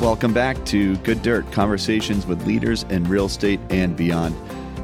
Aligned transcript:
Welcome 0.00 0.32
back 0.32 0.64
to 0.64 0.96
Good 0.98 1.20
Dirt 1.20 1.52
Conversations 1.52 2.24
with 2.24 2.46
Leaders 2.46 2.84
in 2.84 3.04
Real 3.04 3.26
Estate 3.26 3.60
and 3.68 3.94
Beyond. 3.94 4.34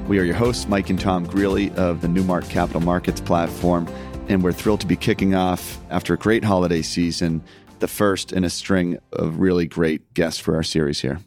We 0.06 0.18
are 0.18 0.24
your 0.24 0.34
hosts, 0.34 0.68
Mike 0.68 0.90
and 0.90 1.00
Tom 1.00 1.24
Greeley 1.24 1.70
of 1.70 2.02
the 2.02 2.08
Newmark 2.08 2.46
Capital 2.50 2.82
Markets 2.82 3.22
platform, 3.22 3.88
and 4.28 4.44
we're 4.44 4.52
thrilled 4.52 4.82
to 4.82 4.86
be 4.86 4.94
kicking 4.94 5.34
off 5.34 5.80
after 5.88 6.12
a 6.12 6.18
great 6.18 6.44
holiday 6.44 6.82
season, 6.82 7.42
the 7.78 7.88
first 7.88 8.30
in 8.30 8.44
a 8.44 8.50
string 8.50 8.98
of 9.14 9.38
really 9.38 9.66
great 9.66 10.12
guests 10.12 10.38
for 10.38 10.54
our 10.54 10.62
series 10.62 11.00
here. 11.00 11.20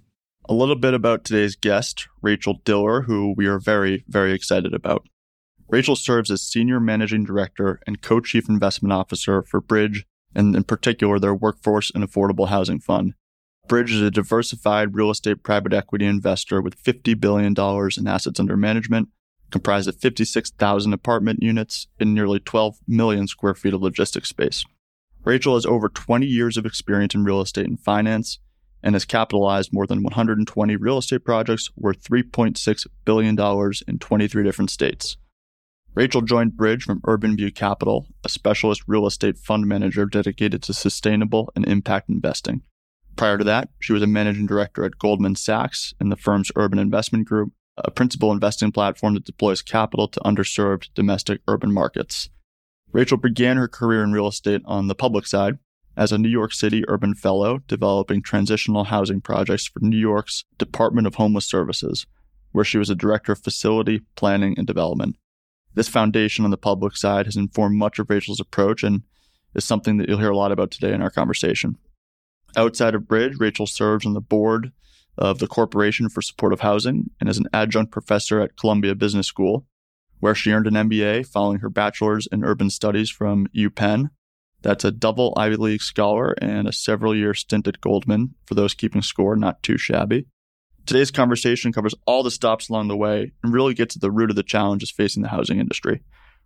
A 0.48 0.54
little 0.54 0.76
bit 0.76 0.94
about 0.94 1.26
today's 1.26 1.56
guest, 1.56 2.08
Rachel 2.21 2.62
Diller, 2.64 3.02
who 3.02 3.34
we 3.36 3.48
are 3.48 3.58
very, 3.58 4.06
very 4.08 4.34
excited 4.34 4.71
about. 4.71 5.08
Rachel 5.68 5.96
serves 5.96 6.30
as 6.30 6.44
Senior 6.44 6.80
Managing 6.80 7.24
Director 7.24 7.80
and 7.88 8.04
Co 8.04 8.20
Chief 8.20 8.48
Investment 8.50 8.94
Officer 8.94 9.41
for 9.41 9.59
Bridge, 9.59 10.05
and 10.35 10.55
in 10.55 10.63
particular, 10.63 11.17
their 11.17 11.34
Workforce 11.34 11.90
and 11.90 12.03
Affordable 12.03 12.49
Housing 12.49 12.80
Fund. 12.80 13.16
Bridge 13.70 13.91
is 13.91 14.02
a 14.02 14.09
diversified 14.09 14.96
real 14.96 15.12
estate 15.12 15.44
private 15.44 15.73
equity 15.73 16.08
investor 16.08 16.60
with 16.60 16.82
$50 16.84 17.20
billion 17.20 17.54
in 17.55 18.08
assets 18.08 18.40
under 18.40 18.58
management, 18.58 19.10
comprised 19.52 19.88
of 19.88 19.96
56,000 19.96 20.91
apartment 20.91 21.44
units 21.44 21.86
and 22.00 22.16
nearly 22.16 22.40
12 22.40 22.80
million 22.88 23.27
square 23.27 23.54
feet 23.54 23.76
of 23.76 23.82
logistics 23.84 24.30
space. 24.30 24.66
Rachel 25.24 25.54
has 25.54 25.68
over 25.68 25.88
20 25.88 26.26
years 26.26 26.58
of 26.58 26.66
experience 26.66 27.13
in 27.13 27.24
real 27.24 27.41
estate 27.41 27.68
and 27.68 27.80
finance 27.80 28.40
and 28.82 28.96
has 28.96 29.05
capitalized 29.05 29.72
more 29.72 29.86
than 29.86 30.02
120 30.02 30.76
real 30.77 30.98
estate 30.98 31.24
projects 31.24 31.70
worth 31.76 32.04
$3.6 32.04 32.88
billion 33.05 33.38
in 33.88 33.99
23 33.99 34.44
different 34.44 34.72
states. 34.72 35.18
Rachel 35.94 36.22
joined 36.22 36.58
Bridge 36.58 36.86
from 36.86 37.02
UrbanView 37.02 37.54
Capital, 37.54 38.08
a 38.24 38.30
specialist 38.30 38.82
real 38.88 39.05
estate 39.05 39.38
fund 39.38 39.68
manager 39.68 40.08
dedicated 40.08 40.63
to 40.63 40.74
sustainable 40.74 41.52
and 41.55 41.68
impact 41.68 42.10
investing. 42.10 42.63
Prior 43.15 43.38
to 43.38 43.43
that, 43.43 43.70
she 43.79 43.93
was 43.93 44.02
a 44.02 44.07
managing 44.07 44.46
director 44.46 44.85
at 44.85 44.98
Goldman 44.98 45.35
Sachs 45.35 45.93
in 45.99 46.10
the 46.10 46.15
firm's 46.15 46.52
urban 46.55 46.79
investment 46.79 47.27
group, 47.27 47.52
a 47.77 47.91
principal 47.91 48.32
investing 48.32 48.71
platform 48.71 49.13
that 49.13 49.26
deploys 49.26 49.62
capital 49.62 50.07
to 50.07 50.20
underserved 50.21 50.93
domestic 50.93 51.41
urban 51.48 51.74
markets. 51.74 52.30
Rachel 52.91 53.18
began 53.18 53.57
her 53.57 53.68
career 53.68 54.04
in 54.04 54.12
real 54.12 54.27
estate 54.27 54.62
on 54.65 54.87
the 54.87 54.96
public 54.96 55.27
side 55.27 55.60
as 55.96 56.12
a 56.12 56.18
New 56.18 56.30
York 56.30 56.54
City 56.54 56.84
urban 56.87 57.13
fellow 57.13 57.60
developing 57.68 58.21
transitional 58.21 58.85
housing 58.85 59.21
projects 59.21 59.68
for 59.68 59.80
New 59.82 59.98
York's 59.98 60.46
Department 60.57 61.05
of 61.05 61.15
Homeless 61.15 61.46
Services, 61.46 62.07
where 62.52 62.65
she 62.65 62.77
was 62.77 62.90
a 62.90 62.96
director 62.96 63.34
of 63.34 63.40
facility 63.40 64.02
planning 64.16 64.56
and 64.57 64.66
development. 64.66 65.18
This 65.75 65.90
foundation 65.90 66.46
on 66.46 66.52
the 66.52 66.57
public 66.57 66.96
side 66.96 67.25
has 67.25 67.35
informed 67.35 67.78
much 67.78 68.00
of 68.00 68.09
Rachel's 68.09 68.40
approach 68.40 68.81
and 68.81 69.03
is 69.53 69.66
something 69.66 69.97
that 69.97 70.07
you'll 70.07 70.19
hear 70.19 70.31
a 70.31 70.38
lot 70.38 70.52
about 70.52 70.72
today 70.72 70.94
in 70.94 71.02
our 71.02 71.12
conversation. 71.12 71.78
Outside 72.58 72.96
of 72.96 73.08
Bridge, 73.08 73.36
Rachel 73.40 73.68
serves 73.68 74.06
on 74.06 74.14
the 74.14 74.22
board 74.22 74.72
of 75.18 75.40
the 75.40 75.47
Corporation 75.47 76.09
for 76.09 76.22
Supportive 76.22 76.62
Housing 76.62 77.12
and 77.19 77.30
is 77.30 77.38
an 77.38 77.47
adjunct 77.53 77.92
professor 77.92 78.40
at 78.40 78.58
Columbia 78.58 78.96
Business 78.96 79.28
School, 79.28 79.68
where 80.19 80.36
she 80.36 80.52
earned 80.52 80.68
an 80.68 80.74
MBA 80.74 81.28
following 81.28 81.59
her 81.59 81.70
bachelor's 81.70 82.28
in 82.31 82.44
urban 82.44 82.70
studies 82.70 83.09
from 83.09 83.47
UPenn. 83.56 84.09
That's 84.62 84.84
a 84.84 84.92
double 84.92 85.34
Ivy 85.38 85.56
League 85.56 85.81
scholar 85.81 86.36
and 86.42 86.68
a 86.68 86.74
several 86.74 87.16
year 87.16 87.34
stint 87.34 87.68
at 87.68 87.81
Goldman. 87.81 88.36
For 88.46 88.56
those 88.56 88.74
keeping 88.74 89.02
score, 89.02 89.36
not 89.36 89.64
too 89.64 89.78
shabby. 89.78 90.25
Today's 90.86 91.12
conversation 91.12 91.72
covers 91.72 91.96
all 92.06 92.24
the 92.24 92.31
stops 92.31 92.68
along 92.68 92.88
the 92.88 92.97
way 92.97 93.31
and 93.44 93.53
really 93.53 93.74
gets 93.74 93.94
to 93.94 94.00
the 94.00 94.12
root 94.12 94.31
of 94.31 94.36
the 94.36 94.44
challenges 94.44 94.92
facing 94.92 95.22
the 95.22 95.30
housing 95.30 95.59
industry. 95.59 96.02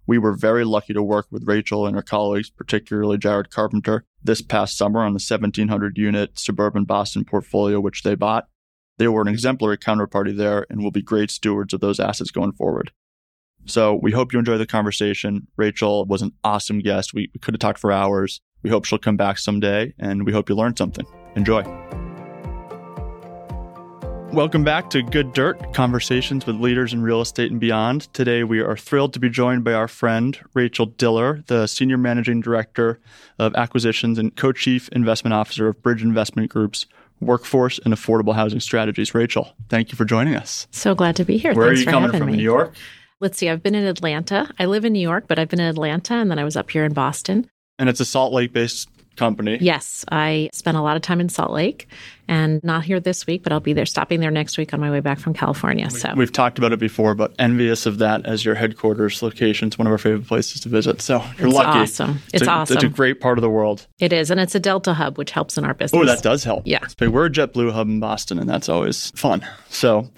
We 0.05 0.17
were 0.17 0.33
very 0.33 0.65
lucky 0.65 0.93
to 0.93 1.03
work 1.03 1.27
with 1.31 1.47
Rachel 1.47 1.85
and 1.85 1.95
her 1.95 2.01
colleagues, 2.01 2.49
particularly 2.49 3.17
Jared 3.17 3.49
Carpenter, 3.49 4.05
this 4.23 4.41
past 4.41 4.77
summer 4.77 4.99
on 4.99 5.13
the 5.13 5.23
1700 5.25 5.97
unit 5.97 6.37
suburban 6.37 6.83
Boston 6.83 7.23
portfolio, 7.25 7.79
which 7.79 8.03
they 8.03 8.15
bought. 8.15 8.47
They 8.97 9.07
were 9.07 9.21
an 9.21 9.27
exemplary 9.27 9.77
counterparty 9.77 10.35
there 10.35 10.65
and 10.69 10.83
will 10.83 10.91
be 10.91 11.01
great 11.01 11.31
stewards 11.31 11.73
of 11.73 11.79
those 11.79 11.99
assets 11.99 12.31
going 12.31 12.53
forward. 12.53 12.91
So 13.65 13.95
we 13.95 14.11
hope 14.11 14.33
you 14.33 14.39
enjoy 14.39 14.57
the 14.57 14.65
conversation. 14.65 15.47
Rachel 15.55 16.05
was 16.05 16.21
an 16.21 16.33
awesome 16.43 16.79
guest. 16.79 17.13
We, 17.13 17.29
we 17.33 17.39
could 17.39 17.53
have 17.53 17.59
talked 17.59 17.79
for 17.79 17.91
hours. 17.91 18.41
We 18.61 18.69
hope 18.69 18.85
she'll 18.85 18.99
come 18.99 19.17
back 19.17 19.37
someday 19.37 19.93
and 19.97 20.25
we 20.25 20.33
hope 20.33 20.49
you 20.49 20.55
learned 20.55 20.77
something. 20.77 21.05
Enjoy. 21.35 21.63
Welcome 24.33 24.63
back 24.63 24.89
to 24.89 25.03
Good 25.03 25.31
Dirt 25.33 25.75
Conversations 25.75 26.47
with 26.47 26.55
Leaders 26.55 26.91
in 26.91 27.03
Real 27.03 27.21
Estate 27.21 27.51
and 27.51 27.59
Beyond. 27.59 28.11
Today, 28.13 28.43
we 28.43 28.61
are 28.61 28.75
thrilled 28.75 29.13
to 29.13 29.19
be 29.19 29.29
joined 29.29 29.63
by 29.63 29.73
our 29.73 29.87
friend, 29.87 30.39
Rachel 30.55 30.87
Diller, 30.87 31.43
the 31.45 31.67
Senior 31.67 31.99
Managing 31.99 32.41
Director 32.41 32.99
of 33.37 33.53
Acquisitions 33.53 34.17
and 34.17 34.35
Co 34.35 34.51
Chief 34.51 34.89
Investment 34.89 35.35
Officer 35.35 35.67
of 35.67 35.79
Bridge 35.83 36.01
Investment 36.01 36.49
Group's 36.49 36.87
Workforce 37.21 37.79
and 37.85 37.93
Affordable 37.93 38.33
Housing 38.33 38.59
Strategies. 38.59 39.13
Rachel, 39.13 39.55
thank 39.69 39.91
you 39.91 39.95
for 39.95 40.03
joining 40.03 40.33
us. 40.35 40.65
So 40.71 40.95
glad 40.95 41.15
to 41.17 41.25
be 41.25 41.37
here. 41.37 41.53
Where 41.53 41.67
Thanks 41.67 41.81
are 41.81 41.83
you 41.83 41.91
coming 41.91 42.17
from? 42.17 42.31
me. 42.31 42.37
New 42.37 42.43
York? 42.43 42.73
Let's 43.19 43.37
see. 43.37 43.49
I've 43.49 43.61
been 43.61 43.75
in 43.75 43.85
Atlanta. 43.85 44.51
I 44.57 44.65
live 44.65 44.83
in 44.83 44.93
New 44.93 44.99
York, 44.99 45.25
but 45.27 45.37
I've 45.37 45.49
been 45.49 45.59
in 45.59 45.67
Atlanta 45.67 46.15
and 46.15 46.31
then 46.31 46.39
I 46.39 46.43
was 46.43 46.57
up 46.57 46.71
here 46.71 46.85
in 46.85 46.93
Boston. 46.93 47.47
And 47.77 47.87
it's 47.87 47.99
a 47.99 48.05
Salt 48.05 48.33
Lake 48.33 48.51
based 48.51 48.89
company. 49.15 49.57
Yes, 49.61 50.03
I 50.11 50.49
spent 50.53 50.77
a 50.77 50.81
lot 50.81 50.95
of 50.95 51.01
time 51.01 51.19
in 51.19 51.29
Salt 51.29 51.51
Lake 51.51 51.87
and 52.27 52.63
not 52.63 52.83
here 52.83 52.99
this 52.99 53.27
week, 53.27 53.43
but 53.43 53.51
I'll 53.51 53.59
be 53.59 53.73
there 53.73 53.85
stopping 53.85 54.19
there 54.21 54.31
next 54.31 54.57
week 54.57 54.73
on 54.73 54.79
my 54.79 54.89
way 54.89 54.99
back 55.01 55.19
from 55.19 55.33
California. 55.33 55.89
So 55.89 56.13
We've 56.15 56.31
talked 56.31 56.57
about 56.57 56.71
it 56.71 56.79
before, 56.79 57.13
but 57.15 57.33
envious 57.37 57.85
of 57.85 57.97
that 57.99 58.25
as 58.25 58.45
your 58.45 58.55
headquarters 58.55 59.21
location. 59.21 59.67
It's 59.67 59.77
one 59.77 59.87
of 59.87 59.91
our 59.91 59.97
favorite 59.97 60.27
places 60.27 60.61
to 60.61 60.69
visit. 60.69 61.01
So 61.01 61.23
you're 61.37 61.47
It's 61.47 61.55
lucky. 61.55 61.79
awesome. 61.79 62.19
It's 62.33 62.47
a, 62.47 62.49
awesome. 62.49 62.77
It's 62.77 62.83
a 62.85 62.89
great 62.89 63.19
part 63.19 63.37
of 63.37 63.41
the 63.41 63.49
world. 63.49 63.87
it 63.99 64.13
is. 64.13 64.31
And 64.31 64.39
it's 64.39 64.55
a 64.55 64.59
Delta 64.59 64.93
hub, 64.93 65.17
which 65.17 65.31
helps 65.31 65.57
in 65.57 65.65
our 65.65 65.73
business. 65.73 66.01
Oh, 66.01 66.05
that 66.05 66.23
does 66.23 66.43
help. 66.43 66.63
Yeah. 66.65 66.79
We're 67.01 67.25
a 67.25 67.29
JetBlue 67.29 67.71
hub 67.73 67.87
in 67.87 67.99
Boston, 67.99 68.39
and 68.39 68.49
that's 68.49 68.69
always 68.69 69.11
fun. 69.11 69.45
So 69.69 70.09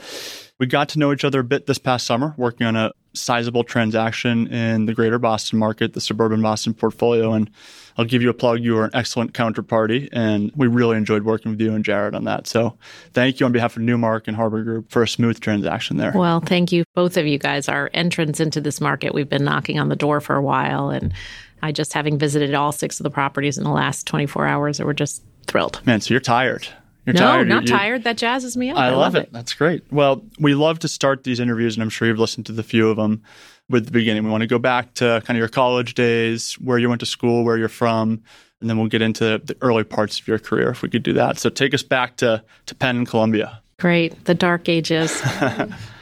we 0.60 0.68
got 0.68 0.90
to 0.90 1.00
know 1.00 1.12
each 1.12 1.26
other 1.26 1.40
a 1.40 1.44
bit 1.44 1.66
this 1.66 1.80
past 1.80 2.06
summer, 2.06 2.34
working 2.38 2.66
on 2.68 2.76
a 2.76 2.92
sizable 3.14 3.64
transaction 3.64 4.48
in 4.48 4.86
the 4.86 4.94
greater 4.94 5.18
Boston 5.18 5.58
market, 5.58 5.94
the 5.94 6.02
suburban 6.02 6.42
Boston 6.42 6.74
portfolio. 6.74 7.34
And 7.34 7.50
I'll 7.98 8.06
give 8.06 8.22
you 8.22 8.30
a 8.30 8.34
plug. 8.34 8.60
You 8.60 8.78
are 8.78 8.86
an 8.86 8.92
excellent 8.94 9.34
counterparty, 9.34 10.10
and 10.12 10.52
we 10.56 10.68
really 10.68 10.98
enjoyed 10.98 11.24
working 11.24 11.52
with 11.52 11.62
you 11.62 11.74
and 11.74 11.84
Jared 11.86 12.14
on 12.14 12.26
that. 12.26 12.46
So 12.48 12.78
thank 13.14 13.40
you 13.40 13.46
on 13.46 13.52
behalf 13.52 13.78
of 13.78 13.84
Newmark 13.84 14.28
and 14.28 14.36
Harbor 14.36 14.64
Group 14.64 14.92
for 14.92 15.02
a 15.04 15.08
smooth 15.08 15.40
transaction 15.40 15.98
there. 15.98 16.12
Well, 16.14 16.40
thank 16.42 16.72
you, 16.72 16.84
both 16.94 17.16
of 17.18 17.26
you 17.26 17.38
guys. 17.38 17.70
Our 17.70 17.90
entrance 17.94 18.40
into 18.40 18.60
this 18.60 18.82
market, 18.82 19.14
we've 19.14 19.30
been 19.30 19.46
knocking 19.46 19.80
on 19.80 19.90
the 19.90 19.96
door 19.96 20.20
for 20.20 20.36
a 20.36 20.42
while. 20.42 20.90
And 20.90 21.14
I 21.62 21.72
just 21.72 21.94
having 21.94 22.18
visited 22.20 22.54
all 22.54 22.72
six 22.72 23.00
of 23.00 23.06
the 23.06 23.10
properties 23.10 23.58
in 23.58 23.64
the 23.64 23.72
last 23.72 24.06
24 24.08 24.46
hours, 24.46 24.82
we're 24.82 24.94
just 24.94 25.24
thrilled. 25.48 25.80
Man, 25.86 26.02
so 26.02 26.14
you're 26.14 26.22
tired. 26.22 26.68
You're 27.06 27.14
no, 27.14 27.20
tired. 27.20 27.48
not 27.48 27.64
You- 27.68 27.72
you- 27.74 27.78
tired. 27.78 28.04
That 28.04 28.18
jazzes 28.18 28.58
me 28.58 28.72
up. 28.72 28.78
I, 28.78 28.90
love, 28.90 29.16
it. 29.16 29.32
That's 29.32 29.54
great. 29.54 29.84
Well, 29.92 30.24
we 30.40 30.56
love 30.56 30.80
to 30.80 30.88
start 30.88 31.24
these 31.24 31.40
interviews, 31.40 31.76
and 31.76 31.84
I'm 31.84 31.90
sure 31.90 32.08
you've 32.08 32.20
listened 32.20 32.48
to 32.48 32.52
the 32.52 32.64
few 32.64 32.90
of 32.90 32.98
them 32.98 33.22
with 33.70 33.86
the 33.86 33.92
beginning. 33.92 34.24
We 34.24 34.30
want 34.30 34.42
to 34.42 34.48
go 34.48 34.60
back 34.60 34.94
to 34.96 35.22
kind 35.26 35.38
of 35.38 35.40
your 35.40 35.48
college 35.48 35.94
days, 35.94 36.54
where 36.56 36.78
you 36.78 36.90
went 36.90 37.00
to 37.00 37.06
school, 37.06 37.44
where 37.44 37.58
you're 37.58 37.68
from, 37.68 38.22
and 38.62 38.70
then 38.70 38.78
we'll 38.78 38.88
get 38.88 39.02
into 39.02 39.42
the 39.44 39.58
early 39.62 39.84
parts 39.84 40.20
of 40.20 40.28
your 40.28 40.40
career 40.40 40.70
if 40.70 40.82
we 40.82 40.90
could 40.90 41.04
do 41.04 41.14
that. 41.14 41.40
So 41.40 41.50
take 41.50 41.74
us 41.74 41.84
back 41.84 42.18
to, 42.18 42.44
to 42.68 42.76
Penn 42.76 42.98
and 42.98 43.08
Columbia. 43.08 43.62
Great. 43.80 44.26
The 44.26 44.36
dark 44.36 44.70
ages. 44.70 45.22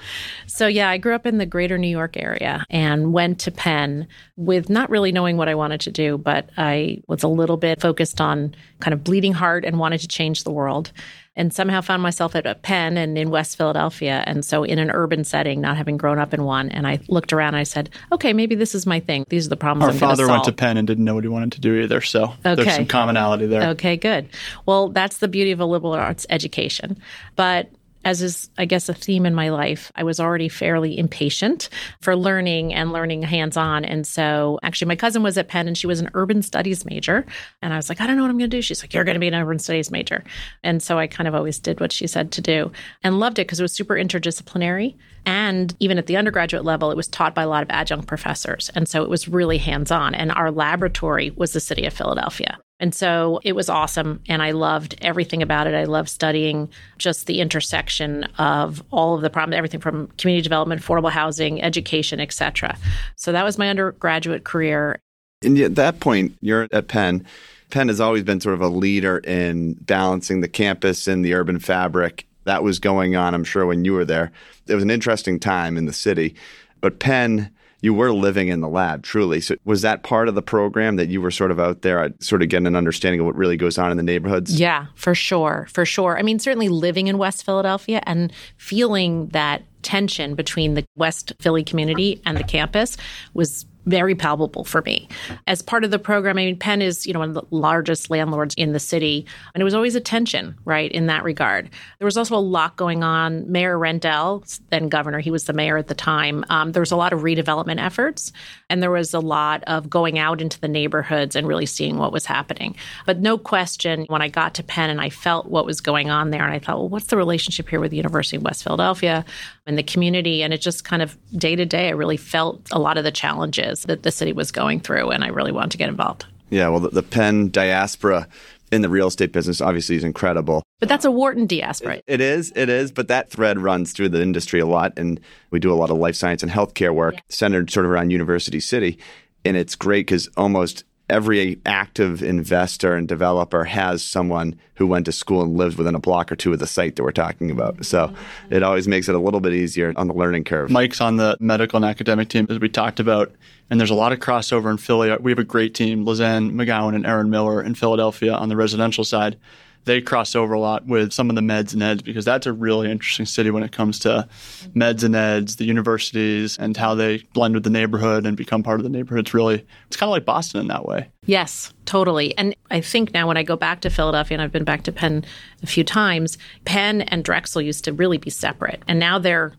so, 0.48 0.68
yeah, 0.68 0.90
I 0.90 0.98
grew 0.98 1.16
up 1.16 1.26
in 1.26 1.38
the 1.38 1.46
greater 1.46 1.78
New 1.78 1.88
York 1.88 2.18
area 2.18 2.66
and 2.70 3.14
went 3.14 3.40
to 3.42 3.52
Penn 3.52 4.08
with 4.36 4.70
not 4.70 4.90
really 4.90 5.12
knowing 5.12 5.38
what 5.38 5.50
I 5.50 5.56
wanted 5.56 5.82
to 5.82 5.92
do, 5.92 6.18
but 6.18 6.50
I 6.58 7.02
was 7.08 7.24
a 7.24 7.28
little 7.28 7.58
bit 7.58 7.82
focused 7.82 8.20
on 8.22 8.56
kind 8.80 8.94
of 8.94 9.04
bleeding 9.04 9.34
heart 9.34 9.66
and 9.66 9.80
wanted 9.80 10.00
to 10.02 10.08
change 10.08 10.44
the 10.44 10.52
world. 10.52 10.92
And 11.36 11.52
somehow 11.52 11.82
found 11.82 12.04
myself 12.04 12.36
at 12.36 12.46
a 12.46 12.54
Penn 12.54 12.96
and 12.96 13.18
in 13.18 13.32
West 13.32 13.58
Philadelphia. 13.58 14.24
And 14.28 14.46
so, 14.46 14.64
in 14.64 14.78
an 14.78 14.92
urban 14.92 15.24
setting, 15.24 15.62
not 15.62 15.78
having 15.78 15.98
grown 15.98 16.20
up 16.20 16.32
in 16.32 16.44
one. 16.44 16.70
And 16.70 16.86
I 16.86 17.00
looked 17.08 17.34
around 17.34 17.56
and 17.56 17.58
I 17.58 17.64
said, 17.64 17.90
okay, 18.12 18.34
maybe 18.34 18.54
this 18.54 18.76
is 18.76 18.86
my 18.86 19.00
thing. 19.00 19.26
These 19.30 19.48
are 19.48 19.50
the 19.50 19.58
problems 19.58 19.86
Our 19.86 19.94
I'm 19.94 19.98
father 19.98 20.28
went 20.28 20.44
to. 20.44 20.52
Penn 20.52 20.78
and 20.78 20.86
didn't 20.86 21.04
know 21.04 21.16
what 21.16 21.24
he 21.24 21.30
wanted 21.30 21.54
to 21.54 21.60
do 21.60 21.82
either. 21.82 22.02
So 22.02 22.34
there's 22.44 22.76
some 22.76 22.86
commonality 22.86 23.48
there. 23.48 23.70
Okay, 23.70 23.98
good. 23.98 24.30
Well, 24.68 24.90
that's 24.90 25.18
the 25.18 25.28
beauty 25.28 25.52
of 25.52 25.60
a 25.60 25.66
liberal 25.66 25.94
arts 25.94 26.28
education. 26.30 27.00
But 27.36 27.72
as 28.06 28.22
is, 28.22 28.50
I 28.58 28.66
guess, 28.66 28.90
a 28.90 28.94
theme 28.94 29.26
in 29.26 29.34
my 29.34 29.50
life, 29.50 29.92
I 29.96 30.04
was 30.04 30.20
already 30.20 30.50
fairly 30.50 30.98
impatient 30.98 31.70
for 32.02 32.16
learning 32.16 32.74
and 32.74 32.92
learning 32.92 33.24
hands 33.24 33.58
on. 33.58 33.86
And 33.86 34.06
so, 34.06 34.60
actually, 34.64 34.88
my 34.88 34.96
cousin 34.96 35.24
was 35.24 35.38
at 35.38 35.48
Penn 35.48 35.68
and 35.68 35.78
she 35.78 35.88
was 35.88 36.00
an 36.00 36.10
urban 36.14 36.42
studies 36.42 36.86
major. 36.86 37.26
And 37.62 37.74
I 37.74 37.78
was 37.78 37.90
like, 37.90 38.02
I 38.02 38.08
don't 38.08 38.18
know 38.18 38.24
what 38.24 38.32
I'm 38.32 38.38
going 38.38 38.50
to 38.50 38.58
do. 38.58 38.62
She's 38.62 38.84
like, 38.84 38.94
You're 38.94 39.04
going 39.04 39.16
to 39.16 39.20
be 39.20 39.28
an 39.28 39.34
urban 39.34 39.60
studies 39.60 39.92
major. 39.92 40.24
And 40.64 40.82
so, 40.82 41.00
I 41.00 41.08
kind 41.08 41.28
of 41.28 41.36
always 41.36 41.60
did 41.60 41.80
what 41.80 41.92
she 41.92 42.08
said 42.08 42.32
to 42.34 42.42
do 42.42 42.72
and 43.04 43.20
loved 43.20 43.40
it 43.40 43.48
because 43.48 43.60
it 43.60 43.64
was 43.64 43.74
super 43.74 43.96
interdisciplinary. 43.96 44.96
And 45.26 45.74
even 45.80 45.98
at 45.98 46.08
the 46.08 46.18
undergraduate 46.18 46.66
level, 46.66 46.92
it 46.92 46.98
was 46.98 47.08
taught 47.08 47.34
by 47.34 47.44
a 47.44 47.48
lot 47.48 47.64
of 47.64 47.70
adjunct 47.70 48.08
professors. 48.08 48.70
And 48.76 48.88
so, 48.88 49.04
it 49.04 49.10
was 49.10 49.28
really 49.28 49.58
hands 49.58 49.92
on. 49.92 50.14
And 50.16 50.32
our 50.32 50.52
laboratory 50.52 51.32
was 51.32 51.54
the 51.54 51.60
city 51.60 51.86
of 51.86 51.94
Philadelphia. 51.94 52.60
And 52.84 52.94
so 52.94 53.40
it 53.46 53.54
was 53.54 53.70
awesome. 53.70 54.20
And 54.28 54.44
I 54.44 54.52
loved 54.52 54.96
everything 55.02 55.42
about 55.42 55.68
it. 55.68 55.74
I 55.74 55.86
loved 55.86 56.10
studying 56.10 56.68
just 56.98 57.28
the 57.28 57.40
intersection 57.40 58.26
of 58.38 58.84
all 58.92 59.16
of 59.16 59.22
the 59.22 59.30
problems, 59.30 59.56
everything 59.56 59.80
from 59.80 60.08
community 60.18 60.44
development, 60.44 60.82
affordable 60.82 61.10
housing, 61.10 61.64
education, 61.64 62.20
et 62.20 62.34
cetera. 62.34 62.78
So 63.16 63.32
that 63.32 63.46
was 63.46 63.58
my 63.58 63.70
undergraduate 63.70 64.44
career. 64.44 65.00
And 65.46 65.58
at 65.60 65.76
that 65.76 66.02
point, 66.02 66.38
you're 66.42 66.68
at 66.74 66.90
Penn. 66.90 67.26
Penn 67.70 67.88
has 67.88 68.02
always 68.02 68.24
been 68.24 68.42
sort 68.42 68.56
of 68.56 68.62
a 68.62 68.68
leader 68.68 69.20
in 69.20 69.76
balancing 69.76 70.42
the 70.42 70.50
campus 70.50 71.08
and 71.08 71.24
the 71.24 71.36
urban 71.36 71.60
fabric. 71.60 72.28
That 72.44 72.64
was 72.64 72.80
going 72.80 73.16
on, 73.16 73.34
I'm 73.34 73.46
sure, 73.46 73.66
when 73.66 73.86
you 73.86 73.94
were 73.94 74.04
there. 74.04 74.34
It 74.68 74.76
was 74.76 74.84
an 74.84 74.92
interesting 74.92 75.40
time 75.40 75.78
in 75.78 75.86
the 75.86 75.94
city. 75.94 76.36
But 76.82 77.00
Penn, 77.00 77.50
you 77.84 77.94
were 77.94 78.14
living 78.14 78.48
in 78.48 78.62
the 78.62 78.70
lab, 78.70 79.04
truly. 79.04 79.42
So 79.42 79.56
was 79.66 79.82
that 79.82 80.04
part 80.04 80.30
of 80.30 80.36
the 80.36 80.42
program 80.42 80.96
that 80.96 81.10
you 81.10 81.20
were 81.20 81.30
sort 81.30 81.52
of 81.52 81.60
out 81.60 81.82
there, 81.82 82.00
uh, 82.00 82.10
sort 82.22 82.42
of 82.42 82.48
getting 82.48 82.66
an 82.66 82.78
understanding 82.78 83.20
of 83.20 83.26
what 83.26 83.36
really 83.36 83.58
goes 83.58 83.78
on 83.78 83.92
in 83.92 83.98
the 83.98 84.04
neighborhoods? 84.04 84.58
Yeah, 84.58 84.86
for 84.96 85.14
sure. 85.14 85.68
For 85.70 85.86
sure. 85.86 86.18
I 86.18 86.22
mean, 86.22 86.40
certainly 86.40 86.70
living 86.70 87.08
in 87.08 87.18
West 87.18 87.44
Philadelphia 87.44 88.02
and 88.06 88.32
feeling 88.56 89.28
that 89.28 89.64
tension 89.82 90.34
between 90.34 90.76
the 90.76 90.86
West 90.96 91.34
Philly 91.40 91.66
community 91.66 92.22
and 92.26 92.38
the 92.38 92.44
campus 92.46 92.96
was 93.34 93.66
very 93.86 94.16
palpable 94.16 94.64
for 94.64 94.82
me. 94.82 95.08
As 95.48 95.62
part 95.62 95.84
of 95.84 95.92
the 95.92 96.00
program, 96.00 96.38
I 96.38 96.46
mean, 96.46 96.58
Penn 96.58 96.82
is, 96.82 97.06
you 97.06 97.14
know, 97.14 97.20
one 97.20 97.30
of 97.30 97.36
the 97.36 97.44
largest 97.52 98.10
landlords 98.10 98.56
in 98.56 98.74
the 98.74 98.80
city, 98.80 99.26
and 99.54 99.62
it 99.62 99.64
was 99.64 99.74
always 99.74 99.96
a 99.96 100.02
tension, 100.02 100.56
right, 100.66 100.92
in 100.92 101.08
that 101.08 101.24
regard. 101.24 101.70
There 102.00 102.06
was 102.06 102.18
also 102.18 102.36
a 102.36 102.38
lot 102.38 102.76
going 102.78 103.04
on. 103.04 103.52
Mayor 103.52 103.78
Rendell, 103.78 104.44
then 104.70 104.90
governor, 104.90 105.20
he 105.20 105.32
was 105.32 105.46
the 105.46 105.54
mayor 105.54 105.78
at 105.78 105.88
the 105.88 105.96
time. 105.96 106.46
Um, 106.50 106.72
there 106.72 106.82
was 106.82 106.92
a 106.92 106.96
lot 106.98 107.14
of 107.14 107.22
redevelopment 107.22 107.84
efforts, 107.84 108.32
and 108.70 108.82
there 108.82 108.92
was 108.92 109.14
a 109.14 109.20
lot 109.20 109.64
of 109.68 109.90
going 109.90 110.18
out 110.18 110.42
into 110.42 110.60
the 110.60 110.68
neighborhoods 110.68 111.36
and 111.36 111.48
really 111.48 111.66
seeing 111.66 111.98
what 111.98 112.12
was 112.12 112.26
happening. 112.26 112.76
But 113.06 113.20
no 113.20 113.38
question, 113.38 114.06
when 114.08 114.22
I 114.22 114.30
got 114.30 114.54
to 114.56 114.64
Penn 114.64 114.90
and 114.90 115.02
I 115.02 115.10
felt 115.10 115.48
what 115.48 115.66
was 115.66 115.82
going 115.82 116.10
on 116.10 116.30
there, 116.30 116.44
and 116.44 116.54
I 116.54 116.60
thought, 116.60 116.78
well, 116.78 116.90
what's 116.90 117.08
the 117.08 117.18
relationship 117.18 117.70
here 117.70 117.80
with 117.80 117.92
the 117.92 117.98
University 117.98 118.38
of 118.38 118.44
West 118.44 118.64
Philadelphia 118.64 119.26
and 119.66 119.78
the 119.78 119.84
community? 119.84 120.44
And 120.44 120.54
it 120.54 120.62
just 120.62 120.84
kind 120.84 121.02
of 121.02 121.18
day 121.38 121.56
to 121.56 121.66
day, 121.66 121.88
I 121.88 121.92
really 121.92 122.18
felt 122.18 122.62
a 122.72 122.80
lot 122.80 122.98
of 122.98 123.04
the 123.04 123.12
challenges 123.12 123.84
that 123.84 124.04
the 124.04 124.12
city 124.12 124.34
was 124.34 124.52
going 124.52 124.80
through, 124.80 125.12
and 125.12 125.24
I 125.24 125.28
really 125.28 125.52
wanted 125.52 125.72
to 125.72 125.78
get 125.78 125.90
involved. 125.90 126.26
Yeah, 126.50 126.70
well, 126.70 126.82
the, 126.82 126.90
the 126.90 127.04
Penn 127.04 127.50
diaspora 127.50 128.28
in 128.72 128.82
the 128.82 128.90
real 128.90 129.08
estate 129.08 129.32
business 129.32 129.62
obviously 129.62 129.96
is 129.96 130.04
incredible. 130.04 130.64
But 130.80 130.90
that's 130.90 131.06
a 131.06 131.12
Wharton 131.12 131.46
diaspora. 131.46 131.96
It, 131.98 132.04
it 132.08 132.22
is, 132.22 132.52
it 132.56 132.70
is, 132.70 132.92
but 132.92 133.08
that 133.08 133.30
thread 133.30 133.60
runs 133.60 133.94
through 133.94 134.10
the 134.10 134.22
industry 134.22 134.60
a 134.60 134.66
lot. 134.66 134.94
And 134.98 135.20
we 135.52 135.60
do 135.60 135.72
a 135.72 135.76
lot 135.76 135.92
of 135.92 135.98
life 135.98 136.16
science 136.16 136.44
and 136.44 136.52
healthcare 136.52 136.94
work 136.94 137.16
yeah. 137.16 137.22
centered 137.30 137.70
sort 137.70 137.86
of 137.86 137.92
around 137.92 138.10
University 138.10 138.60
City. 138.60 139.00
And 139.46 139.56
it's 139.56 139.76
great 139.76 140.08
because 140.08 140.28
almost 140.38 140.84
every 141.10 141.60
active 141.66 142.24
investor 142.24 142.96
and 142.96 143.08
developer 143.08 143.66
has 143.66 144.04
someone 144.04 144.60
who 144.76 144.88
went 144.88 145.06
to 145.06 145.12
school 145.12 145.42
and 145.42 145.58
lived 145.58 145.78
within 145.78 145.96
a 145.96 146.00
block 146.00 146.32
or 146.32 146.36
two 146.36 146.54
of 146.54 146.60
the 146.60 146.68
site 146.68 146.96
that 146.96 147.04
we're 147.04 147.12
talking 147.12 147.52
about. 147.52 147.86
So 147.86 148.14
it 148.50 148.64
always 148.64 148.88
makes 148.88 149.10
it 149.10 149.16
a 149.16 149.20
little 149.20 149.40
bit 149.40 149.54
easier 149.54 149.94
on 149.96 150.08
the 150.08 150.14
learning 150.14 150.46
curve. 150.46 150.72
Mike's 150.72 151.02
on 151.02 151.18
the 151.18 151.38
medical 151.40 151.78
and 151.78 151.86
academic 151.86 152.30
team, 152.30 152.48
as 152.50 152.60
we 152.60 152.70
talked 152.70 153.00
about, 153.00 153.32
and 153.70 153.80
there's 153.80 153.90
a 153.90 153.96
lot 153.96 154.14
of 154.14 154.20
crossover 154.20 154.72
in 154.72 154.78
Philly. 154.78 155.16
We 155.20 155.32
have 155.32 155.40
a 155.40 155.44
great 155.44 155.76
team, 155.76 156.06
Lizanne 156.06 156.52
McGowan 156.54 156.96
and 156.96 157.06
Aaron 157.06 157.30
Miller 157.30 157.62
in 157.62 157.76
Philadelphia 157.76 158.34
on 158.34 158.50
the 158.50 158.56
residential 158.56 159.04
side 159.04 159.38
they 159.86 160.02
cross 160.02 160.36
over 160.36 160.54
a 160.54 160.60
lot 160.60 160.86
with 160.86 161.12
some 161.12 161.30
of 161.30 161.36
the 161.36 161.42
meds 161.42 161.74
and 161.74 161.84
eds 161.84 162.02
because 162.02 162.26
that's 162.26 162.48
a 162.48 162.54
really 162.54 162.90
interesting 162.90 163.26
city 163.26 163.52
when 163.52 163.64
it 163.64 163.72
comes 163.72 164.00
to 164.00 164.28
meds 164.76 165.04
and 165.04 165.16
eds, 165.16 165.58
the 165.58 165.66
universities, 165.66 166.58
and 166.58 166.76
how 166.78 166.96
they 166.96 167.18
blend 167.34 167.54
with 167.54 167.64
the 167.64 167.70
neighborhood 167.70 168.26
and 168.26 168.38
become 168.38 168.64
part 168.64 168.80
of 168.80 168.84
the 168.84 168.90
neighborhood. 168.90 169.26
It's 169.26 169.34
really, 169.34 169.66
it's 169.88 169.98
kind 169.98 170.08
of 170.08 170.12
like 170.12 170.26
Boston 170.26 170.62
in 170.62 170.68
that 170.68 170.86
way. 170.86 171.10
Yes, 171.26 171.74
totally. 171.86 172.38
And 172.38 172.56
I 172.72 172.82
think 172.82 173.14
now 173.14 173.28
when 173.28 173.38
I 173.38 173.44
go 173.44 173.56
back 173.56 173.82
to 173.82 173.90
Philadelphia, 173.90 174.36
and 174.36 174.42
I've 174.42 174.52
been 174.52 174.64
back 174.64 174.84
to 174.84 174.92
Penn 174.92 175.26
a 175.62 175.68
few 175.68 175.84
times, 175.84 176.38
Penn 176.66 177.02
and 177.02 177.24
Drexel 177.24 177.62
used 177.62 177.84
to 177.86 177.94
really 177.94 178.18
be 178.18 178.30
separate. 178.30 178.84
And 178.88 179.00
now 179.00 179.20
they're 179.20 179.54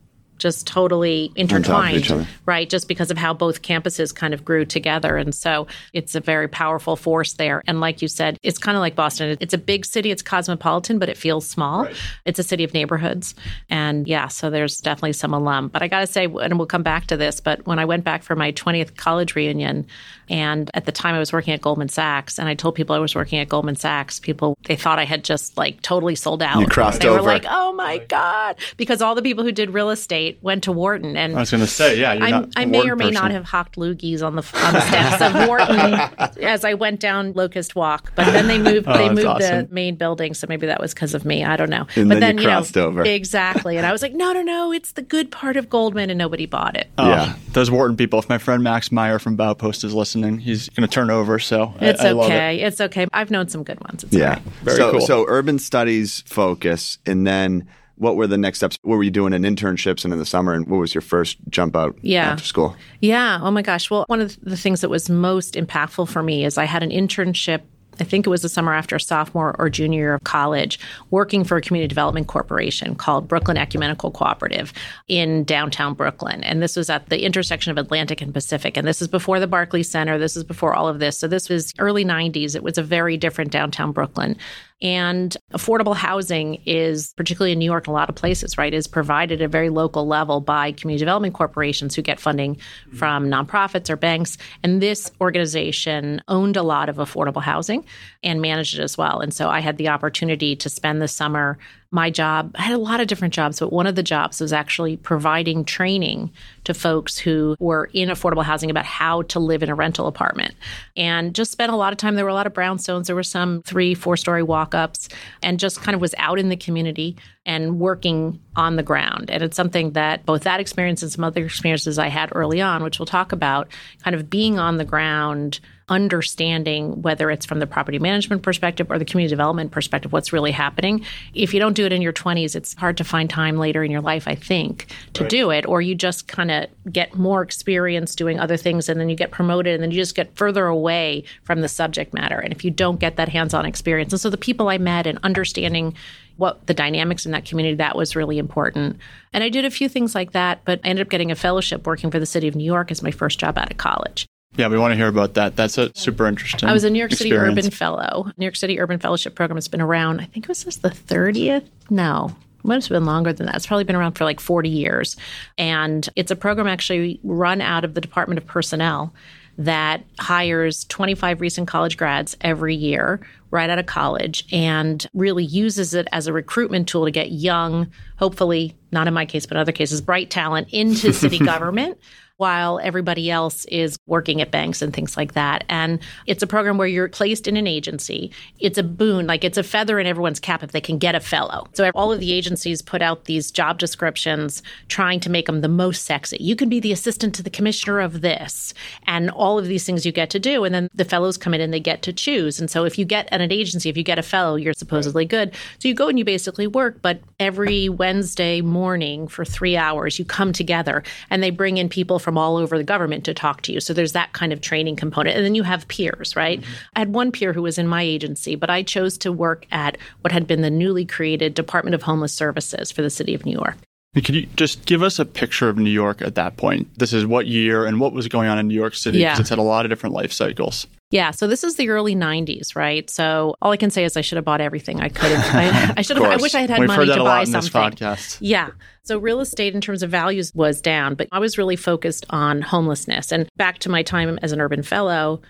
just 0.44 0.67
totally 0.67 1.32
intertwined, 1.37 2.29
right? 2.44 2.69
Just 2.69 2.87
because 2.87 3.11
of 3.11 3.17
how 3.17 3.32
both 3.32 3.62
campuses 3.62 4.14
kind 4.14 4.35
of 4.35 4.44
grew 4.44 4.67
together. 4.67 5.17
And 5.17 5.35
so 5.35 5.67
it's 5.94 6.14
a 6.14 6.20
very 6.20 6.49
powerful 6.49 6.96
force 6.96 7.32
there. 7.32 7.62
And 7.67 7.81
like 7.81 8.02
you 8.02 8.08
said, 8.08 8.38
it's 8.43 8.58
kind 8.58 8.76
of 8.76 8.82
like 8.82 8.94
Boston. 8.94 9.38
It's 9.41 9.55
a 9.55 9.58
big 9.58 9.87
city, 9.87 10.11
it's 10.11 10.20
cosmopolitan, 10.20 10.99
but 10.99 11.08
it 11.08 11.17
feels 11.17 11.49
small. 11.49 11.85
Right. 11.85 11.96
It's 12.26 12.38
a 12.38 12.43
city 12.43 12.62
of 12.62 12.75
neighborhoods. 12.75 13.35
And 13.70 14.06
yeah, 14.06 14.29
so 14.29 14.50
there's 14.50 14.82
definitely 14.82 15.14
some 15.14 15.32
alum. 15.32 15.69
But 15.69 15.81
I 15.81 15.88
got 15.88 16.00
to 16.00 16.06
say, 16.06 16.26
and 16.26 16.58
we'll 16.58 16.67
come 16.67 16.82
back 16.82 17.06
to 17.06 17.17
this, 17.17 17.41
but 17.41 17.67
when 17.67 17.79
I 17.79 17.87
went 17.87 18.05
back 18.05 18.23
for 18.23 18.37
my 18.37 18.52
20th 18.52 18.96
college 18.96 19.35
reunion, 19.35 19.87
and 20.28 20.70
at 20.74 20.86
the 20.86 20.92
time 20.92 21.14
I 21.14 21.18
was 21.18 21.32
working 21.32 21.52
at 21.54 21.60
Goldman 21.60 21.88
Sachs, 21.88 22.38
and 22.38 22.48
I 22.48 22.54
told 22.54 22.74
people 22.74 22.94
I 22.94 22.98
was 22.98 23.14
working 23.14 23.38
at 23.38 23.48
Goldman 23.48 23.76
Sachs, 23.76 24.20
people, 24.20 24.56
they 24.66 24.76
thought 24.76 24.98
I 24.98 25.04
had 25.04 25.24
just 25.24 25.56
like 25.56 25.82
totally 25.82 26.14
sold 26.14 26.42
out. 26.42 26.60
You 26.60 26.66
crossed 26.66 27.00
they 27.00 27.08
over. 27.08 27.20
were 27.20 27.26
like, 27.26 27.44
oh 27.48 27.72
my 27.72 27.98
God. 27.98 28.56
Because 28.76 29.02
all 29.02 29.14
the 29.14 29.22
people 29.22 29.44
who 29.44 29.52
did 29.52 29.70
real 29.70 29.90
estate 29.90 30.38
went 30.42 30.64
to 30.64 30.72
Wharton. 30.72 31.16
And 31.16 31.36
I 31.36 31.40
was 31.40 31.50
going 31.50 31.60
to 31.60 31.66
say, 31.66 31.98
yeah, 31.98 32.46
i 32.56 32.64
may 32.64 32.88
or 32.88 32.96
may 32.96 33.04
person. 33.06 33.14
not 33.14 33.30
have 33.30 33.44
hawked 33.44 33.76
loogies 33.76 34.22
on 34.22 34.36
the 34.36 34.42
on 34.64 34.74
the 34.74 34.80
steps 34.80 35.20
of 35.20 35.48
Wharton 35.48 35.94
as 36.42 36.64
I 36.64 36.74
went 36.74 37.00
down 37.00 37.32
Locust 37.32 37.74
Walk. 37.74 38.12
But 38.14 38.26
then 38.32 38.48
they 38.48 38.58
moved 38.58 38.86
oh, 38.88 38.96
they 38.96 39.08
moved 39.08 39.26
awesome. 39.26 39.66
the 39.66 39.74
main 39.74 39.96
building, 39.96 40.34
so 40.34 40.46
maybe 40.48 40.66
that 40.66 40.80
was 40.80 40.94
because 40.94 41.14
of 41.14 41.24
me. 41.24 41.44
I 41.44 41.56
don't 41.56 41.70
know. 41.70 41.86
And 41.96 42.08
but 42.08 42.20
then, 42.20 42.36
then 42.36 42.38
you, 42.38 42.44
crossed 42.44 42.76
know, 42.76 42.86
over 42.86 43.02
exactly. 43.02 43.76
And 43.76 43.86
I 43.86 43.92
was 43.92 44.02
like, 44.02 44.12
no, 44.14 44.32
no, 44.32 44.42
no, 44.42 44.72
it's 44.72 44.92
the 44.92 45.02
good 45.02 45.30
part 45.30 45.56
of 45.56 45.68
Goldman, 45.68 46.10
and 46.10 46.18
nobody 46.18 46.46
bought 46.46 46.76
it. 46.76 46.88
Oh, 46.98 47.08
yeah, 47.08 47.36
those 47.52 47.70
Wharton 47.70 47.96
people. 47.96 48.18
If 48.18 48.28
my 48.28 48.38
friend 48.38 48.62
Max 48.62 48.90
Meyer 48.90 49.18
from 49.18 49.36
Baupost 49.36 49.84
is 49.84 49.94
listening, 49.94 50.13
he's 50.38 50.69
going 50.70 50.88
to 50.88 50.93
turn 50.93 51.11
over. 51.11 51.38
So 51.38 51.75
it's 51.81 52.00
I, 52.00 52.08
I 52.08 52.12
okay. 52.12 52.61
It. 52.61 52.66
It's 52.66 52.81
okay. 52.81 53.06
I've 53.12 53.31
known 53.31 53.49
some 53.49 53.64
good 53.64 53.81
ones. 53.81 54.05
It's 54.05 54.14
yeah, 54.14 54.40
very 54.62 54.76
so, 54.76 54.93
cool. 54.93 55.00
So 55.00 55.25
urban 55.28 55.58
studies 55.58 56.22
focus, 56.26 56.99
and 57.06 57.26
then 57.26 57.66
what 57.96 58.16
were 58.16 58.26
the 58.26 58.38
next 58.38 58.58
steps? 58.58 58.78
What 58.82 58.96
were 58.96 59.02
you 59.02 59.11
doing 59.11 59.32
in 59.32 59.43
internships 59.43 60.05
and 60.05 60.12
in 60.12 60.19
the 60.19 60.26
summer? 60.26 60.52
And 60.52 60.66
what 60.69 60.78
was 60.78 60.94
your 60.94 61.02
first 61.02 61.38
jump 61.49 61.76
out 61.76 61.96
yeah. 62.02 62.32
after 62.32 62.44
school? 62.44 62.76
Yeah. 63.00 63.38
Oh 63.40 63.50
my 63.50 63.62
gosh. 63.62 63.90
Well, 63.90 64.05
one 64.08 64.20
of 64.20 64.38
the 64.43 64.56
things 64.56 64.81
that 64.81 64.88
was 64.88 65.08
most 65.08 65.55
impactful 65.55 66.08
for 66.08 66.22
me 66.22 66.44
is 66.44 66.58
I 66.58 66.64
had 66.64 66.82
an 66.82 66.90
internship 66.90 67.62
I 68.00 68.05
think 68.05 68.26
it 68.26 68.31
was 68.31 68.43
the 68.43 68.49
summer 68.49 68.73
after 68.73 68.99
sophomore 68.99 69.55
or 69.58 69.70
junior 69.70 69.99
year 69.99 70.14
of 70.14 70.25
college, 70.25 70.79
working 71.11 71.44
for 71.44 71.56
a 71.56 71.61
community 71.61 71.88
development 71.88 72.26
corporation 72.26 72.94
called 72.94 73.29
Brooklyn 73.29 73.56
Ecumenical 73.56 74.11
Cooperative 74.11 74.73
in 75.08 75.44
downtown 75.44 75.94
Brooklyn. 75.94 76.43
And 76.44 76.62
this 76.62 76.76
was 76.76 76.91
at 76.91 77.08
the 77.08 77.25
intersection 77.25 77.70
of 77.70 77.79
Atlantic 77.79 78.20
and 78.20 78.32
Pacific. 78.32 78.76
And 78.76 78.87
this 78.87 79.00
is 79.00 79.08
before 79.08 79.41
the 79.41 79.46
Barclays 79.46 79.91
Center. 79.91 80.19
This 80.19 80.37
is 80.37 80.44
before 80.44 80.75
all 80.75 80.88
of 80.88 80.99
this. 80.99 81.19
So 81.19 81.29
this 81.29 81.49
was 81.49 81.73
early 81.79 82.05
90s. 82.05 82.55
It 82.55 82.62
was 82.62 82.79
a 82.79 82.82
very 82.82 83.17
different 83.17 83.50
downtown 83.50 83.93
Brooklyn. 83.93 84.37
And 84.82 85.34
affordable 85.52 85.94
housing 85.94 86.56
is, 86.66 87.14
particularly 87.16 87.52
in 87.52 87.58
New 87.58 87.64
York 87.64 87.86
a 87.86 87.92
lot 87.92 88.08
of 88.08 88.16
places, 88.16 88.58
right, 88.58 88.74
is 88.74 88.86
provided 88.86 89.40
at 89.40 89.44
a 89.44 89.48
very 89.48 89.70
local 89.70 90.06
level 90.06 90.40
by 90.40 90.72
community 90.72 91.00
development 91.00 91.34
corporations 91.34 91.94
who 91.94 92.02
get 92.02 92.20
funding 92.20 92.58
from 92.92 93.28
nonprofits 93.28 93.88
or 93.88 93.96
banks. 93.96 94.36
And 94.62 94.82
this 94.82 95.10
organization 95.20 96.22
owned 96.28 96.56
a 96.56 96.62
lot 96.62 96.88
of 96.88 96.96
affordable 96.96 97.43
housing 97.43 97.84
and 98.22 98.43
managed 98.43 98.78
it 98.78 98.82
as 98.82 98.98
well. 98.98 99.20
And 99.20 99.32
so 99.32 99.48
I 99.48 99.60
had 99.60 99.76
the 99.76 99.88
opportunity 99.88 100.56
to 100.56 100.69
spend 100.69 101.00
the 101.00 101.08
summer 101.08 101.58
my 101.94 102.10
job, 102.10 102.51
I 102.56 102.63
had 102.63 102.74
a 102.74 102.79
lot 102.79 103.01
of 103.01 103.06
different 103.06 103.32
jobs, 103.32 103.60
but 103.60 103.72
one 103.72 103.86
of 103.86 103.94
the 103.94 104.03
jobs 104.03 104.41
was 104.41 104.53
actually 104.53 104.96
providing 104.96 105.65
training 105.65 106.32
to 106.65 106.74
folks 106.74 107.17
who 107.17 107.55
were 107.60 107.89
in 107.93 108.08
affordable 108.08 108.43
housing 108.43 108.69
about 108.69 108.84
how 108.84 109.22
to 109.22 109.39
live 109.39 109.63
in 109.63 109.70
a 109.70 109.77
rental 109.77 110.08
apartment. 110.08 110.56
And 110.96 111.36
just 111.36 111.53
spent 111.53 111.70
a 111.70 111.77
lot 111.77 111.93
of 111.93 111.96
time. 111.96 112.17
There 112.17 112.24
were 112.24 112.31
a 112.31 112.34
lot 112.34 112.48
of 112.48 112.53
brownstones. 112.53 113.06
There 113.06 113.15
were 113.15 113.22
some 113.22 113.63
three, 113.63 113.94
four 113.94 114.17
story 114.17 114.43
walk 114.43 114.74
ups, 114.74 115.08
and 115.41 115.60
just 115.60 115.82
kind 115.82 115.94
of 115.94 116.01
was 116.01 116.17
out 116.19 116.41
in 116.41 116.48
the 116.48 116.56
community 116.56 117.17
and 117.46 117.79
working 117.79 118.41
on 118.56 118.74
the 118.74 118.82
ground. 118.82 119.31
And 119.31 119.44
it's 119.44 119.56
something 119.56 119.93
that 119.93 120.27
both 120.27 120.43
that 120.43 120.58
experience 120.58 121.01
and 121.03 121.13
some 121.13 121.22
other 121.22 121.44
experiences 121.44 121.96
I 121.96 122.08
had 122.08 122.31
early 122.34 122.60
on, 122.60 122.82
which 122.82 122.98
we'll 122.98 123.06
talk 123.06 123.31
about, 123.31 123.69
kind 124.03 124.17
of 124.17 124.29
being 124.29 124.58
on 124.58 124.79
the 124.79 124.84
ground 124.84 125.60
understanding 125.88 127.03
whether 127.03 127.31
it's 127.31 127.44
from 127.44 127.58
the 127.58 127.67
property 127.67 127.98
management 127.98 128.43
perspective 128.43 128.91
or 128.91 128.98
the 128.98 129.05
community 129.05 129.31
development 129.31 129.70
perspective 129.70 130.12
what's 130.12 130.32
really 130.32 130.50
happening. 130.50 131.05
If 131.34 131.53
you 131.53 131.60
don't 131.60 131.74
do 131.74 131.84
it 131.84 131.93
in 131.93 132.00
your 132.00 132.12
20s 132.12 132.56
it's 132.56 132.74
hard 132.74 132.96
to 132.96 133.05
find 133.05 133.29
time 133.29 133.58
later 133.58 133.84
in 133.84 133.91
your 133.91 134.00
life 134.00 134.26
i 134.26 134.34
think 134.34 134.86
to 135.12 135.24
right. 135.24 135.31
do 135.31 135.50
it 135.50 135.67
or 135.67 135.82
you 135.82 135.94
just 135.94 136.26
kind 136.26 136.50
of 136.50 136.67
get 136.91 137.14
more 137.14 137.43
experience 137.43 138.14
doing 138.14 138.41
other 138.41 138.56
things 138.56 138.88
and 138.88 138.98
then 138.98 139.08
you 139.08 139.17
get 139.17 139.31
promoted 139.31 139.74
and 139.74 139.82
then 139.82 139.91
you 139.91 139.96
just 139.96 140.14
get 140.14 140.34
further 140.36 140.67
away 140.67 141.24
from 141.43 141.60
the 141.60 141.69
subject 141.69 142.14
matter. 142.14 142.38
And 142.38 142.53
if 142.53 142.64
you 142.64 142.70
don't 142.70 143.00
get 143.00 143.17
that 143.17 143.29
hands-on 143.29 143.67
experience 143.67 144.12
and 144.12 144.20
so 144.20 144.31
the 144.31 144.38
people 144.38 144.69
i 144.69 144.79
met 144.79 145.06
and 145.06 145.19
understanding 145.22 145.94
what 146.36 146.67
the 146.67 146.74
dynamics 146.74 147.24
in 147.26 147.32
that 147.32 147.44
community 147.44 147.76
that 147.76 147.96
was 147.96 148.17
really 148.17 148.38
important. 148.38 148.98
And 149.32 149.44
i 149.44 149.48
did 149.48 149.64
a 149.64 149.70
few 149.70 149.88
things 149.88 150.14
like 150.14 150.32
that 150.32 150.64
but 150.64 150.81
i 150.84 150.88
ended 150.88 151.06
up 151.06 151.10
getting 151.10 151.31
a 151.31 151.36
fellowship 151.36 151.86
working 151.86 152.10
for 152.10 152.19
the 152.19 152.26
city 152.26 152.48
of 152.48 152.55
new 152.55 152.64
york 152.64 152.91
as 152.91 153.03
my 153.03 153.10
first 153.10 153.38
job 153.38 153.58
out 153.58 153.70
of 153.70 153.76
college 153.76 154.26
yeah, 154.56 154.69
we 154.69 154.79
want 154.79 154.93
to 154.93 154.96
hear 154.96 155.08
about 155.08 155.34
that. 155.34 155.56
That's 155.56 155.79
a 155.79 155.91
super 155.94 156.27
interesting. 156.27 156.69
I 156.69 156.73
was 156.73 156.84
a 156.84 156.91
New 156.91 156.99
York 156.99 157.13
experience. 157.13 157.44
City 157.44 157.58
Urban 157.58 157.70
Fellow. 157.70 158.31
New 158.37 158.44
York 158.44 158.56
City 158.56 158.81
Urban 158.81 158.99
Fellowship 158.99 159.34
Program 159.34 159.56
has 159.56 159.69
been 159.69 159.81
around. 159.81 160.20
I 160.20 160.25
think 160.25 160.44
it 160.44 160.49
was 160.49 160.65
just 160.65 160.82
the 160.82 160.91
thirtieth. 160.91 161.69
No, 161.91 162.34
it 162.65 162.69
must 162.69 162.89
have 162.89 162.96
been 162.96 163.05
longer 163.05 163.32
than 163.32 163.46
that. 163.46 163.56
It's 163.56 163.67
probably 163.67 163.84
been 163.84 163.96
around 163.96 164.13
for 164.13 164.25
like 164.25 164.41
40 164.41 164.69
years. 164.69 165.17
And 165.58 166.08
it's 166.17 166.31
a 166.31 166.37
program 166.37 166.67
actually 166.67 167.20
run 167.23 167.61
out 167.61 167.84
of 167.84 167.94
the 167.94 168.01
Department 168.01 168.39
of 168.39 168.46
Personnel 168.46 169.13
that 169.58 170.03
hires 170.19 170.84
25 170.87 171.41
recent 171.41 171.69
college 171.69 171.96
grads 171.96 172.37
every 172.41 172.75
year 172.75 173.20
right 173.51 173.70
out 173.70 173.79
of 173.79 173.87
college 173.87 174.44
and 174.51 175.06
really 175.15 175.44
uses 175.44 175.94
it 175.94 176.08
as 176.11 176.27
a 176.27 176.32
recruitment 176.32 176.89
tool 176.89 177.05
to 177.05 177.11
get 177.13 177.31
young, 177.31 177.89
hopefully, 178.17 178.75
not 178.91 179.06
in 179.06 179.15
my 179.15 179.25
case, 179.25 179.46
but 179.46 179.56
in 179.56 179.61
other 179.61 179.70
cases, 179.70 180.01
bright 180.01 180.29
talent 180.31 180.67
into 180.73 181.13
city 181.13 181.39
government 181.44 181.99
while 182.36 182.81
everybody 182.82 183.31
else 183.31 183.64
is 183.67 183.96
working 184.06 184.41
at 184.41 184.50
banks 184.50 184.82
and 184.82 184.93
things 184.93 185.17
like 185.17 185.34
that. 185.34 185.64
And 185.69 186.00
it's 186.26 186.43
a 186.43 186.46
program 186.46 186.79
where 186.79 186.88
you're 186.88 187.08
placed 187.08 187.46
in 187.46 187.56
an 187.56 187.67
agency. 187.67 188.32
It's 188.58 188.79
a 188.79 188.82
boon, 188.82 189.26
like 189.26 189.44
it's 189.44 189.58
a 189.58 189.62
feather 189.62 190.00
in 190.00 190.06
everyone's 190.06 190.41
cap 190.41 190.62
if 190.62 190.72
they 190.72 190.81
can 190.81 190.98
get 190.98 191.14
a 191.14 191.20
fellow. 191.20 191.67
So 191.74 191.91
all 191.94 192.12
of 192.12 192.20
the 192.20 192.32
agencies 192.32 192.82
put 192.82 193.03
out 193.03 193.26
these 193.26 193.50
job 193.50 193.79
descriptions 193.79 194.62
trying 194.88 195.20
to 195.20 195.31
make 195.31 195.46
them 195.46 195.60
the 195.60 195.69
most 195.69 196.05
sexy. 196.05 196.38
You 196.41 196.56
can 196.56 196.69
be 196.69 196.81
the 196.81 196.93
assistant 196.93 197.34
to 197.36 197.43
the 197.43 197.50
commissioner 197.50 198.00
of 198.00 198.20
this 198.20 198.74
and 199.06 199.31
all 199.31 199.58
of 199.58 199.67
these 199.67 199.84
things 199.84 200.05
you 200.05 200.12
get 200.12 200.31
to 200.31 200.41
do. 200.41 200.64
And 200.64 200.74
then 200.74 200.88
the 200.94 201.05
fellows 201.05 201.36
come 201.36 201.55
in 201.55 201.60
and 201.60 201.72
they 201.72 201.81
get 201.81 202.03
to 202.03 202.12
choose. 202.12 202.58
And 202.58 202.70
so 202.70 202.84
if 202.84 202.98
you 202.98 203.05
get 203.05 203.29
at 203.32 203.41
an 203.41 203.53
agency, 203.53 203.88
if 203.88 203.96
you 203.96 204.03
get 204.03 204.19
a 204.19 204.22
fellow, 204.22 204.56
you're 204.56 204.74
supposedly 204.74 205.24
good. 205.24 205.55
So 205.79 205.88
you 205.88 205.94
go 205.94 206.08
and 206.08 206.19
you 206.19 206.24
basically 206.24 206.67
work, 206.67 207.00
but 207.00 207.20
every 207.38 207.88
Wednesday 207.88 208.60
morning 208.60 209.29
for 209.29 209.44
three 209.44 209.76
hours, 209.76 210.19
you 210.19 210.24
come 210.24 210.53
together 210.53 211.03
and 211.31 211.43
they 211.43 211.50
bring 211.50 211.76
in 211.76 211.88
people 211.88 212.19
from 212.24 212.38
all 212.38 212.56
over 212.56 212.76
the 212.76 212.84
government 212.84 213.24
to 213.24 213.34
talk 213.34 213.60
to 213.62 213.72
you. 213.72 213.81
So 213.81 213.93
there's 213.93 214.12
that 214.12 214.32
kind 214.32 214.52
of 214.52 214.60
training 214.60 214.96
component. 214.96 215.36
And 215.36 215.44
then 215.44 215.54
you 215.54 215.62
have 215.62 215.86
peers, 215.86 216.34
right? 216.34 216.60
Mm-hmm. 216.60 216.72
I 216.96 216.98
had 216.98 217.14
one 217.14 217.31
peer 217.31 217.52
who 217.52 217.62
was 217.62 217.78
in 217.78 217.86
my 217.86 218.02
agency, 218.02 218.56
but 218.56 218.70
I 218.70 218.82
chose 218.82 219.16
to 219.19 219.31
work 219.31 219.66
at 219.70 219.98
what 220.22 220.32
had 220.32 220.46
been 220.46 220.62
the 220.62 220.70
newly 220.70 221.04
created 221.04 221.54
Department 221.54 221.94
of 221.94 222.02
Homeless 222.02 222.32
Services 222.32 222.90
for 222.90 223.02
the 223.02 223.10
city 223.10 223.34
of 223.34 223.44
New 223.44 223.52
York. 223.52 223.76
Could 224.14 224.34
you 224.34 224.46
just 224.56 224.86
give 224.86 225.02
us 225.02 225.18
a 225.18 225.24
picture 225.24 225.68
of 225.68 225.76
New 225.76 225.90
York 225.90 226.22
at 226.22 226.36
that 226.36 226.56
point? 226.56 226.88
This 226.98 227.12
is 227.12 227.26
what 227.26 227.46
year 227.46 227.84
and 227.84 227.98
what 227.98 228.12
was 228.12 228.28
going 228.28 228.48
on 228.48 228.58
in 228.58 228.68
New 228.68 228.74
York 228.74 228.94
City? 228.94 229.18
Because 229.18 229.38
yeah. 229.38 229.40
it's 229.40 229.48
had 229.48 229.58
a 229.58 229.62
lot 229.62 229.84
of 229.84 229.90
different 229.90 230.14
life 230.14 230.32
cycles. 230.32 230.86
Yeah, 231.10 231.30
so 231.30 231.46
this 231.46 231.62
is 231.62 231.76
the 231.76 231.90
early 231.90 232.14
'90s, 232.14 232.74
right? 232.74 233.08
So 233.08 233.54
all 233.60 233.70
I 233.70 233.76
can 233.76 233.90
say 233.90 234.04
is 234.04 234.16
I 234.16 234.20
should 234.20 234.36
have 234.36 234.44
bought 234.44 234.60
everything 234.60 235.00
I 235.00 235.08
could 235.08 235.30
have. 235.30 235.54
I, 235.54 235.94
I 235.98 236.02
should 236.02 236.16
have. 236.16 236.26
I 236.26 236.36
wish 236.36 236.54
I 236.54 236.60
had 236.60 236.70
had 236.70 236.80
We've 236.80 236.88
money 236.88 237.06
to 237.06 237.22
buy 237.22 237.44
something. 237.44 237.70
podcast. 237.70 238.38
Yeah. 238.40 238.70
So 239.02 239.18
real 239.18 239.40
estate 239.40 239.74
in 239.74 239.80
terms 239.80 240.02
of 240.02 240.10
values 240.10 240.52
was 240.54 240.80
down, 240.80 241.14
but 241.14 241.28
I 241.30 241.38
was 241.38 241.58
really 241.58 241.76
focused 241.76 242.24
on 242.30 242.62
homelessness. 242.62 243.32
And 243.32 243.48
back 243.56 243.78
to 243.80 243.88
my 243.88 244.02
time 244.02 244.38
as 244.42 244.50
an 244.52 244.60
urban 244.60 244.82
fellow, 244.82 245.40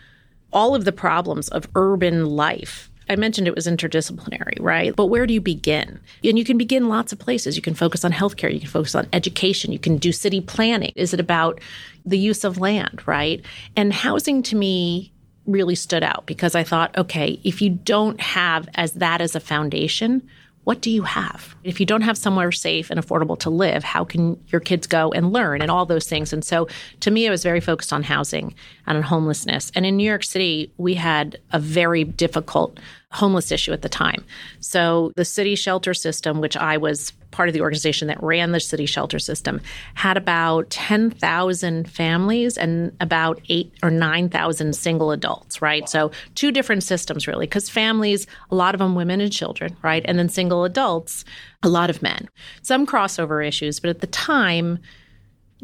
all 0.52 0.74
of 0.74 0.84
the 0.84 0.92
problems 0.92 1.48
of 1.48 1.68
urban 1.74 2.26
life 2.26 2.90
I 3.08 3.16
mentioned 3.16 3.46
it 3.46 3.54
was 3.54 3.66
interdisciplinary, 3.66 4.56
right? 4.60 4.94
But 4.94 5.06
where 5.06 5.26
do 5.26 5.34
you 5.34 5.40
begin? 5.40 6.00
And 6.22 6.38
you 6.38 6.44
can 6.44 6.58
begin 6.58 6.88
lots 6.88 7.12
of 7.12 7.18
places. 7.18 7.56
You 7.56 7.62
can 7.62 7.74
focus 7.74 8.04
on 8.04 8.12
healthcare, 8.12 8.52
you 8.52 8.60
can 8.60 8.68
focus 8.68 8.94
on 8.94 9.06
education, 9.12 9.72
you 9.72 9.78
can 9.78 9.96
do 9.96 10.12
city 10.12 10.40
planning. 10.40 10.92
Is 10.96 11.12
it 11.12 11.20
about 11.20 11.60
the 12.04 12.18
use 12.18 12.44
of 12.44 12.58
land, 12.58 13.02
right? 13.06 13.44
And 13.76 13.92
housing 13.92 14.42
to 14.44 14.56
me 14.56 15.12
really 15.46 15.74
stood 15.74 16.02
out 16.02 16.24
because 16.26 16.54
I 16.54 16.64
thought, 16.64 16.96
okay, 16.96 17.38
if 17.44 17.60
you 17.60 17.70
don't 17.70 18.20
have 18.20 18.68
as 18.74 18.92
that 18.94 19.20
as 19.20 19.34
a 19.34 19.40
foundation, 19.40 20.22
what 20.64 20.80
do 20.80 20.90
you 20.90 21.02
have? 21.02 21.54
If 21.62 21.78
you 21.78 21.86
don't 21.86 22.00
have 22.00 22.18
somewhere 22.18 22.50
safe 22.50 22.90
and 22.90 22.98
affordable 22.98 23.38
to 23.40 23.50
live, 23.50 23.84
how 23.84 24.04
can 24.04 24.42
your 24.48 24.60
kids 24.60 24.86
go 24.86 25.12
and 25.12 25.32
learn 25.32 25.62
and 25.62 25.70
all 25.70 25.86
those 25.86 26.08
things? 26.08 26.32
And 26.32 26.44
so 26.44 26.68
to 27.00 27.10
me, 27.10 27.26
it 27.26 27.30
was 27.30 27.42
very 27.42 27.60
focused 27.60 27.92
on 27.92 28.02
housing 28.02 28.54
and 28.86 28.96
on 28.96 29.02
homelessness. 29.02 29.70
And 29.74 29.84
in 29.84 29.96
New 29.96 30.08
York 30.08 30.24
City, 30.24 30.72
we 30.78 30.94
had 30.94 31.38
a 31.52 31.58
very 31.58 32.04
difficult 32.04 32.80
homeless 33.12 33.52
issue 33.52 33.72
at 33.72 33.82
the 33.82 33.88
time. 33.88 34.24
So 34.60 35.12
the 35.16 35.24
city 35.24 35.54
shelter 35.54 35.94
system, 35.94 36.40
which 36.40 36.56
I 36.56 36.76
was 36.78 37.12
part 37.34 37.48
of 37.48 37.52
the 37.52 37.60
organization 37.60 38.06
that 38.06 38.22
ran 38.22 38.52
the 38.52 38.60
city 38.60 38.86
shelter 38.86 39.18
system, 39.18 39.60
had 39.94 40.16
about 40.16 40.70
10,000 40.70 41.90
families 41.90 42.56
and 42.56 42.96
about 43.00 43.40
eight 43.48 43.74
or 43.82 43.90
9,000 43.90 44.72
single 44.74 45.10
adults, 45.10 45.60
right? 45.60 45.88
So 45.88 46.12
two 46.36 46.52
different 46.52 46.84
systems, 46.84 47.26
really, 47.26 47.46
because 47.46 47.68
families, 47.68 48.28
a 48.52 48.54
lot 48.54 48.74
of 48.74 48.78
them 48.78 48.94
women 48.94 49.20
and 49.20 49.32
children, 49.32 49.76
right? 49.82 50.04
And 50.04 50.16
then 50.16 50.28
single 50.28 50.64
adults, 50.64 51.24
a 51.64 51.68
lot 51.68 51.90
of 51.90 52.02
men. 52.02 52.28
Some 52.62 52.86
crossover 52.86 53.46
issues, 53.46 53.80
but 53.80 53.90
at 53.90 54.00
the 54.00 54.06
time, 54.06 54.78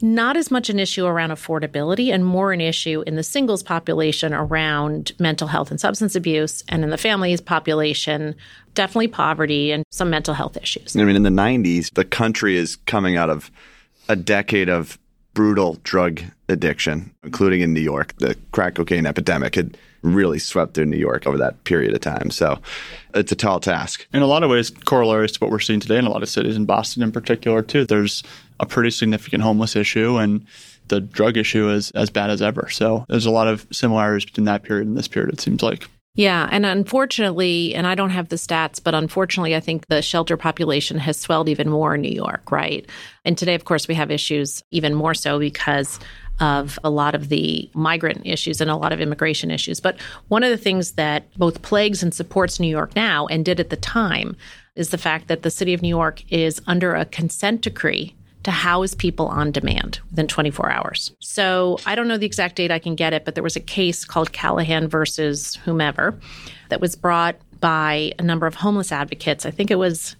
not 0.03 0.37
as 0.37 0.51
much 0.51 0.71
an 0.71 0.79
issue 0.79 1.07
around 1.07 1.31
affordability 1.31 2.13
and 2.13 2.25
more 2.25 2.53
an 2.53 2.61
issue 2.61 3.03
in 3.07 3.17
the 3.17 3.23
singles 3.23 3.63
population 3.63 4.33
around 4.33 5.13
mental 5.19 5.49
health 5.49 5.71
and 5.71 5.81
substance 5.81 6.15
abuse, 6.15 6.65
and 6.69 6.85
in 6.85 6.91
the 6.91 6.99
families 6.99 7.41
population, 7.41 8.35
definitely 8.75 9.09
poverty 9.09 9.73
and 9.73 9.85
some 9.91 10.11
mental 10.11 10.35
health 10.35 10.57
issues. 10.57 10.97
I 10.97 11.05
mean, 11.05 11.17
in 11.17 11.23
the 11.23 11.31
90s, 11.31 11.93
the 11.95 12.05
country 12.05 12.57
is 12.57 12.77
coming 12.77 13.17
out 13.17 13.31
of 13.31 13.51
a 14.09 14.17
decade 14.17 14.69
of 14.69 14.99
brutal 15.35 15.79
drug 15.85 16.21
addiction, 16.49 17.15
including 17.23 17.61
in 17.61 17.73
New 17.73 17.81
York. 17.81 18.15
The 18.19 18.37
crack 18.53 18.75
cocaine 18.75 19.07
epidemic 19.07 19.55
had 19.55 19.77
really 20.03 20.39
swept 20.39 20.75
through 20.75 20.87
New 20.87 20.97
York 20.97 21.27
over 21.27 21.39
that 21.39 21.63
period 21.65 21.95
of 21.95 22.01
time. 22.01 22.31
So 22.31 22.59
it's 23.15 23.31
a 23.31 23.37
tall 23.37 23.61
task. 23.61 24.07
In 24.13 24.23
a 24.23 24.27
lot 24.27 24.43
of 24.43 24.51
ways, 24.51 24.71
corollaries 24.71 25.33
to 25.33 25.39
what 25.41 25.51
we're 25.51 25.61
seeing 25.61 25.81
today 25.81 25.99
in 25.99 26.07
a 26.07 26.11
lot 26.11 26.23
of 26.23 26.29
cities, 26.29 26.57
in 26.57 26.65
Boston 26.65 27.03
in 27.03 27.13
particular, 27.13 27.63
too. 27.63 27.85
There's 27.85 28.23
a 28.61 28.67
pretty 28.67 28.91
significant 28.91 29.43
homeless 29.43 29.75
issue 29.75 30.17
and 30.19 30.47
the 30.89 31.01
drug 31.01 31.37
issue 31.37 31.71
is 31.71 31.91
as 31.93 32.11
bad 32.11 32.31
as 32.31 32.43
ever. 32.43 32.69
So 32.71 33.07
there's 33.09 33.27
a 33.27 33.31
lot 33.31 33.49
of 33.49 33.67
similarities 33.73 34.27
between 34.27 34.45
that 34.45 34.63
period 34.63 34.87
and 34.87 34.97
this 34.97 35.09
period, 35.09 35.33
it 35.33 35.41
seems 35.41 35.63
like. 35.63 35.89
Yeah. 36.17 36.49
And 36.51 36.67
unfortunately, 36.67 37.75
and 37.75 37.87
I 37.87 37.95
don't 37.95 38.11
have 38.11 38.29
the 38.29 38.37
stats, 38.37 38.83
but 38.83 38.95
unfortunately, 38.95 39.55
I 39.55 39.61
think 39.61 39.87
the 39.87 40.03
shelter 40.03 40.37
population 40.37 40.99
has 40.99 41.19
swelled 41.19 41.49
even 41.49 41.71
more 41.71 41.95
in 41.95 42.01
New 42.01 42.11
York, 42.11 42.51
right? 42.51 42.85
And 43.25 43.39
today, 43.39 43.55
of 43.55 43.65
course, 43.65 43.87
we 43.87 43.95
have 43.95 44.11
issues 44.11 44.63
even 44.73 44.95
more 44.95 45.15
so 45.15 45.39
because 45.39 46.01
of 46.41 46.79
a 46.83 46.91
lot 46.91 47.15
of 47.15 47.29
the 47.29 47.71
migrant 47.75 48.23
issues 48.27 48.61
and 48.61 48.71
a 48.71 48.77
lot 48.77 48.93
of 48.93 49.01
immigration 49.01 49.51
issues. 49.51 49.79
But 49.79 49.99
one 50.29 50.43
of 50.43 50.51
the 50.51 50.57
things 50.57 50.93
that 50.93 51.33
both 51.39 51.63
plagues 51.63 52.03
and 52.03 52.13
supports 52.13 52.59
New 52.59 52.69
York 52.69 52.97
now 52.97 53.27
and 53.29 53.45
did 53.45 53.61
at 53.61 53.71
the 53.71 53.77
time 53.77 54.37
is 54.75 54.91
the 54.91 54.99
fact 54.99 55.29
that 55.29 55.43
the 55.43 55.51
city 55.51 55.75
of 55.75 55.83
New 55.83 55.89
York 55.89 56.25
is 56.33 56.61
under 56.67 56.95
a 56.95 57.05
consent 57.05 57.61
decree 57.61 58.17
to 58.45 58.51
house 58.51 58.95
people 58.95 59.27
on 59.27 59.51
demand 59.51 60.01
within 60.11 60.27
24 60.27 60.71
hours. 60.71 61.13
So 61.21 61.79
I 61.87 61.95
don't 61.95 62.09
know 62.09 62.17
the 62.17 62.27
exact 62.27 62.57
date 62.57 62.71
I 62.71 62.79
can 62.79 62.95
get 62.95 63.13
it, 63.13 63.25
but 63.25 63.35
there 63.35 63.45
was 63.45 63.57
a 63.57 63.61
case 63.61 64.05
called 64.05 64.33
Callahan 64.33 64.89
versus 64.89 65.57
whomever 65.57 66.19
that 66.71 66.81
was 66.81 66.97
brought 66.97 67.37
by 67.61 68.13
a 68.19 68.23
number 68.23 68.47
of 68.47 68.55
homeless 68.55 68.93
advocates. 68.93 69.45
I 69.45 69.51
think 69.51 69.71
it 69.71 69.77
was 69.77 70.17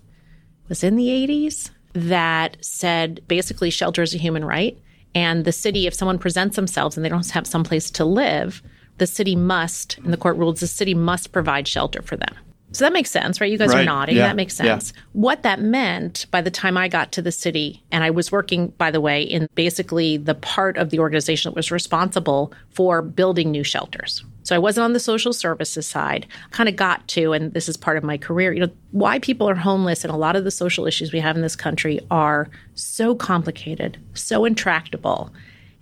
was 0.69 0.85
in 0.85 0.95
the 0.95 1.09
80s 1.09 1.71
that 1.95 2.57
said 2.61 3.21
basically 3.27 3.71
shelter 3.71 4.03
is 4.03 4.15
a 4.15 4.19
human 4.19 4.45
right 4.45 4.79
and 5.15 5.45
the 5.45 5.53
city 5.53 5.87
if 5.87 5.95
someone 5.95 6.19
presents 6.19 6.57
themselves 6.57 6.97
and 6.97 7.05
they 7.05 7.09
don't 7.09 7.29
have 7.31 7.47
someplace 7.47 7.91
to 7.93 8.05
live, 8.05 8.63
the 8.99 9.07
city 9.07 9.35
must 9.35 9.99
and 9.99 10.13
the 10.13 10.17
court 10.17 10.37
rules 10.37 10.61
the 10.61 10.67
city 10.67 10.95
must 10.95 11.33
provide 11.33 11.67
shelter 11.67 12.03
for 12.03 12.17
them. 12.17 12.35
So 12.73 12.85
that 12.85 12.93
makes 12.93 13.11
sense, 13.11 13.41
right? 13.41 13.51
You 13.51 13.59
guys 13.59 13.71
right. 13.71 13.83
are 13.83 13.85
nodding. 13.85 14.17
Yeah. 14.17 14.29
That 14.29 14.37
makes 14.37 14.55
sense. 14.55 14.93
Yeah. 14.95 15.03
What 15.13 15.43
that 15.43 15.61
meant 15.61 16.27
by 16.31 16.41
the 16.41 16.51
time 16.51 16.77
I 16.77 16.89
got 16.89 17.11
to 17.13 17.23
the 17.23 17.33
city, 17.33 17.83
and 17.91 18.05
I 18.05 18.11
was 18.11 18.31
working, 18.31 18.69
by 18.79 18.91
the 18.91 19.01
way, 19.01 19.23
in 19.23 19.49
basically 19.55 20.17
the 20.17 20.37
part 20.37 20.77
of 20.77 20.91
the 20.91 21.01
organization 21.01 21.51
that 21.51 21.57
was 21.57 21.71
responsible 21.71 22.53
for 22.71 23.03
building 23.03 23.51
new 23.51 23.65
shelters. 23.65 24.25
So 24.45 24.55
I 24.55 24.59
wasn't 24.59 24.85
on 24.85 24.93
the 24.93 25.01
social 25.01 25.33
services 25.33 25.87
side. 25.87 26.27
Kind 26.51 26.69
of 26.69 26.77
got 26.77 27.07
to, 27.09 27.33
and 27.33 27.53
this 27.53 27.69
is 27.69 27.77
part 27.77 27.97
of 27.97 28.05
my 28.05 28.17
career, 28.17 28.53
you 28.53 28.61
know, 28.61 28.73
why 28.93 29.19
people 29.19 29.49
are 29.49 29.55
homeless 29.55 30.05
and 30.05 30.13
a 30.13 30.17
lot 30.17 30.37
of 30.37 30.45
the 30.45 30.51
social 30.51 30.87
issues 30.87 31.13
we 31.13 31.21
have 31.21 31.37
in 31.37 31.43
this 31.43 31.57
country 31.57 32.01
are 32.11 32.49
so 32.75 33.15
complicated, 33.15 33.99
so 34.15 34.45
intractable. 34.45 35.33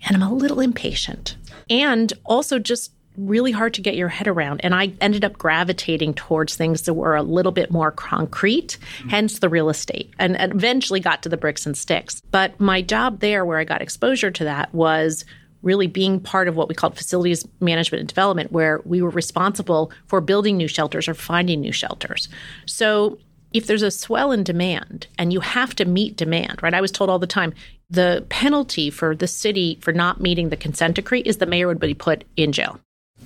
And 0.06 0.16
I'm 0.16 0.22
a 0.22 0.32
little 0.32 0.60
impatient. 0.60 1.36
And 1.70 2.12
also 2.24 2.58
just 2.58 2.92
really 3.18 3.52
hard 3.52 3.74
to 3.74 3.82
get 3.82 3.96
your 3.96 4.08
head 4.08 4.28
around. 4.28 4.60
And 4.62 4.74
I 4.74 4.92
ended 5.00 5.24
up 5.24 5.36
gravitating 5.36 6.14
towards 6.14 6.54
things 6.54 6.82
that 6.82 6.94
were 6.94 7.16
a 7.16 7.22
little 7.22 7.52
bit 7.52 7.70
more 7.70 7.90
concrete, 7.90 8.78
mm-hmm. 8.80 9.08
hence 9.08 9.40
the 9.40 9.48
real 9.48 9.68
estate, 9.68 10.12
and 10.18 10.36
eventually 10.38 11.00
got 11.00 11.22
to 11.24 11.28
the 11.28 11.36
bricks 11.36 11.66
and 11.66 11.76
sticks. 11.76 12.22
But 12.30 12.58
my 12.60 12.82
job 12.82 13.20
there, 13.20 13.44
where 13.44 13.58
I 13.58 13.64
got 13.64 13.82
exposure 13.82 14.30
to 14.30 14.44
that, 14.44 14.72
was 14.72 15.24
really 15.62 15.88
being 15.88 16.20
part 16.20 16.48
of 16.48 16.56
what 16.56 16.68
we 16.68 16.74
called 16.74 16.96
facilities 16.96 17.46
management 17.60 18.00
and 18.00 18.08
development, 18.08 18.52
where 18.52 18.80
we 18.84 19.02
were 19.02 19.10
responsible 19.10 19.90
for 20.06 20.20
building 20.20 20.56
new 20.56 20.68
shelters 20.68 21.08
or 21.08 21.14
finding 21.14 21.60
new 21.60 21.72
shelters. 21.72 22.28
So 22.66 23.18
if 23.52 23.66
there's 23.66 23.82
a 23.82 23.90
swell 23.90 24.30
in 24.30 24.44
demand 24.44 25.06
and 25.18 25.32
you 25.32 25.40
have 25.40 25.74
to 25.76 25.84
meet 25.84 26.16
demand, 26.16 26.62
right? 26.62 26.74
I 26.74 26.80
was 26.80 26.92
told 26.92 27.10
all 27.10 27.18
the 27.18 27.26
time 27.26 27.54
the 27.90 28.24
penalty 28.28 28.90
for 28.90 29.16
the 29.16 29.26
city 29.26 29.78
for 29.80 29.92
not 29.92 30.20
meeting 30.20 30.50
the 30.50 30.56
consent 30.56 30.96
decree 30.96 31.22
is 31.22 31.38
the 31.38 31.46
mayor 31.46 31.66
would 31.66 31.80
be 31.80 31.94
put 31.94 32.24
in 32.36 32.52
jail. 32.52 32.78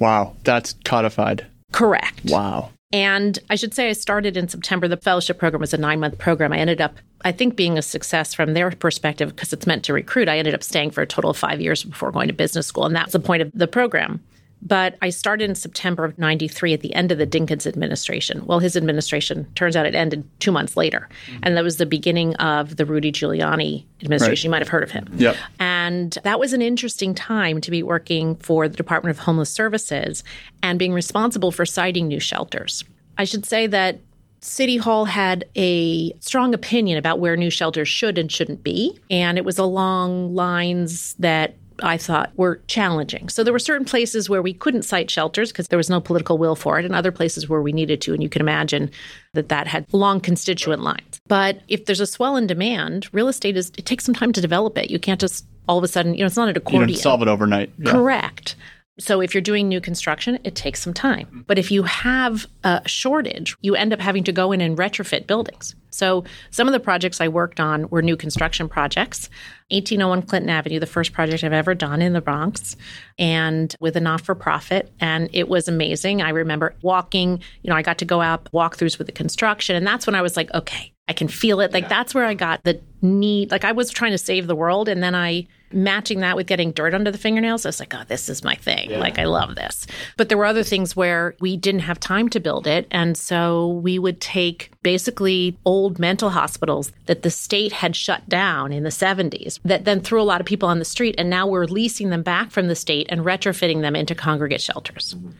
Wow, 0.02 0.34
that's 0.42 0.74
codified. 0.84 1.46
Correct. 1.70 2.22
Wow. 2.24 2.70
And 2.92 3.38
I 3.48 3.54
should 3.54 3.72
say 3.72 3.88
I 3.88 3.92
started 3.92 4.36
in 4.36 4.48
September. 4.48 4.88
The 4.88 4.96
fellowship 4.96 5.38
program 5.38 5.60
was 5.60 5.72
a 5.72 5.78
nine 5.78 6.00
month 6.00 6.18
program. 6.18 6.52
I 6.52 6.58
ended 6.58 6.80
up, 6.80 6.96
I 7.24 7.30
think, 7.30 7.54
being 7.54 7.78
a 7.78 7.82
success 7.82 8.34
from 8.34 8.54
their 8.54 8.72
perspective 8.72 9.28
because 9.28 9.52
it's 9.52 9.64
meant 9.64 9.84
to 9.84 9.92
recruit. 9.92 10.28
I 10.28 10.38
ended 10.38 10.54
up 10.54 10.64
staying 10.64 10.90
for 10.90 11.02
a 11.02 11.06
total 11.06 11.30
of 11.30 11.36
five 11.36 11.60
years 11.60 11.84
before 11.84 12.10
going 12.10 12.26
to 12.26 12.34
business 12.34 12.66
school. 12.66 12.84
And 12.84 12.96
that's 12.96 13.12
the 13.12 13.20
point 13.20 13.42
of 13.42 13.52
the 13.54 13.68
program. 13.68 14.20
But 14.64 14.96
I 15.02 15.10
started 15.10 15.50
in 15.50 15.56
September 15.56 16.04
of 16.04 16.16
93 16.18 16.72
at 16.72 16.80
the 16.80 16.94
end 16.94 17.10
of 17.10 17.18
the 17.18 17.26
Dinkins 17.26 17.66
administration. 17.66 18.46
Well, 18.46 18.60
his 18.60 18.76
administration 18.76 19.46
turns 19.54 19.74
out 19.74 19.86
it 19.86 19.94
ended 19.94 20.24
two 20.38 20.52
months 20.52 20.76
later. 20.76 21.08
Mm-hmm. 21.26 21.40
And 21.42 21.56
that 21.56 21.64
was 21.64 21.78
the 21.78 21.86
beginning 21.86 22.36
of 22.36 22.76
the 22.76 22.86
Rudy 22.86 23.10
Giuliani 23.10 23.84
administration. 24.02 24.30
Right. 24.30 24.44
You 24.44 24.50
might 24.50 24.62
have 24.62 24.68
heard 24.68 24.84
of 24.84 24.92
him. 24.92 25.08
Yep. 25.16 25.36
And 25.58 26.16
that 26.22 26.38
was 26.38 26.52
an 26.52 26.62
interesting 26.62 27.14
time 27.14 27.60
to 27.60 27.70
be 27.70 27.82
working 27.82 28.36
for 28.36 28.68
the 28.68 28.76
Department 28.76 29.16
of 29.16 29.24
Homeless 29.24 29.50
Services 29.50 30.22
and 30.62 30.78
being 30.78 30.92
responsible 30.92 31.50
for 31.50 31.66
siting 31.66 32.06
new 32.06 32.20
shelters. 32.20 32.84
I 33.18 33.24
should 33.24 33.44
say 33.44 33.66
that 33.66 33.98
City 34.42 34.76
Hall 34.76 35.04
had 35.04 35.44
a 35.56 36.12
strong 36.18 36.52
opinion 36.52 36.98
about 36.98 37.20
where 37.20 37.36
new 37.36 37.50
shelters 37.50 37.88
should 37.88 38.18
and 38.18 38.30
shouldn't 38.30 38.64
be. 38.64 38.98
And 39.08 39.38
it 39.38 39.44
was 39.44 39.58
along 39.58 40.34
lines 40.34 41.14
that 41.20 41.54
I 41.82 41.96
thought 41.96 42.32
were 42.36 42.60
challenging. 42.66 43.28
So 43.28 43.44
there 43.44 43.52
were 43.52 43.58
certain 43.58 43.86
places 43.86 44.28
where 44.28 44.42
we 44.42 44.52
couldn't 44.54 44.82
site 44.82 45.10
shelters 45.10 45.52
because 45.52 45.68
there 45.68 45.76
was 45.76 45.90
no 45.90 46.00
political 46.00 46.38
will 46.38 46.56
for 46.56 46.78
it, 46.78 46.84
and 46.84 46.94
other 46.94 47.12
places 47.12 47.48
where 47.48 47.62
we 47.62 47.72
needed 47.72 48.00
to. 48.02 48.12
And 48.12 48.22
you 48.22 48.28
can 48.28 48.42
imagine 48.42 48.90
that 49.34 49.48
that 49.48 49.66
had 49.66 49.86
long 49.92 50.20
constituent 50.20 50.82
lines. 50.82 51.20
But 51.26 51.62
if 51.68 51.86
there's 51.86 52.00
a 52.00 52.06
swell 52.06 52.36
in 52.36 52.46
demand, 52.46 53.08
real 53.12 53.28
estate 53.28 53.56
is 53.56 53.72
it 53.78 53.86
takes 53.86 54.04
some 54.04 54.14
time 54.14 54.32
to 54.32 54.40
develop 54.40 54.76
it. 54.78 54.90
You 54.90 54.98
can't 54.98 55.20
just 55.20 55.46
all 55.68 55.78
of 55.78 55.84
a 55.84 55.88
sudden, 55.88 56.14
you 56.14 56.20
know, 56.20 56.26
it's 56.26 56.36
not 56.36 56.48
an 56.48 56.56
accordion. 56.56 56.88
You 56.88 56.94
don't 56.94 57.02
solve 57.02 57.22
it 57.22 57.28
overnight. 57.28 57.70
Yeah. 57.78 57.92
Correct. 57.92 58.56
So 58.98 59.20
if 59.20 59.34
you're 59.34 59.40
doing 59.40 59.68
new 59.68 59.80
construction, 59.80 60.38
it 60.44 60.54
takes 60.54 60.82
some 60.82 60.92
time. 60.92 61.26
Mm-hmm. 61.26 61.40
But 61.46 61.58
if 61.58 61.70
you 61.70 61.82
have 61.84 62.46
a 62.64 62.82
shortage, 62.86 63.56
you 63.62 63.74
end 63.74 63.92
up 63.92 64.00
having 64.00 64.24
to 64.24 64.32
go 64.32 64.52
in 64.52 64.60
and 64.60 64.76
retrofit 64.76 65.26
buildings. 65.26 65.74
So 65.94 66.24
some 66.50 66.66
of 66.66 66.72
the 66.72 66.80
projects 66.80 67.20
I 67.20 67.28
worked 67.28 67.60
on 67.60 67.88
were 67.90 68.02
new 68.02 68.16
construction 68.16 68.68
projects. 68.68 69.28
1801 69.70 70.22
Clinton 70.22 70.50
Avenue, 70.50 70.78
the 70.78 70.86
first 70.86 71.12
project 71.12 71.44
I've 71.44 71.52
ever 71.52 71.74
done 71.74 72.02
in 72.02 72.12
the 72.12 72.20
Bronx, 72.20 72.76
and 73.18 73.74
with 73.80 73.96
a 73.96 74.00
not 74.00 74.20
for 74.20 74.34
profit. 74.34 74.92
And 75.00 75.30
it 75.32 75.48
was 75.48 75.68
amazing. 75.68 76.20
I 76.20 76.30
remember 76.30 76.74
walking, 76.82 77.42
you 77.62 77.70
know, 77.70 77.76
I 77.76 77.82
got 77.82 77.98
to 77.98 78.04
go 78.04 78.20
out 78.20 78.48
walkthroughs 78.52 78.98
with 78.98 79.06
the 79.06 79.12
construction. 79.12 79.74
And 79.74 79.86
that's 79.86 80.06
when 80.06 80.14
I 80.14 80.22
was 80.22 80.36
like, 80.36 80.52
okay, 80.52 80.92
I 81.08 81.14
can 81.14 81.28
feel 81.28 81.60
it. 81.60 81.72
Like 81.72 81.84
yeah. 81.84 81.88
that's 81.88 82.14
where 82.14 82.26
I 82.26 82.34
got 82.34 82.64
the 82.64 82.80
need. 83.00 83.50
Like 83.50 83.64
I 83.64 83.72
was 83.72 83.90
trying 83.90 84.12
to 84.12 84.18
save 84.18 84.46
the 84.46 84.56
world. 84.56 84.88
And 84.88 85.02
then 85.02 85.14
I, 85.14 85.46
matching 85.74 86.20
that 86.20 86.36
with 86.36 86.46
getting 86.46 86.72
dirt 86.72 86.94
under 86.94 87.10
the 87.10 87.18
fingernails, 87.18 87.64
I 87.64 87.68
was 87.68 87.80
like, 87.80 87.94
oh, 87.94 88.02
this 88.06 88.28
is 88.28 88.44
my 88.44 88.54
thing. 88.54 88.90
Yeah. 88.90 88.98
Like, 88.98 89.18
I 89.18 89.24
love 89.24 89.54
this. 89.54 89.86
But 90.16 90.28
there 90.28 90.38
were 90.38 90.44
other 90.44 90.62
things 90.62 90.94
where 90.96 91.34
we 91.40 91.56
didn't 91.56 91.80
have 91.80 92.00
time 92.00 92.28
to 92.30 92.40
build 92.40 92.66
it. 92.66 92.86
And 92.90 93.16
so 93.16 93.68
we 93.68 93.98
would 93.98 94.20
take 94.20 94.70
basically 94.82 95.56
old 95.64 95.98
mental 95.98 96.30
hospitals 96.30 96.92
that 97.06 97.22
the 97.22 97.30
state 97.30 97.72
had 97.72 97.96
shut 97.96 98.28
down 98.28 98.72
in 98.72 98.82
the 98.82 98.90
70s 98.90 99.60
that 99.64 99.84
then 99.84 100.00
threw 100.00 100.20
a 100.20 100.24
lot 100.24 100.40
of 100.40 100.46
people 100.46 100.68
on 100.68 100.78
the 100.78 100.84
street. 100.84 101.14
And 101.18 101.30
now 101.30 101.46
we're 101.46 101.66
leasing 101.66 102.10
them 102.10 102.22
back 102.22 102.50
from 102.50 102.68
the 102.68 102.74
state 102.74 103.06
and 103.08 103.22
retrofitting 103.22 103.80
them 103.80 103.96
into 103.96 104.14
congregate 104.14 104.60
shelters. 104.60 105.14
Mm-hmm. 105.16 105.30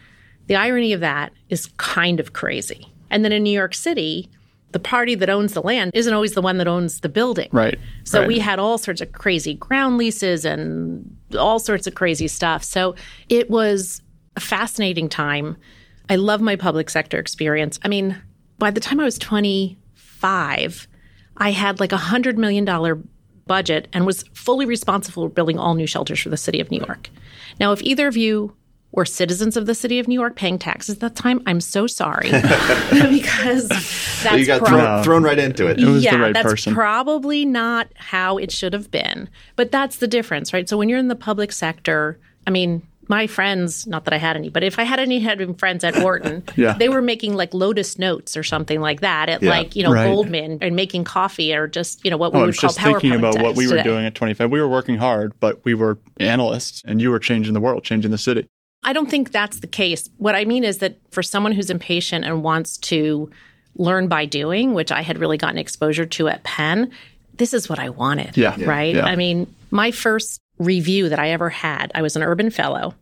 The 0.47 0.57
irony 0.57 0.93
of 0.93 1.01
that 1.01 1.33
is 1.49 1.67
kind 1.77 2.21
of 2.21 2.33
crazy. 2.33 2.93
And 3.11 3.25
then 3.25 3.33
in 3.33 3.43
New 3.43 3.51
York 3.51 3.75
City, 3.75 4.31
the 4.73 4.79
party 4.79 5.15
that 5.15 5.31
owns 5.31 5.53
the 5.53 5.63
land 5.63 5.93
isn't 5.95 6.13
always 6.13 6.33
the 6.33 6.43
one 6.43 6.59
that 6.59 6.67
owns 6.67 7.01
the 7.01 7.09
building. 7.09 7.49
Right. 7.53 7.79
So 8.05 8.21
right. 8.21 8.29
we 8.29 8.39
had 8.39 8.59
all 8.59 8.79
sorts 8.79 9.01
of 9.01 9.13
crazy 9.13 9.55
ground 9.55 9.99
leases 9.99 10.45
and 10.45 11.17
all 11.39 11.59
sorts 11.59 11.87
of 11.87 11.95
crazy 11.95 12.29
stuff. 12.29 12.65
So 12.65 12.95
it 13.29 13.51
was 13.51 14.03
a 14.37 14.41
fascinating 14.41 15.09
time. 15.09 15.57
I 16.09 16.17
love 16.17 16.41
my 16.41 16.57
public 16.57 16.91
sector 16.91 17.19
experience. 17.19 17.79
I 17.83 17.89
mean, 17.89 18.21
by 18.59 18.71
the 18.71 18.81
time 18.81 18.99
I 18.99 19.05
was 19.05 19.19
25, 19.19 20.89
I 21.37 21.51
had 21.51 21.81
like 21.81 21.93
a 21.93 21.97
$100 21.97 22.37
million 22.37 22.65
budget 23.47 23.89
and 23.93 24.07
was 24.07 24.23
fully 24.35 24.67
responsible 24.67 25.25
for 25.25 25.33
building 25.33 25.59
all 25.59 25.75
new 25.75 25.87
shelters 25.87 26.21
for 26.21 26.29
the 26.29 26.37
city 26.37 26.61
of 26.61 26.71
New 26.71 26.79
York. 26.87 27.11
Now, 27.61 27.73
if 27.73 27.83
either 27.83 28.07
of 28.09 28.17
you 28.17 28.57
were 28.93 29.05
citizens 29.05 29.57
of 29.57 29.67
the 29.67 29.75
city 29.75 29.99
of 29.99 30.07
New 30.07 30.15
York 30.15 30.37
paying 30.37 30.59
taxes 30.59 30.97
at 30.97 31.01
that 31.01 31.17
time. 31.17 31.43
I'm 31.47 31.61
so 31.61 31.87
sorry 31.87 32.31
because 33.11 33.69
that's 33.69 34.23
so 34.23 34.35
you 34.35 34.47
got 34.47 34.61
prob- 34.61 34.81
thrown, 34.81 35.05
thrown, 35.05 35.23
right 35.23 35.39
into 35.39 35.67
it. 35.67 35.81
It 35.81 35.87
was 35.87 36.05
yeah, 36.05 36.13
the 36.13 36.23
right 36.23 36.35
that's 36.35 36.49
person. 36.49 36.75
probably 36.75 37.45
not 37.45 37.89
how 37.97 38.39
it 38.39 38.53
should 38.53 38.73
have 38.73 38.91
been. 38.91 39.29
But 39.57 39.73
that's 39.73 39.97
the 39.97 40.07
difference, 40.07 40.53
right? 40.53 40.69
So 40.69 40.77
when 40.77 40.89
you're 40.89 40.99
in 40.99 41.09
the 41.09 41.17
public 41.17 41.53
sector, 41.53 42.19
I 42.47 42.51
mean, 42.51 42.83
my 43.09 43.27
friends, 43.27 43.87
not 43.87 44.05
that 44.05 44.15
I 44.15 44.17
had 44.17 44.37
any, 44.37 44.49
but 44.49 44.63
if 44.63 44.79
I 44.79 44.85
had 44.85 45.01
any 45.01 45.19
had 45.19 45.59
friends 45.59 45.85
at 45.85 45.97
Wharton, 46.03 46.45
yeah. 46.57 46.75
they 46.75 46.89
were 46.89 47.03
making 47.03 47.35
like 47.35 47.53
Lotus 47.53 47.99
Notes 47.99 48.37
or 48.37 48.43
something 48.43 48.81
like 48.81 49.01
that 49.01 49.29
at 49.29 49.43
yeah. 49.43 49.51
like, 49.51 49.75
you 49.75 49.83
know, 49.83 49.93
right. 49.93 50.07
Goldman 50.07 50.59
and 50.61 50.77
making 50.77 51.05
coffee 51.05 51.53
or 51.53 51.67
just, 51.67 52.05
you 52.05 52.11
know, 52.11 52.17
what 52.17 52.33
we 52.33 52.41
oh, 52.41 52.47
would 52.47 52.57
call 52.57 52.71
just 52.71 52.81
thinking 52.81 53.13
about 53.13 53.41
what 53.41 53.57
we 53.57 53.67
were 53.67 53.73
today. 53.73 53.83
doing 53.83 54.07
at 54.07 54.15
25. 54.15 54.51
We 54.51 54.61
were 54.61 54.69
working 54.69 54.97
hard, 54.97 55.39
but 55.41 55.65
we 55.65 55.75
were 55.75 55.99
analysts 56.19 56.83
and 56.87 57.03
you 57.03 57.11
were 57.11 57.19
changing 57.19 57.55
the 57.55 57.61
world, 57.61 57.85
changing 57.85 58.13
the 58.13 58.19
city. 58.19 58.49
I 58.85 58.93
don't 58.93 59.11
think 59.11 59.31
that's 59.31 59.61
the 59.61 59.67
case. 59.67 60.09
What 60.19 60.35
I 60.35 60.45
mean 60.45 60.65
is 60.65 60.79
that 60.79 60.99
for 61.11 61.23
someone 61.23 61.53
who's 61.53 61.71
impatient 61.71 62.25
and 62.25 62.43
wants 62.43 62.79
to 62.79 63.31
learn 63.77 64.09
by 64.09 64.27
doing, 64.27 64.75
which 64.75 64.93
I 64.93 65.03
had 65.03 65.19
really 65.19 65.39
gotten 65.39 65.59
exposure 65.59 66.05
to 66.05 66.29
at 66.29 66.43
Penn, 66.43 66.91
this 67.37 67.55
is 67.55 67.69
what 67.69 67.79
I 67.79 67.89
wanted. 67.89 68.37
Yeah. 68.37 68.57
Right. 68.65 68.95
Yeah. 68.95 69.05
I 69.05 69.17
mean, 69.17 69.53
my 69.71 69.91
first 69.91 70.41
review 70.59 71.09
that 71.09 71.19
I 71.19 71.31
ever 71.31 71.49
had, 71.49 71.91
I 71.95 72.03
was 72.03 72.17
an 72.17 72.23
urban 72.23 72.51
fellow 72.51 72.95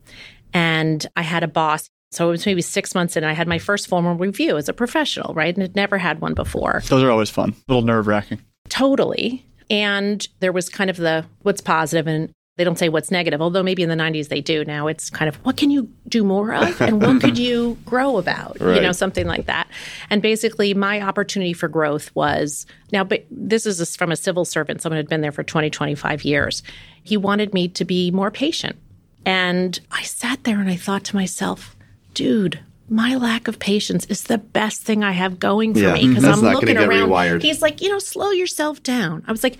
and 0.52 1.04
I 1.16 1.22
had 1.22 1.42
a 1.42 1.48
boss. 1.48 1.88
So 2.12 2.28
it 2.28 2.30
was 2.32 2.46
maybe 2.46 2.62
six 2.62 2.94
months 2.94 3.16
in. 3.16 3.24
I 3.24 3.32
had 3.32 3.46
my 3.46 3.58
first 3.58 3.88
formal 3.88 4.14
review 4.16 4.56
as 4.56 4.68
a 4.68 4.72
professional, 4.72 5.32
right? 5.34 5.54
And 5.54 5.62
had 5.62 5.76
never 5.76 5.96
had 5.96 6.20
one 6.20 6.34
before. 6.34 6.82
Those 6.88 7.02
are 7.02 7.10
always 7.10 7.30
fun, 7.30 7.50
a 7.50 7.72
little 7.72 7.86
nerve 7.86 8.06
wracking. 8.06 8.40
Totally. 8.68 9.44
And 9.68 10.26
there 10.40 10.52
was 10.52 10.68
kind 10.68 10.90
of 10.90 10.96
the 10.96 11.24
what's 11.42 11.60
positive 11.60 12.06
and 12.06 12.32
they 12.60 12.64
don't 12.64 12.78
say 12.78 12.90
what's 12.90 13.10
negative, 13.10 13.40
although 13.40 13.62
maybe 13.62 13.82
in 13.82 13.88
the 13.88 13.94
90s 13.94 14.28
they 14.28 14.42
do. 14.42 14.66
Now 14.66 14.86
it's 14.86 15.08
kind 15.08 15.30
of 15.30 15.36
what 15.46 15.56
can 15.56 15.70
you 15.70 15.88
do 16.06 16.22
more 16.22 16.52
of 16.52 16.78
and 16.82 17.00
what 17.00 17.18
could 17.22 17.38
you 17.38 17.78
grow 17.86 18.18
about? 18.18 18.60
Right. 18.60 18.74
You 18.74 18.82
know, 18.82 18.92
something 18.92 19.26
like 19.26 19.46
that. 19.46 19.66
And 20.10 20.20
basically, 20.20 20.74
my 20.74 21.00
opportunity 21.00 21.54
for 21.54 21.68
growth 21.68 22.14
was 22.14 22.66
now, 22.92 23.02
but 23.02 23.24
this 23.30 23.64
is 23.64 23.96
from 23.96 24.12
a 24.12 24.16
civil 24.16 24.44
servant, 24.44 24.82
someone 24.82 24.96
who 24.96 24.98
had 24.98 25.08
been 25.08 25.22
there 25.22 25.32
for 25.32 25.42
20, 25.42 25.70
25 25.70 26.22
years. 26.22 26.62
He 27.02 27.16
wanted 27.16 27.54
me 27.54 27.68
to 27.68 27.86
be 27.86 28.10
more 28.10 28.30
patient. 28.30 28.76
And 29.24 29.80
I 29.90 30.02
sat 30.02 30.44
there 30.44 30.60
and 30.60 30.68
I 30.68 30.76
thought 30.76 31.04
to 31.04 31.16
myself, 31.16 31.74
dude, 32.12 32.60
my 32.90 33.14
lack 33.14 33.48
of 33.48 33.58
patience 33.58 34.04
is 34.10 34.24
the 34.24 34.36
best 34.36 34.82
thing 34.82 35.02
I 35.02 35.12
have 35.12 35.38
going 35.38 35.72
for 35.72 35.80
yeah, 35.80 35.94
me 35.94 36.08
because 36.08 36.24
I'm 36.24 36.40
looking 36.40 36.76
around. 36.76 37.08
Rewired. 37.08 37.40
He's 37.40 37.62
like, 37.62 37.80
you 37.80 37.88
know, 37.88 38.00
slow 38.00 38.32
yourself 38.32 38.82
down. 38.82 39.24
I 39.26 39.32
was 39.32 39.42
like, 39.42 39.56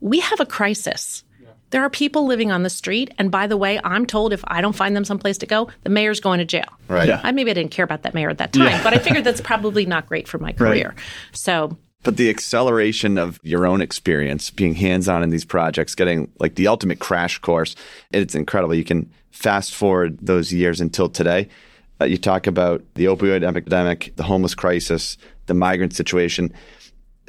we 0.00 0.20
have 0.20 0.40
a 0.40 0.46
crisis. 0.46 1.24
There 1.70 1.82
are 1.82 1.90
people 1.90 2.26
living 2.26 2.50
on 2.50 2.62
the 2.62 2.70
street, 2.70 3.12
and 3.18 3.30
by 3.30 3.46
the 3.46 3.56
way, 3.56 3.78
I'm 3.84 4.06
told 4.06 4.32
if 4.32 4.42
I 4.46 4.60
don't 4.60 4.74
find 4.74 4.96
them 4.96 5.04
someplace 5.04 5.38
to 5.38 5.46
go, 5.46 5.68
the 5.82 5.90
mayor's 5.90 6.20
going 6.20 6.38
to 6.38 6.44
jail. 6.44 6.68
Right. 6.88 7.08
Yeah. 7.08 7.20
I 7.22 7.32
maybe 7.32 7.50
I 7.50 7.54
didn't 7.54 7.72
care 7.72 7.84
about 7.84 8.02
that 8.02 8.14
mayor 8.14 8.30
at 8.30 8.38
that 8.38 8.52
time, 8.52 8.68
yeah. 8.68 8.82
but 8.82 8.94
I 8.94 8.98
figured 8.98 9.24
that's 9.24 9.40
probably 9.40 9.84
not 9.84 10.06
great 10.06 10.28
for 10.28 10.38
my 10.38 10.52
career. 10.54 10.94
Right. 10.96 11.04
So 11.32 11.76
but 12.04 12.16
the 12.16 12.30
acceleration 12.30 13.18
of 13.18 13.40
your 13.42 13.66
own 13.66 13.80
experience, 13.80 14.50
being 14.50 14.74
hands 14.74 15.08
on 15.08 15.22
in 15.22 15.30
these 15.30 15.44
projects, 15.44 15.94
getting 15.94 16.30
like 16.38 16.54
the 16.54 16.68
ultimate 16.68 17.00
crash 17.00 17.38
course, 17.38 17.74
it's 18.12 18.34
incredible. 18.34 18.74
You 18.74 18.84
can 18.84 19.10
fast 19.30 19.74
forward 19.74 20.18
those 20.20 20.52
years 20.52 20.80
until 20.80 21.08
today. 21.08 21.48
Uh, 22.00 22.04
you 22.04 22.16
talk 22.16 22.46
about 22.46 22.82
the 22.94 23.06
opioid 23.06 23.42
epidemic, 23.42 24.12
the 24.16 24.22
homeless 24.22 24.54
crisis, 24.54 25.18
the 25.46 25.54
migrant 25.54 25.92
situation. 25.92 26.52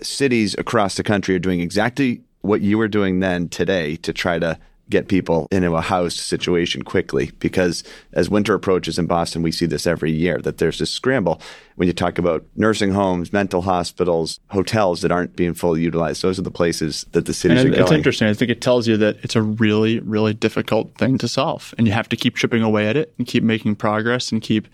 Cities 0.02 0.56
across 0.58 0.95
the 0.95 1.04
country 1.04 1.36
are 1.36 1.39
doing 1.39 1.62
exactly 1.62 2.21
what 2.41 2.62
you 2.62 2.78
were 2.78 2.88
doing 2.88 3.19
then 3.19 3.49
today 3.49 3.95
to 3.97 4.13
try 4.13 4.39
to 4.39 4.58
get 4.89 5.08
people 5.08 5.47
into 5.52 5.75
a 5.75 5.82
house 5.82 6.15
situation 6.15 6.82
quickly 6.82 7.32
because 7.39 7.84
as 8.13 8.30
winter 8.30 8.56
approaches 8.56 8.97
in 8.97 9.06
Boston, 9.06 9.43
we 9.43 9.52
see 9.52 9.65
this 9.65 9.86
every 9.86 10.12
year 10.12 10.39
that 10.39 10.58
there's 10.58 10.80
this 10.80 10.89
scramble 10.89 11.39
when 11.75 11.88
you 11.88 11.93
talk 11.93 12.17
about 12.17 12.43
nursing 12.56 12.91
homes, 12.91 13.32
mental 13.32 13.62
hospitals, 13.62 14.39
hotels 14.49 15.02
that 15.02 15.12
aren't 15.12 15.36
being 15.36 15.54
fully 15.54 15.82
utilized. 15.82 16.21
Those 16.23 16.39
are 16.39 16.43
the 16.43 16.52
places 16.52 17.06
that 17.12 17.25
the 17.25 17.34
cities 17.34 17.60
and 17.60 17.69
are 17.69 17.71
going. 17.71 17.84
It's 17.84 17.91
interesting. 17.91 18.28
I 18.28 18.34
think 18.34 18.49
it 18.49 18.62
tells 18.62 18.88
you 18.88 18.97
that 18.97 19.17
it's 19.21 19.36
a 19.36 19.41
really, 19.41 19.99
really 19.99 20.34
difficult 20.34 20.95
thing 20.97 21.17
to 21.19 21.28
solve, 21.28 21.73
and 21.78 21.86
you 21.86 21.93
have 21.93 22.10
to 22.10 22.15
keep 22.15 22.36
chipping 22.36 22.63
away 22.63 22.88
at 22.88 22.97
it 22.97 23.13
and 23.17 23.28
keep 23.28 23.43
making 23.43 23.75
progress 23.75 24.32
and 24.32 24.41
keep 24.41 24.67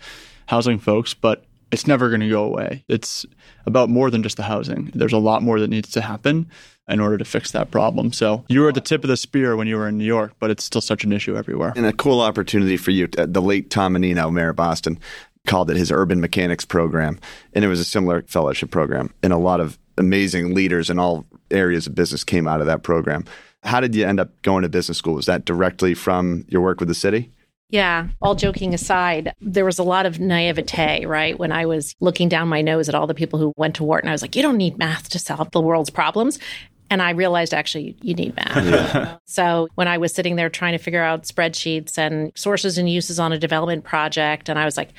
housing 0.46 0.78
folks. 0.78 1.12
But 1.12 1.44
it's 1.70 1.86
never 1.86 2.08
going 2.08 2.20
to 2.20 2.28
go 2.28 2.44
away. 2.44 2.84
It's 2.88 3.26
about 3.66 3.90
more 3.90 4.10
than 4.10 4.22
just 4.22 4.36
the 4.36 4.44
housing. 4.44 4.90
There's 4.94 5.12
a 5.12 5.18
lot 5.18 5.42
more 5.42 5.60
that 5.60 5.68
needs 5.68 5.90
to 5.90 6.00
happen 6.00 6.48
in 6.88 7.00
order 7.00 7.18
to 7.18 7.24
fix 7.24 7.50
that 7.52 7.70
problem. 7.70 8.12
So 8.12 8.44
you 8.48 8.60
were 8.60 8.68
at 8.68 8.74
the 8.74 8.80
tip 8.80 9.04
of 9.04 9.08
the 9.08 9.16
spear 9.16 9.56
when 9.56 9.66
you 9.66 9.76
were 9.76 9.88
in 9.88 9.98
New 9.98 10.04
York, 10.04 10.32
but 10.38 10.50
it's 10.50 10.64
still 10.64 10.80
such 10.80 11.04
an 11.04 11.12
issue 11.12 11.36
everywhere. 11.36 11.72
And 11.76 11.86
a 11.86 11.92
cool 11.92 12.20
opportunity 12.20 12.76
for 12.76 12.90
you. 12.90 13.08
Uh, 13.18 13.26
the 13.28 13.42
late 13.42 13.70
Tom 13.70 13.94
Menino, 13.94 14.30
Mayor 14.30 14.50
of 14.50 14.56
Boston, 14.56 14.98
called 15.46 15.70
it 15.70 15.76
his 15.76 15.90
urban 15.90 16.20
mechanics 16.20 16.64
program. 16.64 17.18
And 17.54 17.64
it 17.64 17.68
was 17.68 17.80
a 17.80 17.84
similar 17.84 18.22
fellowship 18.22 18.70
program. 18.70 19.12
And 19.22 19.32
a 19.32 19.38
lot 19.38 19.60
of 19.60 19.78
amazing 19.98 20.54
leaders 20.54 20.90
in 20.90 20.98
all 20.98 21.24
areas 21.50 21.86
of 21.86 21.94
business 21.94 22.24
came 22.24 22.46
out 22.46 22.60
of 22.60 22.66
that 22.66 22.82
program. 22.82 23.24
How 23.62 23.80
did 23.80 23.94
you 23.94 24.06
end 24.06 24.20
up 24.20 24.30
going 24.42 24.62
to 24.62 24.68
business 24.68 24.98
school? 24.98 25.14
Was 25.14 25.26
that 25.26 25.44
directly 25.44 25.94
from 25.94 26.44
your 26.48 26.60
work 26.60 26.78
with 26.78 26.88
the 26.88 26.94
city? 26.94 27.32
Yeah, 27.68 28.08
all 28.22 28.36
joking 28.36 28.74
aside, 28.74 29.32
there 29.40 29.64
was 29.64 29.80
a 29.80 29.82
lot 29.82 30.06
of 30.06 30.20
naivete, 30.20 31.04
right? 31.04 31.36
When 31.36 31.50
I 31.50 31.66
was 31.66 31.96
looking 32.00 32.28
down 32.28 32.46
my 32.46 32.62
nose 32.62 32.88
at 32.88 32.94
all 32.94 33.08
the 33.08 33.14
people 33.14 33.40
who 33.40 33.52
went 33.56 33.74
to 33.76 33.84
Wharton, 33.84 34.08
I 34.08 34.12
was 34.12 34.22
like, 34.22 34.36
you 34.36 34.42
don't 34.42 34.56
need 34.56 34.78
math 34.78 35.08
to 35.10 35.18
solve 35.18 35.50
the 35.50 35.60
world's 35.60 35.90
problems. 35.90 36.38
And 36.88 37.02
I 37.02 37.10
realized 37.10 37.52
actually 37.52 37.96
you 38.02 38.14
need 38.14 38.36
math. 38.36 38.64
Yeah. 38.64 39.16
so 39.24 39.68
when 39.74 39.88
I 39.88 39.98
was 39.98 40.14
sitting 40.14 40.36
there 40.36 40.48
trying 40.48 40.72
to 40.72 40.78
figure 40.78 41.02
out 41.02 41.24
spreadsheets 41.24 41.98
and 41.98 42.32
sources 42.36 42.78
and 42.78 42.88
uses 42.88 43.18
on 43.18 43.32
a 43.32 43.38
development 43.38 43.84
project, 43.84 44.48
and 44.48 44.58
I 44.58 44.64
was 44.64 44.76
like, 44.76 44.90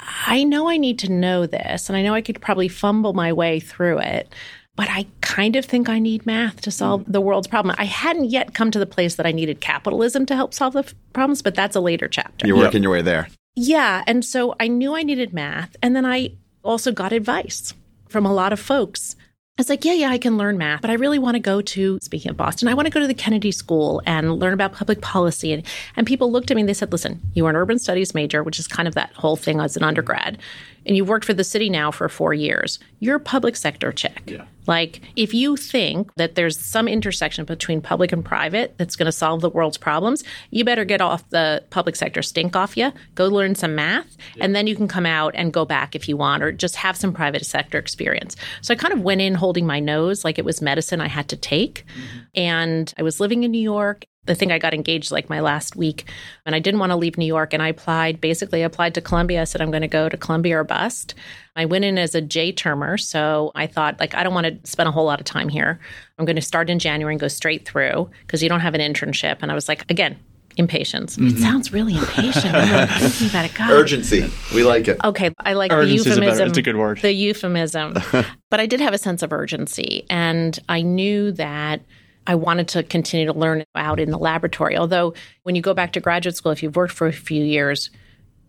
I 0.00 0.44
know 0.44 0.68
I 0.68 0.76
need 0.76 0.98
to 1.00 1.12
know 1.12 1.46
this, 1.46 1.88
and 1.88 1.96
I 1.96 2.02
know 2.02 2.14
I 2.14 2.20
could 2.20 2.40
probably 2.40 2.68
fumble 2.68 3.12
my 3.12 3.32
way 3.32 3.60
through 3.60 4.00
it 4.00 4.34
but 4.76 4.88
I 4.90 5.06
kind 5.20 5.56
of 5.56 5.64
think 5.64 5.88
I 5.88 5.98
need 5.98 6.26
math 6.26 6.60
to 6.62 6.70
solve 6.70 7.02
mm. 7.02 7.12
the 7.12 7.20
world's 7.20 7.46
problem. 7.46 7.74
I 7.78 7.84
hadn't 7.84 8.26
yet 8.26 8.54
come 8.54 8.70
to 8.72 8.78
the 8.78 8.86
place 8.86 9.16
that 9.16 9.26
I 9.26 9.32
needed 9.32 9.60
capitalism 9.60 10.26
to 10.26 10.36
help 10.36 10.52
solve 10.52 10.72
the 10.72 10.80
f- 10.80 10.94
problems, 11.12 11.42
but 11.42 11.54
that's 11.54 11.76
a 11.76 11.80
later 11.80 12.08
chapter. 12.08 12.46
You're 12.46 12.56
working 12.56 12.82
yep. 12.82 12.82
your 12.82 12.92
way 12.92 13.02
there. 13.02 13.28
Yeah. 13.54 14.02
And 14.06 14.24
so 14.24 14.54
I 14.58 14.68
knew 14.68 14.94
I 14.94 15.02
needed 15.02 15.32
math. 15.32 15.76
And 15.82 15.94
then 15.94 16.04
I 16.04 16.32
also 16.64 16.90
got 16.90 17.12
advice 17.12 17.72
from 18.08 18.26
a 18.26 18.32
lot 18.32 18.52
of 18.52 18.58
folks 18.58 19.14
I 19.56 19.60
was 19.60 19.68
like, 19.68 19.84
yeah, 19.84 19.92
yeah, 19.92 20.08
I 20.08 20.18
can 20.18 20.36
learn 20.36 20.58
math, 20.58 20.80
but 20.80 20.90
I 20.90 20.94
really 20.94 21.20
want 21.20 21.36
to 21.36 21.40
go 21.40 21.62
to, 21.62 22.00
speaking 22.02 22.28
of 22.28 22.36
Boston, 22.36 22.66
I 22.66 22.74
want 22.74 22.86
to 22.86 22.90
go 22.90 22.98
to 22.98 23.06
the 23.06 23.14
Kennedy 23.14 23.52
School 23.52 24.02
and 24.04 24.40
learn 24.40 24.52
about 24.52 24.72
public 24.72 25.00
policy. 25.00 25.52
And, 25.52 25.62
and 25.94 26.08
people 26.08 26.32
looked 26.32 26.50
at 26.50 26.56
me 26.56 26.62
and 26.62 26.68
they 26.68 26.74
said, 26.74 26.90
listen, 26.90 27.20
you 27.34 27.46
are 27.46 27.50
an 27.50 27.54
urban 27.54 27.78
studies 27.78 28.14
major, 28.14 28.42
which 28.42 28.58
is 28.58 28.66
kind 28.66 28.88
of 28.88 28.96
that 28.96 29.12
whole 29.12 29.36
thing 29.36 29.60
as 29.60 29.76
an 29.76 29.84
undergrad 29.84 30.38
and 30.86 30.96
you've 30.96 31.08
worked 31.08 31.24
for 31.24 31.34
the 31.34 31.44
city 31.44 31.70
now 31.70 31.90
for 31.90 32.08
four 32.08 32.34
years, 32.34 32.78
you're 33.04 33.18
public 33.18 33.54
sector 33.54 33.92
check. 33.92 34.22
Yeah. 34.26 34.44
Like, 34.66 35.02
if 35.14 35.34
you 35.34 35.56
think 35.56 36.12
that 36.14 36.36
there's 36.36 36.58
some 36.58 36.88
intersection 36.88 37.44
between 37.44 37.82
public 37.82 38.12
and 38.12 38.24
private 38.24 38.78
that's 38.78 38.96
going 38.96 39.06
to 39.06 39.12
solve 39.12 39.42
the 39.42 39.50
world's 39.50 39.76
problems, 39.76 40.24
you 40.50 40.64
better 40.64 40.86
get 40.86 41.02
off 41.02 41.28
the 41.28 41.62
public 41.68 41.96
sector 41.96 42.22
stink 42.22 42.56
off 42.56 42.74
you, 42.74 42.90
go 43.14 43.26
learn 43.26 43.54
some 43.56 43.74
math, 43.74 44.16
yeah. 44.34 44.44
and 44.44 44.56
then 44.56 44.66
you 44.66 44.74
can 44.74 44.88
come 44.88 45.04
out 45.04 45.34
and 45.34 45.52
go 45.52 45.66
back 45.66 45.94
if 45.94 46.08
you 46.08 46.16
want, 46.16 46.42
or 46.42 46.50
just 46.50 46.76
have 46.76 46.96
some 46.96 47.12
private 47.12 47.44
sector 47.44 47.76
experience. 47.78 48.36
So 48.62 48.72
I 48.72 48.76
kind 48.78 48.94
of 48.94 49.02
went 49.02 49.20
in 49.20 49.34
holding 49.34 49.66
my 49.66 49.80
nose 49.80 50.24
like 50.24 50.38
it 50.38 50.46
was 50.46 50.62
medicine 50.62 51.00
I 51.00 51.08
had 51.08 51.28
to 51.28 51.36
take. 51.36 51.84
Mm-hmm. 51.86 52.18
And 52.34 52.94
I 52.98 53.02
was 53.02 53.20
living 53.20 53.44
in 53.44 53.50
New 53.50 53.60
York 53.60 54.06
I 54.26 54.34
think 54.34 54.52
I 54.52 54.58
got 54.58 54.74
engaged 54.74 55.12
like 55.12 55.28
my 55.28 55.40
last 55.40 55.76
week 55.76 56.10
and 56.46 56.54
I 56.54 56.58
didn't 56.58 56.80
want 56.80 56.90
to 56.90 56.96
leave 56.96 57.18
New 57.18 57.26
York 57.26 57.52
and 57.52 57.62
I 57.62 57.68
applied 57.68 58.20
basically 58.20 58.62
applied 58.62 58.94
to 58.94 59.00
Columbia. 59.00 59.42
I 59.42 59.44
said 59.44 59.60
I'm 59.60 59.70
going 59.70 59.82
to 59.82 59.88
go 59.88 60.08
to 60.08 60.16
Columbia 60.16 60.60
or 60.60 60.64
bust. 60.64 61.14
I 61.56 61.66
went 61.66 61.84
in 61.84 61.98
as 61.98 62.14
a 62.14 62.20
J 62.20 62.52
termer, 62.52 62.98
so 62.98 63.52
I 63.54 63.66
thought 63.66 64.00
like 64.00 64.14
I 64.14 64.22
don't 64.22 64.34
want 64.34 64.46
to 64.46 64.70
spend 64.70 64.88
a 64.88 64.92
whole 64.92 65.04
lot 65.04 65.20
of 65.20 65.26
time 65.26 65.48
here. 65.48 65.78
I'm 66.18 66.24
going 66.24 66.36
to 66.36 66.42
start 66.42 66.70
in 66.70 66.78
January 66.78 67.14
and 67.14 67.20
go 67.20 67.28
straight 67.28 67.66
through 67.66 68.10
because 68.22 68.42
you 68.42 68.48
don't 68.48 68.60
have 68.60 68.74
an 68.74 68.80
internship 68.80 69.38
and 69.42 69.50
I 69.50 69.54
was 69.54 69.68
like 69.68 69.88
again, 69.90 70.18
impatience. 70.56 71.16
Mm-hmm. 71.16 71.36
It 71.36 71.40
sounds 71.40 71.72
really 71.72 71.96
impatient. 71.96 72.54
I'm 72.54 72.88
thinking 72.88 73.28
about 73.28 73.44
it. 73.44 73.54
God. 73.54 73.70
Urgency. 73.70 74.30
We 74.54 74.64
like 74.64 74.88
it. 74.88 74.98
Okay, 75.04 75.32
I 75.40 75.54
like 75.54 75.72
Urgency 75.72 76.10
the 76.10 76.10
euphemism. 76.10 76.48
It's 76.48 76.58
a 76.58 76.62
good 76.62 76.76
word. 76.76 76.98
The 76.98 77.12
euphemism. 77.12 77.94
but 78.50 78.60
I 78.60 78.66
did 78.66 78.80
have 78.80 78.94
a 78.94 78.98
sense 78.98 79.22
of 79.22 79.32
urgency 79.32 80.06
and 80.10 80.58
I 80.68 80.82
knew 80.82 81.32
that 81.32 81.82
I 82.26 82.34
wanted 82.34 82.68
to 82.68 82.82
continue 82.82 83.26
to 83.26 83.32
learn 83.32 83.64
out 83.74 84.00
in 84.00 84.10
the 84.10 84.18
laboratory. 84.18 84.76
Although, 84.76 85.14
when 85.42 85.54
you 85.54 85.62
go 85.62 85.74
back 85.74 85.92
to 85.92 86.00
graduate 86.00 86.36
school, 86.36 86.52
if 86.52 86.62
you've 86.62 86.76
worked 86.76 86.94
for 86.94 87.06
a 87.06 87.12
few 87.12 87.44
years, 87.44 87.90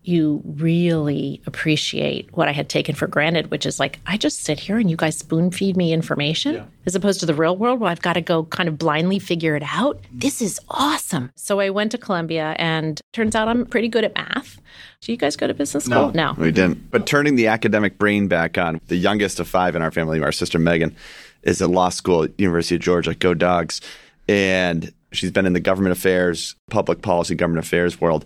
you 0.08 0.42
really 0.46 1.42
appreciate 1.48 2.32
what 2.38 2.48
I 2.48 2.52
had 2.52 2.70
taken 2.70 2.94
for 2.94 3.08
granted, 3.08 3.50
which 3.50 3.66
is 3.66 3.80
like, 3.80 4.00
I 4.06 4.18
just 4.18 4.44
sit 4.44 4.60
here 4.60 4.78
and 4.78 4.90
you 4.90 4.96
guys 4.96 5.18
spoon 5.18 5.50
feed 5.52 5.76
me 5.76 5.94
information 5.94 6.56
yeah. 6.56 6.66
as 6.86 6.96
opposed 6.96 7.20
to 7.22 7.26
the 7.26 7.34
real 7.34 7.58
world 7.58 7.80
where 7.80 7.90
I've 7.90 8.02
got 8.02 8.14
to 8.14 8.22
go 8.22 8.44
kind 8.46 8.70
of 8.70 8.78
blindly 8.78 9.20
figure 9.20 9.56
it 9.56 9.64
out. 9.66 9.98
Mm-hmm. 9.98 10.20
This 10.20 10.42
is 10.42 10.60
awesome. 10.70 11.32
So 11.36 11.60
I 11.60 11.72
went 11.72 11.92
to 11.92 11.98
Columbia 11.98 12.56
and 12.60 13.02
turns 13.14 13.36
out 13.36 13.48
I'm 13.48 13.66
pretty 13.66 13.88
good 13.88 14.04
at 14.04 14.14
math. 14.16 14.60
Do 15.02 15.12
you 15.12 15.18
guys 15.18 15.36
go 15.36 15.48
to 15.48 15.54
business 15.54 15.86
school? 15.86 16.12
No, 16.12 16.34
no. 16.34 16.36
we 16.38 16.52
didn't. 16.52 16.92
But 16.92 17.08
turning 17.08 17.36
the 17.36 17.48
academic 17.48 17.98
brain 17.98 18.28
back 18.28 18.58
on, 18.58 18.82
the 18.88 18.96
youngest 18.96 19.40
of 19.40 19.48
five 19.48 19.76
in 19.76 19.82
our 19.82 19.92
family, 19.92 20.22
our 20.22 20.32
sister 20.32 20.60
Megan, 20.60 20.96
is 21.46 21.62
at 21.62 21.70
law 21.70 21.90
school 21.90 22.24
at 22.24 22.40
University 22.40 22.76
of 22.76 22.82
Georgia. 22.82 23.16
Go 23.16 23.34
Dogs, 23.34 23.82
and 24.28 24.92
she's 25.12 25.32
been 25.32 25.46
in 25.46 25.54
the 25.54 25.60
government 25.60 25.94
affairs, 25.94 26.56
public 26.70 27.02
policy, 27.02 27.36
government 27.36 27.66
affairs 27.66 28.02
world. 28.02 28.26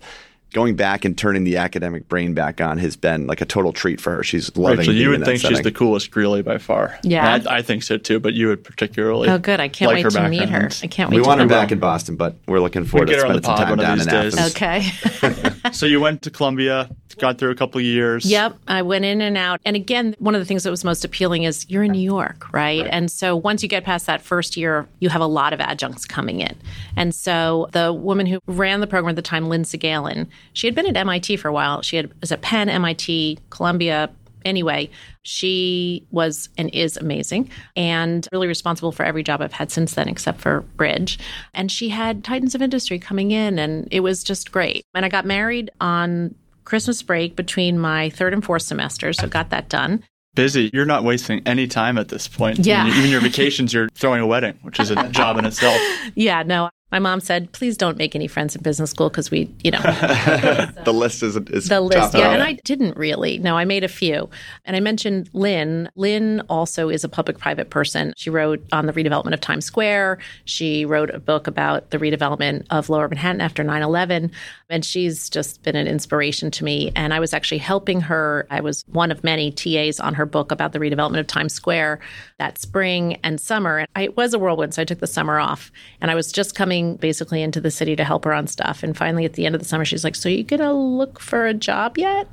Going 0.52 0.74
back 0.74 1.04
and 1.04 1.16
turning 1.16 1.44
the 1.44 1.58
academic 1.58 2.08
brain 2.08 2.34
back 2.34 2.60
on 2.60 2.78
has 2.78 2.96
been 2.96 3.26
like 3.26 3.40
a 3.40 3.44
total 3.44 3.72
treat 3.72 4.00
for 4.00 4.16
her. 4.16 4.24
She's 4.24 4.56
loving. 4.56 4.78
Rachel, 4.78 4.94
you 4.94 5.10
would 5.10 5.24
think 5.24 5.40
setting. 5.40 5.56
she's 5.56 5.64
the 5.64 5.72
coolest 5.72 6.10
Greeley 6.10 6.42
by 6.42 6.58
far. 6.58 6.98
Yeah, 7.02 7.40
I, 7.46 7.58
I, 7.58 7.62
think 7.62 7.82
so 7.82 7.96
too. 7.98 8.18
But 8.18 8.34
you 8.34 8.48
would 8.48 8.64
particularly. 8.64 9.28
Oh, 9.28 9.38
good! 9.38 9.60
I 9.60 9.68
can't 9.68 9.92
like 9.92 10.04
wait 10.04 10.12
to 10.12 10.28
meet 10.28 10.48
her. 10.48 10.68
I 10.82 10.86
can't 10.86 11.10
wait. 11.10 11.16
We 11.16 11.22
to 11.22 11.28
want 11.28 11.40
her 11.40 11.46
back 11.46 11.70
in 11.70 11.78
Boston, 11.78 12.16
but 12.16 12.36
we're 12.46 12.60
looking 12.60 12.84
forward 12.84 13.08
we'll 13.08 13.18
to 13.18 13.20
spending 13.20 13.42
some 13.44 13.56
time 13.56 13.76
down 13.76 14.00
in 14.00 14.06
days. 14.06 14.36
Athens. 14.36 14.56
Okay. 14.56 15.70
so 15.72 15.86
you 15.86 16.00
went 16.00 16.22
to 16.22 16.30
Columbia, 16.30 16.90
got 17.18 17.38
through 17.38 17.50
a 17.50 17.54
couple 17.54 17.78
of 17.78 17.84
years. 17.84 18.24
Yep, 18.24 18.58
I 18.66 18.82
went 18.82 19.04
in 19.04 19.20
and 19.20 19.36
out. 19.36 19.60
And 19.64 19.76
again, 19.76 20.16
one 20.18 20.34
of 20.34 20.40
the 20.40 20.44
things 20.44 20.64
that 20.64 20.70
was 20.70 20.84
most 20.84 21.04
appealing 21.04 21.44
is 21.44 21.68
you're 21.68 21.84
in 21.84 21.92
New 21.92 22.00
York, 22.00 22.52
right? 22.52 22.82
right? 22.82 22.90
And 22.90 23.10
so 23.10 23.36
once 23.36 23.62
you 23.62 23.68
get 23.68 23.84
past 23.84 24.06
that 24.06 24.20
first 24.20 24.56
year, 24.56 24.88
you 24.98 25.08
have 25.10 25.20
a 25.20 25.26
lot 25.26 25.52
of 25.52 25.60
adjuncts 25.60 26.04
coming 26.04 26.40
in. 26.40 26.56
And 26.96 27.14
so 27.14 27.68
the 27.72 27.92
woman 27.92 28.26
who 28.26 28.40
ran 28.46 28.80
the 28.80 28.86
program 28.86 29.10
at 29.10 29.16
the 29.16 29.22
time, 29.22 29.48
Lynne 29.48 29.64
Sagalyn, 29.64 30.26
she 30.52 30.66
had 30.66 30.74
been 30.74 30.86
at 30.86 30.96
MIT 30.96 31.36
for 31.36 31.48
a 31.48 31.52
while. 31.52 31.82
She 31.82 31.96
had 31.96 32.10
was 32.20 32.32
at 32.32 32.42
Penn, 32.42 32.68
MIT, 32.68 33.38
Columbia, 33.50 34.10
anyway, 34.44 34.90
she 35.22 36.06
was 36.10 36.48
and 36.56 36.70
is 36.74 36.96
amazing 36.96 37.50
and 37.76 38.26
really 38.32 38.46
responsible 38.46 38.92
for 38.92 39.04
every 39.04 39.22
job 39.22 39.40
I've 39.42 39.52
had 39.52 39.70
since 39.70 39.94
then, 39.94 40.08
except 40.08 40.40
for 40.40 40.62
Bridge. 40.76 41.18
And 41.54 41.70
she 41.70 41.88
had 41.88 42.24
Titans 42.24 42.54
of 42.54 42.62
Industry 42.62 42.98
coming 42.98 43.30
in, 43.30 43.58
and 43.58 43.88
it 43.90 44.00
was 44.00 44.24
just 44.24 44.52
great. 44.52 44.84
And 44.94 45.04
I 45.04 45.08
got 45.08 45.26
married 45.26 45.70
on 45.80 46.34
Christmas 46.64 47.02
break 47.02 47.36
between 47.36 47.78
my 47.78 48.10
third 48.10 48.32
and 48.32 48.44
fourth 48.44 48.62
semester, 48.62 49.12
so 49.12 49.26
got 49.26 49.50
that 49.50 49.68
done. 49.68 50.02
Busy. 50.34 50.70
You're 50.72 50.86
not 50.86 51.02
wasting 51.02 51.42
any 51.44 51.66
time 51.66 51.98
at 51.98 52.08
this 52.08 52.28
point. 52.28 52.60
Yeah. 52.60 52.86
even 52.86 53.10
your 53.10 53.20
vacations, 53.20 53.72
you're 53.72 53.88
throwing 53.94 54.20
a 54.20 54.26
wedding, 54.26 54.58
which 54.62 54.78
is 54.78 54.90
a 54.90 55.08
job 55.10 55.38
in 55.38 55.44
itself. 55.44 55.80
Yeah, 56.14 56.44
no, 56.44 56.70
my 56.90 56.98
mom 56.98 57.20
said, 57.20 57.52
"Please 57.52 57.76
don't 57.76 57.96
make 57.96 58.14
any 58.14 58.26
friends 58.26 58.56
in 58.56 58.62
business 58.62 58.90
school 58.90 59.08
because 59.08 59.30
we, 59.30 59.52
you 59.62 59.70
know, 59.70 59.80
the 60.84 60.92
list 60.92 61.22
is, 61.22 61.36
is 61.36 61.68
the 61.68 61.80
list." 61.80 62.14
Yeah, 62.14 62.30
and 62.30 62.42
I 62.42 62.54
didn't 62.64 62.96
really. 62.96 63.38
No, 63.38 63.56
I 63.56 63.64
made 63.64 63.84
a 63.84 63.88
few, 63.88 64.28
and 64.64 64.76
I 64.76 64.80
mentioned 64.80 65.30
Lynne. 65.32 65.88
Lynne 65.94 66.40
also 66.48 66.88
is 66.88 67.04
a 67.04 67.08
public-private 67.08 67.70
person. 67.70 68.12
She 68.16 68.30
wrote 68.30 68.64
on 68.72 68.86
the 68.86 68.92
redevelopment 68.92 69.34
of 69.34 69.40
Times 69.40 69.64
Square. 69.64 70.18
She 70.44 70.84
wrote 70.84 71.10
a 71.10 71.20
book 71.20 71.46
about 71.46 71.90
the 71.90 71.98
redevelopment 71.98 72.66
of 72.70 72.88
Lower 72.88 73.08
Manhattan 73.08 73.40
after 73.40 73.62
9/11, 73.62 74.30
and 74.68 74.84
she's 74.84 75.30
just 75.30 75.62
been 75.62 75.76
an 75.76 75.86
inspiration 75.86 76.50
to 76.52 76.64
me. 76.64 76.90
And 76.96 77.14
I 77.14 77.20
was 77.20 77.32
actually 77.32 77.58
helping 77.58 78.00
her. 78.02 78.46
I 78.50 78.60
was 78.60 78.84
one 78.88 79.12
of 79.12 79.22
many 79.22 79.52
TAs 79.52 80.00
on 80.00 80.14
her 80.14 80.26
book 80.26 80.50
about 80.50 80.72
the 80.72 80.78
redevelopment 80.78 81.20
of 81.20 81.26
Times 81.26 81.52
Square 81.52 82.00
that 82.38 82.58
spring 82.58 83.18
and 83.22 83.40
summer. 83.40 83.78
And 83.78 83.88
I, 83.94 84.02
it 84.02 84.16
was 84.16 84.34
a 84.34 84.38
whirlwind, 84.38 84.74
so 84.74 84.82
I 84.82 84.84
took 84.84 84.98
the 84.98 85.06
summer 85.06 85.38
off, 85.38 85.70
and 86.00 86.10
I 86.10 86.14
was 86.14 86.32
just 86.32 86.54
coming 86.54 86.79
basically 86.96 87.42
into 87.42 87.60
the 87.60 87.70
city 87.70 87.96
to 87.96 88.04
help 88.04 88.24
her 88.24 88.32
on 88.32 88.46
stuff. 88.46 88.82
And 88.82 88.96
finally, 88.96 89.24
at 89.24 89.34
the 89.34 89.46
end 89.46 89.54
of 89.54 89.60
the 89.60 89.66
summer, 89.66 89.84
she's 89.84 90.04
like, 90.04 90.14
So 90.14 90.28
you 90.28 90.44
gonna 90.44 90.72
look 90.72 91.20
for 91.20 91.46
a 91.46 91.54
job 91.54 91.98
yet? 91.98 92.28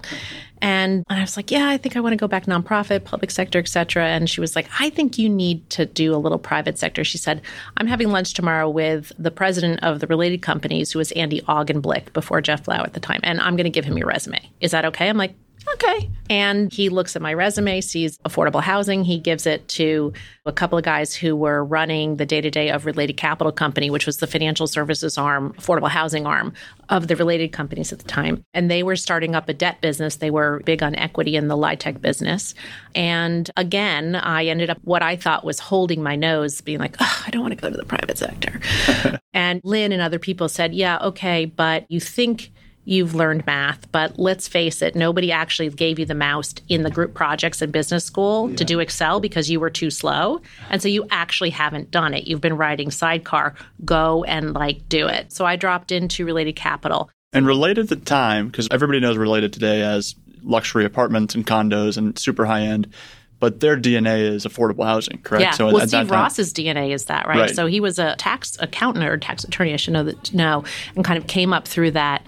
And 0.62 1.04
I 1.10 1.22
was 1.22 1.38
like, 1.38 1.52
Yeah, 1.52 1.70
I 1.70 1.78
think 1.78 1.96
I 1.96 2.00
want 2.00 2.14
to 2.14 2.18
go 2.18 2.28
back 2.28 2.46
nonprofit, 2.46 3.04
public 3.04 3.32
sector, 3.32 3.60
etc. 3.60 4.08
And 4.08 4.30
she 4.30 4.42
was 4.42 4.56
like, 4.56 4.68
I 4.80 4.90
think 4.90 5.18
you 5.18 5.30
need 5.30 5.70
to 5.72 5.86
do 5.86 6.16
a 6.16 6.18
little 6.18 6.40
private 6.40 6.78
sector. 6.78 7.04
She 7.04 7.18
said, 7.18 7.42
I'm 7.78 7.88
having 7.88 8.12
lunch 8.12 8.34
tomorrow 8.34 8.70
with 8.70 9.12
the 9.20 9.32
president 9.32 9.84
of 9.84 10.00
the 10.00 10.08
related 10.08 10.42
companies, 10.42 10.92
who 10.92 11.00
was 11.00 11.12
Andy 11.14 11.42
Augenblick 11.42 12.14
before 12.14 12.42
Jeff 12.42 12.64
Blau 12.64 12.84
at 12.84 12.94
the 12.94 13.00
time, 13.00 13.20
and 13.24 13.40
I'm 13.40 13.56
going 13.56 13.66
to 13.66 13.70
give 13.70 13.86
him 13.86 13.98
your 13.98 14.08
resume. 14.08 14.40
Is 14.62 14.72
that 14.72 14.86
okay? 14.86 15.10
I'm 15.10 15.18
like, 15.18 15.36
okay. 15.74 16.10
And 16.30 16.72
he 16.72 16.90
looks 16.90 17.16
at 17.16 17.22
my 17.22 17.34
resume, 17.34 17.82
sees 17.82 18.18
affordable 18.20 18.62
housing. 18.62 19.04
He 19.04 19.18
gives 19.20 19.46
it 19.46 19.68
to 19.70 20.14
a 20.46 20.52
couple 20.52 20.78
of 20.78 20.84
guys 20.84 21.16
who 21.16 21.36
were 21.36 21.64
running 21.64 22.18
the 22.18 22.26
day 22.26 22.42
to 22.42 22.50
day 22.50 22.70
of 22.70 22.86
Related 22.86 23.18
Capital 23.18 23.52
Company, 23.52 23.90
which 23.90 24.06
was 24.06 24.18
the 24.18 24.28
financial 24.28 24.68
services 24.68 25.18
arm, 25.18 25.54
affordable 25.58 25.90
housing 25.90 26.26
arm 26.26 26.54
of 26.90 27.08
the 27.08 27.16
related 27.16 27.52
companies 27.52 27.94
at 27.94 28.00
the 28.00 28.06
time. 28.06 28.44
And 28.54 28.70
they 28.70 28.84
were 28.84 28.96
starting 28.96 29.36
up 29.36 29.48
a 29.50 29.54
debt 29.54 29.80
business. 29.82 30.18
They 30.18 30.32
were 30.32 30.62
big 30.66 30.84
on 30.84 30.96
equity 30.96 31.36
in 31.36 31.48
the 31.48 31.58
LIHTC 31.58 32.02
business. 32.02 32.54
And 32.96 33.50
again, 33.56 34.16
I 34.16 34.46
ended 34.46 34.70
up 34.70 34.80
what 34.84 35.02
I 35.02 35.16
thought 35.16 35.46
was 35.46 35.60
holding 35.60 36.04
my 36.04 36.16
nose, 36.16 36.62
being 36.62 36.80
like, 36.80 36.96
oh, 37.00 37.24
I 37.26 37.30
don't 37.30 37.42
want 37.42 37.54
to 37.54 37.62
go 37.62 37.70
to 37.70 37.78
the 37.78 37.86
private 37.86 38.18
sector. 38.18 38.60
and 39.34 39.62
Lynne 39.64 39.92
and 39.92 40.02
other 40.02 40.20
people 40.20 40.50
said, 40.50 40.74
yeah, 40.74 40.98
okay, 41.00 41.46
but 41.46 41.86
you 41.90 42.00
think 42.00 42.52
you've 42.88 43.14
learned 43.14 43.46
math, 43.46 43.92
but 43.92 44.18
let's 44.18 44.48
face 44.48 44.82
it, 44.82 44.96
nobody 44.96 45.30
actually 45.30 45.70
gave 45.70 46.00
you 46.00 46.06
the 46.06 46.16
mouse 46.16 46.56
in 46.70 46.84
the 46.84 46.90
group 46.90 47.14
projects 47.14 47.62
in 47.62 47.70
business 47.70 48.06
school 48.06 48.50
yeah. 48.50 48.56
to 48.56 48.64
do 48.64 48.80
Excel 48.80 49.20
because 49.20 49.50
you 49.50 49.60
were 49.60 49.70
too 49.70 49.90
slow. 49.90 50.42
And 50.70 50.82
so 50.82 50.88
you 50.88 51.06
actually 51.12 51.50
haven't 51.50 51.92
done 51.92 52.14
it. 52.14 52.28
You've 52.28 52.40
been 52.40 52.56
riding 52.56 52.90
sidecar, 52.90 53.56
go 53.84 54.24
and 54.24 54.54
like 54.54 54.88
do 54.88 55.08
it. 55.08 55.34
So 55.34 55.46
I 55.46 55.58
dropped 55.58 55.92
into 55.92 56.26
related 56.26 56.56
capital. 56.56 57.10
And 57.34 57.46
related 57.46 57.80
at 57.80 57.90
the 57.90 57.98
time, 57.98 58.48
because 58.48 58.70
everybody 58.72 59.02
knows 59.02 59.18
related 59.18 59.52
today 59.52 59.82
as 59.82 60.16
luxury 60.42 60.86
apartments 60.86 61.36
and 61.36 61.46
condos 61.46 61.98
and 61.98 62.18
super 62.18 62.46
high 62.46 62.62
end 62.62 62.88
but 63.40 63.60
their 63.60 63.78
DNA 63.78 64.34
is 64.34 64.46
affordable 64.46 64.84
housing, 64.84 65.20
correct? 65.20 65.44
Yeah. 65.44 65.52
So 65.52 65.72
well, 65.72 65.88
Steve 65.88 66.10
Ross's 66.10 66.52
DNA 66.52 66.92
is 66.92 67.06
that, 67.06 67.28
right? 67.28 67.38
right? 67.38 67.56
So 67.56 67.68
he 67.68 67.80
was 67.80 68.00
a 68.00 68.16
tax 68.16 68.58
accountant 68.60 69.06
or 69.06 69.16
tax 69.18 69.44
attorney, 69.44 69.74
I 69.74 69.76
should 69.76 69.94
know 69.94 70.06
that 70.06 70.34
know, 70.34 70.64
and 70.96 71.06
kind 71.06 71.20
of 71.20 71.28
came 71.28 71.54
up 71.54 71.68
through 71.68 71.92
that 71.92 72.26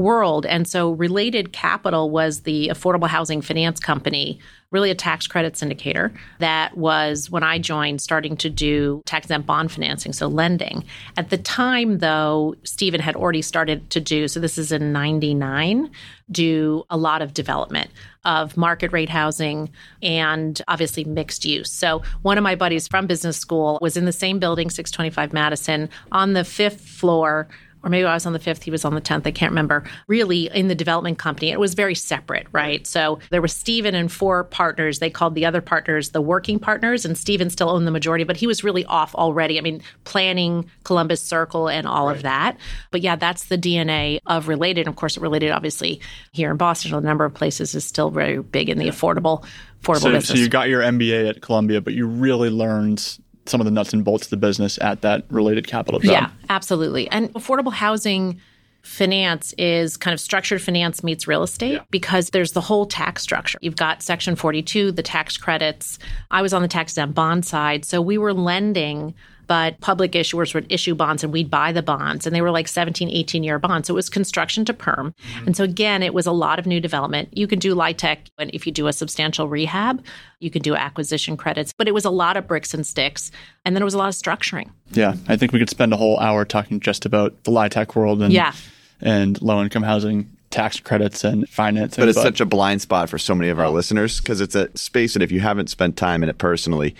world. 0.00 0.46
And 0.46 0.66
so 0.66 0.92
Related 0.92 1.52
Capital 1.52 2.10
was 2.10 2.40
the 2.40 2.68
affordable 2.68 3.08
housing 3.08 3.40
finance 3.42 3.78
company, 3.78 4.38
really 4.70 4.90
a 4.90 4.94
tax 4.94 5.26
credit 5.26 5.54
syndicator 5.54 6.16
that 6.38 6.76
was, 6.76 7.30
when 7.30 7.42
I 7.42 7.58
joined, 7.58 8.00
starting 8.00 8.36
to 8.38 8.50
do 8.50 9.02
tax 9.04 9.26
exempt 9.26 9.46
bond 9.46 9.72
financing, 9.72 10.12
so 10.12 10.28
lending. 10.28 10.84
At 11.16 11.30
the 11.30 11.38
time, 11.38 11.98
though, 11.98 12.54
Stephen 12.62 13.00
had 13.00 13.16
already 13.16 13.42
started 13.42 13.90
to 13.90 14.00
do, 14.00 14.28
so 14.28 14.40
this 14.40 14.58
is 14.58 14.72
in 14.72 14.92
99, 14.92 15.90
do 16.30 16.84
a 16.88 16.96
lot 16.96 17.22
of 17.22 17.34
development 17.34 17.90
of 18.24 18.56
market 18.56 18.92
rate 18.92 19.08
housing 19.08 19.70
and 20.02 20.60
obviously 20.68 21.04
mixed 21.04 21.44
use. 21.44 21.72
So 21.72 22.02
one 22.22 22.38
of 22.38 22.44
my 22.44 22.54
buddies 22.54 22.86
from 22.86 23.06
business 23.06 23.38
school 23.38 23.78
was 23.80 23.96
in 23.96 24.04
the 24.04 24.12
same 24.12 24.38
building, 24.38 24.70
625 24.70 25.32
Madison, 25.32 25.88
on 26.12 26.34
the 26.34 26.44
fifth 26.44 26.82
floor 26.82 27.48
or 27.82 27.90
maybe 27.90 28.04
I 28.04 28.14
was 28.14 28.26
on 28.26 28.32
the 28.32 28.38
fifth, 28.38 28.62
he 28.62 28.70
was 28.70 28.84
on 28.84 28.94
the 28.94 29.00
10th, 29.00 29.26
I 29.26 29.30
can't 29.30 29.50
remember, 29.50 29.84
really 30.06 30.50
in 30.54 30.68
the 30.68 30.74
development 30.74 31.18
company. 31.18 31.50
It 31.50 31.60
was 31.60 31.74
very 31.74 31.94
separate, 31.94 32.46
right? 32.52 32.86
So 32.86 33.18
there 33.30 33.42
was 33.42 33.52
Stephen 33.52 33.94
and 33.94 34.10
four 34.10 34.44
partners. 34.44 34.98
They 34.98 35.10
called 35.10 35.34
the 35.34 35.46
other 35.46 35.60
partners 35.60 36.10
the 36.10 36.20
working 36.20 36.58
partners, 36.58 37.04
and 37.04 37.16
Stephen 37.16 37.50
still 37.50 37.70
owned 37.70 37.86
the 37.86 37.90
majority, 37.90 38.24
but 38.24 38.36
he 38.36 38.46
was 38.46 38.62
really 38.62 38.84
off 38.86 39.14
already. 39.14 39.58
I 39.58 39.62
mean, 39.62 39.82
planning 40.04 40.70
Columbus 40.84 41.22
Circle 41.22 41.68
and 41.68 41.86
all 41.86 42.08
right. 42.08 42.16
of 42.16 42.22
that. 42.22 42.56
But 42.90 43.00
yeah, 43.00 43.16
that's 43.16 43.44
the 43.44 43.58
DNA 43.58 44.20
of 44.26 44.48
Related. 44.48 44.86
Of 44.88 44.96
course, 44.96 45.16
Related, 45.16 45.50
obviously, 45.50 46.00
here 46.32 46.50
in 46.50 46.56
Boston, 46.56 46.94
a 46.94 47.00
number 47.00 47.24
of 47.24 47.34
places 47.34 47.74
is 47.74 47.84
still 47.84 48.10
very 48.10 48.42
big 48.42 48.68
in 48.68 48.78
the 48.78 48.88
affordable, 48.88 49.44
affordable 49.82 50.00
so, 50.00 50.12
business. 50.12 50.28
So 50.28 50.34
you 50.34 50.48
got 50.48 50.68
your 50.68 50.82
MBA 50.82 51.28
at 51.28 51.42
Columbia, 51.42 51.80
but 51.80 51.94
you 51.94 52.06
really 52.06 52.50
learned 52.50 53.18
some 53.46 53.60
of 53.60 53.64
the 53.64 53.70
nuts 53.70 53.92
and 53.92 54.04
bolts 54.04 54.26
of 54.26 54.30
the 54.30 54.36
business 54.36 54.78
at 54.80 55.02
that 55.02 55.24
related 55.30 55.66
capital 55.66 56.00
job. 56.00 56.10
Yeah, 56.10 56.30
absolutely. 56.48 57.08
And 57.08 57.32
affordable 57.34 57.72
housing 57.72 58.40
finance 58.82 59.52
is 59.58 59.96
kind 59.96 60.14
of 60.14 60.20
structured 60.20 60.62
finance 60.62 61.04
meets 61.04 61.26
real 61.26 61.42
estate 61.42 61.72
yeah. 61.74 61.84
because 61.90 62.30
there's 62.30 62.52
the 62.52 62.60
whole 62.60 62.86
tax 62.86 63.22
structure. 63.22 63.58
You've 63.60 63.76
got 63.76 64.02
Section 64.02 64.36
42, 64.36 64.92
the 64.92 65.02
tax 65.02 65.36
credits. 65.36 65.98
I 66.30 66.42
was 66.42 66.54
on 66.54 66.62
the 66.62 66.68
tax 66.68 66.92
exempt 66.92 67.14
bond 67.14 67.44
side. 67.44 67.84
So 67.84 68.00
we 68.00 68.16
were 68.18 68.32
lending 68.32 69.14
but 69.50 69.80
public 69.80 70.12
issuers 70.12 70.54
would 70.54 70.64
issue 70.70 70.94
bonds 70.94 71.24
and 71.24 71.32
we'd 71.32 71.50
buy 71.50 71.72
the 71.72 71.82
bonds. 71.82 72.24
And 72.24 72.36
they 72.36 72.40
were 72.40 72.52
like 72.52 72.68
17, 72.68 73.10
18 73.10 73.42
year 73.42 73.58
bonds. 73.58 73.88
So 73.88 73.94
it 73.94 73.96
was 73.96 74.08
construction 74.08 74.64
to 74.66 74.72
perm. 74.72 75.12
Mm-hmm. 75.12 75.46
And 75.46 75.56
so 75.56 75.64
again, 75.64 76.04
it 76.04 76.14
was 76.14 76.24
a 76.24 76.30
lot 76.30 76.60
of 76.60 76.66
new 76.66 76.78
development. 76.78 77.36
You 77.36 77.48
can 77.48 77.58
do 77.58 77.74
LIHTC, 77.74 78.28
and 78.38 78.52
if 78.54 78.64
you 78.64 78.70
do 78.70 78.86
a 78.86 78.92
substantial 78.92 79.48
rehab, 79.48 80.04
you 80.38 80.52
can 80.52 80.62
do 80.62 80.76
acquisition 80.76 81.36
credits, 81.36 81.72
but 81.72 81.88
it 81.88 81.94
was 81.94 82.04
a 82.04 82.10
lot 82.10 82.36
of 82.36 82.46
bricks 82.46 82.72
and 82.74 82.86
sticks. 82.86 83.32
And 83.64 83.74
then 83.74 83.82
it 83.82 83.84
was 83.84 83.94
a 83.94 83.98
lot 83.98 84.08
of 84.08 84.14
structuring. 84.14 84.70
Yeah. 84.92 85.16
I 85.26 85.36
think 85.36 85.50
we 85.50 85.58
could 85.58 85.68
spend 85.68 85.92
a 85.92 85.96
whole 85.96 86.20
hour 86.20 86.44
talking 86.44 86.78
just 86.78 87.04
about 87.04 87.42
the 87.42 87.50
LIHTC 87.50 87.96
world 87.96 88.22
and, 88.22 88.32
yeah. 88.32 88.52
and 89.00 89.42
low 89.42 89.60
income 89.60 89.82
housing 89.82 90.30
tax 90.50 90.78
credits 90.78 91.24
and 91.24 91.48
financing. 91.48 92.00
But 92.02 92.08
it's 92.08 92.18
but, 92.18 92.22
such 92.22 92.40
a 92.40 92.46
blind 92.46 92.82
spot 92.82 93.10
for 93.10 93.18
so 93.18 93.34
many 93.34 93.50
of 93.50 93.58
our 93.58 93.66
oh. 93.66 93.72
listeners 93.72 94.20
because 94.20 94.40
it's 94.40 94.54
a 94.54 94.70
space 94.78 95.14
that 95.14 95.22
if 95.22 95.32
you 95.32 95.40
haven't 95.40 95.70
spent 95.70 95.96
time 95.96 96.22
in 96.22 96.28
it 96.28 96.38
personally, 96.38 96.94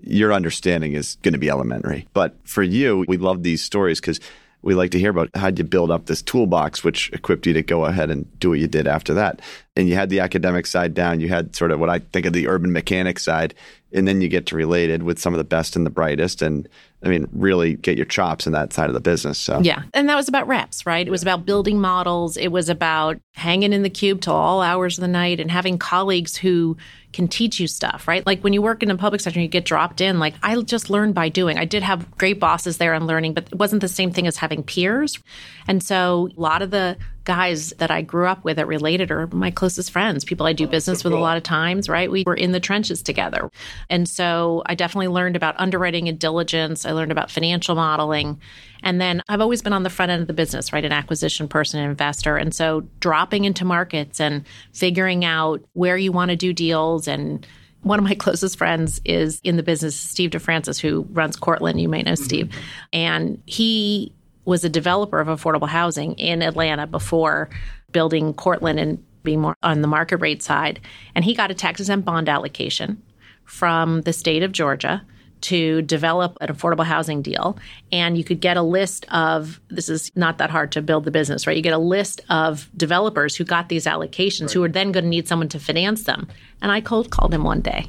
your 0.00 0.32
understanding 0.32 0.92
is 0.92 1.16
going 1.22 1.34
to 1.34 1.38
be 1.38 1.50
elementary. 1.50 2.06
But 2.12 2.36
for 2.44 2.62
you, 2.62 3.04
we 3.08 3.16
love 3.16 3.42
these 3.42 3.62
stories 3.62 4.00
because 4.00 4.20
we 4.62 4.74
like 4.74 4.90
to 4.90 4.98
hear 4.98 5.10
about 5.10 5.30
how 5.34 5.48
you 5.48 5.62
build 5.62 5.92
up 5.92 6.06
this 6.06 6.22
toolbox, 6.22 6.82
which 6.82 7.12
equipped 7.12 7.46
you 7.46 7.52
to 7.52 7.62
go 7.62 7.84
ahead 7.84 8.10
and 8.10 8.26
do 8.40 8.50
what 8.50 8.58
you 8.58 8.66
did 8.66 8.88
after 8.88 9.14
that. 9.14 9.40
And 9.76 9.88
you 9.88 9.94
had 9.94 10.10
the 10.10 10.18
academic 10.18 10.66
side 10.66 10.92
down. 10.92 11.20
You 11.20 11.28
had 11.28 11.54
sort 11.54 11.70
of 11.70 11.78
what 11.78 11.88
I 11.88 12.00
think 12.00 12.26
of 12.26 12.32
the 12.32 12.48
urban 12.48 12.72
mechanic 12.72 13.20
side, 13.20 13.54
and 13.92 14.08
then 14.08 14.20
you 14.20 14.28
get 14.28 14.46
to 14.46 14.56
related 14.56 15.04
with 15.04 15.20
some 15.20 15.34
of 15.34 15.38
the 15.38 15.44
best 15.44 15.76
and 15.76 15.86
the 15.86 15.90
brightest. 15.90 16.42
And 16.42 16.68
I 17.04 17.08
mean, 17.08 17.28
really 17.32 17.74
get 17.74 17.96
your 17.96 18.06
chops 18.06 18.46
in 18.46 18.52
that 18.54 18.72
side 18.72 18.88
of 18.88 18.94
the 18.94 19.00
business. 19.00 19.38
So 19.38 19.60
yeah, 19.60 19.84
and 19.94 20.08
that 20.08 20.16
was 20.16 20.28
about 20.28 20.48
reps, 20.48 20.84
right? 20.84 21.06
It 21.06 21.10
was 21.10 21.22
about 21.22 21.46
building 21.46 21.80
models. 21.80 22.36
It 22.36 22.48
was 22.48 22.68
about 22.68 23.20
hanging 23.34 23.72
in 23.72 23.84
the 23.84 23.90
cube 23.90 24.20
till 24.20 24.34
all 24.34 24.62
hours 24.62 24.98
of 24.98 25.02
the 25.02 25.08
night 25.08 25.38
and 25.38 25.48
having 25.48 25.78
colleagues 25.78 26.36
who 26.36 26.76
can 27.16 27.26
teach 27.26 27.58
you 27.58 27.66
stuff, 27.66 28.06
right? 28.06 28.24
Like 28.26 28.42
when 28.42 28.52
you 28.52 28.60
work 28.60 28.82
in 28.82 28.90
a 28.90 28.96
public 28.96 29.22
sector, 29.22 29.40
you 29.40 29.48
get 29.48 29.64
dropped 29.64 30.02
in. 30.02 30.18
Like 30.18 30.34
I 30.42 30.60
just 30.60 30.90
learned 30.90 31.14
by 31.14 31.30
doing. 31.30 31.58
I 31.58 31.64
did 31.64 31.82
have 31.82 32.16
great 32.18 32.38
bosses 32.38 32.76
there 32.76 32.92
and 32.92 33.06
learning, 33.06 33.32
but 33.32 33.48
it 33.50 33.54
wasn't 33.54 33.80
the 33.80 33.88
same 33.88 34.12
thing 34.12 34.26
as 34.26 34.36
having 34.36 34.62
peers. 34.62 35.18
And 35.66 35.82
so 35.82 36.28
a 36.36 36.40
lot 36.40 36.60
of 36.60 36.70
the 36.70 36.98
guys 37.24 37.70
that 37.78 37.90
I 37.90 38.02
grew 38.02 38.26
up 38.26 38.44
with 38.44 38.58
that 38.58 38.66
related 38.66 39.10
are 39.10 39.26
my 39.28 39.50
closest 39.50 39.90
friends, 39.90 40.24
people 40.26 40.46
I 40.46 40.52
do 40.52 40.64
oh, 40.64 40.68
business 40.68 41.00
so 41.00 41.08
with 41.08 41.18
a 41.18 41.20
lot 41.20 41.38
of 41.38 41.42
times, 41.42 41.88
right? 41.88 42.10
We 42.10 42.22
were 42.26 42.34
in 42.34 42.52
the 42.52 42.60
trenches 42.60 43.02
together. 43.02 43.50
And 43.88 44.06
so 44.06 44.62
I 44.66 44.74
definitely 44.74 45.08
learned 45.08 45.36
about 45.36 45.54
underwriting 45.58 46.08
and 46.08 46.18
diligence. 46.18 46.84
I 46.84 46.92
learned 46.92 47.12
about 47.12 47.30
financial 47.30 47.74
modeling. 47.74 48.40
And 48.86 49.00
then 49.00 49.20
I've 49.28 49.40
always 49.40 49.62
been 49.62 49.72
on 49.72 49.82
the 49.82 49.90
front 49.90 50.12
end 50.12 50.22
of 50.22 50.28
the 50.28 50.32
business, 50.32 50.72
right? 50.72 50.84
An 50.84 50.92
acquisition 50.92 51.48
person, 51.48 51.80
an 51.80 51.90
investor. 51.90 52.36
And 52.36 52.54
so 52.54 52.82
dropping 53.00 53.44
into 53.44 53.64
markets 53.64 54.20
and 54.20 54.46
figuring 54.72 55.24
out 55.24 55.60
where 55.72 55.96
you 55.96 56.12
want 56.12 56.30
to 56.30 56.36
do 56.36 56.52
deals 56.52 57.08
and 57.08 57.44
one 57.82 57.98
of 57.98 58.04
my 58.04 58.14
closest 58.18 58.56
friends 58.56 59.00
is 59.04 59.40
in 59.42 59.56
the 59.56 59.64
business, 59.64 59.96
Steve 59.96 60.30
DeFrancis, 60.30 60.80
who 60.80 61.04
runs 61.10 61.34
Cortland. 61.34 61.80
You 61.80 61.88
may 61.88 62.02
know 62.02 62.14
Steve. 62.14 62.46
Mm-hmm. 62.46 62.60
And 62.92 63.42
he 63.44 64.12
was 64.44 64.62
a 64.62 64.68
developer 64.68 65.18
of 65.18 65.26
affordable 65.26 65.68
housing 65.68 66.12
in 66.12 66.40
Atlanta 66.40 66.86
before 66.86 67.50
building 67.90 68.34
Cortland 68.34 68.78
and 68.78 69.04
being 69.24 69.40
more 69.40 69.56
on 69.64 69.82
the 69.82 69.88
market 69.88 70.18
rate 70.18 70.44
side. 70.44 70.78
And 71.16 71.24
he 71.24 71.34
got 71.34 71.50
a 71.50 71.54
tax 71.54 71.80
exempt 71.80 72.04
bond 72.04 72.28
allocation 72.28 73.02
from 73.46 74.02
the 74.02 74.12
state 74.12 74.44
of 74.44 74.52
Georgia 74.52 75.04
to 75.46 75.82
develop 75.82 76.36
an 76.40 76.48
affordable 76.48 76.84
housing 76.84 77.22
deal. 77.22 77.58
And 77.92 78.18
you 78.18 78.24
could 78.24 78.40
get 78.40 78.56
a 78.56 78.62
list 78.62 79.06
of 79.12 79.60
this 79.68 79.88
is 79.88 80.10
not 80.16 80.38
that 80.38 80.50
hard 80.50 80.72
to 80.72 80.82
build 80.82 81.04
the 81.04 81.10
business, 81.10 81.46
right? 81.46 81.56
You 81.56 81.62
get 81.62 81.72
a 81.72 81.78
list 81.78 82.20
of 82.28 82.68
developers 82.76 83.36
who 83.36 83.44
got 83.44 83.68
these 83.68 83.86
allocations 83.86 84.42
right. 84.42 84.52
who 84.52 84.64
are 84.64 84.68
then 84.68 84.92
going 84.92 85.04
to 85.04 85.10
need 85.10 85.28
someone 85.28 85.48
to 85.50 85.60
finance 85.60 86.04
them. 86.04 86.28
And 86.60 86.72
I 86.72 86.80
cold 86.80 87.10
called 87.10 87.32
him 87.32 87.44
one 87.44 87.60
day 87.60 87.88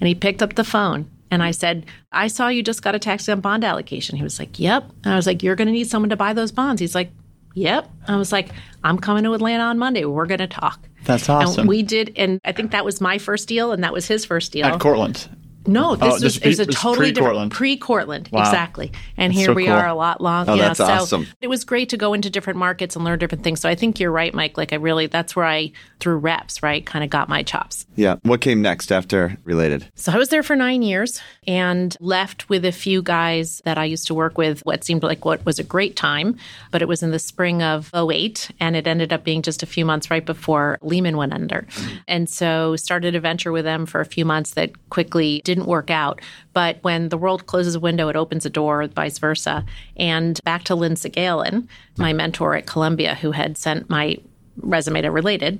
and 0.00 0.08
he 0.08 0.14
picked 0.14 0.42
up 0.42 0.54
the 0.54 0.64
phone 0.64 1.10
and 1.30 1.42
I 1.42 1.50
said, 1.50 1.86
I 2.12 2.28
saw 2.28 2.48
you 2.48 2.62
just 2.62 2.82
got 2.82 2.94
a 2.94 2.98
tax 2.98 3.24
exempt 3.24 3.42
bond 3.42 3.64
allocation. 3.64 4.16
He 4.16 4.22
was 4.22 4.38
like, 4.38 4.58
Yep. 4.58 4.90
And 5.04 5.12
I 5.12 5.16
was 5.16 5.26
like, 5.26 5.42
You're 5.42 5.56
going 5.56 5.66
to 5.66 5.72
need 5.72 5.88
someone 5.88 6.10
to 6.10 6.16
buy 6.16 6.32
those 6.32 6.52
bonds. 6.52 6.80
He's 6.80 6.94
like, 6.94 7.10
Yep. 7.54 7.88
I 8.08 8.16
was 8.16 8.32
like, 8.32 8.50
I'm 8.82 8.98
coming 8.98 9.24
to 9.24 9.32
Atlanta 9.32 9.64
on 9.64 9.78
Monday. 9.78 10.04
We're 10.04 10.26
going 10.26 10.40
to 10.40 10.46
talk. 10.46 10.78
That's 11.04 11.28
awesome. 11.28 11.60
And 11.60 11.68
we 11.68 11.82
did, 11.82 12.12
and 12.16 12.40
I 12.44 12.52
think 12.52 12.72
that 12.72 12.84
was 12.84 13.00
my 13.00 13.18
first 13.18 13.48
deal, 13.48 13.72
and 13.72 13.84
that 13.84 13.92
was 13.92 14.06
his 14.06 14.24
first 14.24 14.52
deal 14.52 14.66
at 14.66 14.80
Cortland. 14.80 15.28
No, 15.66 15.92
oh, 15.92 15.96
this, 15.96 16.22
was, 16.22 16.40
this 16.40 16.58
is, 16.58 16.60
a 16.60 16.66
totally 16.66 17.12
different 17.12 17.52
pre-Cortland, 17.52 18.28
wow. 18.32 18.40
exactly. 18.40 18.92
And 19.16 19.32
that's 19.32 19.38
here 19.38 19.46
so 19.46 19.52
we 19.54 19.64
cool. 19.64 19.74
are, 19.74 19.86
a 19.86 19.94
lot 19.94 20.20
longer. 20.20 20.52
Oh, 20.52 20.56
that's 20.56 20.78
so 20.78 20.84
awesome. 20.84 21.26
It 21.40 21.48
was 21.48 21.64
great 21.64 21.88
to 21.90 21.96
go 21.96 22.14
into 22.14 22.30
different 22.30 22.58
markets 22.58 22.96
and 22.96 23.04
learn 23.04 23.18
different 23.18 23.44
things. 23.44 23.60
So 23.60 23.68
I 23.68 23.74
think 23.74 24.00
you're 24.00 24.10
right, 24.10 24.34
Mike. 24.34 24.56
Like 24.56 24.72
I 24.72 24.76
really, 24.76 25.06
that's 25.06 25.34
where 25.34 25.46
I 25.46 25.72
through 26.00 26.18
reps, 26.18 26.62
right, 26.62 26.84
kind 26.84 27.02
of 27.02 27.10
got 27.10 27.28
my 27.28 27.42
chops. 27.42 27.86
Yeah. 27.96 28.16
What 28.22 28.40
came 28.40 28.60
next 28.60 28.92
after 28.92 29.38
Related? 29.44 29.90
So 29.94 30.12
I 30.12 30.18
was 30.18 30.28
there 30.28 30.42
for 30.42 30.56
nine 30.56 30.82
years 30.82 31.20
and 31.46 31.96
left 32.00 32.48
with 32.48 32.64
a 32.64 32.72
few 32.72 33.02
guys 33.02 33.62
that 33.64 33.78
I 33.78 33.84
used 33.84 34.06
to 34.08 34.14
work 34.14 34.36
with. 34.36 34.60
What 34.62 34.84
seemed 34.84 35.02
like 35.02 35.24
what 35.24 35.44
was 35.46 35.58
a 35.58 35.64
great 35.64 35.96
time, 35.96 36.36
but 36.70 36.82
it 36.82 36.88
was 36.88 37.02
in 37.02 37.10
the 37.10 37.18
spring 37.18 37.62
of 37.62 37.90
08 37.94 38.50
and 38.60 38.76
it 38.76 38.86
ended 38.86 39.12
up 39.12 39.24
being 39.24 39.42
just 39.42 39.62
a 39.62 39.66
few 39.66 39.84
months 39.84 40.10
right 40.10 40.24
before 40.24 40.78
Lehman 40.82 41.16
went 41.16 41.32
under. 41.32 41.62
Mm-hmm. 41.62 41.96
And 42.08 42.28
so 42.28 42.76
started 42.76 43.14
a 43.14 43.20
venture 43.20 43.52
with 43.52 43.64
them 43.64 43.86
for 43.86 44.00
a 44.00 44.06
few 44.06 44.24
months 44.24 44.52
that 44.54 44.90
quickly 44.90 45.40
didn't 45.54 45.68
work 45.68 45.90
out. 45.90 46.20
But 46.52 46.78
when 46.82 47.08
the 47.08 47.18
world 47.18 47.46
closes 47.46 47.74
a 47.74 47.80
window, 47.80 48.08
it 48.08 48.16
opens 48.16 48.44
a 48.44 48.50
door, 48.50 48.86
vice 48.88 49.18
versa. 49.18 49.64
And 49.96 50.40
back 50.44 50.64
to 50.64 50.74
Lynne 50.74 50.94
Sagalyn, 50.94 51.68
my 51.96 52.10
mm-hmm. 52.10 52.16
mentor 52.16 52.54
at 52.54 52.66
Columbia, 52.66 53.14
who 53.14 53.32
had 53.32 53.56
sent 53.56 53.88
my 53.88 54.16
resume 54.56 55.02
to 55.02 55.10
related 55.10 55.58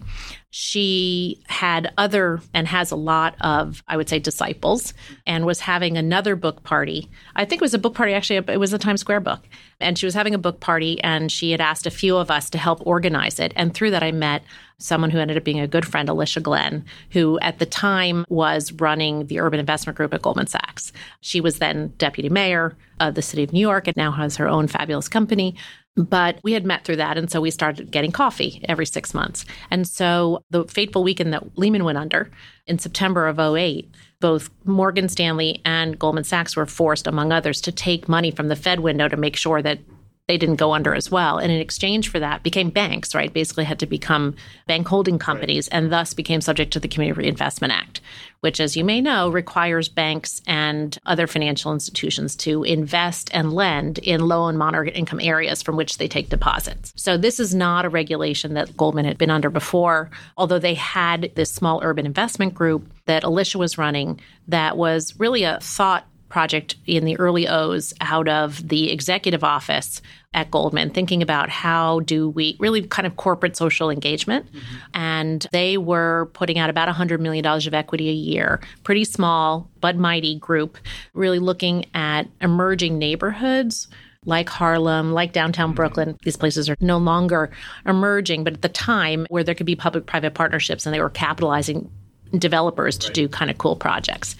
she 0.51 1.43
had 1.49 1.93
other 1.99 2.41
and 2.53 2.69
has 2.69 2.93
a 2.93 2.97
lot 2.97 3.35
of 3.41 3.83
i 3.89 3.97
would 3.97 4.09
say 4.09 4.21
disciples 4.21 4.95
and 5.27 5.45
was 5.45 5.59
having 5.59 5.97
another 5.97 6.37
book 6.37 6.63
party 6.63 7.11
i 7.35 7.45
think 7.45 7.61
it 7.61 7.65
was 7.65 7.75
a 7.75 7.79
book 7.79 7.95
party 7.95 8.13
actually 8.13 8.37
it 8.37 8.61
was 8.61 8.73
a 8.73 8.79
times 8.79 9.01
square 9.01 9.19
book 9.19 9.41
and 9.81 9.99
she 9.99 10.07
was 10.07 10.15
having 10.15 10.33
a 10.33 10.39
book 10.39 10.61
party 10.61 11.03
and 11.03 11.33
she 11.33 11.51
had 11.51 11.61
asked 11.61 11.87
a 11.87 11.91
few 11.91 12.17
of 12.17 12.31
us 12.31 12.49
to 12.49 12.57
help 12.57 12.87
organize 12.87 13.41
it 13.41 13.53
and 13.57 13.75
through 13.75 13.91
that 13.91 14.05
i 14.05 14.13
met 14.13 14.45
someone 14.79 15.11
who 15.11 15.19
ended 15.19 15.37
up 15.37 15.45
being 15.45 15.61
a 15.61 15.67
good 15.67 15.87
friend, 15.87 16.09
Alicia 16.09 16.41
Glen, 16.41 16.85
who 17.11 17.39
at 17.41 17.59
the 17.59 17.67
time 17.67 18.25
was 18.29 18.73
running 18.73 19.27
the 19.27 19.41
urban 19.41 19.61
investment 19.61 19.97
group 19.97 20.13
at 20.15 20.23
Goldman 20.23 20.47
Sachs. 20.47 20.93
She 21.21 21.41
was 21.41 21.59
then 21.59 21.93
deputy 21.99 22.29
mayor 22.29 22.77
of 23.01 23.15
the 23.15 23.23
city 23.23 23.43
of 23.43 23.53
New 23.53 23.61
York 23.61 23.87
and 23.87 23.97
now 23.97 24.11
has 24.13 24.37
her 24.37 24.49
own 24.49 24.67
fabulous 24.67 25.09
company. 25.09 25.57
But 25.97 26.41
we 26.43 26.53
had 26.53 26.65
met 26.65 26.85
through 26.85 26.97
that. 26.97 27.17
And 27.17 27.31
so 27.31 27.41
we 27.41 27.53
started 27.53 27.93
getting 27.93 28.11
coffee 28.11 28.65
every 28.69 28.87
six 28.87 29.15
months. 29.15 29.45
And 29.71 29.87
so 29.87 30.43
the 30.51 30.65
fateful 30.65 31.05
weekend 31.05 31.33
that 31.33 31.57
Lehman 31.57 31.85
went 31.85 31.99
under 31.99 32.31
in 32.67 32.81
September 32.81 33.29
of 33.29 33.39
08, 33.39 33.89
both 34.21 34.51
Morgan 34.65 35.09
Stanley 35.09 35.61
and 35.65 35.99
Goldman 35.99 36.25
Sachs 36.25 36.57
were 36.57 36.67
forced, 36.67 37.07
among 37.07 37.31
others, 37.31 37.61
to 37.61 37.71
take 37.71 38.09
money 38.09 38.33
from 38.33 38.49
the 38.49 38.57
Fed 38.57 38.81
window 38.81 39.07
to 39.07 39.17
make 39.17 39.37
sure 39.37 39.63
that 39.63 39.79
they 40.27 40.39
didn't 40.39 40.57
go 40.57 40.73
under 40.73 40.95
as 40.95 41.11
well. 41.11 41.39
And 41.39 41.53
in 41.53 41.61
exchange 41.61 42.09
for 42.09 42.19
that, 42.19 42.43
became 42.43 42.71
banks, 42.71 43.15
right? 43.15 43.33
Basically 43.33 43.65
had 43.65 43.79
to 43.81 43.87
become 43.87 44.37
bank 44.67 44.89
holding 44.89 45.19
companies 45.19 45.69
right. 45.71 45.79
and 45.79 45.93
thus 45.93 46.15
became 46.15 46.41
subject 46.41 46.73
to 46.73 46.81
the 46.81 46.89
Community 46.89 47.21
Reinvestment 47.21 47.75
Act, 47.75 48.01
which, 48.41 48.59
as 48.59 48.75
you 48.75 48.85
may 48.85 49.03
know, 49.03 49.29
requires 49.29 49.89
banks 49.91 50.41
and 50.47 50.97
other 51.05 51.27
financial 51.27 51.75
institutions 51.75 52.37
to 52.37 52.63
invest 52.65 53.29
and 53.35 53.53
lend 53.53 53.99
in 53.99 54.27
low 54.27 54.49
and 54.49 54.59
moderate 54.59 54.97
income 54.97 55.21
areas 55.21 55.61
from 55.61 55.77
which 55.77 55.99
they 55.99 56.09
take 56.09 56.31
deposits. 56.31 56.95
So 56.97 57.19
this 57.19 57.39
is 57.39 57.55
not 57.55 57.85
a 57.85 57.91
regulation 57.91 58.55
that 58.55 58.77
Goldman 58.79 59.05
had 59.05 59.19
been 59.19 59.31
under 59.31 59.51
before, 59.51 60.11
although 60.39 60.59
they 60.59 60.75
had 60.75 61.33
this 61.35 61.53
small 61.53 61.81
urban 61.83 62.07
investment 62.07 62.55
group 62.55 62.91
that 63.05 63.25
Alicia 63.25 63.59
was 63.59 63.77
running 63.77 64.21
that 64.49 64.79
was 64.79 65.19
really 65.19 65.45
a 65.45 65.61
thought 65.61 66.07
project 66.35 66.75
in 66.85 67.05
the 67.05 67.16
early 67.20 67.47
O's 67.47 67.94
out 68.01 68.27
of 68.27 68.68
the 68.68 68.90
executive 68.90 69.44
office 69.44 70.03
at 70.35 70.51
Goldman, 70.51 70.90
thinking 70.90 71.23
about 71.23 71.49
how 71.49 72.01
do 72.01 72.29
we 72.29 72.57
really 72.59 72.83
kind 72.83 73.07
of 73.07 73.16
corporate 73.16 73.57
social 73.57 73.88
engagement. 73.88 74.47
Mm-hmm. 74.47 74.77
And 74.94 75.47
they 75.53 75.79
were 75.79 76.29
putting 76.33 76.59
out 76.59 76.70
about 76.70 76.92
$100 76.92 77.20
million 77.20 77.47
of 77.47 77.73
equity 77.73 78.09
a 78.09 78.12
year, 78.12 78.61
pretty 78.83 79.05
small 79.05 79.70
but 79.81 79.97
mighty 79.97 80.35
group, 80.35 80.77
really 81.12 81.38
looking 81.38 81.87
at 81.94 82.27
emerging 82.40 82.99
neighborhoods 82.99 83.87
like 84.25 84.49
Harlem, 84.49 85.12
like 85.12 85.33
downtown 85.33 85.68
mm-hmm. 85.68 85.77
Brooklyn. 85.77 86.18
These 86.25 86.37
places 86.37 86.68
are 86.68 86.77
no 86.81 86.99
longer 86.99 87.53
emerging, 87.87 88.42
but 88.42 88.55
at 88.55 88.62
the 88.62 88.68
time 88.68 89.25
where 89.31 89.44
there 89.44 89.55
could 89.55 89.66
be 89.66 89.77
public 89.77 90.07
private 90.07 90.35
partnerships 90.35 90.85
and 90.85 90.92
they 90.92 91.01
were 91.01 91.11
capitalizing 91.11 91.92
developers 92.37 92.99
to 92.99 93.07
right. 93.07 93.14
do 93.14 93.29
kind 93.29 93.53
of 93.53 93.59
cool 93.59 93.77
projects. 93.77 94.35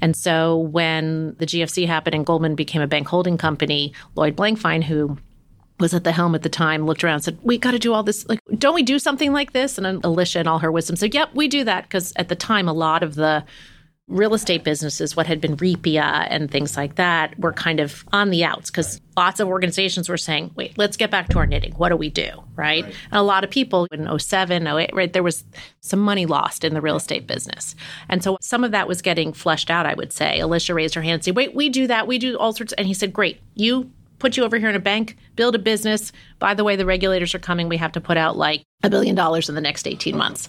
And 0.00 0.16
so 0.16 0.56
when 0.56 1.36
the 1.38 1.46
GFC 1.46 1.86
happened 1.86 2.14
and 2.14 2.26
Goldman 2.26 2.54
became 2.54 2.82
a 2.82 2.86
bank 2.86 3.08
holding 3.08 3.36
company, 3.36 3.92
Lloyd 4.14 4.36
Blankfein, 4.36 4.82
who 4.82 5.18
was 5.78 5.94
at 5.94 6.04
the 6.04 6.12
helm 6.12 6.34
at 6.34 6.42
the 6.42 6.48
time, 6.48 6.86
looked 6.86 7.02
around 7.02 7.14
and 7.14 7.24
said, 7.24 7.38
We 7.42 7.58
got 7.58 7.72
to 7.72 7.78
do 7.78 7.92
all 7.92 8.02
this. 8.02 8.28
Like, 8.28 8.40
don't 8.58 8.74
we 8.74 8.82
do 8.82 8.98
something 8.98 9.32
like 9.32 9.52
this? 9.52 9.78
And 9.78 10.04
Alicia, 10.04 10.40
and 10.40 10.48
all 10.48 10.58
her 10.58 10.70
wisdom, 10.70 10.96
said, 10.96 11.14
Yep, 11.14 11.30
we 11.34 11.48
do 11.48 11.64
that. 11.64 11.84
Because 11.84 12.12
at 12.16 12.28
the 12.28 12.36
time, 12.36 12.68
a 12.68 12.72
lot 12.72 13.02
of 13.02 13.14
the 13.14 13.44
real 14.10 14.34
estate 14.34 14.64
businesses, 14.64 15.16
what 15.16 15.26
had 15.26 15.40
been 15.40 15.56
REPIA 15.56 16.26
and 16.28 16.50
things 16.50 16.76
like 16.76 16.96
that, 16.96 17.38
were 17.38 17.52
kind 17.52 17.80
of 17.80 18.04
on 18.12 18.30
the 18.30 18.44
outs 18.44 18.70
because 18.70 19.00
lots 19.16 19.40
of 19.40 19.48
organizations 19.48 20.08
were 20.08 20.16
saying, 20.16 20.50
wait, 20.56 20.76
let's 20.76 20.96
get 20.96 21.10
back 21.10 21.28
to 21.28 21.38
our 21.38 21.46
knitting. 21.46 21.72
What 21.74 21.90
do 21.90 21.96
we 21.96 22.10
do? 22.10 22.28
Right. 22.56 22.84
right. 22.84 22.84
And 22.84 23.14
a 23.18 23.22
lot 23.22 23.44
of 23.44 23.50
people 23.50 23.86
in 23.92 24.18
07, 24.18 24.66
08, 24.66 24.90
right, 24.92 25.12
there 25.12 25.22
was 25.22 25.44
some 25.80 26.00
money 26.00 26.26
lost 26.26 26.64
in 26.64 26.74
the 26.74 26.80
real 26.80 26.96
estate 26.96 27.26
business. 27.26 27.74
And 28.08 28.22
so 28.22 28.36
some 28.40 28.64
of 28.64 28.72
that 28.72 28.88
was 28.88 29.00
getting 29.00 29.32
fleshed 29.32 29.70
out, 29.70 29.86
I 29.86 29.94
would 29.94 30.12
say. 30.12 30.40
Alicia 30.40 30.74
raised 30.74 30.94
her 30.94 31.02
hand 31.02 31.14
and 31.14 31.24
said, 31.24 31.36
wait, 31.36 31.54
we 31.54 31.68
do 31.68 31.86
that. 31.86 32.06
We 32.06 32.18
do 32.18 32.36
all 32.36 32.52
sorts. 32.52 32.72
And 32.74 32.86
he 32.86 32.94
said, 32.94 33.12
great, 33.12 33.40
you 33.54 33.90
put 34.18 34.36
you 34.36 34.44
over 34.44 34.58
here 34.58 34.68
in 34.68 34.76
a 34.76 34.80
bank, 34.80 35.16
build 35.34 35.54
a 35.54 35.58
business. 35.58 36.12
By 36.38 36.54
the 36.54 36.62
way, 36.62 36.76
the 36.76 36.84
regulators 36.84 37.34
are 37.34 37.38
coming. 37.38 37.68
We 37.68 37.78
have 37.78 37.92
to 37.92 38.00
put 38.00 38.16
out 38.16 38.36
like 38.36 38.62
a 38.82 38.90
billion 38.90 39.14
dollars 39.14 39.48
in 39.48 39.54
the 39.54 39.60
next 39.60 39.86
18 39.86 40.16
months. 40.16 40.46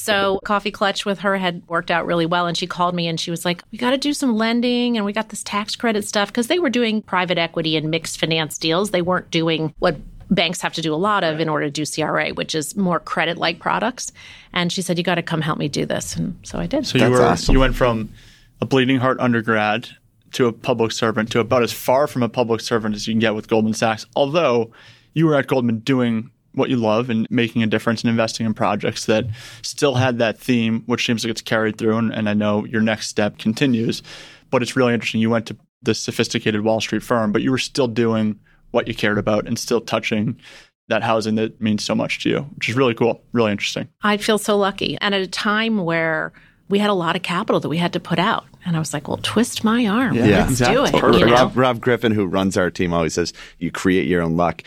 So 0.00 0.40
Coffee 0.44 0.70
Clutch 0.70 1.04
with 1.04 1.20
her 1.20 1.36
had 1.36 1.62
worked 1.68 1.90
out 1.90 2.06
really 2.06 2.26
well. 2.26 2.46
And 2.46 2.56
she 2.56 2.66
called 2.66 2.94
me 2.94 3.06
and 3.06 3.20
she 3.20 3.30
was 3.30 3.44
like, 3.44 3.62
we 3.70 3.78
got 3.78 3.90
to 3.90 3.98
do 3.98 4.12
some 4.12 4.36
lending 4.36 4.96
and 4.96 5.04
we 5.04 5.12
got 5.12 5.28
this 5.28 5.42
tax 5.42 5.76
credit 5.76 6.06
stuff 6.06 6.28
because 6.28 6.46
they 6.46 6.58
were 6.58 6.70
doing 6.70 7.02
private 7.02 7.38
equity 7.38 7.76
and 7.76 7.90
mixed 7.90 8.18
finance 8.18 8.56
deals. 8.56 8.90
They 8.90 9.02
weren't 9.02 9.30
doing 9.30 9.74
what 9.78 9.96
banks 10.30 10.60
have 10.62 10.72
to 10.74 10.82
do 10.82 10.94
a 10.94 10.96
lot 10.96 11.24
of 11.24 11.40
in 11.40 11.48
order 11.48 11.66
to 11.66 11.70
do 11.70 11.84
CRA, 11.84 12.30
which 12.30 12.54
is 12.54 12.76
more 12.76 13.00
credit 13.00 13.36
like 13.36 13.58
products. 13.58 14.12
And 14.52 14.72
she 14.72 14.80
said, 14.80 14.96
You 14.96 15.04
got 15.04 15.16
to 15.16 15.22
come 15.22 15.42
help 15.42 15.58
me 15.58 15.68
do 15.68 15.84
this. 15.84 16.16
And 16.16 16.38
so 16.44 16.58
I 16.58 16.66
did. 16.66 16.86
So 16.86 16.98
you 16.98 17.10
were 17.10 17.22
awesome. 17.22 17.52
you 17.52 17.60
went 17.60 17.74
from 17.74 18.10
a 18.60 18.66
bleeding 18.66 18.98
heart 18.98 19.18
undergrad 19.20 19.88
to 20.32 20.46
a 20.46 20.52
public 20.52 20.92
servant 20.92 21.30
to 21.32 21.40
about 21.40 21.62
as 21.62 21.72
far 21.72 22.06
from 22.06 22.22
a 22.22 22.28
public 22.28 22.60
servant 22.60 22.94
as 22.94 23.06
you 23.06 23.12
can 23.12 23.18
get 23.18 23.34
with 23.34 23.48
Goldman 23.48 23.74
Sachs. 23.74 24.06
Although 24.14 24.70
you 25.12 25.26
were 25.26 25.34
at 25.34 25.46
Goldman 25.46 25.80
doing 25.80 26.30
what 26.54 26.70
you 26.70 26.76
love 26.76 27.10
and 27.10 27.26
making 27.30 27.62
a 27.62 27.66
difference 27.66 28.02
and 28.02 28.10
investing 28.10 28.46
in 28.46 28.54
projects 28.54 29.06
that 29.06 29.26
still 29.62 29.94
had 29.94 30.18
that 30.18 30.38
theme, 30.38 30.82
which 30.86 31.06
seems 31.06 31.24
like 31.24 31.30
it's 31.30 31.40
carried 31.40 31.76
through. 31.78 31.96
And, 31.96 32.12
and 32.12 32.28
I 32.28 32.34
know 32.34 32.64
your 32.64 32.80
next 32.80 33.08
step 33.08 33.38
continues, 33.38 34.02
but 34.50 34.62
it's 34.62 34.76
really 34.76 34.94
interesting. 34.94 35.20
You 35.20 35.30
went 35.30 35.46
to 35.46 35.56
the 35.82 35.94
sophisticated 35.94 36.62
Wall 36.62 36.80
Street 36.80 37.02
firm, 37.02 37.32
but 37.32 37.42
you 37.42 37.50
were 37.50 37.58
still 37.58 37.88
doing 37.88 38.38
what 38.72 38.88
you 38.88 38.94
cared 38.94 39.18
about 39.18 39.46
and 39.46 39.58
still 39.58 39.80
touching 39.80 40.40
that 40.88 41.02
housing 41.02 41.36
that 41.36 41.60
means 41.60 41.84
so 41.84 41.94
much 41.94 42.20
to 42.20 42.28
you, 42.28 42.40
which 42.56 42.68
is 42.68 42.74
really 42.74 42.94
cool, 42.94 43.22
really 43.32 43.52
interesting. 43.52 43.88
I 44.02 44.16
feel 44.16 44.38
so 44.38 44.56
lucky. 44.58 44.98
And 45.00 45.14
at 45.14 45.20
a 45.20 45.26
time 45.28 45.84
where 45.84 46.32
we 46.68 46.78
had 46.78 46.90
a 46.90 46.94
lot 46.94 47.16
of 47.16 47.22
capital 47.22 47.60
that 47.60 47.68
we 47.68 47.78
had 47.78 47.92
to 47.92 48.00
put 48.00 48.18
out. 48.18 48.44
And 48.64 48.76
I 48.76 48.78
was 48.78 48.92
like, 48.92 49.08
well, 49.08 49.18
twist 49.22 49.64
my 49.64 49.86
arm. 49.86 50.14
Yeah, 50.14 50.24
Let's 50.24 50.50
exactly. 50.50 50.90
do 50.90 51.06
it. 51.06 51.18
You 51.20 51.26
know? 51.26 51.32
Rob, 51.32 51.56
Rob 51.56 51.80
Griffin, 51.80 52.12
who 52.12 52.26
runs 52.26 52.56
our 52.56 52.70
team, 52.70 52.92
always 52.92 53.14
says, 53.14 53.32
you 53.58 53.70
create 53.70 54.06
your 54.06 54.20
own 54.22 54.36
luck. 54.36 54.62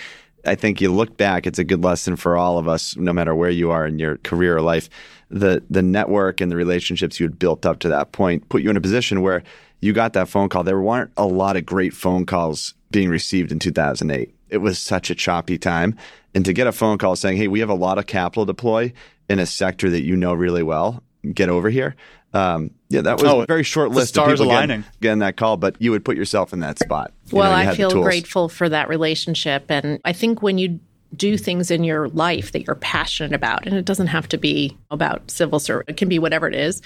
I 0.45 0.55
think 0.55 0.81
you 0.81 0.91
look 0.91 1.15
back, 1.17 1.47
it's 1.47 1.59
a 1.59 1.63
good 1.63 1.83
lesson 1.83 2.15
for 2.15 2.37
all 2.37 2.57
of 2.57 2.67
us, 2.67 2.97
no 2.97 3.13
matter 3.13 3.33
where 3.33 3.49
you 3.49 3.71
are 3.71 3.85
in 3.87 3.99
your 3.99 4.17
career 4.17 4.57
or 4.57 4.61
life. 4.61 4.89
The 5.29 5.63
the 5.69 5.81
network 5.81 6.41
and 6.41 6.51
the 6.51 6.55
relationships 6.55 7.19
you 7.19 7.25
had 7.25 7.39
built 7.39 7.65
up 7.65 7.79
to 7.79 7.89
that 7.89 8.11
point 8.11 8.49
put 8.49 8.61
you 8.61 8.69
in 8.69 8.77
a 8.77 8.81
position 8.81 9.21
where 9.21 9.43
you 9.79 9.93
got 9.93 10.13
that 10.13 10.29
phone 10.29 10.49
call. 10.49 10.63
There 10.63 10.79
weren't 10.79 11.11
a 11.17 11.25
lot 11.25 11.57
of 11.57 11.65
great 11.65 11.93
phone 11.93 12.25
calls 12.25 12.73
being 12.91 13.09
received 13.09 13.51
in 13.51 13.59
2008. 13.59 14.33
It 14.49 14.57
was 14.57 14.79
such 14.79 15.09
a 15.09 15.15
choppy 15.15 15.57
time. 15.57 15.97
And 16.35 16.45
to 16.45 16.53
get 16.53 16.67
a 16.67 16.71
phone 16.71 16.97
call 16.97 17.15
saying, 17.15 17.37
hey, 17.37 17.47
we 17.47 17.59
have 17.59 17.69
a 17.69 17.73
lot 17.73 17.97
of 17.97 18.05
capital 18.05 18.45
deploy 18.45 18.93
in 19.29 19.39
a 19.39 19.45
sector 19.45 19.89
that 19.89 20.03
you 20.03 20.15
know 20.15 20.33
really 20.33 20.63
well, 20.63 21.03
get 21.33 21.49
over 21.49 21.69
here. 21.69 21.95
Um, 22.33 22.71
yeah, 22.89 23.01
that 23.01 23.21
was 23.21 23.31
oh, 23.31 23.41
a 23.41 23.45
very 23.45 23.63
short 23.63 23.91
list 23.91 24.17
of 24.17 24.27
people 24.27 24.45
aligning. 24.45 24.81
Getting, 24.81 24.99
getting, 25.01 25.19
that 25.19 25.37
call, 25.37 25.57
but 25.57 25.79
you 25.79 25.91
would 25.91 26.03
put 26.03 26.17
yourself 26.17 26.51
in 26.51 26.59
that 26.61 26.79
spot. 26.79 27.13
You 27.27 27.37
well, 27.37 27.51
know, 27.51 27.71
I 27.71 27.75
feel 27.75 28.01
grateful 28.01 28.49
for 28.49 28.69
that 28.69 28.89
relationship. 28.89 29.65
And 29.69 29.99
I 30.03 30.13
think 30.13 30.41
when 30.41 30.57
you 30.57 30.79
do 31.15 31.37
things 31.37 31.69
in 31.69 31.83
your 31.83 32.09
life 32.09 32.51
that 32.51 32.65
you're 32.65 32.75
passionate 32.75 33.33
about, 33.33 33.67
and 33.67 33.75
it 33.75 33.85
doesn't 33.85 34.07
have 34.07 34.27
to 34.29 34.37
be 34.37 34.77
about 34.89 35.29
civil 35.29 35.59
service, 35.59 35.85
it 35.87 35.97
can 35.97 36.09
be 36.09 36.19
whatever 36.19 36.47
it 36.47 36.55
is. 36.55 36.81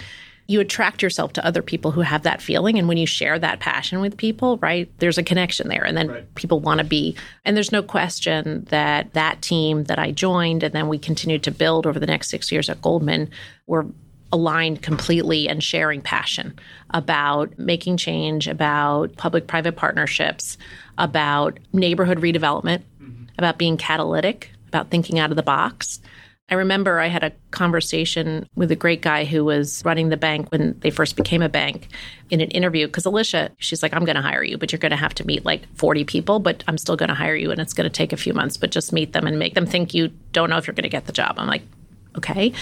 You 0.49 0.61
attract 0.61 1.01
yourself 1.01 1.33
to 1.33 1.45
other 1.45 1.61
people 1.61 1.91
who 1.91 2.01
have 2.01 2.23
that 2.23 2.41
feeling. 2.41 2.77
And 2.77 2.87
when 2.87 2.97
you 2.97 3.05
share 3.05 3.37
that 3.37 3.59
passion 3.59 3.99
with 3.99 4.15
people, 4.15 4.57
right, 4.59 4.89
there's 4.99 5.17
a 5.17 5.23
connection 5.23 5.67
there. 5.67 5.83
And 5.83 5.97
then 5.97 6.07
right. 6.07 6.35
people 6.35 6.61
want 6.61 6.77
to 6.77 6.85
be, 6.85 7.15
and 7.43 7.55
there's 7.55 7.73
no 7.73 7.83
question 7.83 8.65
that 8.69 9.13
that 9.13 9.41
team 9.41 9.85
that 9.85 9.99
I 9.99 10.11
joined 10.11 10.63
and 10.63 10.73
then 10.73 10.87
we 10.87 10.99
continued 10.99 11.43
to 11.43 11.51
build 11.51 11.85
over 11.85 11.99
the 11.99 12.05
next 12.05 12.29
six 12.29 12.49
years 12.49 12.69
at 12.69 12.81
Goldman 12.81 13.29
were 13.65 13.87
aligned 14.31 14.81
completely 14.81 15.47
and 15.47 15.63
sharing 15.63 16.01
passion 16.01 16.57
about 16.91 17.57
making 17.57 17.97
change, 17.97 18.47
about 18.47 19.15
public 19.17 19.47
private 19.47 19.75
partnerships, 19.75 20.57
about 20.97 21.59
neighborhood 21.73 22.19
redevelopment, 22.19 22.81
mm-hmm. 23.01 23.23
about 23.37 23.57
being 23.57 23.77
catalytic, 23.77 24.51
about 24.67 24.89
thinking 24.89 25.19
out 25.19 25.29
of 25.29 25.37
the 25.37 25.43
box. 25.43 25.99
I 26.49 26.55
remember 26.55 26.99
I 26.99 27.07
had 27.07 27.23
a 27.23 27.33
conversation 27.51 28.47
with 28.55 28.71
a 28.71 28.75
great 28.75 29.01
guy 29.01 29.25
who 29.25 29.43
was 29.43 29.83
running 29.83 30.07
the 30.07 30.15
bank 30.15 30.49
when 30.49 30.79
they 30.79 30.91
first 30.91 31.17
became 31.17 31.41
a 31.41 31.49
bank 31.49 31.89
in 32.29 32.39
an 32.39 32.49
interview. 32.51 32.87
Because 32.87 33.05
Alicia, 33.05 33.51
she's 33.57 33.83
like, 33.83 33.93
I'm 33.93 34.05
going 34.05 34.15
to 34.15 34.21
hire 34.21 34.43
you, 34.43 34.57
but 34.57 34.71
you're 34.71 34.79
going 34.79 34.91
to 34.91 34.95
have 34.95 35.13
to 35.15 35.27
meet 35.27 35.43
like 35.43 35.67
40 35.75 36.05
people, 36.05 36.39
but 36.39 36.63
I'm 36.65 36.77
still 36.77 36.95
going 36.95 37.09
to 37.09 37.15
hire 37.15 37.35
you 37.35 37.51
and 37.51 37.59
it's 37.59 37.73
going 37.73 37.89
to 37.89 37.93
take 37.93 38.13
a 38.13 38.17
few 38.17 38.33
months, 38.33 38.55
but 38.55 38.71
just 38.71 38.93
meet 38.93 39.11
them 39.11 39.27
and 39.27 39.37
make 39.37 39.55
them 39.55 39.65
think 39.65 39.93
you 39.93 40.07
don't 40.31 40.49
know 40.49 40.57
if 40.57 40.67
you're 40.67 40.73
going 40.73 40.83
to 40.83 40.89
get 40.89 41.05
the 41.05 41.11
job. 41.11 41.35
I'm 41.37 41.47
like, 41.47 41.63
okay. 42.17 42.53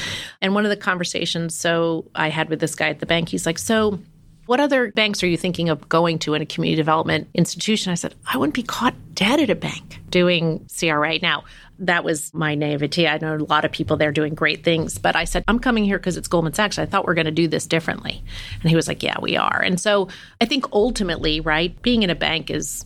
And 0.42 0.54
one 0.54 0.66
of 0.66 0.70
the 0.70 0.78
conversations 0.78 1.56
so 1.56 2.06
I 2.16 2.30
had 2.30 2.50
with 2.50 2.60
this 2.60 2.76
guy 2.76 2.90
at 2.90 3.00
the 3.00 3.06
bank, 3.06 3.30
he's 3.30 3.46
like, 3.46 3.58
so 3.58 4.00
what 4.46 4.60
other 4.60 4.92
banks 4.92 5.24
are 5.24 5.28
you 5.28 5.38
thinking 5.38 5.70
of 5.70 5.90
going 5.90 6.20
to 6.20 6.34
in 6.36 6.42
a 6.42 6.46
community 6.46 6.76
development 6.76 7.28
institution? 7.34 7.92
I 7.92 7.96
said, 7.96 8.14
I 8.32 8.38
wouldn't 8.38 8.54
be 8.54 8.64
caught 8.64 8.94
dead 9.14 9.40
at 9.40 9.50
a 9.50 9.56
bank 9.56 10.02
doing 10.10 10.68
CRA. 10.78 11.18
Now, 11.20 11.46
that 11.80 12.04
was 12.04 12.34
my 12.34 12.56
naivety. 12.56 13.08
I 13.08 13.18
know 13.18 13.36
a 13.36 13.38
lot 13.38 13.66
of 13.66 13.72
people 13.72 13.98
there 13.98 14.12
doing 14.12 14.36
great 14.36 14.64
things, 14.64 14.98
but 14.98 15.16
I 15.16 15.24
said, 15.26 15.44
I'm 15.48 15.60
coming 15.60 15.84
here 15.84 15.98
because 15.98 16.16
it's 16.16 16.28
Goldman 16.28 16.54
Sachs. 16.54 16.78
I 16.78 16.86
thought 16.86 17.08
we 17.08 17.12
are 17.12 17.16
going 17.16 17.26
to 17.26 17.32
do 17.32 17.48
this 17.48 17.66
differently. 17.66 18.24
And 18.62 18.70
he 18.70 18.76
was 18.76 18.88
like, 18.88 19.02
Yeah, 19.02 19.18
we 19.20 19.36
are. 19.36 19.62
And 19.62 19.80
so 19.80 20.10
I 20.40 20.46
think 20.46 20.72
ultimately, 20.72 21.40
right, 21.40 21.80
being 21.82 22.04
in 22.04 22.10
a 22.10 22.16
bank 22.16 22.52
is 22.52 22.86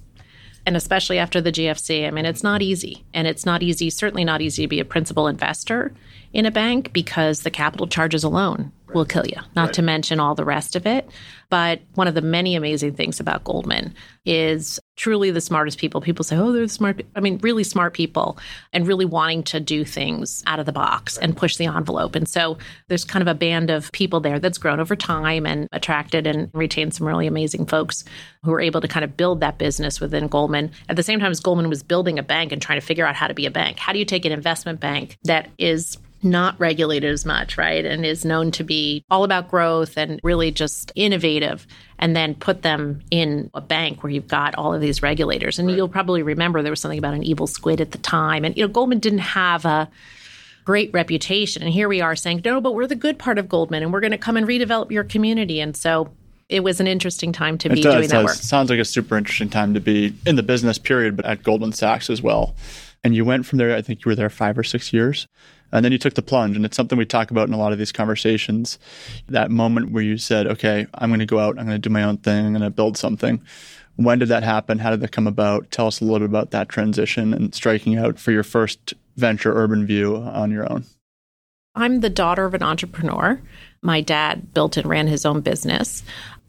and 0.65 0.77
especially 0.77 1.17
after 1.17 1.41
the 1.41 1.51
GFC, 1.51 2.07
I 2.07 2.11
mean, 2.11 2.25
it's 2.25 2.43
not 2.43 2.61
easy. 2.61 3.03
And 3.13 3.27
it's 3.27 3.45
not 3.45 3.63
easy, 3.63 3.89
certainly 3.89 4.23
not 4.23 4.41
easy 4.41 4.63
to 4.63 4.67
be 4.67 4.79
a 4.79 4.85
principal 4.85 5.27
investor 5.27 5.93
in 6.33 6.45
a 6.45 6.51
bank 6.51 6.93
because 6.93 7.41
the 7.41 7.51
capital 7.51 7.87
charges 7.87 8.23
alone 8.23 8.71
right. 8.87 8.95
will 8.95 9.05
kill 9.05 9.25
you, 9.25 9.37
not 9.55 9.65
right. 9.65 9.73
to 9.73 9.81
mention 9.81 10.19
all 10.19 10.35
the 10.35 10.45
rest 10.45 10.75
of 10.75 10.85
it. 10.85 11.09
But 11.49 11.81
one 11.95 12.07
of 12.07 12.13
the 12.13 12.21
many 12.21 12.55
amazing 12.55 12.93
things 12.93 13.19
about 13.19 13.43
Goldman 13.43 13.95
is 14.25 14.79
truly 14.95 15.31
the 15.31 15.41
smartest 15.41 15.79
people. 15.79 16.01
People 16.01 16.23
say, 16.23 16.37
oh, 16.37 16.51
they're 16.51 16.67
smart. 16.67 17.01
I 17.15 17.19
mean, 17.19 17.39
really 17.39 17.63
smart 17.63 17.95
people 17.95 18.37
and 18.71 18.85
really 18.85 19.05
wanting 19.05 19.41
to 19.43 19.59
do 19.59 19.83
things 19.83 20.43
out 20.45 20.59
of 20.59 20.67
the 20.67 20.71
box 20.71 21.17
and 21.17 21.35
push 21.35 21.57
the 21.57 21.65
envelope. 21.65 22.13
And 22.13 22.27
so 22.27 22.59
there's 22.87 23.03
kind 23.03 23.21
of 23.21 23.27
a 23.27 23.33
band 23.33 23.71
of 23.71 23.91
people 23.91 24.19
there 24.19 24.37
that's 24.37 24.59
grown 24.59 24.79
over 24.79 24.95
time 24.95 25.47
and 25.47 25.67
attracted 25.71 26.27
and 26.27 26.51
retained 26.53 26.93
some 26.93 27.07
really 27.07 27.25
amazing 27.25 27.65
folks 27.65 28.03
who 28.43 28.51
were 28.51 28.61
able 28.61 28.81
to 28.81 28.87
kind 28.87 29.03
of 29.03 29.17
build 29.17 29.39
that 29.39 29.57
business 29.57 29.99
within 29.99 30.27
Goldman. 30.27 30.71
At 30.89 30.95
the 30.95 31.03
same 31.03 31.19
time 31.19 31.31
as 31.31 31.39
Goldman 31.39 31.69
was 31.69 31.81
building 31.81 32.19
a 32.19 32.23
bank 32.23 32.51
and 32.51 32.61
trying 32.61 32.79
to 32.79 32.85
figure 32.85 33.07
out 33.07 33.15
how 33.15 33.27
to 33.27 33.33
be 33.33 33.47
a 33.47 33.51
bank, 33.51 33.79
how 33.79 33.93
do 33.93 33.97
you 33.97 34.05
take 34.05 34.25
an 34.25 34.31
investment 34.31 34.79
bank 34.79 35.17
that 35.23 35.49
is 35.57 35.97
not 36.21 36.59
regulated 36.59 37.11
as 37.11 37.25
much, 37.25 37.57
right? 37.57 37.85
And 37.85 38.05
is 38.05 38.25
known 38.25 38.51
to 38.51 38.63
be 38.63 39.03
all 39.09 39.23
about 39.23 39.49
growth 39.49 39.97
and 39.97 40.19
really 40.23 40.51
just 40.51 40.91
innovative, 40.95 41.65
and 41.97 42.15
then 42.15 42.35
put 42.35 42.61
them 42.61 43.01
in 43.11 43.49
a 43.53 43.61
bank 43.61 44.03
where 44.03 44.11
you've 44.11 44.27
got 44.27 44.55
all 44.55 44.73
of 44.73 44.81
these 44.81 45.01
regulators. 45.01 45.59
And 45.59 45.67
right. 45.67 45.77
you'll 45.77 45.89
probably 45.89 46.21
remember 46.23 46.61
there 46.61 46.71
was 46.71 46.81
something 46.81 46.99
about 46.99 47.13
an 47.13 47.23
evil 47.23 47.47
squid 47.47 47.81
at 47.81 47.91
the 47.91 47.97
time. 47.97 48.45
And, 48.45 48.55
you 48.57 48.63
know, 48.63 48.71
Goldman 48.71 48.99
didn't 48.99 49.19
have 49.19 49.65
a 49.65 49.89
great 50.65 50.93
reputation. 50.93 51.63
And 51.63 51.71
here 51.71 51.89
we 51.89 51.99
are 52.01 52.15
saying, 52.15 52.41
no, 52.45 52.61
but 52.61 52.75
we're 52.75 52.87
the 52.87 52.95
good 52.95 53.17
part 53.17 53.37
of 53.39 53.49
Goldman 53.49 53.81
and 53.81 53.91
we're 53.91 54.01
going 54.01 54.11
to 54.11 54.17
come 54.17 54.37
and 54.37 54.47
redevelop 54.47 54.91
your 54.91 55.03
community. 55.03 55.59
And 55.61 55.75
so 55.75 56.11
it 56.47 56.63
was 56.63 56.79
an 56.79 56.87
interesting 56.87 57.31
time 57.31 57.57
to 57.59 57.71
it 57.71 57.75
be 57.75 57.81
does, 57.81 57.95
doing 57.95 58.07
that 58.09 58.23
work. 58.23 58.35
Sounds 58.35 58.69
like 58.69 58.79
a 58.79 58.85
super 58.85 59.17
interesting 59.17 59.49
time 59.49 59.73
to 59.73 59.79
be 59.79 60.13
in 60.25 60.35
the 60.35 60.43
business 60.43 60.77
period, 60.77 61.15
but 61.15 61.25
at 61.25 61.43
Goldman 61.43 61.71
Sachs 61.73 62.09
as 62.09 62.21
well. 62.21 62.55
And 63.03 63.15
you 63.15 63.25
went 63.25 63.45
from 63.45 63.57
there, 63.57 63.75
I 63.75 63.81
think 63.81 64.03
you 64.03 64.09
were 64.09 64.15
there 64.15 64.29
five 64.29 64.57
or 64.57 64.63
six 64.63 64.93
years. 64.93 65.27
And 65.71 65.85
then 65.85 65.91
you 65.91 65.97
took 65.97 66.15
the 66.15 66.21
plunge. 66.21 66.55
And 66.55 66.65
it's 66.65 66.75
something 66.75 66.97
we 66.97 67.05
talk 67.05 67.31
about 67.31 67.47
in 67.47 67.53
a 67.53 67.57
lot 67.57 67.71
of 67.71 67.77
these 67.77 67.91
conversations. 67.91 68.79
That 69.27 69.51
moment 69.51 69.91
where 69.91 70.03
you 70.03 70.17
said, 70.17 70.47
okay, 70.47 70.87
I'm 70.93 71.09
going 71.09 71.19
to 71.19 71.25
go 71.25 71.39
out, 71.39 71.59
I'm 71.59 71.65
going 71.65 71.79
to 71.81 71.89
do 71.89 71.89
my 71.89 72.03
own 72.03 72.17
thing, 72.17 72.45
I'm 72.45 72.53
going 72.53 72.61
to 72.63 72.69
build 72.69 72.97
something. 72.97 73.41
When 73.95 74.19
did 74.19 74.29
that 74.29 74.43
happen? 74.43 74.79
How 74.79 74.91
did 74.91 75.01
that 75.01 75.11
come 75.11 75.27
about? 75.27 75.71
Tell 75.71 75.87
us 75.87 75.99
a 75.99 76.05
little 76.05 76.19
bit 76.19 76.29
about 76.29 76.51
that 76.51 76.69
transition 76.69 77.33
and 77.33 77.53
striking 77.53 77.97
out 77.97 78.17
for 78.17 78.31
your 78.31 78.43
first 78.43 78.93
venture, 79.17 79.53
UrbanView, 79.53 80.25
on 80.33 80.51
your 80.51 80.71
own. 80.71 80.85
I'm 81.75 81.99
the 81.99 82.09
daughter 82.09 82.45
of 82.45 82.53
an 82.53 82.63
entrepreneur. 82.63 83.41
My 83.81 84.01
dad 84.01 84.53
built 84.53 84.77
and 84.77 84.87
ran 84.87 85.07
his 85.07 85.25
own 85.25 85.41
business. 85.41 86.03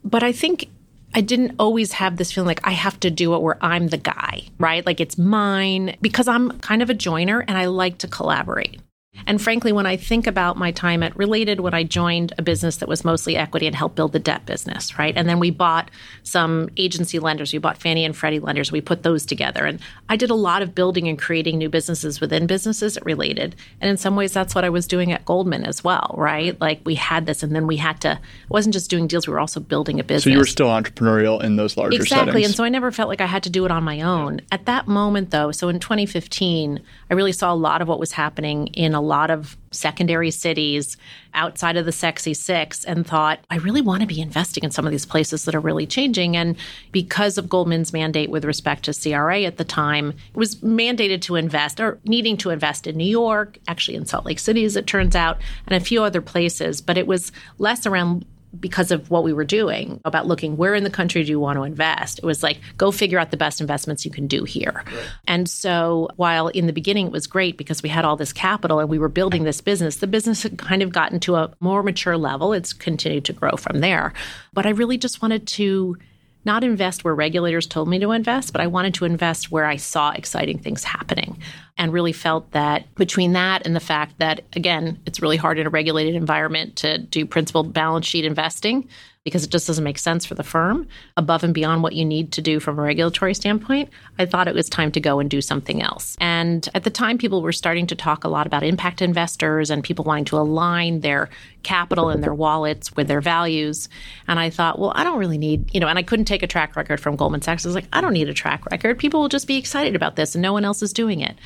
But 0.05 0.23
I 0.23 0.33
think 0.33 0.68
I 1.12 1.21
didn't 1.21 1.57
always 1.59 1.93
have 1.93 2.16
this 2.16 2.33
feeling 2.33 2.47
like 2.47 2.66
I 2.66 2.73
have 2.73 3.01
to 3.01 3.11
do 3.11 3.35
it 3.35 3.43
where 3.43 3.59
I'm 3.61 3.89
the 3.89 3.99
guy, 3.99 4.43
right? 4.59 4.87
Like 4.87 5.01
it's 5.01 5.18
mine 5.18 5.97
because 6.01 6.29
I'm 6.29 6.59
kind 6.61 6.83
of 6.83 6.91
a 6.91 6.95
joiner 6.95 7.41
and 7.41 7.59
I 7.59 7.66
like 7.66 7.99
to 7.99 8.09
collaborate. 8.09 8.81
And 9.27 9.41
frankly, 9.41 9.73
when 9.73 9.87
I 9.87 9.97
think 9.97 10.27
about 10.27 10.57
my 10.57 10.71
time 10.73 11.03
at 11.03 11.17
Related, 11.17 11.61
when 11.61 11.75
I 11.75 11.83
joined 11.83 12.33
a 12.39 12.43
business 12.43 12.77
that 12.79 12.89
was 12.89 13.05
mostly 13.05 13.37
equity 13.37 13.67
and 13.67 13.75
helped 13.75 13.97
build 13.97 14.13
the 14.13 14.19
debt 14.19 14.47
business, 14.47 14.99
right? 14.99 15.17
And 15.17 15.29
then 15.29 15.39
we 15.39 15.51
bought 15.51 15.91
some 16.23 16.69
agency 16.77 17.19
lenders. 17.19 17.53
We 17.53 17.59
bought 17.59 17.77
Fannie 17.77 18.05
and 18.05 18.17
Freddie 18.17 18.41
lenders. 18.41 18.73
We 18.73 18.81
put 18.81 19.03
those 19.03 19.27
together. 19.27 19.67
And 19.67 19.81
I 20.09 20.17
did 20.17 20.31
a 20.31 20.35
lot 20.35 20.63
of 20.63 20.75
building 20.75 21.09
and 21.09 21.19
creating 21.19 21.59
new 21.59 21.69
businesses 21.69 22.21
within 22.21 22.47
businesses 22.47 22.97
at 22.97 23.05
Related. 23.05 23.57
And 23.81 23.91
in 23.91 23.97
some 23.97 24.17
ways, 24.17 24.33
that's 24.33 24.55
what 24.55 24.65
I 24.65 24.71
was 24.71 24.87
doing 24.87 25.13
at 25.13 25.25
Goldman 25.25 25.65
as 25.65 25.83
well, 25.83 26.15
right? 26.17 26.61
Like 26.61 26.81
we 26.85 26.95
had 26.95 27.27
this, 27.27 27.43
and 27.43 27.55
then 27.55 27.67
we 27.67 27.77
had 27.77 28.01
to, 28.03 28.13
it 28.13 28.19
wasn't 28.51 28.75
just 28.75 28.91
doing 28.91 29.07
deals, 29.07 29.27
we 29.27 29.33
were 29.33 29.41
also 29.41 29.61
building 29.61 30.01
a 30.01 30.05
business. 30.05 30.25
So 30.25 30.31
you 30.31 30.39
were 30.39 30.47
still 30.47 30.69
entrepreneurial 30.69 31.43
in 31.43 31.57
those 31.57 31.77
larger 31.77 31.93
settings 31.93 32.07
exactly. 32.07 32.33
settings. 32.33 32.47
And 32.47 32.55
so 32.57 32.65
I 32.65 32.69
never 32.69 32.93
felt 32.93 33.09
like 33.09 33.21
I 33.21 33.27
had 33.27 33.43
to 33.45 33.51
do 33.51 33.65
it 33.65 33.71
on 33.71 33.83
my 33.83 34.01
own. 34.01 34.41
At 34.53 34.67
that 34.67 34.87
moment, 34.89 35.31
though, 35.31 35.53
so 35.53 35.69
in 35.69 35.81
2015, 35.81 36.81
I 37.11 37.15
really 37.15 37.33
saw 37.33 37.53
a 37.53 37.55
lot 37.55 37.83
of 37.83 37.89
what 37.89 37.99
was 37.99 38.13
happening 38.13 38.69
in 38.69 38.95
a 38.95 39.00
lot 39.01 39.31
of 39.31 39.57
secondary 39.71 40.31
cities 40.31 40.97
outside 41.35 41.77
of 41.77 41.87
the 41.87 41.93
sexy 41.93 42.35
six 42.35 42.85
and 42.85 43.07
thought, 43.07 43.41
I 43.51 43.57
really 43.57 43.81
want 43.81 44.01
to 44.01 44.07
be 44.07 44.21
investing 44.21 44.65
in 44.65 44.71
some 44.71 44.85
of 44.85 44.91
these 44.91 45.07
places 45.07 45.45
that 45.45 45.55
are 45.55 45.61
really 45.61 45.87
changing. 45.87 46.37
And 46.37 46.57
because 46.93 47.39
of 47.39 47.49
Goldman's 47.49 47.93
mandate 47.93 48.31
with 48.31 48.45
respect 48.45 48.85
to 48.85 48.95
CRA 48.95 49.43
at 49.43 49.57
the 49.57 49.65
time, 49.65 50.11
it 50.11 50.37
was 50.37 50.57
mandated 50.57 51.21
to 51.23 51.37
invest 51.37 51.81
or 51.81 52.01
needing 52.05 52.37
to 52.39 52.51
invest 52.51 52.87
in 52.87 52.97
New 52.97 53.05
York, 53.05 53.59
actually 53.69 53.97
in 53.97 54.07
Salt 54.07 54.27
Lake 54.27 54.39
City, 54.39 54.65
as 54.65 54.77
it 54.77 54.87
turns 54.87 55.15
out, 55.15 55.39
and 55.67 55.81
a 55.81 55.85
few 55.85 56.03
other 56.03 56.21
places. 56.21 56.81
But 56.81 56.99
it 56.99 57.07
was 57.07 57.33
less 57.59 57.87
around 57.87 58.25
because 58.59 58.91
of 58.91 59.11
what 59.11 59.23
we 59.23 59.33
were 59.33 59.45
doing 59.45 60.01
about 60.05 60.27
looking 60.27 60.57
where 60.57 60.75
in 60.75 60.85
the 60.85 60.91
country 60.91 61.23
do 61.23 61.31
you 61.31 61.39
want 61.39 61.57
to 61.57 61.63
invest? 61.63 62.19
It 62.19 62.25
was 62.25 62.43
like 62.43 62.59
go 62.77 62.91
figure 62.91 63.19
out 63.19 63.31
the 63.31 63.37
best 63.37 63.61
investments 63.61 64.05
you 64.05 64.11
can 64.11 64.27
do 64.27 64.45
here. 64.45 64.83
Right. 64.87 65.11
and 65.29 65.49
so 65.49 66.09
while 66.17 66.49
in 66.49 66.67
the 66.67 66.73
beginning 66.73 67.07
it 67.07 67.13
was 67.13 67.27
great 67.27 67.57
because 67.57 67.83
we 67.83 67.89
had 67.89 68.05
all 68.05 68.17
this 68.17 68.33
capital 68.33 68.81
and 68.81 68.89
we 68.89 68.99
were 68.99 69.09
building 69.09 69.45
this 69.45 69.61
business 69.61 69.97
the 69.97 70.07
business 70.07 70.43
had 70.43 70.59
kind 70.59 70.83
of 70.83 70.93
gotten 70.93 71.21
to 71.21 71.37
a 71.37 71.53
more 71.61 71.83
mature 71.83 72.17
level. 72.17 72.53
It's 72.53 72.73
continued 72.73 73.25
to 73.27 73.33
grow 73.33 73.53
from 73.53 73.81
there. 73.81 74.13
But 74.53 74.67
i 74.67 74.71
really 74.71 74.99
just 74.99 75.23
wanted 75.23 75.47
to 75.47 75.97
not 76.45 76.64
invest 76.64 77.05
where 77.05 77.14
regulators 77.14 77.66
told 77.66 77.88
me 77.88 77.99
to 77.99 78.12
invest, 78.12 78.53
but 78.53 78.61
I 78.61 78.66
wanted 78.66 78.95
to 78.95 79.05
invest 79.05 79.51
where 79.51 79.66
I 79.66 79.76
saw 79.76 80.11
exciting 80.11 80.59
things 80.59 80.84
happening 80.84 81.38
and 81.76 81.93
really 81.93 82.12
felt 82.12 82.51
that 82.53 82.93
between 82.95 83.32
that 83.32 83.66
and 83.66 83.76
the 83.76 83.80
fact 83.80 84.18
that, 84.18 84.43
again, 84.55 84.99
it's 85.07 85.20
really 85.20 85.36
hard 85.36 85.59
in 85.59 85.66
a 85.66 85.70
regulated 85.70 86.14
environment 86.14 86.76
to 86.76 86.99
do 86.99 87.26
principal 87.26 87.62
balance 87.62 88.07
sheet 88.07 88.24
investing 88.24 88.88
because 89.25 89.45
it 89.45 89.51
just 89.51 89.66
doesn't 89.66 89.85
make 89.85 89.99
sense 89.99 90.25
for 90.25 90.35
the 90.35 90.43
firm 90.43 90.87
above 91.16 91.45
and 91.45 91.53
beyond 91.53 91.83
what 91.83 91.93
you 91.93 92.05
need 92.05 92.33
to 92.33 92.41
do 92.41 92.59
from 92.59 92.79
a 92.79 92.83
regulatory 92.83 93.35
standpoint, 93.35 93.91
I 94.18 94.25
thought 94.25 94.49
it 94.49 94.55
was 94.55 94.68
time 94.68 94.91
to 94.93 95.01
go 95.01 95.18
and 95.18 95.29
do 95.29 95.43
something 95.43 95.83
else. 95.83 96.16
And 96.21 96.66
at 96.75 96.85
the 96.85 96.91
time, 96.91 97.18
people 97.18 97.43
were 97.43 97.53
starting 97.53 97.87
to 97.89 97.95
talk 97.95 98.25
a 98.25 98.29
lot 98.29 98.47
about 98.47 98.62
impact 98.62 99.03
investors 99.03 99.68
and 99.68 99.85
people 99.85 100.07
wanting 100.07 100.25
to 100.27 100.39
align 100.39 101.01
their 101.01 101.29
capital 101.62 102.09
and 102.09 102.25
their 102.25 102.35
wallets 102.35 102.97
with 102.97 103.09
their 103.09 103.21
values. 103.21 103.91
And 104.27 104.41
I 104.41 104.49
thought, 104.49 104.79
well, 104.79 104.93
I 104.95 105.05
don't 105.05 105.18
really 105.18 105.39
need, 105.39 105.73
you 105.75 105.81
know, 105.81 105.89
and 105.89 105.99
I 105.99 106.03
couldn't 106.03 106.25
take 106.25 106.43
a 106.43 106.47
track 106.47 106.75
record 106.75 106.99
from 106.99 107.16
Goldman 107.16 107.43
Sachs. 107.43 107.66
I 107.66 107.68
was 107.68 107.75
like, 107.75 107.89
I 107.93 108.01
don't 108.01 108.14
need 108.14 108.31
a 108.31 108.35
track 108.35 108.64
record. 108.71 108.99
People 108.99 109.21
will 109.21 109.29
just 109.29 109.47
be 109.47 109.59
excited 109.59 109.95
about 109.95 110.16
this 110.16 110.35
and 110.35 110.41
no 110.41 110.55
one 110.55 110.64
else 110.64 110.83
is 110.83 110.95
doing 110.95 111.21
it. 111.21 111.37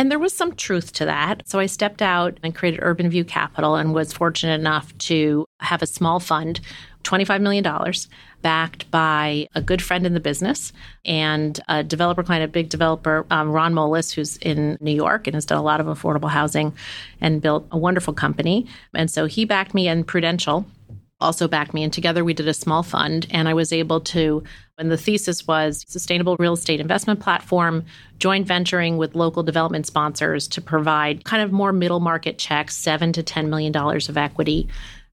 And 0.00 0.10
there 0.10 0.18
was 0.18 0.32
some 0.32 0.54
truth 0.54 0.94
to 0.94 1.04
that. 1.04 1.46
So 1.46 1.58
I 1.58 1.66
stepped 1.66 2.00
out 2.00 2.38
and 2.42 2.54
created 2.54 2.80
UrbanView 2.80 3.28
Capital 3.28 3.74
and 3.76 3.92
was 3.92 4.14
fortunate 4.14 4.58
enough 4.58 4.96
to 4.98 5.44
have 5.60 5.82
a 5.82 5.86
small 5.86 6.20
fund 6.20 6.60
$25 7.04 7.40
million 7.40 7.64
backed 8.42 8.90
by 8.90 9.46
a 9.54 9.62
good 9.62 9.82
friend 9.82 10.06
in 10.06 10.14
the 10.14 10.20
business 10.20 10.72
and 11.04 11.60
a 11.68 11.82
developer 11.82 12.22
client, 12.22 12.44
a 12.44 12.48
big 12.48 12.68
developer, 12.68 13.26
um, 13.30 13.50
Ron 13.50 13.74
Moelis, 13.74 14.12
who's 14.12 14.36
in 14.38 14.76
New 14.80 14.94
York 14.94 15.26
and 15.26 15.34
has 15.34 15.44
done 15.44 15.58
a 15.58 15.62
lot 15.62 15.80
of 15.80 15.86
affordable 15.86 16.30
housing 16.30 16.72
and 17.20 17.42
built 17.42 17.66
a 17.70 17.78
wonderful 17.78 18.14
company. 18.14 18.66
And 18.94 19.10
so 19.10 19.26
he 19.26 19.44
backed 19.44 19.74
me 19.74 19.88
and 19.88 20.06
Prudential 20.06 20.66
also 21.20 21.46
backed 21.46 21.74
me 21.74 21.82
and 21.82 21.92
together 21.92 22.24
we 22.24 22.32
did 22.34 22.48
a 22.48 22.54
small 22.54 22.82
fund 22.82 23.26
and 23.30 23.48
i 23.48 23.54
was 23.54 23.72
able 23.72 24.00
to 24.00 24.42
and 24.78 24.90
the 24.90 24.96
thesis 24.96 25.46
was 25.46 25.84
sustainable 25.86 26.36
real 26.38 26.54
estate 26.54 26.80
investment 26.80 27.20
platform 27.20 27.84
joint 28.18 28.46
venturing 28.46 28.96
with 28.96 29.14
local 29.14 29.42
development 29.42 29.86
sponsors 29.86 30.48
to 30.48 30.60
provide 30.60 31.24
kind 31.24 31.42
of 31.42 31.52
more 31.52 31.72
middle 31.72 32.00
market 32.00 32.38
checks 32.38 32.76
7 32.76 33.12
to 33.12 33.22
10 33.22 33.50
million 33.50 33.72
dollars 33.72 34.08
of 34.08 34.16
equity 34.16 34.66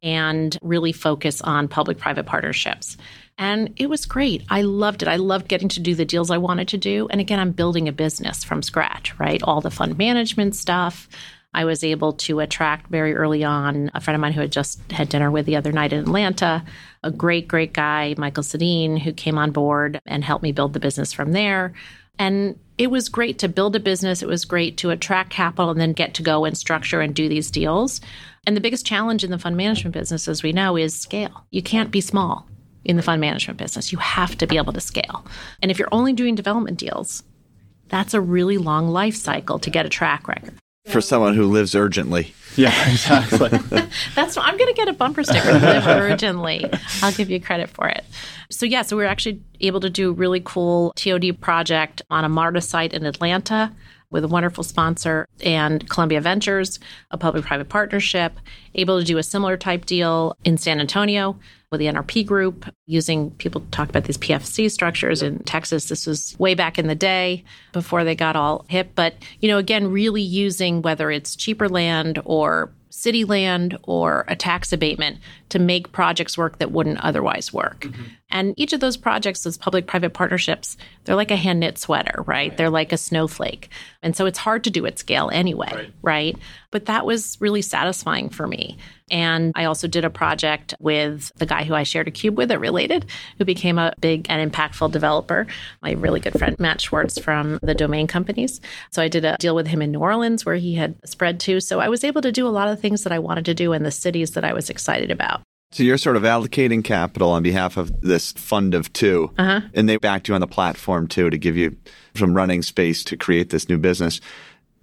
and 0.04 0.58
really 0.62 0.92
focus 0.92 1.42
on 1.42 1.68
public 1.68 1.98
private 1.98 2.26
partnerships. 2.26 2.98
And 3.38 3.74
it 3.78 3.90
was 3.90 4.06
great. 4.06 4.44
I 4.50 4.64
loved 4.64 5.04
it. 5.04 5.08
I 5.08 5.18
loved 5.18 5.48
getting 5.48 5.70
to 5.70 5.80
do 5.80 5.94
the 5.94 6.06
deals 6.06 6.32
I 6.32 6.38
wanted 6.38 6.68
to 6.70 6.78
do. 6.78 7.08
And 7.10 7.22
again, 7.22 7.40
I'm 7.40 7.52
building 7.52 7.88
a 7.88 7.92
business 7.92 8.44
from 8.44 8.64
scratch, 8.64 9.18
right? 9.20 9.42
All 9.44 9.62
the 9.62 9.72
fund 9.72 9.98
management 9.98 10.56
stuff. 10.56 11.08
I 11.54 11.66
was 11.66 11.84
able 11.84 12.14
to 12.14 12.40
attract 12.40 12.90
very 12.90 13.16
early 13.16 13.44
on 13.44 13.90
a 13.94 14.02
friend 14.02 14.16
of 14.16 14.22
mine 14.22 14.34
who 14.34 14.42
had 14.42 14.52
just 14.52 14.80
had 14.92 15.10
dinner 15.10 15.32
with 15.32 15.46
the 15.46 15.56
other 15.56 15.72
night 15.72 15.94
in 15.94 16.00
Atlanta, 16.00 16.64
a 17.04 17.12
great, 17.12 17.48
great 17.48 17.74
guy, 17.74 18.16
Michael 18.18 18.44
Sedin, 18.44 19.00
who 19.00 19.14
came 19.14 19.38
on 19.38 19.52
board 19.52 20.00
and 20.06 20.24
helped 20.24 20.44
me 20.44 20.52
build 20.52 20.74
the 20.74 20.80
business 20.80 21.14
from 21.14 21.32
there. 21.32 21.74
And 22.20 22.60
it 22.78 22.88
was 22.88 23.10
great 23.10 23.40
to 23.40 23.48
build 23.48 23.76
a 23.76 23.80
business. 23.80 24.22
It 24.22 24.28
was 24.28 24.46
great 24.46 24.78
to 24.78 24.90
attract 24.90 25.32
capital 25.32 25.72
and 25.72 25.80
then 25.80 25.94
get 25.94 26.16
to 26.16 26.24
go 26.24 26.46
and 26.46 26.58
structure 26.58 27.02
and 27.02 27.14
do 27.14 27.30
these 27.30 27.52
deals. 27.52 28.02
And 28.48 28.56
the 28.56 28.62
biggest 28.62 28.86
challenge 28.86 29.26
in 29.26 29.30
the 29.30 29.38
fund 29.38 29.58
management 29.58 29.94
business, 29.94 30.26
as 30.30 30.42
we 30.42 30.54
know, 30.54 30.78
is 30.78 30.98
scale. 30.98 31.46
You 31.52 31.62
can't 31.62 31.92
be 31.92 32.00
small 32.00 32.48
in 32.86 32.96
the 32.96 33.04
fund 33.04 33.20
management 33.20 33.60
business. 33.60 33.92
You 33.92 33.98
have 33.98 34.38
to 34.38 34.48
be 34.48 34.56
able 34.56 34.72
to 34.72 34.80
scale. 34.80 35.26
And 35.62 35.70
if 35.70 35.78
you're 35.78 35.90
only 35.92 36.14
doing 36.14 36.34
development 36.34 36.80
deals, 36.80 37.24
that's 37.90 38.14
a 38.14 38.22
really 38.22 38.58
long 38.58 38.88
life 38.88 39.18
cycle 39.18 39.60
to 39.60 39.70
get 39.70 39.86
a 39.86 39.90
track 39.90 40.30
record. 40.30 40.54
For 40.88 41.02
someone 41.02 41.36
who 41.36 41.46
lives 41.46 41.76
urgently. 41.76 42.34
Yeah, 42.56 42.72
exactly. 42.90 43.50
that's 44.16 44.38
I'm 44.38 44.56
going 44.58 44.74
to 44.74 44.78
get 44.78 44.88
a 44.88 44.94
bumper 44.94 45.26
sticker 45.26 45.52
live 45.52 45.86
urgently. 45.86 46.66
I'll 47.04 47.12
give 47.12 47.30
you 47.30 47.42
credit 47.42 47.70
for 47.70 47.90
it. 47.90 48.06
So 48.50 48.66
yeah, 48.66 48.84
so 48.84 48.96
we 48.96 49.04
were 49.04 49.10
actually 49.10 49.42
able 49.60 49.82
to 49.82 49.90
do 49.90 50.12
a 50.12 50.14
really 50.14 50.40
cool 50.40 50.94
TOD 50.96 51.42
project 51.42 52.02
on 52.10 52.24
a 52.24 52.30
MARTA 52.30 52.62
site 52.62 52.94
in 52.94 53.06
Atlanta 53.06 53.74
with 54.10 54.24
a 54.24 54.28
wonderful 54.28 54.64
sponsor 54.64 55.28
and 55.44 55.90
Columbia 55.90 56.22
Ventures, 56.22 56.80
a 57.12 57.18
public 57.18 57.46
private 57.46 57.70
partnership, 57.70 58.40
able 58.76 59.00
to 59.00 59.06
do 59.06 59.18
a 59.18 59.24
similar 59.24 59.58
type 59.58 59.86
deal 59.86 60.36
in 60.44 60.58
San 60.58 60.80
Antonio 60.80 61.38
with 61.72 61.80
the 61.80 61.88
NRP 61.88 62.26
group 62.26 62.66
using 62.86 63.32
people 63.32 63.62
talk 63.72 63.90
about 63.90 64.06
these 64.06 64.18
PFC 64.18 64.72
structures 64.72 65.22
in 65.22 65.40
Texas. 65.40 65.90
This 65.90 66.08
was 66.08 66.36
way 66.40 66.56
back 66.56 66.80
in 66.80 66.88
the 66.88 66.96
day 66.96 67.44
before 67.74 68.04
they 68.04 68.16
got 68.16 68.38
all 68.38 68.66
hip. 68.70 68.92
But, 68.96 69.16
you 69.42 69.50
know, 69.50 69.58
again, 69.58 69.92
really 69.92 70.22
using 70.22 70.82
whether 70.82 71.12
it's 71.12 71.36
cheaper 71.36 71.68
land 71.68 72.22
or 72.24 72.72
city 72.90 73.26
land 73.26 73.78
or 73.84 74.26
a 74.28 74.36
tax 74.36 74.72
abatement 74.74 75.18
to 75.50 75.60
make 75.60 75.92
projects 75.92 76.38
work 76.38 76.58
that 76.60 76.72
wouldn't 76.72 77.04
otherwise 77.04 77.52
work. 77.54 77.82
Mm-hmm. 77.82 78.04
And 78.30 78.54
each 78.58 78.74
of 78.74 78.80
those 78.80 78.98
projects, 78.98 79.44
those 79.44 79.58
public 79.58 79.88
private 79.88 80.14
partnerships, 80.14 80.76
they're 81.06 81.16
like 81.16 81.32
a 81.32 81.36
hand 81.36 81.62
knit 81.62 81.78
sweater, 81.78 82.24
right? 82.26 82.26
right? 82.28 82.58
They're 82.58 82.70
like 82.70 82.92
a 82.92 82.98
snowflake. 82.98 83.70
And 84.04 84.16
so 84.16 84.26
it's 84.26 84.38
hard 84.38 84.64
to 84.66 84.70
do 84.70 84.86
at 84.86 85.00
scale 85.00 85.30
anyway, 85.32 85.72
right. 85.72 85.94
right? 86.02 86.38
But 86.72 86.86
that 86.86 87.06
was 87.06 87.38
really 87.40 87.62
satisfying 87.62 88.30
for 88.30 88.46
me. 88.48 88.78
And 89.10 89.54
I 89.56 89.64
also 89.64 89.88
did 89.88 90.04
a 90.04 90.10
project 90.10 90.74
with 90.80 91.32
the 91.38 91.46
guy 91.46 91.64
who 91.64 91.74
I 91.74 91.84
shared 91.84 92.10
a 92.10 92.12
cube 92.12 92.38
with 92.38 92.52
at 92.52 92.60
Related, 92.60 93.06
who 93.38 93.46
became 93.46 93.80
a 93.80 93.94
big 94.02 94.28
and 94.30 94.52
impactful 94.52 94.92
developer, 94.92 95.48
my 95.82 95.92
really 95.92 96.20
good 96.20 96.38
friend 96.38 96.60
Matt 96.60 96.82
Schwartz 96.82 97.18
from 97.18 97.60
the 97.64 97.74
domain 97.74 98.08
companies. 98.08 98.60
So 98.92 99.02
I 99.02 99.08
did 99.08 99.24
a 99.24 99.38
deal 99.38 99.56
with 99.56 99.68
him 99.68 99.82
in 99.82 99.92
New 99.92 100.00
Orleans 100.00 100.46
where 100.46 100.56
he 100.56 100.76
had 100.76 100.96
spread 101.08 101.40
to. 101.42 101.62
So 101.62 101.80
I 101.80 101.88
was 101.88 102.04
able 102.04 102.22
to 102.22 102.32
do 102.34 102.46
a 102.46 102.50
lot 102.50 102.68
of 102.68 102.82
things 102.82 103.04
that 103.04 103.14
I 103.14 103.20
wanted 103.20 103.46
to 103.46 103.54
do 103.54 103.72
in 103.72 103.84
the 103.84 103.92
cities 103.92 104.32
that 104.32 104.44
I 104.44 104.52
was 104.52 104.70
excited 104.70 105.12
about. 105.12 105.42
So 105.78 105.84
you're 105.84 106.00
sort 106.00 106.16
of 106.16 106.24
allocating 106.24 106.84
capital 106.84 107.30
on 107.30 107.44
behalf 107.44 107.78
of 107.78 108.02
this 108.02 108.32
fund 108.32 108.74
of 108.74 108.92
2 108.94 109.32
uh-huh. 109.38 109.62
and 109.76 109.88
they 109.88 109.98
backed 109.98 110.28
you 110.28 110.34
on 110.34 110.42
the 110.42 110.48
platform 110.48 111.08
too 111.08 111.30
to 111.30 111.38
give 111.38 111.56
you 111.56 111.78
some 112.16 112.34
running 112.34 112.64
space 112.64 113.04
to 113.04 113.16
create 113.16 113.52
this 113.52 113.70
new 113.70 113.78
business. 113.78 114.20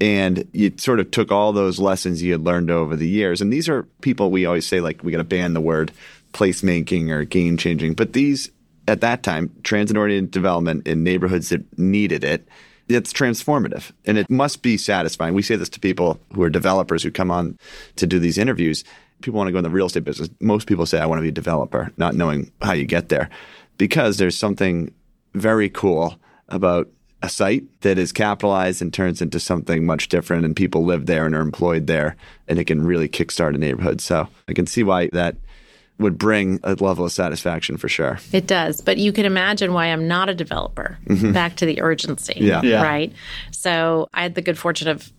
And 0.00 0.48
you 0.52 0.72
sort 0.76 1.00
of 1.00 1.10
took 1.10 1.32
all 1.32 1.52
those 1.52 1.80
lessons 1.80 2.22
you 2.22 2.30
had 2.30 2.42
learned 2.42 2.70
over 2.70 2.94
the 2.94 3.08
years. 3.08 3.40
And 3.40 3.52
these 3.52 3.68
are 3.68 3.88
people 4.02 4.30
we 4.30 4.46
always 4.46 4.68
say, 4.68 4.80
like, 4.80 5.02
we 5.02 5.10
got 5.10 5.18
to 5.18 5.24
ban 5.24 5.52
the 5.52 5.60
word 5.60 5.90
placemaking 6.32 7.10
or 7.10 7.24
game 7.24 7.56
changing. 7.56 7.94
But 7.94 8.12
these, 8.12 8.52
at 8.86 9.00
that 9.00 9.24
time, 9.24 9.50
transit 9.64 9.96
oriented 9.96 10.30
development 10.30 10.86
in 10.86 11.02
neighborhoods 11.02 11.48
that 11.48 11.76
needed 11.76 12.22
it, 12.22 12.46
it's 12.88 13.12
transformative. 13.12 13.90
And 14.04 14.16
it 14.16 14.30
must 14.30 14.62
be 14.62 14.76
satisfying. 14.76 15.34
We 15.34 15.42
say 15.42 15.56
this 15.56 15.70
to 15.70 15.80
people 15.80 16.20
who 16.34 16.42
are 16.44 16.50
developers 16.50 17.02
who 17.02 17.10
come 17.10 17.32
on 17.32 17.58
to 17.96 18.06
do 18.06 18.20
these 18.20 18.38
interviews 18.38 18.84
people 19.24 19.38
want 19.38 19.48
to 19.48 19.52
go 19.52 19.58
in 19.58 19.64
the 19.64 19.70
real 19.70 19.86
estate 19.86 20.04
business. 20.04 20.28
Most 20.40 20.66
people 20.68 20.86
say, 20.86 21.00
I 21.00 21.06
want 21.06 21.18
to 21.18 21.22
be 21.22 21.28
a 21.28 21.32
developer, 21.32 21.90
not 21.96 22.14
knowing 22.14 22.52
how 22.62 22.72
you 22.72 22.84
get 22.84 23.08
there. 23.08 23.28
Because 23.78 24.18
there's 24.18 24.38
something 24.38 24.94
very 25.34 25.68
cool 25.68 26.16
about 26.48 26.88
a 27.22 27.28
site 27.28 27.64
that 27.80 27.98
is 27.98 28.12
capitalized 28.12 28.82
and 28.82 28.92
turns 28.92 29.22
into 29.22 29.40
something 29.40 29.86
much 29.86 30.08
different, 30.08 30.44
and 30.44 30.54
people 30.54 30.84
live 30.84 31.06
there 31.06 31.24
and 31.24 31.34
are 31.34 31.40
employed 31.40 31.86
there, 31.86 32.16
and 32.46 32.58
it 32.58 32.64
can 32.66 32.84
really 32.84 33.08
kickstart 33.08 33.54
a 33.54 33.58
neighborhood. 33.58 34.00
So 34.00 34.28
I 34.46 34.52
can 34.52 34.66
see 34.66 34.82
why 34.82 35.08
that 35.14 35.36
would 35.98 36.18
bring 36.18 36.60
a 36.64 36.74
level 36.74 37.04
of 37.04 37.12
satisfaction 37.12 37.78
for 37.78 37.88
sure. 37.88 38.18
It 38.32 38.46
does. 38.46 38.80
But 38.80 38.98
you 38.98 39.12
can 39.12 39.24
imagine 39.24 39.72
why 39.72 39.86
I'm 39.86 40.06
not 40.06 40.28
a 40.28 40.34
developer. 40.34 40.98
Mm-hmm. 41.06 41.32
Back 41.32 41.56
to 41.56 41.66
the 41.66 41.80
urgency. 41.80 42.34
Yeah. 42.36 42.60
Yeah. 42.62 42.82
Right. 42.82 43.12
So 43.52 44.08
I 44.12 44.22
had 44.22 44.34
the 44.34 44.42
good 44.42 44.58
fortune 44.58 44.88
of 44.88 45.10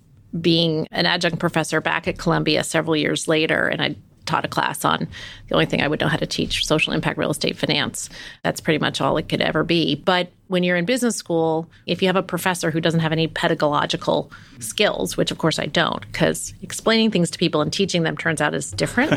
being 0.42 0.88
an 0.92 1.06
adjunct 1.06 1.40
professor 1.40 1.82
back 1.82 2.08
at 2.08 2.18
Columbia 2.18 2.64
several 2.64 2.96
years 2.96 3.28
later, 3.28 3.68
and 3.68 3.82
I 3.82 3.96
taught 4.26 4.46
a 4.46 4.48
class 4.48 4.84
on 4.84 5.08
the 5.48 5.54
only 5.56 5.66
thing 5.66 5.82
I 5.82 5.88
would 5.88 6.00
know 6.02 6.08
how 6.08 6.18
to 6.18 6.26
teach 6.26 6.66
social 6.66 6.94
impact 6.94 7.18
real 7.18 7.30
estate 7.30 7.58
finance. 7.58 8.10
That's 8.44 8.60
pretty 8.60 8.80
much 8.80 9.00
all 9.00 9.18
it 9.18 9.30
could 9.30 9.42
ever 9.42 9.64
be. 9.64 9.96
But 9.96 10.32
when 10.48 10.64
you're 10.64 10.78
in 10.78 10.86
business 10.86 11.16
school, 11.16 11.70
if 11.86 12.02
you 12.02 12.08
have 12.08 12.16
a 12.16 12.24
professor 12.24 12.72
who 12.72 12.80
doesn't 12.80 13.00
have 13.00 13.12
any 13.12 13.28
pedagogical 13.28 14.32
skills, 14.60 15.18
which 15.18 15.32
of 15.32 15.38
course 15.38 15.60
I 15.60 15.66
don't, 15.66 16.02
because 16.12 16.54
explaining 16.62 17.12
things 17.12 17.30
to 17.32 17.40
people 17.40 17.62
and 17.62 17.74
teaching 17.74 18.04
them 18.04 18.16
turns 18.16 18.42
out 18.42 18.54
is 18.54 18.72
different, 18.72 19.14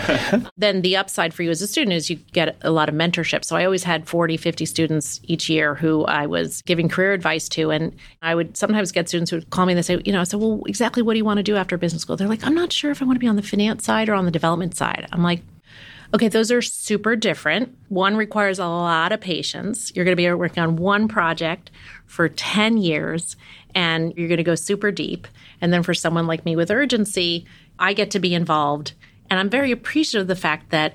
then 0.57 0.83
the 0.83 0.97
upside 0.97 1.35
for 1.35 1.43
you 1.43 1.51
as 1.51 1.61
a 1.61 1.67
student 1.67 1.95
is 1.95 2.09
you 2.09 2.17
get 2.33 2.57
a 2.63 2.71
lot 2.71 2.89
of 2.89 2.95
mentorship. 2.95 3.45
So 3.45 3.57
I 3.57 3.65
always 3.65 3.85
had 3.85 4.09
40, 4.09 4.37
50 4.37 4.65
students 4.67 5.21
each 5.25 5.49
year 5.49 5.75
who 5.75 6.05
I 6.05 6.27
was 6.27 6.63
giving 6.63 6.89
career 6.89 7.13
advice 7.13 7.49
to. 7.51 7.71
And 7.71 7.95
I 8.23 8.35
would 8.35 8.57
sometimes 8.57 8.93
get 8.93 9.09
students 9.09 9.31
who 9.31 9.37
would 9.37 9.51
call 9.51 9.67
me 9.67 9.73
and 9.73 9.79
they 9.79 9.83
say, 9.83 10.01
you 10.05 10.13
know, 10.13 10.21
I 10.21 10.25
said, 10.25 10.41
well, 10.41 10.63
exactly 10.67 11.03
what 11.03 11.13
do 11.13 11.19
you 11.19 11.25
want 11.25 11.39
to 11.39 11.43
do 11.43 11.57
after 11.57 11.77
business 11.77 12.03
school? 12.03 12.17
They're 12.17 12.29
like, 12.29 12.45
I'm 12.45 12.55
not 12.55 12.73
sure 12.73 12.91
if 12.91 13.03
I 13.03 13.05
want 13.05 13.17
to 13.17 13.21
be 13.21 13.29
on 13.29 13.37
the 13.37 13.43
finance 13.43 13.85
side 13.85 14.09
or 14.09 14.15
on 14.15 14.25
the 14.25 14.31
development 14.31 14.77
side. 14.77 15.07
I'm 15.13 15.23
like, 15.23 15.43
Okay, 16.15 16.29
those 16.29 16.51
are 16.51 16.63
super 16.63 17.17
different. 17.17 17.77
One 17.89 18.17
requires 18.17 18.59
a 18.59 18.67
lot 18.67 19.13
of 19.13 19.21
patience. 19.21 19.93
You're 19.95 20.07
going 20.07 20.17
to 20.17 20.23
be 20.23 20.33
working 20.33 20.63
on 20.63 20.77
one 20.77 21.07
project 21.07 21.71
for 22.07 22.31
10 22.31 22.79
years 22.79 23.37
and 23.75 24.15
you're 24.17 24.29
going 24.29 24.39
to 24.39 24.45
go 24.45 24.55
super 24.55 24.91
deep. 24.91 25.29
And 25.61 25.71
then 25.71 25.83
for 25.83 25.93
someone 25.93 26.27
like 26.27 26.47
me 26.47 26.57
with 26.57 26.71
urgency, 26.71 27.45
I 27.79 27.93
get 27.93 28.11
to 28.13 28.21
be 28.21 28.35
involved. 28.35 28.95
And 29.29 29.39
I'm 29.39 29.51
very 29.51 29.71
appreciative 29.71 30.23
of 30.23 30.29
the 30.29 30.37
fact 30.37 30.71
that 30.71 30.95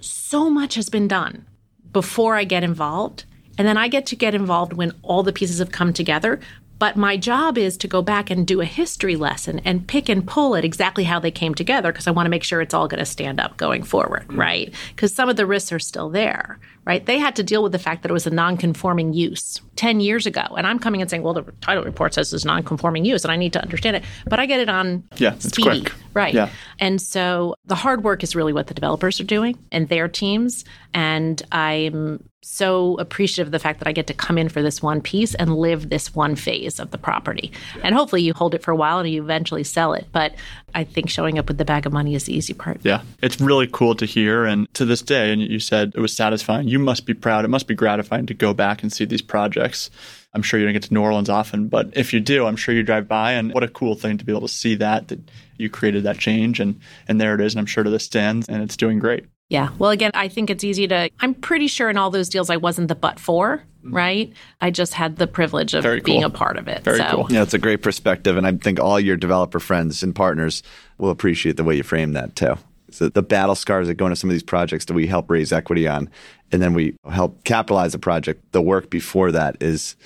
so 0.00 0.48
much 0.48 0.76
has 0.76 0.88
been 0.88 1.08
done 1.08 1.46
before 1.92 2.36
I 2.36 2.44
get 2.44 2.64
involved. 2.64 3.24
And 3.58 3.68
then 3.68 3.76
I 3.76 3.88
get 3.88 4.06
to 4.06 4.16
get 4.16 4.34
involved 4.34 4.72
when 4.72 4.92
all 5.02 5.22
the 5.22 5.32
pieces 5.32 5.58
have 5.58 5.72
come 5.72 5.92
together. 5.92 6.40
But 6.78 6.96
my 6.96 7.16
job 7.16 7.56
is 7.56 7.76
to 7.78 7.88
go 7.88 8.02
back 8.02 8.30
and 8.30 8.46
do 8.46 8.60
a 8.60 8.64
history 8.64 9.16
lesson 9.16 9.60
and 9.64 9.86
pick 9.86 10.08
and 10.08 10.26
pull 10.26 10.56
at 10.56 10.64
exactly 10.64 11.04
how 11.04 11.18
they 11.18 11.30
came 11.30 11.54
together 11.54 11.92
because 11.92 12.06
I 12.06 12.10
want 12.10 12.26
to 12.26 12.30
make 12.30 12.44
sure 12.44 12.60
it's 12.60 12.74
all 12.74 12.88
going 12.88 12.98
to 12.98 13.06
stand 13.06 13.40
up 13.40 13.56
going 13.56 13.82
forward, 13.82 14.28
mm. 14.28 14.38
right? 14.38 14.72
Because 14.90 15.14
some 15.14 15.28
of 15.28 15.36
the 15.36 15.46
risks 15.46 15.72
are 15.72 15.78
still 15.78 16.10
there, 16.10 16.58
right? 16.84 17.04
They 17.04 17.18
had 17.18 17.36
to 17.36 17.42
deal 17.42 17.62
with 17.62 17.72
the 17.72 17.78
fact 17.78 18.02
that 18.02 18.10
it 18.10 18.14
was 18.14 18.26
a 18.26 18.30
non-conforming 18.30 19.14
use 19.14 19.60
10 19.76 20.00
years 20.00 20.26
ago. 20.26 20.42
And 20.56 20.66
I'm 20.66 20.78
coming 20.78 21.00
and 21.00 21.10
saying, 21.10 21.22
well, 21.22 21.34
the 21.34 21.42
title 21.60 21.84
report 21.84 22.14
says 22.14 22.32
it's 22.32 22.44
non-conforming 22.44 23.04
use 23.04 23.24
and 23.24 23.32
I 23.32 23.36
need 23.36 23.52
to 23.54 23.62
understand 23.62 23.96
it. 23.96 24.04
But 24.26 24.38
I 24.38 24.46
get 24.46 24.60
it 24.60 24.68
on 24.68 25.04
Yeah, 25.16 25.34
it's 25.34 25.48
speedy, 25.48 25.82
quick. 25.82 25.94
right? 26.14 26.34
Yeah. 26.34 26.50
And 26.78 27.00
so 27.00 27.54
the 27.64 27.74
hard 27.74 28.04
work 28.04 28.22
is 28.22 28.36
really 28.36 28.52
what 28.52 28.66
the 28.66 28.74
developers 28.74 29.20
are 29.20 29.24
doing 29.24 29.58
and 29.72 29.88
their 29.88 30.08
teams. 30.08 30.64
And 30.92 31.40
I'm 31.52 32.22
so 32.48 32.94
appreciative 32.98 33.48
of 33.48 33.52
the 33.52 33.58
fact 33.58 33.80
that 33.80 33.88
I 33.88 33.92
get 33.92 34.06
to 34.06 34.14
come 34.14 34.38
in 34.38 34.48
for 34.48 34.62
this 34.62 34.80
one 34.80 35.00
piece 35.00 35.34
and 35.34 35.56
live 35.56 35.90
this 35.90 36.14
one 36.14 36.36
phase 36.36 36.78
of 36.78 36.92
the 36.92 36.96
property. 36.96 37.50
And 37.82 37.92
hopefully 37.92 38.22
you 38.22 38.32
hold 38.34 38.54
it 38.54 38.62
for 38.62 38.70
a 38.70 38.76
while 38.76 39.00
and 39.00 39.10
you 39.10 39.20
eventually 39.20 39.64
sell 39.64 39.92
it. 39.94 40.06
But 40.12 40.36
I 40.72 40.84
think 40.84 41.10
showing 41.10 41.40
up 41.40 41.48
with 41.48 41.58
the 41.58 41.64
bag 41.64 41.86
of 41.86 41.92
money 41.92 42.14
is 42.14 42.24
the 42.24 42.34
easy 42.34 42.54
part. 42.54 42.78
Yeah, 42.84 43.02
it's 43.20 43.40
really 43.40 43.66
cool 43.66 43.96
to 43.96 44.06
hear. 44.06 44.44
And 44.44 44.72
to 44.74 44.84
this 44.84 45.02
day, 45.02 45.32
and 45.32 45.42
you 45.42 45.58
said 45.58 45.92
it 45.96 46.00
was 46.00 46.14
satisfying. 46.14 46.68
You 46.68 46.78
must 46.78 47.04
be 47.04 47.14
proud. 47.14 47.44
It 47.44 47.48
must 47.48 47.66
be 47.66 47.74
gratifying 47.74 48.26
to 48.26 48.34
go 48.34 48.54
back 48.54 48.82
and 48.82 48.92
see 48.92 49.04
these 49.04 49.22
projects. 49.22 49.90
I'm 50.32 50.42
sure 50.42 50.60
you 50.60 50.66
don't 50.66 50.72
get 50.72 50.84
to 50.84 50.94
New 50.94 51.02
Orleans 51.02 51.30
often, 51.30 51.66
but 51.66 51.90
if 51.96 52.12
you 52.12 52.20
do, 52.20 52.46
I'm 52.46 52.56
sure 52.56 52.74
you 52.74 52.82
drive 52.82 53.08
by. 53.08 53.32
And 53.32 53.52
what 53.54 53.64
a 53.64 53.68
cool 53.68 53.96
thing 53.96 54.18
to 54.18 54.24
be 54.24 54.32
able 54.32 54.46
to 54.46 54.48
see 54.48 54.76
that 54.76 55.08
that 55.08 55.18
you 55.56 55.68
created 55.68 56.04
that 56.04 56.18
change, 56.18 56.60
and 56.60 56.78
and 57.08 57.20
there 57.20 57.34
it 57.34 57.40
is. 57.40 57.54
And 57.54 57.60
I'm 57.60 57.66
sure 57.66 57.82
to 57.82 57.90
this 57.90 58.04
stands, 58.04 58.48
and 58.48 58.62
it's 58.62 58.76
doing 58.76 58.98
great. 58.98 59.24
Yeah. 59.48 59.70
Well, 59.78 59.90
again, 59.90 60.10
I 60.14 60.28
think 60.28 60.50
it's 60.50 60.64
easy 60.64 60.88
to, 60.88 61.10
I'm 61.20 61.34
pretty 61.34 61.68
sure 61.68 61.88
in 61.88 61.96
all 61.96 62.10
those 62.10 62.28
deals 62.28 62.50
I 62.50 62.56
wasn't 62.56 62.88
the 62.88 62.94
butt 62.94 63.20
for, 63.20 63.58
mm-hmm. 63.84 63.94
right? 63.94 64.32
I 64.60 64.70
just 64.70 64.92
had 64.92 65.16
the 65.16 65.26
privilege 65.26 65.72
of 65.72 65.84
Very 65.84 66.00
being 66.00 66.22
cool. 66.22 66.30
a 66.30 66.34
part 66.34 66.56
of 66.56 66.66
it. 66.66 66.82
Very 66.82 66.98
so, 66.98 67.10
cool. 67.10 67.26
Yeah, 67.30 67.42
it's 67.42 67.54
a 67.54 67.58
great 67.58 67.82
perspective. 67.82 68.36
And 68.36 68.46
I 68.46 68.52
think 68.52 68.80
all 68.80 68.98
your 68.98 69.16
developer 69.16 69.60
friends 69.60 70.02
and 70.02 70.14
partners 70.14 70.62
will 70.98 71.10
appreciate 71.10 71.56
the 71.56 71.64
way 71.64 71.76
you 71.76 71.84
frame 71.84 72.12
that 72.12 72.34
too. 72.34 72.56
So 72.90 73.08
the 73.08 73.22
battle 73.22 73.54
scars 73.54 73.88
that 73.88 73.94
go 73.94 74.06
into 74.06 74.16
some 74.16 74.30
of 74.30 74.34
these 74.34 74.42
projects 74.42 74.84
that 74.86 74.94
we 74.94 75.06
help 75.06 75.28
raise 75.30 75.52
equity 75.52 75.88
on, 75.88 76.08
and 76.52 76.62
then 76.62 76.72
we 76.72 76.96
help 77.10 77.42
capitalize 77.44 77.92
the 77.92 77.98
project. 77.98 78.52
The 78.52 78.62
work 78.62 78.90
before 78.90 79.32
that 79.32 79.56
is 79.60 79.96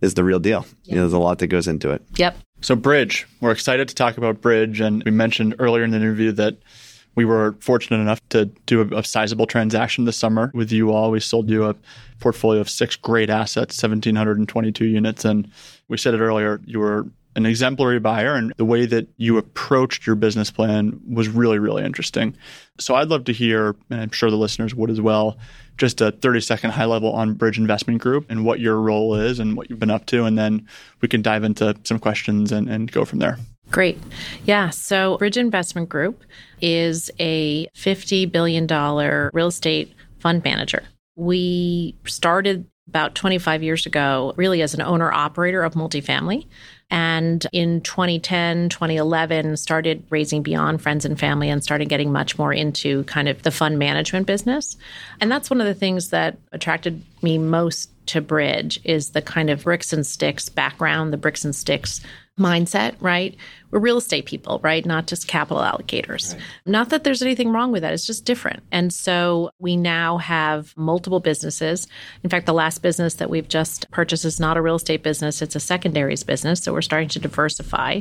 is 0.00 0.14
the 0.14 0.24
real 0.24 0.38
deal. 0.38 0.64
You 0.84 0.94
know, 0.94 1.00
there's 1.02 1.12
a 1.12 1.18
lot 1.18 1.40
that 1.40 1.48
goes 1.48 1.68
into 1.68 1.90
it. 1.90 2.02
Yep. 2.16 2.36
So, 2.60 2.76
Bridge, 2.76 3.26
we're 3.40 3.50
excited 3.50 3.88
to 3.88 3.94
talk 3.94 4.18
about 4.18 4.40
Bridge. 4.40 4.80
And 4.80 5.02
we 5.04 5.10
mentioned 5.10 5.56
earlier 5.58 5.84
in 5.84 5.90
the 5.90 5.96
interview 5.96 6.32
that 6.32 6.58
we 7.14 7.24
were 7.24 7.56
fortunate 7.60 8.00
enough 8.00 8.20
to 8.30 8.46
do 8.66 8.80
a, 8.80 8.98
a 8.98 9.04
sizable 9.04 9.46
transaction 9.46 10.04
this 10.04 10.16
summer 10.16 10.50
with 10.54 10.72
you 10.72 10.92
all. 10.92 11.10
We 11.10 11.20
sold 11.20 11.50
you 11.50 11.64
a 11.64 11.76
portfolio 12.20 12.60
of 12.60 12.70
six 12.70 12.96
great 12.96 13.30
assets, 13.30 13.82
1,722 13.82 14.84
units. 14.84 15.24
And 15.24 15.50
we 15.88 15.96
said 15.96 16.14
it 16.14 16.20
earlier, 16.20 16.60
you 16.64 16.78
were 16.78 17.06
an 17.34 17.46
exemplary 17.46 17.98
buyer, 17.98 18.34
and 18.34 18.52
the 18.58 18.64
way 18.64 18.84
that 18.84 19.08
you 19.16 19.38
approached 19.38 20.06
your 20.06 20.16
business 20.16 20.50
plan 20.50 21.00
was 21.10 21.28
really, 21.28 21.58
really 21.58 21.82
interesting. 21.82 22.36
So, 22.78 22.94
I'd 22.94 23.08
love 23.08 23.24
to 23.24 23.32
hear, 23.32 23.74
and 23.88 24.00
I'm 24.02 24.10
sure 24.10 24.30
the 24.30 24.36
listeners 24.36 24.74
would 24.74 24.90
as 24.90 25.00
well, 25.00 25.38
just 25.78 26.02
a 26.02 26.12
30 26.12 26.40
second 26.40 26.70
high 26.72 26.84
level 26.84 27.12
on 27.12 27.34
Bridge 27.34 27.58
Investment 27.58 28.02
Group 28.02 28.30
and 28.30 28.44
what 28.44 28.60
your 28.60 28.78
role 28.78 29.14
is 29.14 29.38
and 29.38 29.56
what 29.56 29.70
you've 29.70 29.78
been 29.78 29.90
up 29.90 30.04
to. 30.06 30.24
And 30.24 30.36
then 30.36 30.68
we 31.00 31.08
can 31.08 31.22
dive 31.22 31.44
into 31.44 31.74
some 31.84 31.98
questions 31.98 32.52
and, 32.52 32.68
and 32.68 32.92
go 32.92 33.06
from 33.06 33.18
there. 33.18 33.38
Great. 33.72 33.98
Yeah. 34.44 34.70
So, 34.70 35.16
Bridge 35.16 35.38
Investment 35.38 35.88
Group 35.88 36.22
is 36.60 37.10
a 37.18 37.66
$50 37.74 38.30
billion 38.30 38.66
real 39.32 39.48
estate 39.48 39.94
fund 40.20 40.44
manager. 40.44 40.84
We 41.16 41.96
started 42.04 42.66
about 42.86 43.14
25 43.14 43.62
years 43.62 43.86
ago, 43.86 44.34
really 44.36 44.60
as 44.60 44.74
an 44.74 44.82
owner 44.82 45.10
operator 45.10 45.62
of 45.62 45.72
multifamily. 45.72 46.46
And 46.90 47.46
in 47.52 47.80
2010, 47.80 48.68
2011, 48.68 49.56
started 49.56 50.04
raising 50.10 50.42
beyond 50.42 50.82
friends 50.82 51.06
and 51.06 51.18
family 51.18 51.48
and 51.48 51.64
started 51.64 51.88
getting 51.88 52.12
much 52.12 52.36
more 52.38 52.52
into 52.52 53.04
kind 53.04 53.30
of 53.30 53.42
the 53.42 53.50
fund 53.50 53.78
management 53.78 54.26
business. 54.26 54.76
And 55.18 55.32
that's 55.32 55.48
one 55.48 55.62
of 55.62 55.66
the 55.66 55.74
things 55.74 56.10
that 56.10 56.36
attracted 56.52 57.02
me 57.22 57.38
most 57.38 57.88
to 58.06 58.20
Bridge 58.20 58.78
is 58.84 59.10
the 59.10 59.22
kind 59.22 59.48
of 59.48 59.64
bricks 59.64 59.92
and 59.94 60.06
sticks 60.06 60.50
background, 60.50 61.12
the 61.12 61.16
bricks 61.16 61.46
and 61.46 61.56
sticks 61.56 62.02
mindset, 62.38 62.94
right? 63.00 63.36
We're 63.70 63.78
real 63.78 63.98
estate 63.98 64.26
people, 64.26 64.60
right? 64.62 64.84
Not 64.84 65.06
just 65.06 65.28
capital 65.28 65.62
allocators. 65.62 66.38
Not 66.66 66.88
that 66.90 67.04
there's 67.04 67.22
anything 67.22 67.50
wrong 67.50 67.72
with 67.72 67.82
that. 67.82 67.92
It's 67.92 68.06
just 68.06 68.24
different. 68.24 68.62
And 68.72 68.92
so 68.92 69.50
we 69.58 69.76
now 69.76 70.18
have 70.18 70.74
multiple 70.76 71.20
businesses. 71.20 71.86
In 72.22 72.30
fact, 72.30 72.46
the 72.46 72.54
last 72.54 72.80
business 72.80 73.14
that 73.14 73.30
we've 73.30 73.48
just 73.48 73.90
purchased 73.90 74.24
is 74.24 74.40
not 74.40 74.56
a 74.56 74.62
real 74.62 74.76
estate 74.76 75.02
business, 75.02 75.42
it's 75.42 75.56
a 75.56 75.60
secondaries 75.60 76.22
business. 76.24 76.62
So 76.62 76.72
we're 76.72 76.82
starting 76.82 77.08
to 77.10 77.18
diversify 77.18 78.00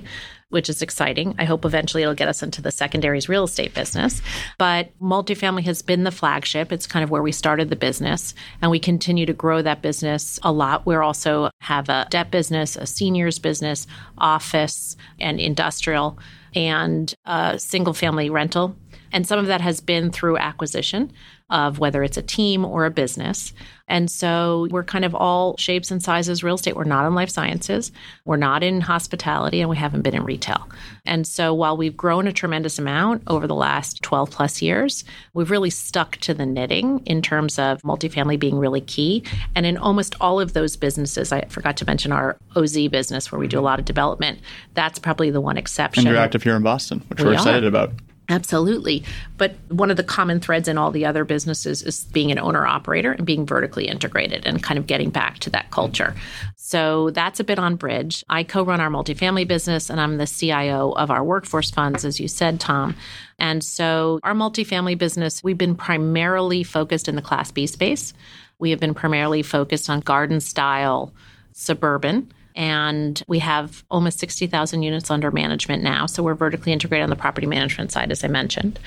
which 0.52 0.70
is 0.70 0.82
exciting. 0.82 1.36
I 1.38 1.46
hope 1.46 1.66
eventually 1.66 2.04
it'll 2.04 2.14
get 2.14 2.28
us 2.28 2.44
into 2.44 2.62
the 2.62 2.72
secondaries 2.72 3.28
real 3.28 3.46
estate 3.46 3.74
business. 3.74 4.22
But 4.58 4.98
multifamily 5.00 5.64
has 5.64 5.82
been 5.82 6.04
the 6.04 6.12
flagship. 6.12 6.72
It's 6.72 6.88
kind 6.88 7.04
of 7.04 7.10
where 7.10 7.24
we 7.24 7.32
started 7.32 7.70
the 7.70 7.76
business, 7.76 8.34
and 8.62 8.70
we 8.70 8.80
continue 8.80 9.26
to 9.26 9.34
grow 9.34 9.62
that 9.62 9.82
business 9.82 10.40
a 10.44 10.52
lot. 10.52 10.86
We 10.86 10.96
also 10.96 11.50
have 11.62 11.90
a 11.90 12.08
debt 12.10 12.32
business, 12.32 12.76
a 12.76 12.86
seniors 12.86 13.40
business, 13.40 13.88
office, 14.18 14.96
and 15.20 15.40
industrial, 15.40 16.20
and 16.54 17.14
a 17.26 17.58
single 17.58 17.94
family 17.94 18.30
rental. 18.30 18.76
And 19.12 19.28
some 19.28 19.40
of 19.40 19.48
that 19.48 19.62
has 19.62 19.82
been 19.82 20.12
through 20.12 20.38
acquisition 20.38 21.12
of 21.52 21.80
whether 21.80 22.02
it's 22.02 22.18
a 22.18 22.22
team 22.22 22.64
or 22.64 22.86
a 22.86 22.90
business. 22.90 23.54
And 23.88 24.10
so 24.10 24.68
we're 24.72 24.86
kind 24.86 25.04
of 25.04 25.14
all 25.14 25.58
shapes 25.58 25.92
and 25.92 26.02
sizes 26.02 26.46
real 26.46 26.56
estate. 26.56 26.78
We're 26.78 26.86
not 26.86 27.06
in 27.06 27.14
life 27.14 27.30
sciences, 27.30 27.92
we're 28.24 28.38
not 28.38 28.64
in 28.64 28.80
hospitality, 28.80 29.60
and 29.60 29.70
we 29.70 29.76
haven't 29.76 30.04
been 30.04 30.16
in 30.16 30.24
retail. 30.24 30.70
And 31.06 31.28
so 31.28 31.54
while 31.54 31.76
we've 31.76 31.98
grown 31.98 32.26
a 32.26 32.32
tremendous 32.32 32.80
amount 32.80 33.24
over 33.28 33.48
the 33.48 33.56
last 33.56 34.02
12 34.02 34.32
plus 34.32 34.62
years, 34.62 35.04
we've 35.34 35.52
really 35.52 35.70
stuck 35.70 36.16
to 36.18 36.34
the 36.34 36.46
knitting 36.46 37.00
in 37.06 37.22
terms 37.22 37.60
of 37.60 37.82
multifamily 37.82 38.40
being 38.40 38.58
really 38.58 38.82
key. 38.82 39.24
And 39.54 39.66
in 39.66 39.76
almost 39.76 40.16
all 40.22 40.40
of 40.40 40.54
those 40.54 40.78
businesses, 40.78 41.34
I 41.34 41.42
forgot 41.50 41.76
to 41.78 41.86
mention 41.86 42.14
our 42.14 42.38
OZ 42.56 42.88
business 42.88 43.30
where 43.30 43.40
we 43.40 43.48
do 43.48 43.60
a 43.60 43.62
lot 43.62 43.78
of 43.78 43.84
development. 43.84 44.40
That's 44.74 45.00
probably 45.00 45.32
the 45.32 45.42
one 45.42 45.58
exception. 45.58 46.08
And 46.08 46.16
you're 46.16 46.24
active 46.24 46.44
here 46.44 46.56
in 46.56 46.64
Boston, 46.64 47.04
which 47.10 47.20
we 47.20 47.28
are 47.28 47.34
excited 47.34 47.66
about. 47.66 47.92
Absolutely. 48.32 49.04
But 49.38 49.56
one 49.68 49.92
of 49.92 49.98
the 49.98 50.06
common 50.06 50.40
threads 50.40 50.70
in 50.70 50.78
all 50.78 50.90
the 50.90 51.06
other 51.06 51.26
businesses 51.26 51.84
is 51.84 52.06
being 52.06 52.32
an 52.32 52.40
owner 52.40 52.66
operator 52.66 53.12
and 53.12 53.26
being 53.26 53.46
vertically 53.46 53.90
integrated 53.90 54.48
and 54.48 54.64
kind 54.64 54.78
of 54.78 54.88
getting 54.88 55.10
back 55.10 55.40
to 55.40 55.50
that 55.50 55.70
culture. 55.70 56.16
So 56.56 57.10
that's 57.10 57.42
a 57.42 57.44
bit 57.44 57.60
on 57.60 57.76
Bridge. 57.76 58.24
I 58.30 58.44
co 58.44 58.64
run 58.64 58.80
our 58.80 58.90
multifamily 58.90 59.50
business 59.50 59.90
and 59.90 60.00
I'm 60.00 60.18
the 60.18 60.26
CIO 60.26 60.92
of 60.94 61.12
our 61.12 61.26
workforce 61.26 61.72
funds, 61.72 62.06
as 62.06 62.22
you 62.22 62.30
said, 62.30 62.62
Tom. 62.62 62.96
And 63.38 63.62
so 63.62 64.22
our 64.24 64.34
multifamily 64.34 64.98
business, 64.98 65.44
we've 65.44 65.58
been 65.58 65.76
primarily 65.76 66.64
focused 66.64 67.10
in 67.10 67.18
the 67.18 67.22
Class 67.22 67.52
B 67.52 67.68
space. 67.68 68.14
We 68.60 68.70
have 68.70 68.80
been 68.80 68.94
primarily 68.94 69.44
focused 69.44 69.90
on 69.90 70.00
garden 70.00 70.40
style 70.40 71.14
suburban 71.52 72.32
And 72.56 73.22
we 73.28 73.40
have 73.40 73.84
almost 73.90 74.20
60,000 74.20 74.84
units 74.84 75.10
under 75.10 75.32
management 75.32 75.84
now. 75.84 76.06
So 76.06 76.24
we're 76.24 76.36
vertically 76.36 76.72
integrated 76.72 77.04
on 77.04 77.10
the 77.10 77.16
property 77.16 77.48
management 77.48 77.92
side, 77.92 78.12
as 78.12 78.24
I 78.24 78.28
mentioned. 78.28 78.80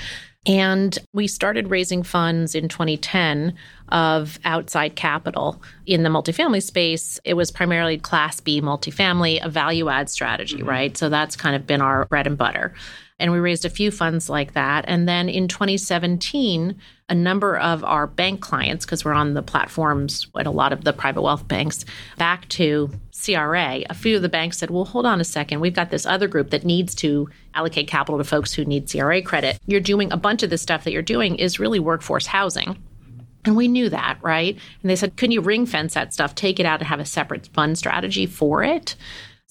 And 0.46 0.98
we 1.14 1.26
started 1.26 1.70
raising 1.70 2.02
funds 2.02 2.54
in 2.54 2.68
2010 2.68 3.54
of 3.88 4.38
outside 4.44 4.94
capital 4.94 5.62
in 5.86 6.02
the 6.02 6.10
multifamily 6.10 6.62
space. 6.62 7.18
It 7.24 7.34
was 7.34 7.50
primarily 7.50 7.96
Class 7.96 8.40
B 8.40 8.60
multifamily, 8.60 9.42
a 9.42 9.48
value 9.48 9.88
add 9.88 10.10
strategy, 10.10 10.58
mm-hmm. 10.58 10.68
right? 10.68 10.96
So 10.96 11.08
that's 11.08 11.36
kind 11.36 11.56
of 11.56 11.66
been 11.66 11.80
our 11.80 12.04
bread 12.06 12.26
and 12.26 12.36
butter. 12.36 12.74
And 13.20 13.30
we 13.30 13.38
raised 13.38 13.64
a 13.64 13.70
few 13.70 13.90
funds 13.92 14.28
like 14.28 14.54
that. 14.54 14.84
And 14.88 15.08
then 15.08 15.28
in 15.28 15.46
2017, 15.46 16.76
a 17.08 17.14
number 17.14 17.56
of 17.56 17.84
our 17.84 18.06
bank 18.06 18.40
clients, 18.40 18.84
because 18.84 19.04
we're 19.04 19.12
on 19.12 19.34
the 19.34 19.42
platforms 19.42 20.26
at 20.38 20.46
a 20.46 20.50
lot 20.50 20.72
of 20.72 20.82
the 20.82 20.92
private 20.92 21.22
wealth 21.22 21.46
banks, 21.46 21.84
back 22.18 22.48
to 22.50 22.90
CRA, 23.24 23.82
a 23.88 23.94
few 23.94 24.16
of 24.16 24.22
the 24.22 24.28
banks 24.28 24.58
said, 24.58 24.70
well, 24.70 24.84
hold 24.84 25.06
on 25.06 25.20
a 25.20 25.24
second. 25.24 25.60
We've 25.60 25.74
got 25.74 25.90
this 25.90 26.06
other 26.06 26.26
group 26.26 26.50
that 26.50 26.64
needs 26.64 26.94
to 26.96 27.28
allocate 27.54 27.86
capital 27.86 28.18
to 28.18 28.24
folks 28.24 28.52
who 28.52 28.64
need 28.64 28.90
CRA 28.90 29.22
credit. 29.22 29.60
You're 29.66 29.80
doing 29.80 30.10
a 30.12 30.16
bunch 30.16 30.42
of 30.42 30.50
this 30.50 30.62
stuff 30.62 30.82
that 30.84 30.92
you're 30.92 31.02
doing 31.02 31.36
is 31.36 31.60
really 31.60 31.78
workforce 31.78 32.26
housing. 32.26 32.82
And 33.44 33.54
we 33.54 33.68
knew 33.68 33.90
that, 33.90 34.18
right? 34.22 34.58
And 34.82 34.90
they 34.90 34.96
said, 34.96 35.16
can 35.16 35.30
you 35.30 35.40
ring 35.40 35.66
fence 35.66 35.94
that 35.94 36.14
stuff, 36.14 36.34
take 36.34 36.58
it 36.58 36.66
out 36.66 36.80
and 36.80 36.88
have 36.88 37.00
a 37.00 37.04
separate 37.04 37.46
fund 37.48 37.78
strategy 37.78 38.26
for 38.26 38.64
it? 38.64 38.96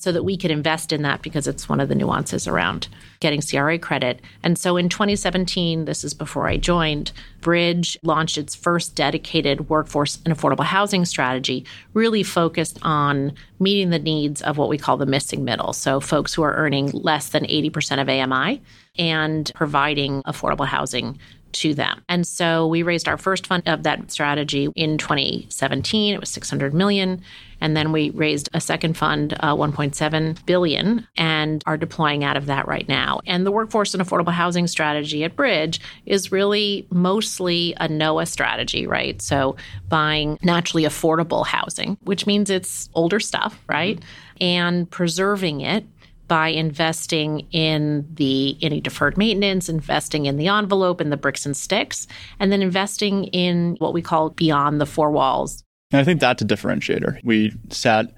So 0.04 0.12
that 0.12 0.24
we 0.24 0.36
could 0.36 0.51
invest 0.51 0.91
in 0.91 1.01
that 1.04 1.22
because 1.22 1.47
it's 1.47 1.70
one 1.70 1.80
of 1.80 1.88
the 1.88 1.95
nuances 1.95 2.45
around 2.45 2.89
getting 3.22 3.41
CRA 3.41 3.80
credit. 3.80 4.20
And 4.43 4.58
so 4.58 4.76
in 4.76 4.89
2017, 4.89 5.86
this 5.86 6.04
is 6.04 6.14
before 6.14 6.45
I 6.45 6.58
joined, 6.58 7.14
Bridge 7.39 7.97
launched 8.04 8.38
its 8.38 8.54
first 8.54 8.95
dedicated 8.95 9.70
workforce 9.70 10.20
and 10.26 10.36
affordable 10.36 10.66
housing 10.66 11.06
strategy, 11.06 11.66
really 11.93 12.22
focused 12.22 12.80
on 12.82 13.34
meeting 13.60 13.91
the 13.91 13.99
needs 13.99 14.41
of 14.41 14.58
what 14.58 14.68
we 14.68 14.78
call 14.78 14.97
the 14.97 15.06
missing 15.06 15.45
middle. 15.45 15.72
So 15.72 16.01
folks 16.01 16.34
who 16.34 16.43
are 16.43 16.54
earning 16.54 16.91
less 16.91 17.30
than 17.30 17.45
80% 17.45 18.01
of 18.01 18.10
AMI 18.10 18.62
and 18.99 19.49
providing 19.56 20.22
affordable 20.24 20.68
housing 20.68 21.18
to 21.54 21.74
them. 21.74 22.04
And 22.10 22.28
so 22.28 22.68
we 22.68 22.84
raised 22.84 23.08
our 23.08 23.18
first 23.18 23.47
fund 23.47 23.64
of 23.68 23.84
that 23.84 24.12
strategy 24.12 24.70
in 24.76 24.97
2017. 24.97 26.14
It 26.14 26.20
was 26.20 26.30
600 26.30 26.74
million. 26.74 27.22
And 27.62 27.78
then 27.78 27.93
we 27.93 28.10
raised 28.10 28.49
a 28.54 28.60
second 28.60 28.97
fund, 28.97 29.34
uh, 29.39 29.56
1.7 29.56 30.45
billion, 30.45 31.08
and 31.16 31.64
are 31.66 31.78
deploying 31.78 32.24
out 32.26 32.36
of 32.36 32.47
that 32.47 32.68
right 32.68 32.88
now. 32.89 33.22
And 33.26 33.45
the 33.45 33.51
workforce 33.51 33.93
and 33.93 34.04
affordable 34.04 34.34
housing 34.34 34.68
strategy 34.68 35.24
at 35.24 35.38
Bridge 35.38 35.80
is 36.06 36.32
really 36.32 36.86
mostly 36.89 37.74
a 37.80 37.88
NOAH 37.88 38.28
strategy, 38.28 38.86
right? 38.86 39.22
So 39.22 39.56
buying 39.88 40.38
naturally 40.43 40.84
affordable 40.84 41.45
housing, 41.45 41.97
which 42.01 42.28
means 42.28 42.49
it's 42.49 42.89
older 42.95 43.22
stuff, 43.22 43.58
right? 43.70 43.97
And 44.41 44.89
preserving 44.91 45.62
it 45.62 45.86
by 46.34 46.48
investing 46.48 47.42
in 47.52 48.08
the 48.12 48.58
any 48.60 48.82
deferred 48.82 49.20
maintenance, 49.20 49.70
investing 49.70 50.26
in 50.26 50.36
the 50.38 50.48
envelope 50.48 51.00
and 51.00 51.12
the 51.12 51.16
bricks 51.16 51.46
and 51.46 51.56
sticks, 51.56 52.08
and 52.40 52.52
then 52.52 52.64
investing 52.64 53.26
in 53.26 53.76
what 53.78 53.94
we 53.94 54.02
call 54.02 54.32
beyond 54.32 54.82
the 54.82 54.86
four 54.88 55.12
walls. 55.12 55.64
And 55.92 56.02
I 56.02 56.04
think 56.04 56.20
that's 56.20 56.42
a 56.42 56.46
differentiator. 56.46 57.20
We 57.24 57.54
sat 57.70 58.16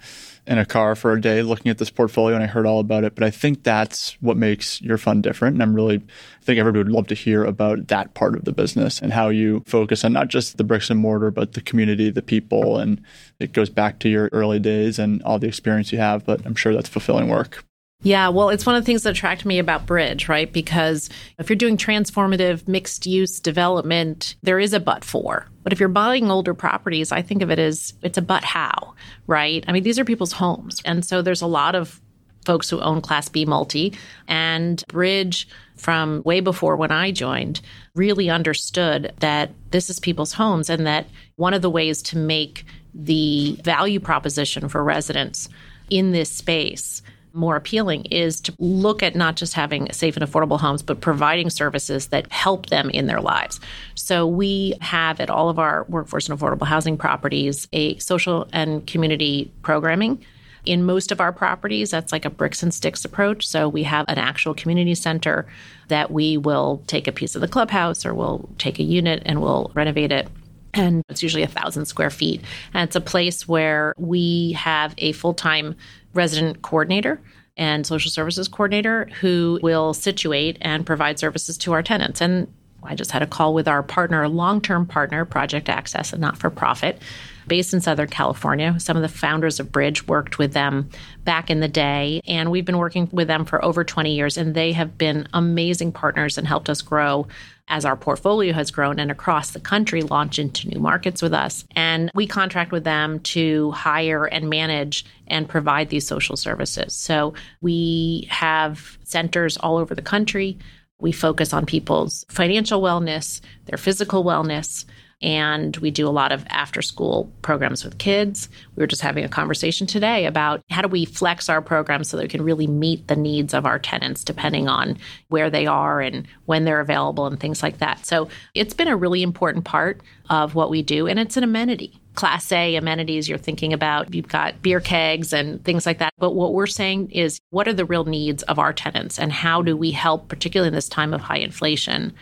in 0.48 0.58
a 0.58 0.66
car 0.66 0.96
for 0.96 1.12
a 1.12 1.20
day 1.20 1.42
looking 1.42 1.70
at 1.70 1.78
this 1.78 1.90
portfolio 1.90 2.36
and 2.36 2.44
I 2.46 2.48
heard 2.48 2.66
all 2.66 2.80
about 2.80 3.04
it. 3.04 3.16
But 3.16 3.26
I 3.26 3.32
think 3.32 3.64
that's 3.64 4.14
what 4.22 4.38
makes 4.38 4.82
your 4.82 4.98
fund 4.98 5.22
different. 5.22 5.56
And 5.56 5.62
I'm 5.62 5.76
really, 5.76 5.98
I 5.98 6.44
think 6.44 6.58
everybody 6.58 6.86
would 6.86 6.94
love 6.94 7.08
to 7.08 7.16
hear 7.16 7.44
about 7.44 7.90
that 7.90 8.14
part 8.14 8.38
of 8.38 8.46
the 8.46 8.54
business 8.54 9.02
and 9.02 9.12
how 9.12 9.28
you 9.28 9.62
focus 9.68 10.06
on 10.06 10.14
not 10.14 10.30
just 10.30 10.56
the 10.56 10.64
bricks 10.64 10.90
and 10.90 11.02
mortar, 11.02 11.32
but 11.32 11.52
the 11.52 11.62
community, 11.62 12.12
the 12.12 12.22
people. 12.22 12.78
And 12.78 13.02
it 13.42 13.52
goes 13.52 13.70
back 13.70 14.00
to 14.00 14.10
your 14.10 14.30
early 14.32 14.60
days 14.60 15.00
and 15.00 15.22
all 15.24 15.38
the 15.38 15.50
experience 15.50 15.92
you 15.92 15.98
have. 15.98 16.26
But 16.26 16.46
I'm 16.46 16.56
sure 16.56 16.74
that's 16.74 16.88
fulfilling 16.88 17.28
work. 17.28 17.66
Yeah, 18.02 18.30
well, 18.30 18.50
it's 18.50 18.66
one 18.66 18.76
of 18.76 18.84
the 18.84 18.86
things 18.86 19.04
that 19.04 19.12
attracted 19.12 19.48
me 19.48 19.58
about 19.58 19.88
Bridge, 19.88 20.30
right? 20.30 20.52
Because 20.52 21.10
if 21.40 21.50
you're 21.50 21.56
doing 21.56 21.78
transformative 21.78 22.68
mixed 22.68 23.06
use 23.06 23.40
development, 23.40 24.36
there 24.44 24.60
is 24.60 24.74
a 24.74 24.80
but 24.80 25.04
for. 25.04 25.48
But 25.64 25.74
if 25.74 25.80
you're 25.80 25.90
buying 25.90 26.30
older 26.30 26.54
properties, 26.54 27.12
I 27.12 27.24
think 27.24 27.42
of 27.42 27.50
it 27.50 27.58
as 27.58 27.94
it's 28.04 28.18
a 28.18 28.22
but 28.22 28.44
how, 28.44 28.94
right? 29.26 29.64
I 29.68 29.72
mean, 29.72 29.84
these 29.84 29.98
are 29.98 30.06
people's 30.06 30.34
homes. 30.34 30.82
And 30.86 31.04
so 31.04 31.22
there's 31.22 31.42
a 31.42 31.48
lot 31.48 31.74
of 31.74 32.00
folks 32.46 32.70
who 32.70 32.80
own 32.80 33.02
Class 33.02 33.28
B 33.28 33.44
multi. 33.44 33.94
And 34.28 34.84
Bridge, 34.88 35.48
from 35.76 36.22
way 36.26 36.42
before 36.42 36.76
when 36.76 36.92
I 36.92 37.12
joined, 37.12 37.62
really 37.96 38.30
understood 38.30 39.14
that 39.20 39.52
this 39.72 39.90
is 39.90 40.00
people's 40.00 40.34
homes 40.34 40.70
and 40.70 40.86
that 40.86 41.08
one 41.38 41.56
of 41.56 41.64
the 41.64 41.72
ways 41.72 42.04
to 42.04 42.18
make 42.18 42.66
the 42.94 43.60
value 43.64 44.00
proposition 44.00 44.70
for 44.70 44.84
residents 44.84 45.50
in 45.90 46.12
this 46.12 46.32
space 46.32 47.02
more 47.36 47.56
appealing 47.56 48.06
is 48.06 48.40
to 48.42 48.54
look 48.58 49.04
at 49.04 49.16
not 49.16 49.36
just 49.36 49.54
having 49.54 49.92
safe 49.92 50.18
and 50.18 50.26
affordable 50.26 50.60
homes, 50.60 50.82
but 50.82 51.02
providing 51.02 51.50
services 51.50 52.08
that 52.08 52.32
help 52.32 52.68
them 52.68 52.90
in 52.90 53.08
their 53.08 53.22
lives. 53.22 53.60
So 53.96 54.26
we 54.26 54.74
have 54.82 55.20
at 55.20 55.30
all 55.30 55.50
of 55.50 55.60
our 55.60 55.86
workforce 55.90 56.30
and 56.30 56.40
affordable 56.40 56.66
housing 56.66 56.98
properties 56.98 57.68
a 57.74 57.98
social 57.98 58.48
and 58.54 58.88
community 58.88 59.52
programming. 59.62 60.24
In 60.66 60.84
most 60.84 61.12
of 61.12 61.22
our 61.22 61.32
properties, 61.32 61.92
that's 61.92 62.12
like 62.12 62.26
a 62.26 62.30
bricks 62.30 62.64
and 62.64 62.74
sticks 62.74 63.06
approach. 63.06 63.48
So 63.48 63.70
we 63.70 63.84
have 63.84 64.06
an 64.08 64.18
actual 64.18 64.56
community 64.56 64.96
center 64.96 65.46
that 65.90 66.10
we 66.10 66.38
will 66.38 66.82
take 66.88 67.08
a 67.08 67.12
piece 67.12 67.36
of 67.36 67.42
the 67.42 67.48
clubhouse 67.48 68.04
or 68.04 68.16
we'll 68.16 68.50
take 68.58 68.80
a 68.80 68.84
unit 68.84 69.22
and 69.26 69.42
we'll 69.42 69.72
renovate 69.76 70.12
it 70.12 70.28
and 70.76 71.04
it's 71.10 71.24
usually 71.24 71.44
a 71.44 71.48
thousand 71.48 71.86
square 71.86 72.10
feet. 72.10 72.42
And 72.74 72.88
it's 72.88 72.96
a 72.96 73.02
place 73.02 73.48
where 73.48 73.94
we 73.98 74.52
have 74.54 74.94
a 74.98 75.14
full 75.14 75.34
time 75.34 75.76
resident 76.16 76.62
coordinator 76.62 77.22
and 77.58 77.86
social 77.86 78.12
services 78.12 78.48
coordinator 78.48 79.06
who 79.22 79.60
will 79.62 79.94
situate 79.94 80.58
and 80.62 80.86
provide 80.86 81.20
services 81.20 81.58
to 81.60 81.74
our 81.74 81.84
tenants. 81.84 82.22
And 82.22 82.52
I 82.84 82.96
just 82.96 83.12
had 83.12 83.22
a 83.22 83.28
call 83.28 83.54
with 83.54 83.68
our 83.68 83.84
partner, 83.84 84.28
long 84.28 84.62
term 84.62 84.86
partner, 84.86 85.26
Project 85.26 85.70
Access, 85.70 86.14
a 86.14 86.18
not 86.18 86.38
for 86.38 86.50
profit 86.50 87.02
based 87.48 87.74
in 87.74 87.82
Southern 87.82 88.08
California. 88.08 88.76
Some 88.80 88.98
of 88.98 89.04
the 89.04 89.10
founders 89.10 89.60
of 89.60 89.72
Bridge 89.72 90.08
worked 90.08 90.38
with 90.38 90.54
them 90.54 90.90
back 91.24 91.50
in 91.50 91.60
the 91.60 91.68
day, 91.68 92.22
and 92.26 92.50
we've 92.50 92.66
been 92.66 92.78
working 92.78 93.08
with 93.12 93.28
them 93.28 93.46
for 93.46 93.64
over 93.64 93.84
20 93.84 94.14
years, 94.14 94.38
and 94.38 94.56
they 94.56 94.72
have 94.72 94.98
been 94.98 95.28
amazing 95.34 95.92
partners 95.92 96.38
and 96.38 96.48
helped 96.48 96.70
us 96.70 96.82
grow 96.82 97.28
as 97.68 97.86
our 97.86 97.96
portfolio 97.96 98.54
has 98.54 98.70
grown 98.70 99.00
and 99.00 99.10
across 99.10 99.52
the 99.52 99.60
country 99.60 100.02
launch 100.02 100.38
into 100.38 100.68
new 100.70 100.80
markets 100.80 101.22
with 101.22 101.34
us. 101.34 101.66
And 101.76 102.12
we 102.14 102.28
contract 102.28 102.72
with 102.72 102.84
them 102.84 103.20
to 103.22 103.72
hire 103.72 104.26
and 104.26 104.50
manage 104.50 105.06
and 105.28 105.50
provide 105.50 105.90
these 105.90 106.08
social 106.08 106.38
services. 106.38 106.94
So 106.94 107.34
we 107.62 108.28
have 108.30 108.98
centers 109.04 109.58
all 109.58 109.78
over 109.78 109.96
the 109.96 110.02
country. 110.02 110.60
We 111.00 111.12
focus 111.12 111.54
on 111.54 111.66
people's 111.66 112.24
financial 112.30 112.82
wellness, 112.82 113.42
their 113.66 113.78
physical 113.78 114.24
wellness, 114.24 114.86
and 115.26 115.76
we 115.78 115.90
do 115.90 116.08
a 116.08 116.10
lot 116.10 116.32
of 116.32 116.46
after 116.50 116.84
school 116.84 117.32
programs 117.42 117.84
with 117.84 117.98
kids. 117.98 118.48
We 118.76 118.82
were 118.82 118.88
just 118.88 119.02
having 119.02 119.26
a 119.26 119.30
conversation 119.30 119.88
today 119.88 120.28
about 120.28 120.62
how 120.70 120.84
do 120.84 120.88
we 120.88 121.04
flex 121.06 121.50
our 121.50 121.64
programs 121.64 122.10
so 122.10 122.18
that 122.18 122.24
we 122.24 122.30
can 122.30 122.44
really 122.44 122.68
meet 122.68 123.08
the 123.08 123.16
needs 123.16 123.56
of 123.56 123.66
our 123.66 123.80
tenants 123.80 124.24
depending 124.24 124.68
on 124.68 125.00
where 125.30 125.50
they 125.50 125.66
are 125.66 126.00
and 126.00 126.28
when 126.46 126.64
they're 126.64 126.80
available 126.80 127.26
and 127.26 127.40
things 127.40 127.64
like 127.64 127.80
that. 127.80 128.06
So 128.06 128.30
it's 128.54 128.76
been 128.76 128.88
a 128.88 128.96
really 128.96 129.24
important 129.24 129.66
part 129.66 130.00
of 130.30 130.54
what 130.54 130.70
we 130.70 130.84
do, 130.84 131.08
and 131.08 131.18
it's 131.18 131.38
an 131.38 131.44
amenity. 131.44 132.00
Class 132.14 132.52
A 132.52 132.76
amenities 132.76 133.28
you're 133.28 133.40
thinking 133.40 133.74
about. 133.74 134.14
You've 134.14 134.28
got 134.28 134.62
beer 134.62 134.80
kegs 134.80 135.34
and 135.34 135.64
things 135.66 135.88
like 135.88 135.98
that. 135.98 136.14
But 136.20 136.32
what 136.36 136.54
we're 136.54 136.68
saying 136.68 137.12
is, 137.12 137.40
what 137.50 137.68
are 137.68 137.74
the 137.74 137.84
real 137.84 138.06
needs 138.06 138.44
of 138.44 138.60
our 138.60 138.74
tenants, 138.74 139.18
and 139.18 139.34
how 139.34 139.64
do 139.64 139.76
we 139.76 139.90
help, 139.90 140.28
particularly 140.28 140.68
in 140.68 140.76
this 140.76 140.88
time 140.88 141.16
of 141.16 141.22
high 141.22 141.40
inflation, 141.40 142.14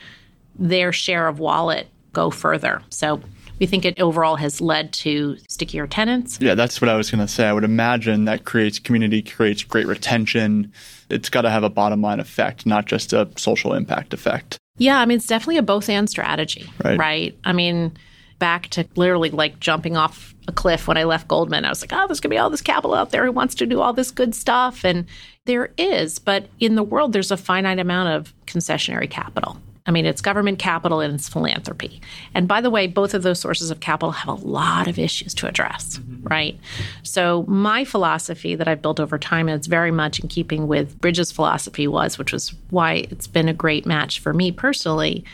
their 0.58 0.94
share 0.94 1.28
of 1.28 1.40
wallet 1.40 1.88
go 2.14 2.30
further. 2.30 2.82
So 2.90 3.22
we 3.60 3.66
think 3.66 3.86
it 3.86 4.00
overall 4.00 4.36
has 4.38 4.62
led 4.62 4.94
to 4.94 5.38
stickier 5.50 5.88
tenants. 5.88 6.38
Yeah, 6.42 6.56
that's 6.56 6.82
what 6.82 6.90
I 6.90 6.96
was 6.96 7.12
going 7.12 7.26
to 7.26 7.28
say. 7.28 7.48
I 7.48 7.54
would 7.54 7.64
imagine 7.64 8.26
that 8.26 8.46
creates 8.46 8.80
community, 8.80 9.22
creates 9.22 9.64
great 9.64 9.88
retention. 9.88 10.72
It's 11.10 11.30
got 11.30 11.42
to 11.42 11.50
have 11.50 11.64
a 11.64 11.70
bottom 11.70 12.02
line 12.02 12.20
effect, 12.20 12.66
not 12.66 12.86
just 12.86 13.14
a 13.14 13.30
social 13.36 13.74
impact 13.74 14.14
effect. 14.14 14.58
Yeah, 14.78 15.00
I 15.00 15.06
mean, 15.06 15.18
it's 15.18 15.28
definitely 15.28 15.58
a 15.58 15.64
both 15.64 15.88
and 15.90 16.10
strategy, 16.10 16.70
right? 16.84 16.98
right? 16.98 17.38
I 17.44 17.54
mean, 17.54 17.96
back 18.40 18.68
to 18.70 18.88
literally 18.96 19.30
like 19.30 19.60
jumping 19.60 19.96
off 19.96 20.34
a 20.48 20.52
cliff 20.52 20.88
when 20.88 20.98
I 20.98 21.04
left 21.04 21.28
Goldman. 21.28 21.64
I 21.64 21.70
was 21.70 21.82
like, 21.82 21.94
oh, 21.94 22.08
there's 22.08 22.20
going 22.20 22.32
to 22.32 22.36
be 22.36 22.38
all 22.38 22.50
this 22.50 22.62
capital 22.62 22.96
out 22.96 23.12
there 23.12 23.26
who 23.26 23.32
wants 23.32 23.56
to 23.56 23.66
do 23.66 23.80
all 23.80 23.94
this 23.94 24.12
good 24.12 24.34
stuff. 24.36 24.84
And 24.84 25.06
there 25.46 25.72
is, 25.78 26.20
but 26.20 26.48
in 26.60 26.76
the 26.76 26.84
world, 26.84 27.14
there's 27.14 27.32
a 27.32 27.38
finite 27.38 27.80
amount 27.80 28.10
of 28.10 28.34
concessionary 28.46 29.10
capital. 29.10 29.58
I 29.86 29.92
mean, 29.92 30.06
it's 30.06 30.22
government 30.22 30.60
capital 30.60 31.02
and 31.02 31.14
it's 31.14 31.28
philanthropy. 31.28 32.02
And 32.34 32.48
by 32.48 32.62
the 32.62 32.70
way, 32.70 32.88
both 32.88 33.14
of 33.14 33.24
those 33.24 33.40
sources 33.40 33.70
of 33.70 33.82
capital 33.82 34.12
have 34.12 34.30
a 34.30 34.46
lot 34.46 34.88
of 34.88 34.98
issues 34.98 35.34
to 35.36 35.48
address, 35.48 35.98
mm-hmm. 35.98 36.26
right? 36.28 36.58
So, 37.04 37.44
my 37.48 37.84
philosophy 37.84 38.56
that 38.56 38.68
I've 38.68 38.82
built 38.82 39.00
over 39.00 39.18
time, 39.18 39.50
and 39.50 39.58
it's 39.58 39.68
very 39.68 39.92
much 39.92 40.20
in 40.20 40.30
keeping 40.30 40.68
with 40.68 41.00
Bridge's 41.02 41.32
philosophy, 41.32 41.88
was, 41.88 42.18
which 42.18 42.32
was 42.32 42.54
why 42.70 43.08
it's 43.10 43.28
been 43.28 43.50
a 43.50 43.54
great 43.54 43.86
match 43.86 44.20
for 44.20 44.34
me 44.34 44.52
personally, 44.52 45.26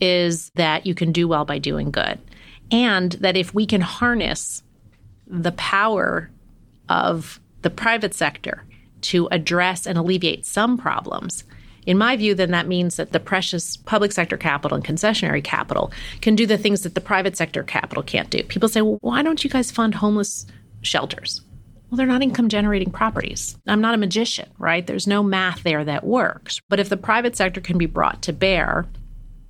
is 0.00 0.50
that 0.54 0.86
you 0.86 0.94
can 0.94 1.12
do 1.12 1.28
well 1.28 1.44
by 1.44 1.58
doing 1.58 1.90
good. 1.90 2.18
And 2.72 3.12
that 3.12 3.36
if 3.36 3.52
we 3.52 3.66
can 3.66 3.82
harness 3.82 4.62
the 5.26 5.52
power 5.52 6.30
of 6.88 7.38
the 7.62 7.70
private 7.70 8.14
sector 8.14 8.64
to 9.02 9.28
address 9.30 9.86
and 9.86 9.98
alleviate 9.98 10.46
some 10.46 10.78
problems, 10.78 11.44
in 11.86 11.98
my 11.98 12.16
view, 12.16 12.34
then 12.34 12.50
that 12.50 12.68
means 12.68 12.96
that 12.96 13.12
the 13.12 13.20
precious 13.20 13.76
public 13.76 14.12
sector 14.12 14.36
capital 14.36 14.76
and 14.76 14.84
concessionary 14.84 15.42
capital 15.42 15.92
can 16.20 16.36
do 16.36 16.46
the 16.46 16.58
things 16.58 16.82
that 16.82 16.94
the 16.94 17.00
private 17.00 17.36
sector 17.36 17.62
capital 17.62 18.02
can't 18.02 18.30
do. 18.30 18.42
People 18.44 18.68
say, 18.68 18.82
well, 18.82 18.98
why 19.00 19.22
don't 19.22 19.42
you 19.42 19.50
guys 19.50 19.70
fund 19.70 19.94
homeless 19.94 20.46
shelters? 20.82 21.40
Well, 21.90 21.96
they're 21.96 22.06
not 22.06 22.22
income 22.22 22.48
generating 22.48 22.92
properties. 22.92 23.58
I'm 23.66 23.80
not 23.80 23.94
a 23.94 23.98
magician, 23.98 24.48
right? 24.58 24.86
There's 24.86 25.08
no 25.08 25.22
math 25.22 25.64
there 25.64 25.84
that 25.84 26.04
works. 26.04 26.60
But 26.68 26.78
if 26.78 26.88
the 26.88 26.96
private 26.96 27.34
sector 27.34 27.60
can 27.60 27.78
be 27.78 27.86
brought 27.86 28.22
to 28.22 28.32
bear 28.32 28.86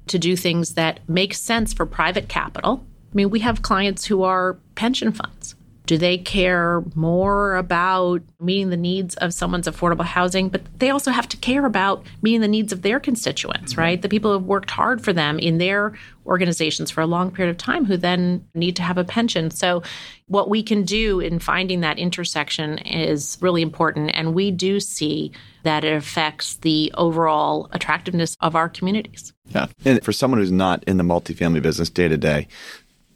to 0.06 0.18
do 0.18 0.36
things 0.36 0.74
that 0.74 1.00
make 1.08 1.34
sense 1.34 1.74
for 1.74 1.84
private 1.84 2.28
capital, 2.28 2.86
I 3.12 3.14
mean, 3.14 3.30
we 3.30 3.40
have 3.40 3.62
clients 3.62 4.06
who 4.06 4.22
are 4.22 4.58
pension 4.74 5.12
funds. 5.12 5.54
Do 5.90 5.98
they 5.98 6.18
care 6.18 6.84
more 6.94 7.56
about 7.56 8.22
meeting 8.38 8.70
the 8.70 8.76
needs 8.76 9.16
of 9.16 9.34
someone's 9.34 9.66
affordable 9.66 10.04
housing? 10.04 10.48
But 10.48 10.62
they 10.78 10.90
also 10.90 11.10
have 11.10 11.28
to 11.30 11.36
care 11.36 11.66
about 11.66 12.06
meeting 12.22 12.42
the 12.42 12.46
needs 12.46 12.72
of 12.72 12.82
their 12.82 13.00
constituents, 13.00 13.76
right? 13.76 14.00
The 14.00 14.08
people 14.08 14.30
who 14.30 14.38
have 14.38 14.46
worked 14.46 14.70
hard 14.70 15.02
for 15.02 15.12
them 15.12 15.40
in 15.40 15.58
their 15.58 15.98
organizations 16.26 16.92
for 16.92 17.00
a 17.00 17.08
long 17.08 17.32
period 17.32 17.50
of 17.50 17.56
time 17.56 17.86
who 17.86 17.96
then 17.96 18.46
need 18.54 18.76
to 18.76 18.84
have 18.84 18.98
a 18.98 19.04
pension. 19.04 19.50
So, 19.50 19.82
what 20.28 20.48
we 20.48 20.62
can 20.62 20.84
do 20.84 21.18
in 21.18 21.40
finding 21.40 21.80
that 21.80 21.98
intersection 21.98 22.78
is 22.78 23.36
really 23.40 23.60
important. 23.60 24.12
And 24.14 24.32
we 24.32 24.52
do 24.52 24.78
see 24.78 25.32
that 25.64 25.82
it 25.82 25.92
affects 25.92 26.54
the 26.58 26.94
overall 26.96 27.68
attractiveness 27.72 28.36
of 28.40 28.54
our 28.54 28.68
communities. 28.68 29.32
Yeah. 29.48 29.66
And 29.84 30.04
for 30.04 30.12
someone 30.12 30.38
who's 30.38 30.52
not 30.52 30.84
in 30.84 30.98
the 30.98 31.02
multifamily 31.02 31.62
business 31.62 31.90
day 31.90 32.06
to 32.06 32.16
day, 32.16 32.46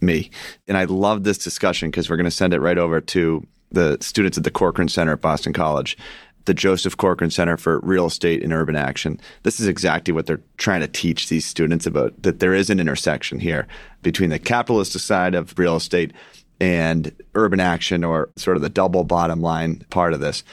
me. 0.05 0.31
And 0.69 0.77
I 0.77 0.85
love 0.85 1.25
this 1.25 1.39
discussion 1.39 1.91
because 1.91 2.09
we're 2.09 2.17
going 2.17 2.25
to 2.25 2.31
send 2.31 2.55
it 2.55 2.61
right 2.61 2.79
over 2.79 3.01
to 3.01 3.47
the 3.71 3.99
students 4.01 4.39
at 4.39 4.45
the 4.45 4.51
Corcoran 4.51 4.89
Center 4.89 5.13
at 5.13 5.21
Boston 5.21 5.53
College, 5.53 5.97
the 6.45 6.55
Joseph 6.55 6.97
Corcoran 6.97 7.31
Center 7.31 7.57
for 7.57 7.81
Real 7.81 8.07
Estate 8.07 8.43
and 8.43 8.53
Urban 8.53 8.77
Action. 8.77 9.21
This 9.43 9.61
is 9.61 9.67
exactly 9.67 10.13
what 10.13 10.27
they're 10.27 10.41
trying 10.57 10.81
to 10.81 10.89
teach 10.89 11.29
these 11.29 11.47
students 11.47 11.87
about 11.87 12.23
that 12.23 12.41
there 12.41 12.55
is 12.55 12.71
an 12.71 12.81
intersection 12.81 13.41
here 13.41 13.67
between 14.03 14.31
the 14.31 14.39
capitalist 14.39 14.99
side 14.99 15.35
of 15.35 15.59
real 15.59 15.77
estate 15.77 16.13
and 16.61 17.13
urban 17.35 17.61
action 17.61 18.05
or 18.05 18.31
sort 18.37 18.57
of 18.57 18.63
the 18.63 18.69
double 18.69 19.05
bottom 19.05 19.41
line 19.41 19.85
part 19.91 20.13
of 20.13 20.21
this. 20.21 20.45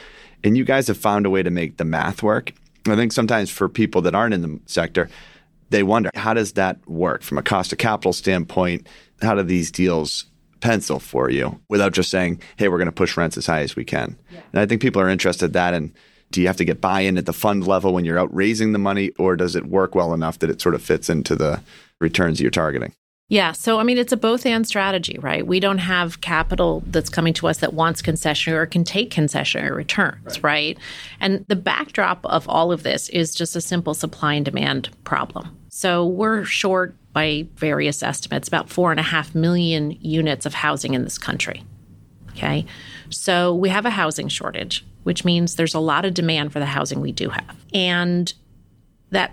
And 0.44 0.56
you 0.56 0.64
guys 0.64 0.88
have 0.88 0.98
found 0.98 1.26
a 1.26 1.30
way 1.30 1.42
to 1.42 1.50
make 1.50 1.76
the 1.76 1.84
math 1.84 2.22
work. 2.22 2.52
I 2.86 2.96
think 2.96 3.12
sometimes 3.12 3.50
for 3.50 3.68
people 3.68 4.02
that 4.02 4.14
aren't 4.14 4.34
in 4.34 4.42
the 4.42 4.60
sector, 4.66 5.08
they 5.70 5.82
wonder 5.82 6.10
how 6.14 6.34
does 6.34 6.52
that 6.52 6.86
work 6.88 7.22
from 7.22 7.38
a 7.38 7.42
cost 7.42 7.72
of 7.72 7.78
capital 7.78 8.12
standpoint? 8.12 8.86
How 9.22 9.34
do 9.34 9.42
these 9.42 9.70
deals 9.70 10.26
pencil 10.60 10.98
for 11.00 11.30
you 11.30 11.60
without 11.68 11.92
just 11.92 12.10
saying, 12.10 12.40
hey, 12.56 12.68
we're 12.68 12.78
going 12.78 12.86
to 12.86 12.92
push 12.92 13.16
rents 13.16 13.36
as 13.36 13.46
high 13.46 13.60
as 13.60 13.76
we 13.76 13.84
can? 13.84 14.18
Yeah. 14.30 14.40
And 14.52 14.60
I 14.60 14.66
think 14.66 14.82
people 14.82 15.00
are 15.00 15.08
interested 15.08 15.46
in 15.46 15.52
that. 15.52 15.74
And 15.74 15.92
do 16.30 16.40
you 16.40 16.46
have 16.46 16.56
to 16.56 16.64
get 16.64 16.80
buy 16.80 17.00
in 17.00 17.18
at 17.18 17.26
the 17.26 17.32
fund 17.32 17.66
level 17.66 17.92
when 17.92 18.04
you're 18.04 18.18
out 18.18 18.34
raising 18.34 18.72
the 18.72 18.78
money, 18.78 19.10
or 19.18 19.36
does 19.36 19.54
it 19.54 19.66
work 19.66 19.94
well 19.94 20.14
enough 20.14 20.38
that 20.40 20.50
it 20.50 20.60
sort 20.60 20.74
of 20.74 20.82
fits 20.82 21.08
into 21.08 21.36
the 21.36 21.60
returns 22.00 22.40
you're 22.40 22.50
targeting? 22.50 22.94
Yeah. 23.28 23.52
So, 23.52 23.78
I 23.78 23.82
mean, 23.82 23.96
it's 23.96 24.12
a 24.12 24.16
both 24.16 24.44
and 24.44 24.66
strategy, 24.66 25.18
right? 25.20 25.46
We 25.46 25.58
don't 25.58 25.78
have 25.78 26.20
capital 26.20 26.82
that's 26.86 27.08
coming 27.08 27.32
to 27.34 27.48
us 27.48 27.58
that 27.58 27.72
wants 27.72 28.02
concessionary 28.02 28.56
or 28.56 28.66
can 28.66 28.84
take 28.84 29.10
concessionary 29.10 29.74
returns, 29.74 30.42
right. 30.42 30.42
right? 30.42 30.78
And 31.18 31.46
the 31.48 31.56
backdrop 31.56 32.26
of 32.26 32.46
all 32.46 32.72
of 32.72 32.82
this 32.82 33.08
is 33.08 33.34
just 33.34 33.56
a 33.56 33.62
simple 33.62 33.94
supply 33.94 34.34
and 34.34 34.44
demand 34.44 34.90
problem. 35.04 35.56
So, 35.70 36.04
we're 36.06 36.44
short 36.44 36.94
by 37.12 37.46
various 37.56 38.02
estimates 38.02 38.48
about 38.48 38.70
four 38.70 38.90
and 38.90 39.00
a 39.00 39.04
half 39.04 39.34
million 39.34 39.92
units 40.00 40.46
of 40.46 40.54
housing 40.54 40.94
in 40.94 41.04
this 41.04 41.18
country. 41.18 41.64
Okay. 42.30 42.64
So, 43.10 43.54
we 43.54 43.68
have 43.68 43.84
a 43.84 43.90
housing 43.90 44.28
shortage, 44.28 44.86
which 45.02 45.24
means 45.24 45.56
there's 45.56 45.74
a 45.74 45.80
lot 45.80 46.04
of 46.04 46.14
demand 46.14 46.52
for 46.52 46.60
the 46.60 46.66
housing 46.66 47.00
we 47.00 47.12
do 47.12 47.28
have. 47.28 47.56
And 47.74 48.32
that 49.10 49.32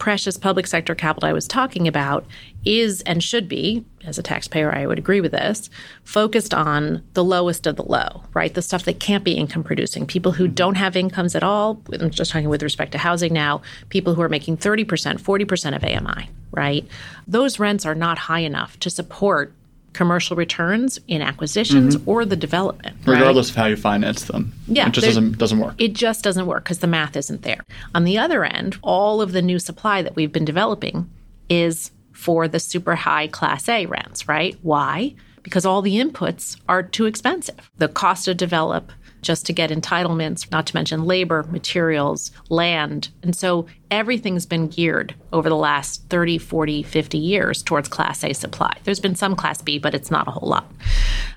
precious 0.00 0.36
public 0.36 0.66
sector 0.66 0.94
capital 0.96 1.28
I 1.28 1.32
was 1.32 1.46
talking 1.46 1.86
about 1.86 2.26
is 2.64 3.02
and 3.02 3.22
should 3.22 3.48
be, 3.48 3.84
as 4.04 4.18
a 4.18 4.22
taxpayer, 4.22 4.74
I 4.74 4.86
would 4.86 4.98
agree 4.98 5.20
with 5.20 5.30
this, 5.30 5.70
focused 6.02 6.52
on 6.52 7.04
the 7.12 7.22
lowest 7.22 7.66
of 7.66 7.76
the 7.76 7.84
low, 7.84 8.24
right? 8.34 8.52
The 8.52 8.62
stuff 8.62 8.84
that 8.86 8.98
can't 8.98 9.22
be 9.22 9.34
income 9.34 9.62
producing. 9.62 10.06
People 10.06 10.32
who 10.32 10.48
don't 10.48 10.76
have 10.76 10.96
incomes 10.96 11.36
at 11.36 11.44
all, 11.44 11.80
I'm 11.92 12.10
just 12.10 12.32
talking 12.32 12.48
with 12.48 12.62
respect 12.62 12.92
to 12.92 12.98
housing 12.98 13.32
now, 13.32 13.62
people 13.90 14.14
who 14.14 14.22
are 14.22 14.28
making 14.28 14.56
30%, 14.56 15.20
40% 15.20 15.76
of 15.76 15.84
AMI, 15.84 16.30
right? 16.52 16.86
Those 17.26 17.58
rents 17.58 17.86
are 17.86 17.94
not 17.94 18.18
high 18.18 18.40
enough 18.40 18.78
to 18.80 18.90
support 18.90 19.54
commercial 19.92 20.36
returns 20.36 21.00
in 21.08 21.20
acquisitions 21.20 21.96
mm-hmm. 21.96 22.08
or 22.08 22.24
the 22.24 22.36
development. 22.36 22.96
Regardless 23.06 23.48
right? 23.48 23.50
of 23.50 23.56
how 23.56 23.66
you 23.66 23.76
finance 23.76 24.24
them. 24.24 24.52
Yeah. 24.66 24.86
It 24.86 24.92
just 24.92 25.06
doesn't 25.06 25.38
doesn't 25.38 25.58
work. 25.58 25.74
It 25.78 25.94
just 25.94 26.22
doesn't 26.22 26.46
work 26.46 26.64
because 26.64 26.78
the 26.78 26.86
math 26.86 27.16
isn't 27.16 27.42
there. 27.42 27.64
On 27.94 28.04
the 28.04 28.18
other 28.18 28.44
end, 28.44 28.78
all 28.82 29.20
of 29.20 29.32
the 29.32 29.42
new 29.42 29.58
supply 29.58 30.02
that 30.02 30.16
we've 30.16 30.32
been 30.32 30.44
developing 30.44 31.10
is 31.48 31.90
for 32.12 32.46
the 32.46 32.60
super 32.60 32.94
high 32.94 33.26
class 33.26 33.68
A 33.68 33.86
rents, 33.86 34.28
right? 34.28 34.56
Why? 34.62 35.14
Because 35.42 35.64
all 35.64 35.82
the 35.82 35.96
inputs 35.96 36.60
are 36.68 36.82
too 36.82 37.06
expensive. 37.06 37.70
The 37.78 37.88
cost 37.88 38.26
to 38.26 38.34
develop, 38.34 38.92
just 39.22 39.46
to 39.46 39.52
get 39.52 39.70
entitlements, 39.70 40.50
not 40.50 40.66
to 40.66 40.76
mention 40.76 41.04
labor, 41.04 41.44
materials, 41.44 42.30
land. 42.48 43.08
And 43.22 43.34
so 43.34 43.66
everything's 43.90 44.46
been 44.46 44.68
geared 44.68 45.14
over 45.32 45.48
the 45.48 45.56
last 45.56 46.04
30, 46.10 46.38
40, 46.38 46.82
50 46.82 47.18
years 47.18 47.62
towards 47.62 47.88
Class 47.88 48.24
A 48.24 48.32
supply. 48.32 48.76
There's 48.84 49.00
been 49.00 49.14
some 49.14 49.36
Class 49.36 49.62
B, 49.62 49.78
but 49.78 49.94
it's 49.94 50.10
not 50.10 50.28
a 50.28 50.30
whole 50.30 50.48
lot. 50.48 50.70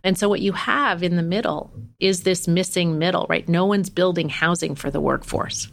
And 0.03 0.17
so 0.17 0.27
what 0.29 0.41
you 0.41 0.53
have 0.53 1.03
in 1.03 1.15
the 1.15 1.23
middle 1.23 1.71
is 1.99 2.23
this 2.23 2.47
missing 2.47 2.97
middle, 2.97 3.25
right? 3.29 3.47
No 3.47 3.65
one's 3.65 3.89
building 3.89 4.29
housing 4.29 4.75
for 4.75 4.91
the 4.91 5.01
workforce. 5.01 5.69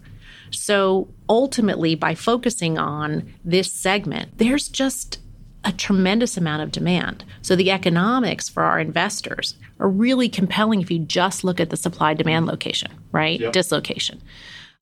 So 0.50 1.08
ultimately, 1.28 1.94
by 1.94 2.14
focusing 2.14 2.78
on 2.78 3.32
this 3.44 3.72
segment, 3.72 4.38
there's 4.38 4.68
just 4.68 5.18
a 5.64 5.72
tremendous 5.72 6.36
amount 6.36 6.62
of 6.62 6.72
demand. 6.72 7.24
So 7.42 7.54
the 7.54 7.70
economics 7.70 8.48
for 8.48 8.62
our 8.62 8.80
investors 8.80 9.54
are 9.78 9.88
really 9.88 10.28
compelling 10.28 10.80
if 10.80 10.90
you 10.90 10.98
just 11.00 11.44
look 11.44 11.61
at 11.61 11.70
the 11.70 11.76
supply 11.76 12.14
demand 12.14 12.46
location, 12.46 12.90
right? 13.12 13.40
Yep. 13.40 13.52
Dislocation. 13.52 14.22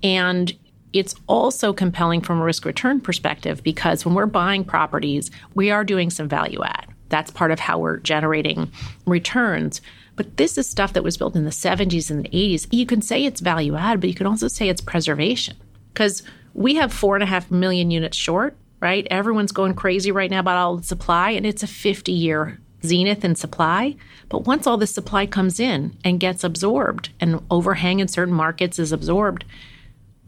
And 0.03 0.57
it's 0.93 1.15
also 1.27 1.73
compelling 1.73 2.21
from 2.21 2.41
a 2.41 2.45
risk 2.45 2.65
return 2.65 3.01
perspective 3.01 3.63
because 3.63 4.05
when 4.05 4.15
we're 4.15 4.27
buying 4.27 4.65
properties, 4.65 5.31
we 5.55 5.71
are 5.71 5.85
doing 5.85 6.11
some 6.11 6.29
value 6.29 6.63
add. 6.63 6.87
That's 7.09 7.31
part 7.31 7.51
of 7.51 7.59
how 7.59 7.79
we're 7.79 7.99
generating 7.99 8.71
returns. 9.07 9.81
But 10.17 10.37
this 10.37 10.59
is 10.59 10.69
stuff 10.69 10.93
that 10.93 11.05
was 11.05 11.17
built 11.17 11.37
in 11.37 11.45
the 11.45 11.51
70s 11.51 12.11
and 12.11 12.25
the 12.25 12.29
80s. 12.29 12.67
You 12.71 12.87
can 12.87 13.03
say 13.03 13.25
it's 13.25 13.41
value 13.41 13.77
add, 13.77 14.01
but 14.01 14.09
you 14.09 14.15
can 14.15 14.27
also 14.27 14.49
say 14.49 14.69
it's 14.69 14.81
preservation 14.81 15.57
because 15.93 16.23
we 16.55 16.75
have 16.77 16.93
four 16.93 17.15
and 17.17 17.23
a 17.23 17.27
half 17.27 17.51
million 17.51 17.91
units 17.91 18.17
short 18.17 18.57
right? 18.81 19.07
Everyone's 19.11 19.53
going 19.53 19.75
crazy 19.75 20.13
right 20.13 20.31
now 20.31 20.41
about 20.41 20.57
all 20.57 20.77
the 20.77 20.83
supply, 20.83 21.31
and 21.31 21.47
it's 21.47 21.63
a 21.63 21.67
50 21.67 22.13
year 22.13 22.59
zenith 22.85 23.25
in 23.25 23.35
supply. 23.35 23.97
But 24.29 24.45
once 24.45 24.67
all 24.67 24.77
this 24.77 24.95
supply 24.95 25.27
comes 25.27 25.59
in 25.59 25.97
and 26.05 26.21
gets 26.21 26.45
absorbed 26.45 27.11
and 27.21 27.43
overhang 27.51 28.01
in 28.01 28.09
certain 28.09 28.35
markets 28.35 28.79
is 28.79 28.93
absorbed, 28.93 29.45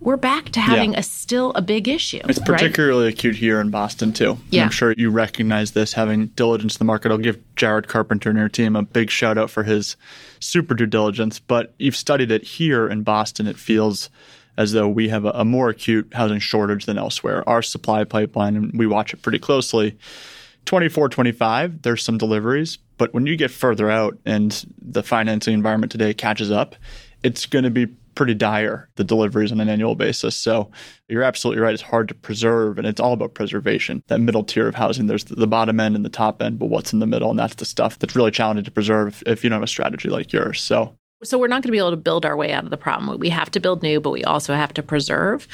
we're 0.00 0.16
back 0.16 0.46
to 0.50 0.60
having 0.60 0.94
yeah. 0.94 1.00
a 1.00 1.02
still 1.02 1.52
a 1.52 1.60
big 1.60 1.86
issue. 1.86 2.20
It's 2.26 2.38
particularly 2.38 3.04
right? 3.04 3.12
acute 3.12 3.36
here 3.36 3.60
in 3.60 3.68
Boston 3.68 4.14
too. 4.14 4.38
Yeah. 4.48 4.64
I'm 4.64 4.70
sure 4.70 4.94
you 4.96 5.10
recognize 5.10 5.72
this 5.72 5.92
having 5.92 6.28
diligence 6.28 6.76
in 6.76 6.78
the 6.78 6.86
market. 6.86 7.12
I'll 7.12 7.18
give 7.18 7.38
Jared 7.54 7.86
Carpenter 7.86 8.30
and 8.30 8.38
your 8.38 8.48
team 8.48 8.76
a 8.76 8.82
big 8.82 9.10
shout 9.10 9.36
out 9.36 9.50
for 9.50 9.62
his 9.62 9.96
super 10.40 10.74
due 10.74 10.86
diligence. 10.86 11.38
But 11.38 11.74
you've 11.78 11.96
studied 11.96 12.30
it 12.30 12.42
here 12.42 12.88
in 12.88 13.02
Boston. 13.02 13.46
It 13.46 13.58
feels 13.58 14.08
as 14.60 14.72
though 14.72 14.86
we 14.86 15.08
have 15.08 15.24
a, 15.24 15.30
a 15.30 15.44
more 15.44 15.70
acute 15.70 16.12
housing 16.12 16.38
shortage 16.38 16.84
than 16.84 16.98
elsewhere. 16.98 17.48
Our 17.48 17.62
supply 17.62 18.04
pipeline, 18.04 18.56
and 18.56 18.78
we 18.78 18.86
watch 18.86 19.14
it 19.14 19.22
pretty 19.22 19.38
closely. 19.38 19.98
24, 20.66 21.08
25, 21.08 21.80
there's 21.80 22.02
some 22.02 22.18
deliveries, 22.18 22.76
but 22.98 23.14
when 23.14 23.26
you 23.26 23.36
get 23.36 23.50
further 23.50 23.90
out 23.90 24.18
and 24.26 24.66
the 24.78 25.02
financing 25.02 25.54
environment 25.54 25.90
today 25.90 26.12
catches 26.12 26.50
up, 26.50 26.76
it's 27.22 27.46
going 27.46 27.64
to 27.64 27.70
be 27.70 27.86
pretty 28.14 28.34
dire, 28.34 28.90
the 28.96 29.04
deliveries 29.04 29.50
on 29.50 29.60
an 29.60 29.70
annual 29.70 29.94
basis. 29.94 30.36
So 30.36 30.70
you're 31.08 31.22
absolutely 31.22 31.62
right. 31.62 31.72
It's 31.72 31.82
hard 31.82 32.08
to 32.08 32.14
preserve, 32.14 32.76
and 32.76 32.86
it's 32.86 33.00
all 33.00 33.14
about 33.14 33.32
preservation. 33.32 34.02
That 34.08 34.20
middle 34.20 34.44
tier 34.44 34.68
of 34.68 34.74
housing, 34.74 35.06
there's 35.06 35.24
the 35.24 35.46
bottom 35.46 35.80
end 35.80 35.96
and 35.96 36.04
the 36.04 36.10
top 36.10 36.42
end, 36.42 36.58
but 36.58 36.66
what's 36.66 36.92
in 36.92 36.98
the 36.98 37.06
middle? 37.06 37.30
And 37.30 37.38
that's 37.38 37.54
the 37.54 37.64
stuff 37.64 37.98
that's 37.98 38.14
really 38.14 38.30
challenging 38.30 38.66
to 38.66 38.70
preserve 38.70 39.22
if 39.24 39.42
you 39.42 39.48
don't 39.48 39.56
have 39.56 39.62
a 39.62 39.66
strategy 39.66 40.10
like 40.10 40.34
yours. 40.34 40.60
So 40.60 40.98
so 41.22 41.38
we're 41.38 41.48
not 41.48 41.62
going 41.62 41.68
to 41.68 41.72
be 41.72 41.78
able 41.78 41.90
to 41.90 41.96
build 41.96 42.24
our 42.24 42.36
way 42.36 42.52
out 42.52 42.64
of 42.64 42.70
the 42.70 42.76
problem. 42.76 43.18
We 43.18 43.30
have 43.30 43.50
to 43.52 43.60
build 43.60 43.82
new, 43.82 44.00
but 44.00 44.10
we 44.10 44.24
also 44.24 44.54
have 44.54 44.72
to 44.74 44.82
preserve. 44.82 45.46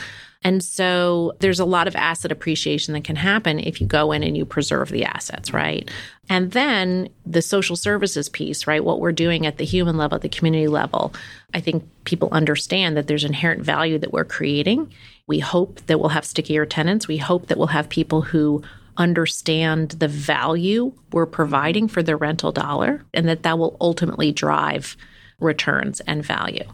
And 0.45 0.63
so 0.63 1.33
there's 1.41 1.59
a 1.59 1.65
lot 1.65 1.89
of 1.89 1.97
asset 1.97 2.31
appreciation 2.31 2.95
that 2.95 3.03
can 3.03 3.17
happen 3.17 3.59
if 3.59 3.81
you 3.81 3.87
go 3.87 4.13
in 4.13 4.23
and 4.23 4.37
you 4.37 4.45
preserve 4.45 4.91
the 4.91 5.05
assets, 5.05 5.53
right? 5.53 5.91
And 6.29 6.53
then 6.53 7.09
the 7.25 7.43
social 7.43 7.75
services 7.75 8.29
piece, 8.29 8.67
right? 8.67 8.85
What 8.85 9.01
we're 9.01 9.13
doing 9.13 9.45
at 9.45 9.57
the 9.57 9.65
human 9.65 9.97
level, 9.97 10.17
at 10.17 10.23
the 10.23 10.29
community 10.29 10.69
level, 10.69 11.13
I 11.53 11.61
think 11.61 11.89
people 12.05 12.29
understand 12.31 12.97
that 12.97 13.09
there's 13.09 13.25
inherent 13.25 13.63
value 13.63 13.99
that 13.99 14.13
we're 14.13 14.25
creating. 14.25 14.93
We 15.27 15.41
hope 15.41 15.81
that 15.87 15.99
we'll 15.99 16.11
have 16.11 16.25
stickier 16.25 16.65
tenants. 16.65 17.09
We 17.09 17.17
hope 17.17 17.47
that 17.49 17.59
we'll 17.59 17.67
have 17.69 17.89
people 17.89 18.23
who 18.23 18.63
understand 18.97 19.91
the 19.91 20.09
value 20.09 20.93
we're 21.13 21.27
providing 21.27 21.89
for 21.89 22.03
their 22.03 22.17
rental 22.17 22.53
dollar 22.53 23.05
and 23.13 23.29
that 23.29 23.43
that 23.43 23.59
will 23.59 23.77
ultimately 23.81 24.33
drive 24.33 24.97
returns 25.39 26.01
and 26.01 26.25
value. 26.25 26.65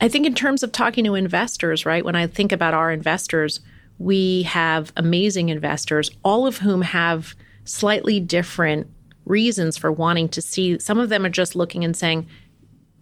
I 0.00 0.08
think 0.08 0.26
in 0.26 0.34
terms 0.34 0.62
of 0.62 0.72
talking 0.72 1.04
to 1.04 1.14
investors, 1.14 1.84
right, 1.84 2.04
when 2.04 2.16
I 2.16 2.26
think 2.26 2.52
about 2.52 2.74
our 2.74 2.90
investors, 2.90 3.60
we 3.98 4.44
have 4.44 4.92
amazing 4.96 5.50
investors, 5.50 6.10
all 6.22 6.46
of 6.46 6.58
whom 6.58 6.82
have 6.82 7.34
slightly 7.64 8.18
different 8.18 8.88
reasons 9.26 9.76
for 9.76 9.92
wanting 9.92 10.28
to 10.30 10.40
see. 10.40 10.78
Some 10.78 10.98
of 10.98 11.10
them 11.10 11.26
are 11.26 11.30
just 11.30 11.54
looking 11.54 11.84
and 11.84 11.94
saying, 11.96 12.26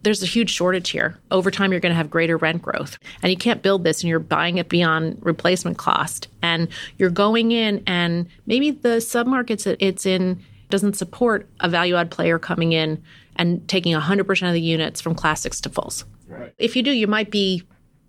there's 0.01 0.23
a 0.23 0.27
huge 0.27 0.51
shortage 0.51 0.91
here. 0.91 1.17
Over 1.31 1.51
time, 1.51 1.71
you're 1.71 1.81
going 1.81 1.91
to 1.91 1.97
have 1.97 2.09
greater 2.09 2.37
rent 2.37 2.61
growth. 2.61 2.97
And 3.21 3.31
you 3.31 3.37
can't 3.37 3.61
build 3.61 3.83
this 3.83 4.01
and 4.01 4.09
you're 4.09 4.19
buying 4.19 4.57
it 4.57 4.69
beyond 4.69 5.17
replacement 5.21 5.77
cost. 5.77 6.27
And 6.41 6.69
you're 6.97 7.09
going 7.09 7.51
in, 7.51 7.83
and 7.85 8.27
maybe 8.45 8.71
the 8.71 8.97
submarkets 8.97 9.63
that 9.63 9.77
it's 9.79 10.05
in 10.05 10.43
doesn't 10.69 10.95
support 10.95 11.49
a 11.59 11.67
value 11.67 11.95
add 11.95 12.11
player 12.11 12.39
coming 12.39 12.71
in 12.73 13.01
and 13.39 13.67
taking 13.67 13.95
100% 13.95 14.47
of 14.47 14.53
the 14.53 14.61
units 14.61 15.01
from 15.01 15.15
classics 15.15 15.59
to 15.61 15.69
fulls. 15.69 16.05
Right. 16.27 16.53
If 16.59 16.75
you 16.75 16.83
do, 16.83 16.91
you 16.91 17.07
might 17.07 17.31
be 17.31 17.63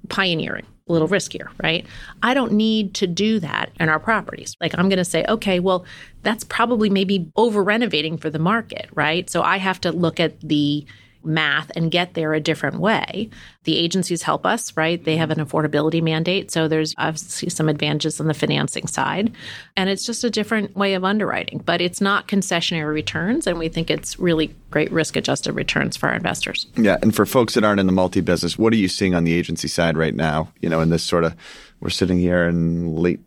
pioneering 0.09 0.67
a 0.89 0.93
little 0.93 1.09
riskier, 1.09 1.49
right? 1.63 1.87
I 2.23 2.35
don't 2.35 2.53
need 2.53 2.95
to 2.95 3.07
do 3.07 3.39
that 3.39 3.71
in 3.79 3.89
our 3.89 4.01
properties. 4.01 4.57
Like 4.61 4.77
I'm 4.77 4.89
going 4.89 4.99
to 4.99 5.05
say, 5.05 5.25
okay, 5.29 5.61
well, 5.61 5.87
that's 6.23 6.43
probably 6.45 6.91
maybe 6.91 7.31
over 7.37 7.63
renovating 7.63 8.19
for 8.19 8.29
the 8.29 8.41
market, 8.41 8.91
right? 8.93 9.31
So 9.31 9.43
I 9.43 9.59
have 9.59 9.81
to 9.83 9.93
look 9.93 10.19
at 10.19 10.39
the 10.41 10.85
math 11.23 11.71
and 11.77 11.91
get 11.91 12.15
there 12.15 12.33
a 12.35 12.41
different 12.41 12.81
way. 12.81 13.31
The 13.65 13.77
agencies 13.77 14.23
help 14.23 14.47
us, 14.47 14.77
right? 14.77 15.03
They 15.03 15.17
have 15.17 15.31
an 15.31 15.39
affordability 15.39 16.03
mandate. 16.03 16.51
So 16.51 16.67
there's 16.67 16.95
obviously 16.99 17.51
some 17.51 17.69
advantages 17.69 18.21
on 18.21 18.27
the 18.27 18.35
financing 18.35 18.87
side. 18.87 19.33
And 19.77 19.91
it's 19.91 20.07
just 20.07 20.25
a 20.25 20.31
different 20.31 20.77
way 20.77 20.95
of 20.95 21.05
underwriting, 21.05 21.63
but 21.65 21.81
it's 21.81 22.01
not 22.01 22.29
concessionary 22.29 22.93
returns. 22.93 23.47
And 23.47 23.59
we 23.59 23.69
think 23.69 23.91
it's 23.91 24.19
really 24.19 24.55
great 24.71 24.91
risk 24.91 25.17
adjusted 25.17 25.53
returns 25.53 25.97
for 25.97 26.09
our 26.09 26.15
investors. 26.15 26.67
Yeah. 26.77 26.97
And 27.03 27.15
for 27.15 27.27
folks 27.27 27.55
that 27.55 27.65
aren't 27.65 27.81
in 27.81 27.87
the 27.87 27.93
multi 27.93 28.21
business, 28.21 28.59
what 28.59 28.73
are 28.73 28.77
you 28.77 28.89
seeing 28.89 29.15
on 29.15 29.25
the 29.25 29.35
agency 29.35 29.69
side 29.69 29.97
right 29.97 30.15
now? 30.15 30.53
You 30.61 30.69
know, 30.69 30.81
in 30.81 30.91
this 30.91 31.03
sort 31.03 31.25
of, 31.25 31.35
we're 31.81 31.91
sitting 31.91 32.19
here 32.19 32.47
in 32.47 32.97
late 32.97 33.21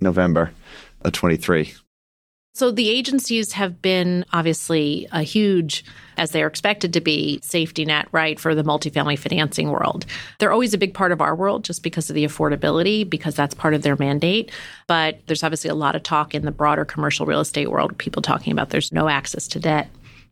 November 0.00 0.52
of 1.02 1.12
23. 1.12 1.74
So 2.58 2.72
the 2.72 2.90
agencies 2.90 3.52
have 3.52 3.80
been 3.80 4.24
obviously 4.32 5.06
a 5.12 5.22
huge, 5.22 5.84
as 6.16 6.32
they're 6.32 6.48
expected 6.48 6.92
to 6.94 7.00
be, 7.00 7.38
safety 7.40 7.84
net, 7.84 8.08
right, 8.10 8.36
for 8.36 8.52
the 8.52 8.64
multifamily 8.64 9.16
financing 9.16 9.70
world. 9.70 10.06
They're 10.40 10.50
always 10.50 10.74
a 10.74 10.78
big 10.78 10.92
part 10.92 11.12
of 11.12 11.20
our 11.20 11.36
world 11.36 11.62
just 11.62 11.84
because 11.84 12.10
of 12.10 12.14
the 12.14 12.24
affordability, 12.24 13.08
because 13.08 13.36
that's 13.36 13.54
part 13.54 13.74
of 13.74 13.82
their 13.82 13.94
mandate. 13.94 14.50
But 14.88 15.20
there's 15.28 15.44
obviously 15.44 15.70
a 15.70 15.76
lot 15.76 15.94
of 15.94 16.02
talk 16.02 16.34
in 16.34 16.44
the 16.44 16.50
broader 16.50 16.84
commercial 16.84 17.26
real 17.26 17.38
estate 17.38 17.70
world, 17.70 17.96
people 17.96 18.22
talking 18.22 18.52
about 18.52 18.70
there's 18.70 18.90
no 18.90 19.08
access 19.08 19.46
to 19.48 19.60
debt 19.60 19.88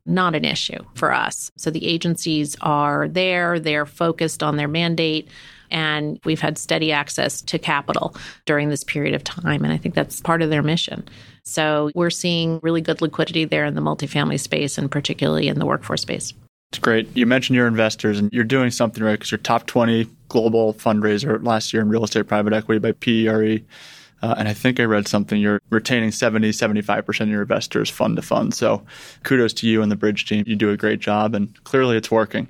not 0.08 0.36
an 0.36 0.44
issue 0.44 0.78
for 0.94 1.12
us. 1.12 1.50
So 1.56 1.68
the 1.68 1.84
agencies 1.84 2.56
are 2.60 3.08
there, 3.08 3.58
they're 3.58 3.86
focused 3.86 4.40
on 4.40 4.56
their 4.56 4.68
mandate 4.68 5.28
and 5.70 6.20
we've 6.24 6.40
had 6.40 6.58
steady 6.58 6.92
access 6.92 7.40
to 7.42 7.58
capital 7.58 8.14
during 8.44 8.68
this 8.68 8.84
period 8.84 9.14
of 9.14 9.24
time. 9.24 9.64
And 9.64 9.72
I 9.72 9.76
think 9.76 9.94
that's 9.94 10.20
part 10.20 10.42
of 10.42 10.50
their 10.50 10.62
mission. 10.62 11.08
So 11.44 11.90
we're 11.94 12.10
seeing 12.10 12.58
really 12.62 12.80
good 12.80 13.00
liquidity 13.00 13.44
there 13.44 13.64
in 13.64 13.74
the 13.74 13.80
multifamily 13.80 14.40
space 14.40 14.78
and 14.78 14.90
particularly 14.90 15.48
in 15.48 15.58
the 15.58 15.66
workforce 15.66 16.02
space. 16.02 16.32
It's 16.72 16.80
great. 16.80 17.16
You 17.16 17.26
mentioned 17.26 17.56
your 17.56 17.68
investors 17.68 18.18
and 18.18 18.32
you're 18.32 18.44
doing 18.44 18.70
something 18.70 19.02
right 19.02 19.12
because 19.12 19.30
you're 19.30 19.38
top 19.38 19.66
20 19.66 20.08
global 20.28 20.74
fundraiser 20.74 21.42
last 21.44 21.72
year 21.72 21.82
in 21.82 21.88
real 21.88 22.04
estate 22.04 22.26
private 22.26 22.52
equity 22.52 22.80
by 22.80 22.92
PERE. 22.92 23.60
Uh, 24.22 24.34
and 24.38 24.48
I 24.48 24.54
think 24.54 24.80
I 24.80 24.84
read 24.84 25.06
something 25.06 25.40
you're 25.40 25.60
retaining 25.70 26.10
70, 26.10 26.50
75% 26.50 27.20
of 27.20 27.28
your 27.28 27.42
investors 27.42 27.90
fund 27.90 28.16
to 28.16 28.22
fund. 28.22 28.54
So 28.54 28.82
kudos 29.22 29.52
to 29.54 29.68
you 29.68 29.82
and 29.82 29.92
the 29.92 29.96
bridge 29.96 30.26
team. 30.26 30.42
You 30.46 30.56
do 30.56 30.70
a 30.70 30.76
great 30.76 31.00
job 31.00 31.34
and 31.34 31.62
clearly 31.64 31.96
it's 31.96 32.10
working. 32.10 32.48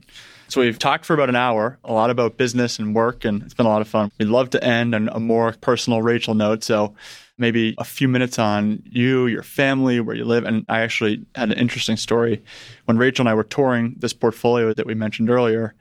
So 0.48 0.60
we've 0.60 0.78
talked 0.78 1.04
for 1.04 1.14
about 1.14 1.28
an 1.28 1.36
hour, 1.36 1.78
a 1.84 1.92
lot 1.92 2.10
about 2.10 2.36
business 2.36 2.78
and 2.78 2.94
work, 2.94 3.24
and 3.24 3.42
it's 3.42 3.54
been 3.54 3.66
a 3.66 3.68
lot 3.68 3.82
of 3.82 3.88
fun. 3.88 4.12
We'd 4.18 4.28
love 4.28 4.50
to 4.50 4.62
end 4.62 4.94
on 4.94 5.08
a 5.08 5.18
more 5.18 5.52
personal 5.60 6.02
Rachel 6.02 6.34
note. 6.34 6.62
So 6.62 6.94
maybe 7.36 7.74
a 7.78 7.84
few 7.84 8.06
minutes 8.06 8.38
on 8.38 8.82
you, 8.86 9.26
your 9.26 9.42
family, 9.42 10.00
where 10.00 10.14
you 10.14 10.24
live. 10.24 10.44
And 10.44 10.64
I 10.68 10.80
actually 10.80 11.24
had 11.34 11.50
an 11.50 11.58
interesting 11.58 11.96
story. 11.96 12.42
When 12.84 12.96
Rachel 12.96 13.22
and 13.22 13.28
I 13.28 13.34
were 13.34 13.44
touring 13.44 13.96
this 13.98 14.12
portfolio 14.12 14.72
that 14.72 14.86
we 14.86 14.94
mentioned 14.94 15.30
earlier, 15.30 15.74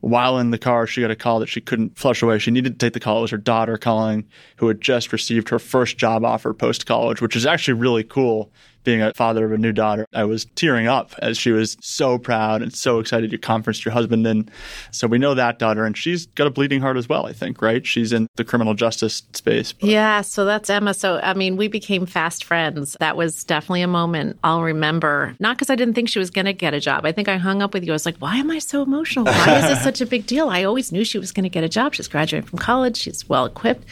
while 0.00 0.38
in 0.38 0.50
the 0.50 0.58
car, 0.58 0.86
she 0.86 1.00
got 1.00 1.10
a 1.10 1.16
call 1.16 1.40
that 1.40 1.48
she 1.48 1.60
couldn't 1.60 1.98
flush 1.98 2.22
away. 2.22 2.38
She 2.38 2.50
needed 2.50 2.78
to 2.78 2.86
take 2.86 2.92
the 2.92 3.00
call. 3.00 3.18
It 3.18 3.22
was 3.22 3.30
her 3.30 3.36
daughter 3.38 3.78
calling, 3.78 4.26
who 4.56 4.68
had 4.68 4.80
just 4.80 5.12
received 5.12 5.48
her 5.48 5.58
first 5.58 5.96
job 5.96 6.24
offer 6.24 6.52
post 6.52 6.86
college, 6.86 7.20
which 7.22 7.34
is 7.34 7.46
actually 7.46 7.80
really 7.80 8.04
cool 8.04 8.52
being 8.84 9.02
a 9.02 9.12
father 9.14 9.44
of 9.44 9.52
a 9.52 9.58
new 9.58 9.72
daughter, 9.72 10.06
I 10.12 10.24
was 10.24 10.44
tearing 10.54 10.86
up 10.86 11.14
as 11.18 11.36
she 11.36 11.50
was 11.50 11.76
so 11.80 12.18
proud 12.18 12.62
and 12.62 12.72
so 12.74 12.98
excited 12.98 13.32
you 13.32 13.38
conferenced 13.38 13.84
your 13.84 13.92
husband 13.92 14.26
in. 14.26 14.48
So 14.90 15.06
we 15.06 15.18
know 15.18 15.34
that 15.34 15.58
daughter, 15.58 15.84
and 15.84 15.96
she's 15.96 16.26
got 16.26 16.46
a 16.46 16.50
bleeding 16.50 16.80
heart 16.80 16.96
as 16.96 17.08
well, 17.08 17.26
I 17.26 17.32
think, 17.32 17.60
right? 17.60 17.84
She's 17.86 18.12
in 18.12 18.28
the 18.36 18.44
criminal 18.44 18.74
justice 18.74 19.22
space. 19.32 19.72
But. 19.72 19.88
Yeah, 19.88 20.20
so 20.20 20.44
that's 20.44 20.70
Emma. 20.70 20.94
So, 20.94 21.18
I 21.22 21.34
mean, 21.34 21.56
we 21.56 21.68
became 21.68 22.06
fast 22.06 22.44
friends. 22.44 22.96
That 23.00 23.16
was 23.16 23.44
definitely 23.44 23.82
a 23.82 23.88
moment 23.88 24.38
I'll 24.44 24.62
remember. 24.62 25.34
Not 25.40 25.56
because 25.56 25.70
I 25.70 25.76
didn't 25.76 25.94
think 25.94 26.08
she 26.08 26.18
was 26.18 26.30
going 26.30 26.46
to 26.46 26.52
get 26.52 26.74
a 26.74 26.80
job. 26.80 27.04
I 27.04 27.12
think 27.12 27.28
I 27.28 27.36
hung 27.36 27.62
up 27.62 27.74
with 27.74 27.84
you. 27.84 27.92
I 27.92 27.94
was 27.94 28.06
like, 28.06 28.18
why 28.18 28.36
am 28.36 28.50
I 28.50 28.58
so 28.58 28.82
emotional? 28.82 29.24
Why 29.24 29.58
is 29.58 29.68
this 29.68 29.82
such 29.82 30.00
a 30.00 30.06
big 30.06 30.26
deal? 30.26 30.48
I 30.48 30.64
always 30.64 30.92
knew 30.92 31.04
she 31.04 31.18
was 31.18 31.32
going 31.32 31.44
to 31.44 31.50
get 31.50 31.64
a 31.64 31.68
job. 31.68 31.94
She's 31.94 32.08
graduating 32.08 32.48
from 32.48 32.58
college, 32.58 32.96
she's 32.96 33.28
well 33.28 33.46
equipped 33.46 33.86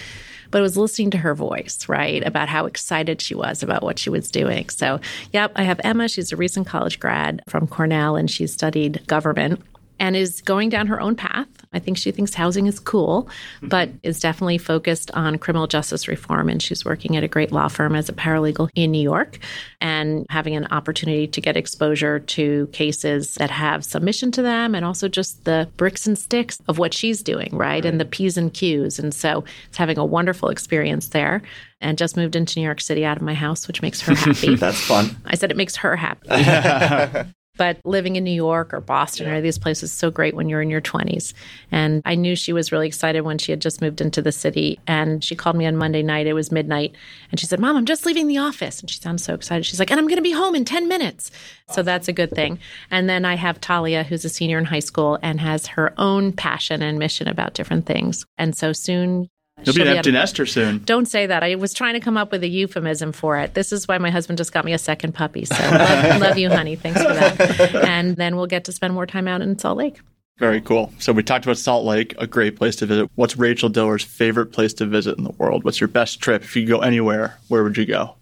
but 0.53 0.59
it 0.59 0.63
was 0.63 0.77
listening 0.77 1.11
to 1.11 1.19
her 1.19 1.35
voice, 1.35 1.89
right, 1.89 2.25
about 2.25 2.49
how 2.49 2.67
excited 2.67 3.21
she 3.21 3.35
was 3.35 3.65
about 3.65 3.83
what 3.83 3.99
she 3.99 4.11
was 4.11 4.31
doing. 4.31 4.69
So, 4.69 5.01
yep, 5.33 5.51
I 5.57 5.65
have 5.65 5.81
Emma. 5.83 6.09
She's 6.09 6.31
a 6.31 6.37
recent 6.37 6.69
college 6.69 7.01
grad 7.01 7.43
from 7.49 7.67
Cornell 7.67 8.15
and 8.15 8.31
she 8.31 8.47
studied 8.47 9.05
government 9.09 9.61
and 10.03 10.17
is 10.17 10.41
going 10.41 10.69
down 10.69 10.89
her 10.89 11.01
own 11.01 11.15
path. 11.15 11.47
I 11.73 11.79
think 11.79 11.97
she 11.97 12.11
thinks 12.11 12.35
housing 12.35 12.67
is 12.67 12.81
cool, 12.81 13.29
mm-hmm. 13.59 13.69
but 13.69 13.89
is 14.03 14.19
definitely 14.19 14.59
focused 14.59 15.13
on 15.13 15.39
criminal 15.39 15.69
justice 15.69 16.09
reform. 16.09 16.49
And 16.49 16.61
she's 16.61 16.85
working 16.85 17.17
at 17.17 17.23
a 17.23 17.29
great 17.29 17.53
law 17.53 17.69
firm 17.69 17.95
as 17.95 18.09
a 18.09 18.13
paralegal 18.13 18.69
in 18.75 18.91
New 18.91 19.01
York 19.01 19.39
and 19.81 20.27
having 20.29 20.57
an 20.57 20.67
opportunity 20.73 21.29
to 21.29 21.41
get 21.41 21.57
exposure 21.57 22.19
to 22.19 22.67
cases 22.73 23.37
that 23.37 23.51
have 23.51 23.85
submission 23.85 24.33
to 24.33 24.43
them 24.43 24.75
and 24.75 24.85
also 24.85 25.07
just 25.07 25.45
the 25.45 25.69
bricks 25.77 26.05
and 26.05 26.19
sticks 26.19 26.59
of 26.67 26.79
what 26.79 26.93
she's 26.93 27.23
doing, 27.23 27.51
right? 27.53 27.63
right. 27.63 27.85
And 27.85 28.01
the 28.01 28.05
P's 28.05 28.37
and 28.37 28.53
Q's. 28.53 28.99
And 28.99 29.15
so 29.15 29.45
it's 29.69 29.79
having 29.79 29.99
a 29.99 30.05
wonderful 30.05 30.49
experience 30.49 31.11
there 31.11 31.43
and 31.81 31.97
just 31.97 32.17
moved 32.17 32.35
into 32.35 32.59
New 32.59 32.65
York 32.65 32.81
City 32.81 33.05
out 33.05 33.19
of 33.19 33.23
my 33.23 33.35
house, 33.35 33.69
which 33.69 33.83
makes 33.83 34.01
her 34.01 34.15
happy. 34.17 34.57
That's 34.57 34.81
fun. 34.81 35.17
I 35.27 35.37
said 35.37 35.53
it 35.53 35.57
makes 35.57 35.77
her 35.77 35.95
happy. 35.95 36.29
But 37.57 37.79
living 37.85 38.17
in 38.17 38.25
New 38.25 38.31
York 38.31 38.73
or 38.73 38.81
Boston 38.81 39.27
yeah. 39.27 39.35
or 39.35 39.41
these 39.41 39.59
places 39.59 39.93
so 39.93 40.11
great 40.11 40.35
when 40.35 40.49
you're 40.49 40.63
in 40.63 40.71
your 40.71 40.81
20s. 40.81 41.35
And 41.71 42.01
I 42.05 42.15
knew 42.15 42.35
she 42.35 42.53
was 42.53 42.73
really 42.73 42.87
excited 42.87 43.23
when 43.23 43.39
she 43.39 43.53
had 43.53 43.61
just 43.61 43.83
moved 43.83 44.01
into 44.01 44.23
the 44.23 44.33
city. 44.33 44.81
And 44.87 45.23
she 45.23 45.37
called 45.37 45.57
me 45.57 45.67
on 45.67 45.77
Monday 45.77 46.03
night. 46.03 46.27
It 46.27 46.33
was 46.33 46.51
midnight. 46.51 46.95
And 47.31 47.39
she 47.39 47.47
said, 47.47 47.61
Mom, 47.61 47.77
I'm 47.77 47.85
just 47.85 48.07
leaving 48.07 48.27
the 48.27 48.39
office. 48.39 48.81
And 48.81 48.91
she 48.91 48.99
sounds 48.99 49.23
so 49.23 49.35
excited. 49.35 49.65
She's 49.65 49.79
like, 49.79 49.91
And 49.91 50.01
I'm 50.01 50.09
going 50.09 50.17
to 50.17 50.23
be 50.23 50.33
home 50.33 50.55
in 50.55 50.65
10 50.65 50.89
minutes. 50.89 51.31
So 51.71 51.83
that's 51.83 52.09
a 52.09 52.13
good 52.13 52.31
thing. 52.31 52.59
And 52.91 53.09
then 53.09 53.25
I 53.25 53.35
have 53.37 53.61
Talia, 53.61 54.03
who's 54.03 54.25
a 54.25 54.29
senior 54.29 54.59
in 54.59 54.67
high 54.67 54.79
school 54.79 55.19
and 55.23 55.41
has 55.41 55.67
her 55.69 55.95
own 55.99 56.33
passion 56.33 56.83
and 56.83 56.99
mission 56.99 57.29
about 57.29 57.55
different 57.55 57.87
things. 57.87 58.25
And 58.39 58.57
so 58.57 58.73
soon 58.73 59.29
You'll 59.65 59.75
be 59.75 59.83
an 59.83 59.89
empty 59.89 60.13
nester 60.13 60.47
soon. 60.47 60.79
Don't 60.85 61.07
say 61.07 61.27
that. 61.27 61.43
I 61.43 61.55
was 61.55 61.73
trying 61.73 61.95
to 61.95 62.01
come 62.01 62.17
up 62.17 62.33
with 62.33 62.43
a 62.43 62.49
euphemism 62.49 63.13
for 63.13 63.39
it. 63.39 63.55
This 63.55 63.73
is 63.73 63.87
why 63.89 63.99
my 63.99 64.11
husband 64.11 64.39
just 64.39 64.53
got 64.53 64.65
me 64.65 64.73
a 64.73 64.79
second 64.79 65.13
puppy. 65.13 65.45
So 65.45 65.55
love, 65.71 66.21
love 66.21 66.39
you, 66.39 66.51
honey. 66.51 66.77
Thanks 66.77 67.03
for 67.03 67.13
that. 67.13 67.75
And 67.87 68.17
then 68.17 68.37
we'll 68.37 68.47
get 68.47 68.65
to 68.65 68.73
spend 68.73 68.95
more 68.95 69.07
time 69.07 69.29
out 69.29 69.43
in 69.43 69.59
Salt 69.59 69.79
Lake. 69.79 70.01
Very 70.39 70.61
cool. 70.61 70.93
So 70.99 71.13
we 71.13 71.23
talked 71.23 71.45
about 71.45 71.59
Salt 71.59 71.85
Lake, 71.85 72.15
a 72.19 72.27
great 72.27 72.57
place 72.57 72.77
to 72.77 72.87
visit. 72.87 73.11
What's 73.15 73.37
Rachel 73.37 73.69
Diller's 73.69 74.03
favorite 74.03 74.47
place 74.47 74.75
to 74.75 74.87
visit 74.87 75.17
in 75.19 75.25
the 75.25 75.31
world? 75.33 75.63
What's 75.65 75.81
your 75.81 75.89
best 75.89 76.21
trip? 76.21 76.43
If 76.43 76.57
you 76.57 76.67
go 76.67 76.81
anywhere, 76.81 77.39
where 77.49 77.63
would 77.63 77.77
you 77.77 77.87
go? 77.87 78.17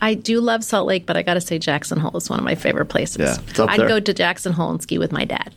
I 0.00 0.14
do 0.14 0.40
love 0.40 0.62
Salt 0.62 0.86
Lake, 0.86 1.06
but 1.06 1.16
I 1.16 1.22
got 1.22 1.34
to 1.34 1.40
say 1.40 1.58
Jackson 1.58 1.98
Hole 1.98 2.16
is 2.16 2.30
one 2.30 2.38
of 2.38 2.44
my 2.44 2.54
favorite 2.54 2.86
places. 2.86 3.40
Yeah, 3.56 3.64
I'd 3.64 3.80
there. 3.80 3.88
go 3.88 3.98
to 3.98 4.14
Jackson 4.14 4.52
Hole 4.52 4.70
and 4.70 4.80
ski 4.80 4.98
with 4.98 5.10
my 5.10 5.24
dad. 5.24 5.52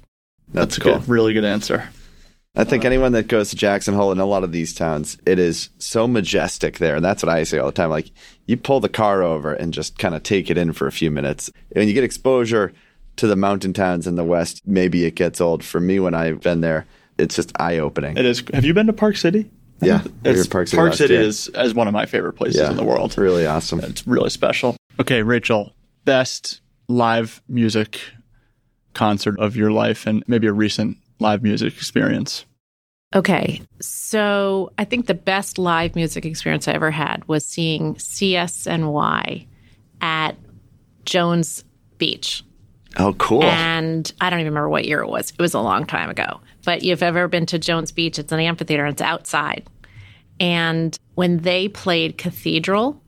That's, 0.53 0.77
That's 0.77 0.79
cool. 0.79 0.99
Good, 0.99 1.07
really 1.09 1.33
good 1.33 1.45
answer. 1.45 1.87
I 2.55 2.63
think 2.65 2.83
uh, 2.83 2.87
anyone 2.87 3.13
that 3.13 3.27
goes 3.27 3.49
to 3.49 3.55
Jackson 3.55 3.93
Hole 3.93 4.11
and 4.11 4.19
a 4.19 4.25
lot 4.25 4.43
of 4.43 4.51
these 4.51 4.73
towns, 4.73 5.17
it 5.25 5.39
is 5.39 5.69
so 5.77 6.07
majestic 6.07 6.79
there. 6.79 6.95
And 6.95 7.05
that's 7.05 7.23
what 7.23 7.29
I 7.29 7.43
say 7.43 7.59
all 7.59 7.67
the 7.67 7.71
time. 7.71 7.89
Like 7.89 8.11
you 8.45 8.57
pull 8.57 8.79
the 8.79 8.89
car 8.89 9.23
over 9.23 9.53
and 9.53 9.73
just 9.73 9.97
kind 9.97 10.15
of 10.15 10.23
take 10.23 10.49
it 10.49 10.57
in 10.57 10.73
for 10.73 10.87
a 10.87 10.91
few 10.91 11.11
minutes. 11.11 11.49
And 11.75 11.87
you 11.87 11.93
get 11.93 12.03
exposure 12.03 12.73
to 13.17 13.27
the 13.27 13.35
mountain 13.35 13.73
towns 13.73 14.07
in 14.07 14.15
the 14.15 14.23
West, 14.23 14.61
maybe 14.65 15.05
it 15.05 15.15
gets 15.15 15.39
old. 15.39 15.63
For 15.63 15.79
me, 15.79 15.99
when 15.99 16.13
I've 16.13 16.41
been 16.41 16.61
there, 16.61 16.85
it's 17.17 17.35
just 17.35 17.51
eye 17.59 17.77
opening. 17.77 18.17
It 18.17 18.25
is. 18.25 18.43
Have 18.53 18.65
you 18.65 18.73
been 18.73 18.87
to 18.87 18.93
Park 18.93 19.17
City? 19.17 19.49
Yeah, 19.81 20.03
it's, 20.23 20.47
Park 20.47 20.67
City, 20.67 20.77
Park 20.77 20.93
City 20.93 21.15
is, 21.15 21.49
is 21.55 21.73
one 21.73 21.87
of 21.87 21.93
my 21.93 22.05
favorite 22.05 22.33
places 22.33 22.61
yeah, 22.61 22.69
in 22.69 22.77
the 22.77 22.83
world. 22.83 23.17
Really 23.17 23.47
awesome. 23.47 23.79
It's 23.79 24.05
really 24.05 24.29
special. 24.29 24.77
Okay, 24.99 25.23
Rachel, 25.23 25.73
best 26.05 26.61
live 26.87 27.41
music 27.47 27.99
concert 28.93 29.39
of 29.39 29.55
your 29.55 29.71
life 29.71 30.05
and 30.05 30.23
maybe 30.27 30.45
a 30.45 30.53
recent 30.53 30.97
live 31.21 31.43
music 31.43 31.75
experience? 31.75 32.45
Okay. 33.13 33.61
So 33.81 34.71
I 34.77 34.85
think 34.85 35.07
the 35.07 35.13
best 35.13 35.57
live 35.57 35.95
music 35.95 36.25
experience 36.25 36.67
I 36.67 36.73
ever 36.73 36.91
had 36.91 37.27
was 37.27 37.45
seeing 37.45 37.95
CSNY 37.95 39.47
at 40.01 40.37
Jones 41.05 41.63
Beach 41.97 42.43
Oh, 42.97 43.13
cool. 43.13 43.43
And 43.43 44.11
I 44.19 44.29
don't 44.29 44.39
even 44.39 44.51
remember 44.51 44.69
what 44.69 44.85
year 44.85 45.01
it 45.01 45.07
was. 45.07 45.31
It 45.31 45.41
was 45.41 45.53
a 45.53 45.61
long 45.61 45.85
time 45.85 46.09
ago. 46.09 46.41
But 46.65 46.79
if 46.79 46.83
you've 46.83 47.03
ever 47.03 47.27
been 47.27 47.45
to 47.47 47.59
Jones 47.59 47.91
Beach, 47.91 48.19
it's 48.19 48.31
an 48.31 48.39
amphitheater 48.39 48.85
and 48.85 48.93
it's 48.93 49.01
outside. 49.01 49.67
And 50.39 50.97
when 51.15 51.39
they 51.39 51.67
played 51.67 52.17
Cathedral, 52.17 53.01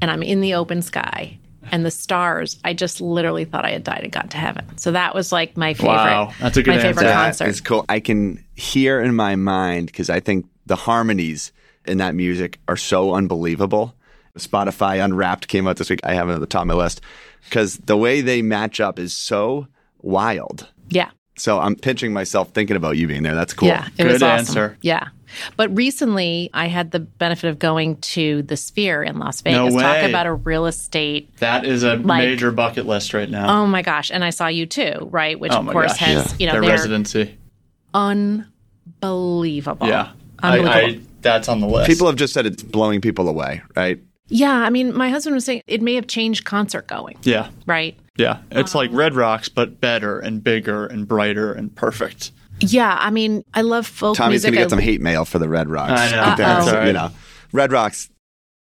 and 0.00 0.10
I'm 0.10 0.22
in 0.22 0.40
the 0.40 0.54
open 0.54 0.82
sky 0.82 1.38
and 1.70 1.84
the 1.84 1.90
stars, 1.90 2.58
I 2.64 2.72
just 2.74 3.00
literally 3.00 3.44
thought 3.44 3.64
I 3.64 3.70
had 3.70 3.84
died 3.84 4.00
and 4.02 4.12
got 4.12 4.30
to 4.30 4.36
heaven. 4.36 4.76
So 4.78 4.92
that 4.92 5.14
was 5.14 5.32
like 5.32 5.56
my 5.56 5.74
favorite. 5.74 5.88
Wow, 5.88 6.32
that's 6.40 6.56
a 6.56 6.62
good 6.62 6.76
my 6.76 6.82
favorite 6.82 7.04
answer. 7.04 7.04
That 7.04 7.24
concert. 7.26 7.48
is 7.48 7.60
cool. 7.60 7.84
I 7.88 8.00
can 8.00 8.44
hear 8.54 9.00
in 9.00 9.14
my 9.14 9.36
mind 9.36 9.86
because 9.86 10.10
I 10.10 10.20
think 10.20 10.46
the 10.66 10.76
harmonies 10.76 11.52
in 11.86 11.98
that 11.98 12.14
music 12.14 12.58
are 12.68 12.76
so 12.76 13.14
unbelievable. 13.14 13.94
Spotify 14.38 15.02
Unwrapped 15.02 15.48
came 15.48 15.66
out 15.66 15.76
this 15.76 15.88
week. 15.88 16.00
I 16.04 16.14
have 16.14 16.28
it 16.28 16.34
at 16.34 16.40
the 16.40 16.46
top 16.46 16.62
of 16.62 16.68
my 16.68 16.74
list 16.74 17.00
because 17.44 17.78
the 17.78 17.96
way 17.96 18.20
they 18.20 18.42
match 18.42 18.80
up 18.80 18.98
is 18.98 19.16
so 19.16 19.66
wild. 20.02 20.68
yeah. 20.88 21.10
So 21.36 21.58
I'm 21.58 21.76
pinching 21.76 22.12
myself 22.12 22.50
thinking 22.50 22.76
about 22.76 22.96
you 22.96 23.06
being 23.06 23.22
there. 23.22 23.34
That's 23.34 23.52
cool. 23.52 23.68
Yeah, 23.68 23.86
it 23.98 24.04
Good 24.04 24.12
was 24.12 24.22
awesome. 24.22 24.38
answer. 24.38 24.78
Yeah. 24.80 25.08
But 25.56 25.74
recently, 25.76 26.48
I 26.54 26.66
had 26.68 26.92
the 26.92 27.00
benefit 27.00 27.48
of 27.50 27.58
going 27.58 27.96
to 27.98 28.42
the 28.42 28.56
Sphere 28.56 29.02
in 29.02 29.18
Las 29.18 29.40
Vegas. 29.42 29.74
No 29.74 29.80
Talk 29.80 29.96
way. 30.02 30.08
about 30.08 30.26
a 30.26 30.32
real 30.32 30.64
estate. 30.66 31.36
That 31.38 31.66
is 31.66 31.82
a 31.82 31.96
Like- 31.96 32.24
major 32.26 32.50
bucket 32.52 32.86
list 32.86 33.12
right 33.12 33.28
now. 33.28 33.60
Oh 33.62 33.66
my 33.66 33.82
gosh! 33.82 34.10
And 34.10 34.24
I 34.24 34.30
saw 34.30 34.46
U2, 34.46 35.08
right? 35.12 35.38
Which 35.38 35.52
Oh 35.52 35.58
of 35.60 35.66
course 35.68 35.92
gosh. 35.92 35.98
has 35.98 36.40
you 36.40 36.46
know 36.46 36.52
Their 36.52 36.60
they're 36.62 36.70
residency. 36.70 37.36
unbelievable. 37.94 39.86
Yeah. 39.88 40.12
I. 40.42 40.58
I, 40.60 41.00
that's 41.22 41.48
on 41.48 41.60
the 41.60 41.66
list. 41.66 41.88
People 41.88 42.06
have 42.06 42.16
just 42.16 42.32
said 42.32 42.46
it's 42.46 42.62
blowing 42.62 43.00
people 43.00 43.28
away, 43.28 43.62
right? 43.74 43.98
yeah, 44.28 44.52
I 44.54 44.70
mean, 44.70 44.94
my 44.96 45.08
husband 45.08 45.34
was 45.34 45.44
saying 45.44 45.62
it 45.66 45.80
may 45.82 45.94
have 45.94 46.06
changed 46.06 46.44
concert 46.44 46.86
going, 46.88 47.16
yeah. 47.22 47.48
right? 47.66 47.96
Yeah. 48.16 48.38
It's 48.50 48.74
like 48.74 48.90
Um, 48.90 48.96
Red 48.96 49.14
Rocks, 49.14 49.48
but 49.48 49.80
better 49.80 50.18
and 50.18 50.42
bigger 50.42 50.86
and 50.86 51.06
brighter 51.06 51.52
and 51.52 51.74
perfect. 51.74 52.32
Yeah, 52.60 52.96
I 52.98 53.10
mean, 53.10 53.42
I 53.52 53.60
love 53.60 53.86
folk 53.86 54.16
Tommy's 54.16 54.44
music. 54.44 54.48
going 54.48 54.54
to 54.54 54.60
I- 54.60 54.64
get 54.64 54.70
some 54.70 54.78
hate 54.78 55.00
mail 55.02 55.24
for 55.26 55.38
the 55.38 55.48
Red 55.48 55.68
Rocks. 55.68 55.92
I 56.00 56.10
know. 56.10 56.34
That's, 56.36 56.66
Uh-oh. 56.68 56.84
You 56.86 56.92
know, 56.94 57.10
Red 57.52 57.70
Rocks, 57.72 58.08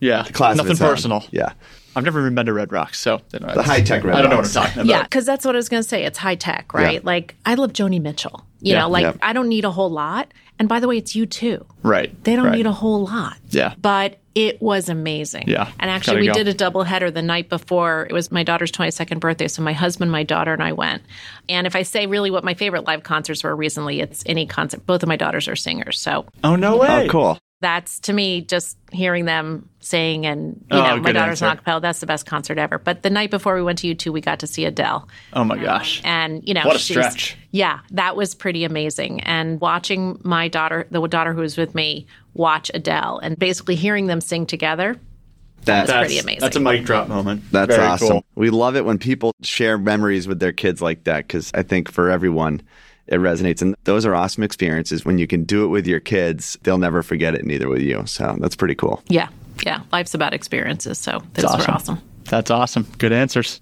Yeah. 0.00 0.22
class 0.24 0.56
Nothing 0.56 0.72
its 0.72 0.80
own. 0.80 0.88
personal. 0.88 1.24
Yeah. 1.32 1.52
I've 1.94 2.04
never 2.04 2.20
even 2.20 2.34
been 2.34 2.46
to 2.46 2.52
Red 2.54 2.72
Rocks, 2.72 2.98
so 3.00 3.20
you 3.34 3.40
know, 3.40 3.52
The 3.54 3.62
high-tech 3.62 4.02
Red 4.04 4.14
I 4.16 4.22
don't 4.22 4.30
know 4.30 4.36
what 4.36 4.46
I'm 4.46 4.50
talking 4.52 4.72
about. 4.82 4.86
Yeah, 4.86 5.02
because 5.02 5.26
that's 5.26 5.44
what 5.44 5.54
I 5.54 5.58
was 5.58 5.68
going 5.68 5.82
to 5.82 5.88
say. 5.88 6.04
It's 6.04 6.16
high 6.18 6.36
tech, 6.36 6.72
right? 6.72 6.94
Yeah. 6.94 7.00
Like 7.02 7.34
I 7.44 7.54
love 7.54 7.72
Joni 7.74 8.00
Mitchell. 8.00 8.46
You 8.60 8.72
Yeah. 8.74 8.80
know, 8.82 8.88
like 8.88 9.02
Yeah. 9.02 9.12
I 9.20 9.32
don't 9.34 9.48
need 9.48 9.64
a 9.66 9.70
whole 9.70 9.90
lot. 9.90 10.32
And 10.62 10.68
by 10.68 10.78
the 10.78 10.86
way, 10.86 10.96
it's 10.96 11.12
U2. 11.12 11.66
Right. 11.82 12.22
They 12.22 12.36
don't 12.36 12.44
right. 12.44 12.54
need 12.54 12.66
a 12.66 12.72
whole 12.72 13.02
lot. 13.02 13.36
Yeah. 13.48 13.74
But 13.82 14.20
it 14.36 14.62
was 14.62 14.88
amazing. 14.88 15.48
Yeah. 15.48 15.72
And 15.80 15.90
actually, 15.90 16.20
we 16.20 16.28
go. 16.28 16.34
did 16.34 16.46
a 16.46 16.54
double 16.54 16.84
header 16.84 17.10
the 17.10 17.20
night 17.20 17.48
before. 17.48 18.06
It 18.08 18.12
was 18.12 18.30
my 18.30 18.44
daughter's 18.44 18.70
22nd 18.70 19.18
birthday. 19.18 19.48
So 19.48 19.60
my 19.60 19.72
husband, 19.72 20.12
my 20.12 20.22
daughter, 20.22 20.52
and 20.52 20.62
I 20.62 20.70
went. 20.70 21.02
And 21.48 21.66
if 21.66 21.74
I 21.74 21.82
say 21.82 22.06
really 22.06 22.30
what 22.30 22.44
my 22.44 22.54
favorite 22.54 22.86
live 22.86 23.02
concerts 23.02 23.42
were 23.42 23.56
recently, 23.56 23.98
it's 23.98 24.22
any 24.24 24.46
concert. 24.46 24.86
Both 24.86 25.02
of 25.02 25.08
my 25.08 25.16
daughters 25.16 25.48
are 25.48 25.56
singers. 25.56 25.98
So 25.98 26.26
Oh, 26.44 26.54
no 26.54 26.74
oh, 26.74 26.78
way. 26.78 27.06
Oh, 27.06 27.10
cool. 27.10 27.38
That's 27.62 27.98
to 28.00 28.12
me 28.12 28.42
just 28.42 28.76
hearing 28.92 29.24
them 29.24 29.68
sing 29.80 30.26
and, 30.26 30.62
you 30.70 30.76
Oh, 30.78 30.82
know, 30.82 30.96
my 30.98 31.02
good 31.06 31.12
daughter's 31.14 31.40
an 31.40 31.48
answer. 31.48 31.62
acapella. 31.62 31.80
That's 31.80 32.00
the 32.00 32.06
best 32.06 32.26
concert 32.26 32.58
ever. 32.58 32.78
But 32.78 33.02
the 33.02 33.08
night 33.08 33.30
before 33.30 33.54
we 33.54 33.62
went 33.62 33.78
to 33.78 33.94
U2, 33.94 34.12
we 34.12 34.20
got 34.20 34.38
to 34.40 34.46
see 34.46 34.64
Adele. 34.66 35.08
Oh, 35.32 35.44
my 35.44 35.56
gosh. 35.56 36.00
Um, 36.00 36.10
and, 36.10 36.46
you 36.48 36.52
know, 36.52 36.62
What 36.66 36.76
a 36.76 36.78
she's- 36.78 36.98
stretch. 37.14 37.36
Yeah, 37.52 37.78
that 37.92 38.14
was 38.16 38.34
pretty 38.34 38.64
amazing. 38.64 39.20
And 39.22 39.60
watching 39.60 40.20
my 40.22 40.48
daughter, 40.48 40.86
the 40.90 41.06
daughter 41.06 41.32
who 41.32 41.40
was 41.40 41.56
with 41.56 41.74
me, 41.74 42.06
watch 42.34 42.70
Adele 42.74 43.18
and 43.22 43.38
basically 43.38 43.76
hearing 43.76 44.06
them 44.08 44.20
sing 44.20 44.44
together. 44.44 44.98
That's, 45.64 45.88
That's 45.88 46.06
pretty 46.08 46.18
amazing. 46.18 46.40
That's 46.40 46.56
a 46.56 46.60
mic 46.60 46.84
drop 46.84 47.08
moment. 47.08 47.44
that's 47.52 47.74
Very 47.76 47.86
awesome. 47.86 48.08
cool. 48.08 48.24
We 48.34 48.50
love 48.50 48.74
it 48.74 48.84
when 48.84 48.98
people 48.98 49.32
share 49.42 49.78
memories 49.78 50.26
with 50.26 50.40
their 50.40 50.50
kids 50.52 50.82
like 50.82 51.04
that 51.04 51.18
because 51.28 51.52
I 51.54 51.62
think 51.62 51.88
for 51.90 52.10
everyone, 52.10 52.62
it 53.12 53.20
resonates. 53.20 53.60
And 53.62 53.76
those 53.84 54.06
are 54.06 54.14
awesome 54.14 54.42
experiences. 54.42 55.04
When 55.04 55.18
you 55.18 55.26
can 55.26 55.44
do 55.44 55.64
it 55.64 55.68
with 55.68 55.86
your 55.86 56.00
kids, 56.00 56.58
they'll 56.62 56.78
never 56.78 57.02
forget 57.02 57.34
it, 57.34 57.44
neither 57.44 57.68
with 57.68 57.82
you. 57.82 58.04
So 58.06 58.36
that's 58.40 58.56
pretty 58.56 58.74
cool. 58.74 59.02
Yeah, 59.08 59.28
yeah. 59.64 59.82
Life's 59.92 60.14
about 60.14 60.34
experiences. 60.34 60.98
So 60.98 61.22
those 61.34 61.44
awesome. 61.44 61.60
were 61.60 61.70
awesome. 61.70 62.02
That's 62.24 62.50
awesome. 62.50 62.86
Good 62.98 63.12
answers. 63.12 63.60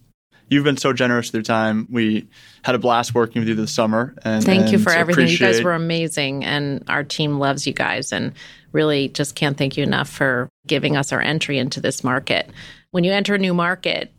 You've 0.49 0.65
been 0.65 0.77
so 0.77 0.93
generous 0.93 1.29
with 1.29 1.35
your 1.35 1.43
time. 1.43 1.87
We 1.91 2.29
had 2.65 2.75
a 2.75 2.79
blast 2.79 3.15
working 3.15 3.41
with 3.41 3.49
you 3.49 3.55
this 3.55 3.73
summer. 3.73 4.15
And 4.25 4.45
Thank 4.45 4.69
you 4.73 4.75
and 4.75 4.83
for 4.83 4.91
everything. 4.91 5.29
You 5.29 5.39
guys 5.39 5.63
were 5.63 5.75
amazing, 5.75 6.45
and 6.45 6.83
our 6.89 7.05
team 7.05 7.39
loves 7.39 7.69
you 7.69 7.73
guys, 7.73 8.13
and 8.13 8.33
really 8.73 9.09
just 9.09 9.37
can't 9.37 9.57
thank 9.57 9.77
you 9.77 9.85
enough 9.85 10.09
for 10.09 10.49
giving 10.67 10.97
us 10.97 11.13
our 11.13 11.21
entry 11.21 11.59
into 11.59 11.81
this 11.81 12.03
market. 12.03 12.51
When 12.91 13.05
you 13.05 13.13
enter 13.13 13.37
a 13.37 13.39
new 13.39 13.55
market, 13.55 14.13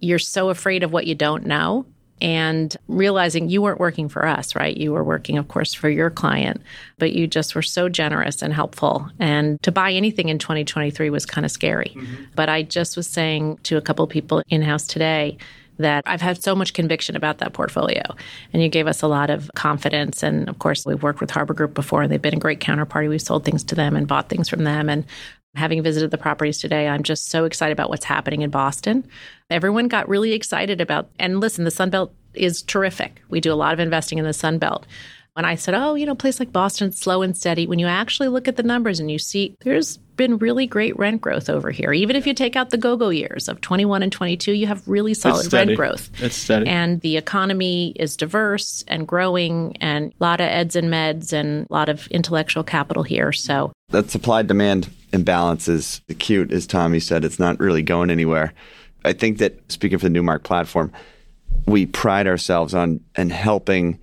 you're 0.00 0.18
so 0.18 0.50
afraid 0.50 0.82
of 0.82 0.92
what 0.92 1.06
you 1.06 1.14
don't 1.14 1.46
know. 1.46 1.86
And 2.20 2.74
realizing 2.88 3.50
you 3.50 3.60
weren't 3.60 3.78
working 3.78 4.08
for 4.08 4.26
us, 4.26 4.54
right? 4.54 4.74
You 4.74 4.92
were 4.92 5.04
working, 5.04 5.36
of 5.36 5.48
course, 5.48 5.74
for 5.74 5.90
your 5.90 6.08
client, 6.08 6.62
but 6.98 7.12
you 7.12 7.26
just 7.26 7.54
were 7.54 7.62
so 7.62 7.90
generous 7.90 8.40
and 8.40 8.54
helpful. 8.54 9.10
And 9.18 9.62
to 9.62 9.70
buy 9.70 9.92
anything 9.92 10.30
in 10.30 10.38
2023 10.38 11.10
was 11.10 11.26
kind 11.26 11.44
of 11.44 11.50
scary. 11.50 11.92
Mm-hmm. 11.94 12.24
But 12.34 12.48
I 12.48 12.62
just 12.62 12.96
was 12.96 13.06
saying 13.06 13.58
to 13.64 13.76
a 13.76 13.82
couple 13.82 14.02
of 14.02 14.10
people 14.10 14.42
in 14.48 14.62
house 14.62 14.86
today, 14.86 15.36
that 15.78 16.02
I've 16.06 16.20
had 16.20 16.42
so 16.42 16.54
much 16.54 16.72
conviction 16.72 17.16
about 17.16 17.38
that 17.38 17.52
portfolio. 17.52 18.02
And 18.52 18.62
you 18.62 18.68
gave 18.68 18.86
us 18.86 19.02
a 19.02 19.08
lot 19.08 19.30
of 19.30 19.50
confidence. 19.54 20.22
And 20.22 20.48
of 20.48 20.58
course, 20.58 20.86
we've 20.86 21.02
worked 21.02 21.20
with 21.20 21.30
Harbor 21.30 21.54
Group 21.54 21.74
before, 21.74 22.02
and 22.02 22.10
they've 22.10 22.22
been 22.22 22.34
a 22.34 22.38
great 22.38 22.60
counterparty. 22.60 23.08
We've 23.08 23.20
sold 23.20 23.44
things 23.44 23.62
to 23.64 23.74
them 23.74 23.94
and 23.96 24.08
bought 24.08 24.28
things 24.28 24.48
from 24.48 24.64
them. 24.64 24.88
And 24.88 25.04
having 25.56 25.82
visited 25.82 26.10
the 26.10 26.18
properties 26.18 26.58
today, 26.58 26.86
I'm 26.86 27.02
just 27.02 27.30
so 27.30 27.44
excited 27.44 27.72
about 27.72 27.90
what's 27.90 28.04
happening 28.04 28.42
in 28.42 28.50
Boston. 28.50 29.06
Everyone 29.50 29.88
got 29.88 30.08
really 30.08 30.32
excited 30.32 30.80
about, 30.80 31.08
and 31.18 31.40
listen, 31.40 31.64
the 31.64 31.70
Sun 31.70 31.90
Belt 31.90 32.12
is 32.34 32.62
terrific. 32.62 33.22
We 33.28 33.40
do 33.40 33.52
a 33.52 33.54
lot 33.54 33.72
of 33.72 33.80
investing 33.80 34.18
in 34.18 34.24
the 34.24 34.32
Sun 34.32 34.58
Belt. 34.58 34.86
When 35.32 35.44
I 35.44 35.54
said, 35.54 35.74
oh, 35.74 35.94
you 35.94 36.06
know, 36.06 36.14
place 36.14 36.40
like 36.40 36.52
Boston, 36.52 36.92
slow 36.92 37.22
and 37.22 37.36
steady, 37.36 37.66
when 37.66 37.78
you 37.78 37.86
actually 37.86 38.28
look 38.28 38.48
at 38.48 38.56
the 38.56 38.62
numbers 38.62 39.00
and 39.00 39.10
you 39.10 39.18
see 39.18 39.56
there's 39.60 39.98
been 40.16 40.38
really 40.38 40.66
great 40.66 40.98
rent 40.98 41.20
growth 41.20 41.48
over 41.48 41.70
here. 41.70 41.92
Even 41.92 42.16
if 42.16 42.26
you 42.26 42.34
take 42.34 42.56
out 42.56 42.70
the 42.70 42.76
go 42.76 42.96
go 42.96 43.10
years 43.10 43.48
of 43.48 43.60
21 43.60 44.02
and 44.02 44.12
22, 44.12 44.52
you 44.52 44.66
have 44.66 44.86
really 44.86 45.14
solid 45.14 45.52
rent 45.52 45.76
growth. 45.76 46.10
It's 46.22 46.36
steady. 46.36 46.66
And 46.68 47.00
the 47.00 47.16
economy 47.16 47.92
is 47.96 48.16
diverse 48.16 48.84
and 48.88 49.06
growing, 49.06 49.76
and 49.80 50.12
a 50.12 50.24
lot 50.24 50.40
of 50.40 50.48
eds 50.48 50.76
and 50.76 50.88
meds 50.88 51.32
and 51.32 51.66
a 51.68 51.72
lot 51.72 51.88
of 51.88 52.06
intellectual 52.08 52.64
capital 52.64 53.02
here. 53.02 53.32
So, 53.32 53.72
That 53.90 54.10
supply 54.10 54.42
demand 54.42 54.88
imbalance 55.12 55.68
is 55.68 56.00
acute, 56.08 56.52
as 56.52 56.66
Tommy 56.66 57.00
said. 57.00 57.24
It's 57.24 57.38
not 57.38 57.60
really 57.60 57.82
going 57.82 58.10
anywhere. 58.10 58.52
I 59.04 59.12
think 59.12 59.38
that 59.38 59.70
speaking 59.70 59.98
for 59.98 60.06
the 60.06 60.10
Newmark 60.10 60.42
platform, 60.42 60.92
we 61.66 61.86
pride 61.86 62.26
ourselves 62.26 62.74
on 62.74 63.00
and 63.14 63.32
helping 63.32 63.98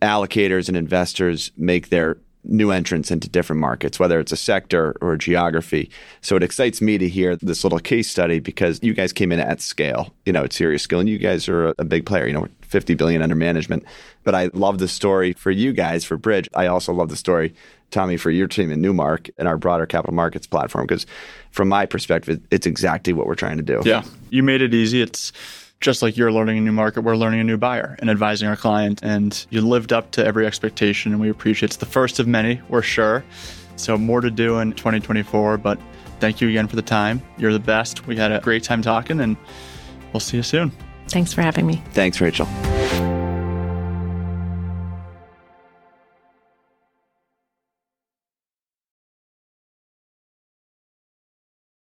allocators 0.00 0.68
and 0.68 0.76
investors 0.76 1.52
make 1.56 1.88
their 1.88 2.18
new 2.44 2.70
entrants 2.70 3.10
into 3.10 3.28
different 3.28 3.60
markets, 3.60 3.98
whether 4.00 4.18
it's 4.18 4.32
a 4.32 4.36
sector 4.36 4.96
or 5.00 5.12
a 5.12 5.18
geography. 5.18 5.90
So 6.20 6.36
it 6.36 6.42
excites 6.42 6.80
me 6.80 6.98
to 6.98 7.08
hear 7.08 7.36
this 7.36 7.64
little 7.64 7.78
case 7.78 8.10
study 8.10 8.40
because 8.40 8.80
you 8.82 8.94
guys 8.94 9.12
came 9.12 9.30
in 9.30 9.40
at 9.40 9.60
scale, 9.60 10.12
you 10.26 10.32
know, 10.32 10.44
at 10.44 10.52
serious 10.52 10.82
scale, 10.82 11.00
and 11.00 11.08
you 11.08 11.18
guys 11.18 11.48
are 11.48 11.68
a, 11.68 11.74
a 11.78 11.84
big 11.84 12.04
player, 12.04 12.26
you 12.26 12.32
know, 12.32 12.48
50 12.62 12.94
billion 12.94 13.22
under 13.22 13.34
management. 13.34 13.84
But 14.24 14.34
I 14.34 14.50
love 14.54 14.78
the 14.78 14.88
story 14.88 15.34
for 15.34 15.50
you 15.50 15.72
guys 15.72 16.04
for 16.04 16.16
Bridge. 16.16 16.48
I 16.54 16.66
also 16.66 16.92
love 16.92 17.10
the 17.10 17.16
story, 17.16 17.54
Tommy, 17.90 18.16
for 18.16 18.30
your 18.30 18.48
team 18.48 18.72
in 18.72 18.80
Newmark 18.80 19.30
and 19.38 19.46
our 19.46 19.56
broader 19.56 19.86
capital 19.86 20.14
markets 20.14 20.46
platform 20.46 20.86
because 20.86 21.06
from 21.50 21.68
my 21.68 21.86
perspective, 21.86 22.40
it's 22.50 22.66
exactly 22.66 23.12
what 23.12 23.26
we're 23.26 23.34
trying 23.34 23.58
to 23.58 23.62
do. 23.62 23.82
Yeah. 23.84 24.02
You 24.30 24.42
made 24.42 24.62
it 24.62 24.74
easy. 24.74 25.02
It's 25.02 25.32
just 25.82 26.00
like 26.00 26.16
you're 26.16 26.32
learning 26.32 26.56
a 26.56 26.60
new 26.60 26.72
market, 26.72 27.02
we're 27.02 27.16
learning 27.16 27.40
a 27.40 27.44
new 27.44 27.58
buyer 27.58 27.96
and 27.98 28.08
advising 28.08 28.48
our 28.48 28.56
client. 28.56 29.00
And 29.02 29.44
you 29.50 29.60
lived 29.60 29.92
up 29.92 30.12
to 30.12 30.24
every 30.24 30.46
expectation, 30.46 31.12
and 31.12 31.20
we 31.20 31.28
appreciate 31.28 31.70
It's 31.70 31.76
the 31.76 31.86
first 31.86 32.18
of 32.18 32.26
many, 32.26 32.60
we're 32.68 32.82
sure. 32.82 33.24
So, 33.76 33.98
more 33.98 34.20
to 34.20 34.30
do 34.30 34.58
in 34.58 34.72
2024. 34.72 35.58
But 35.58 35.78
thank 36.20 36.40
you 36.40 36.48
again 36.48 36.68
for 36.68 36.76
the 36.76 36.82
time. 36.82 37.20
You're 37.36 37.52
the 37.52 37.58
best. 37.58 38.06
We 38.06 38.16
had 38.16 38.32
a 38.32 38.40
great 38.40 38.62
time 38.62 38.80
talking, 38.80 39.20
and 39.20 39.36
we'll 40.12 40.20
see 40.20 40.38
you 40.38 40.42
soon. 40.42 40.72
thanks 41.08 41.32
for 41.32 41.42
having 41.42 41.66
me. 41.66 41.82
Thanks, 41.92 42.20
Rachel. 42.20 42.46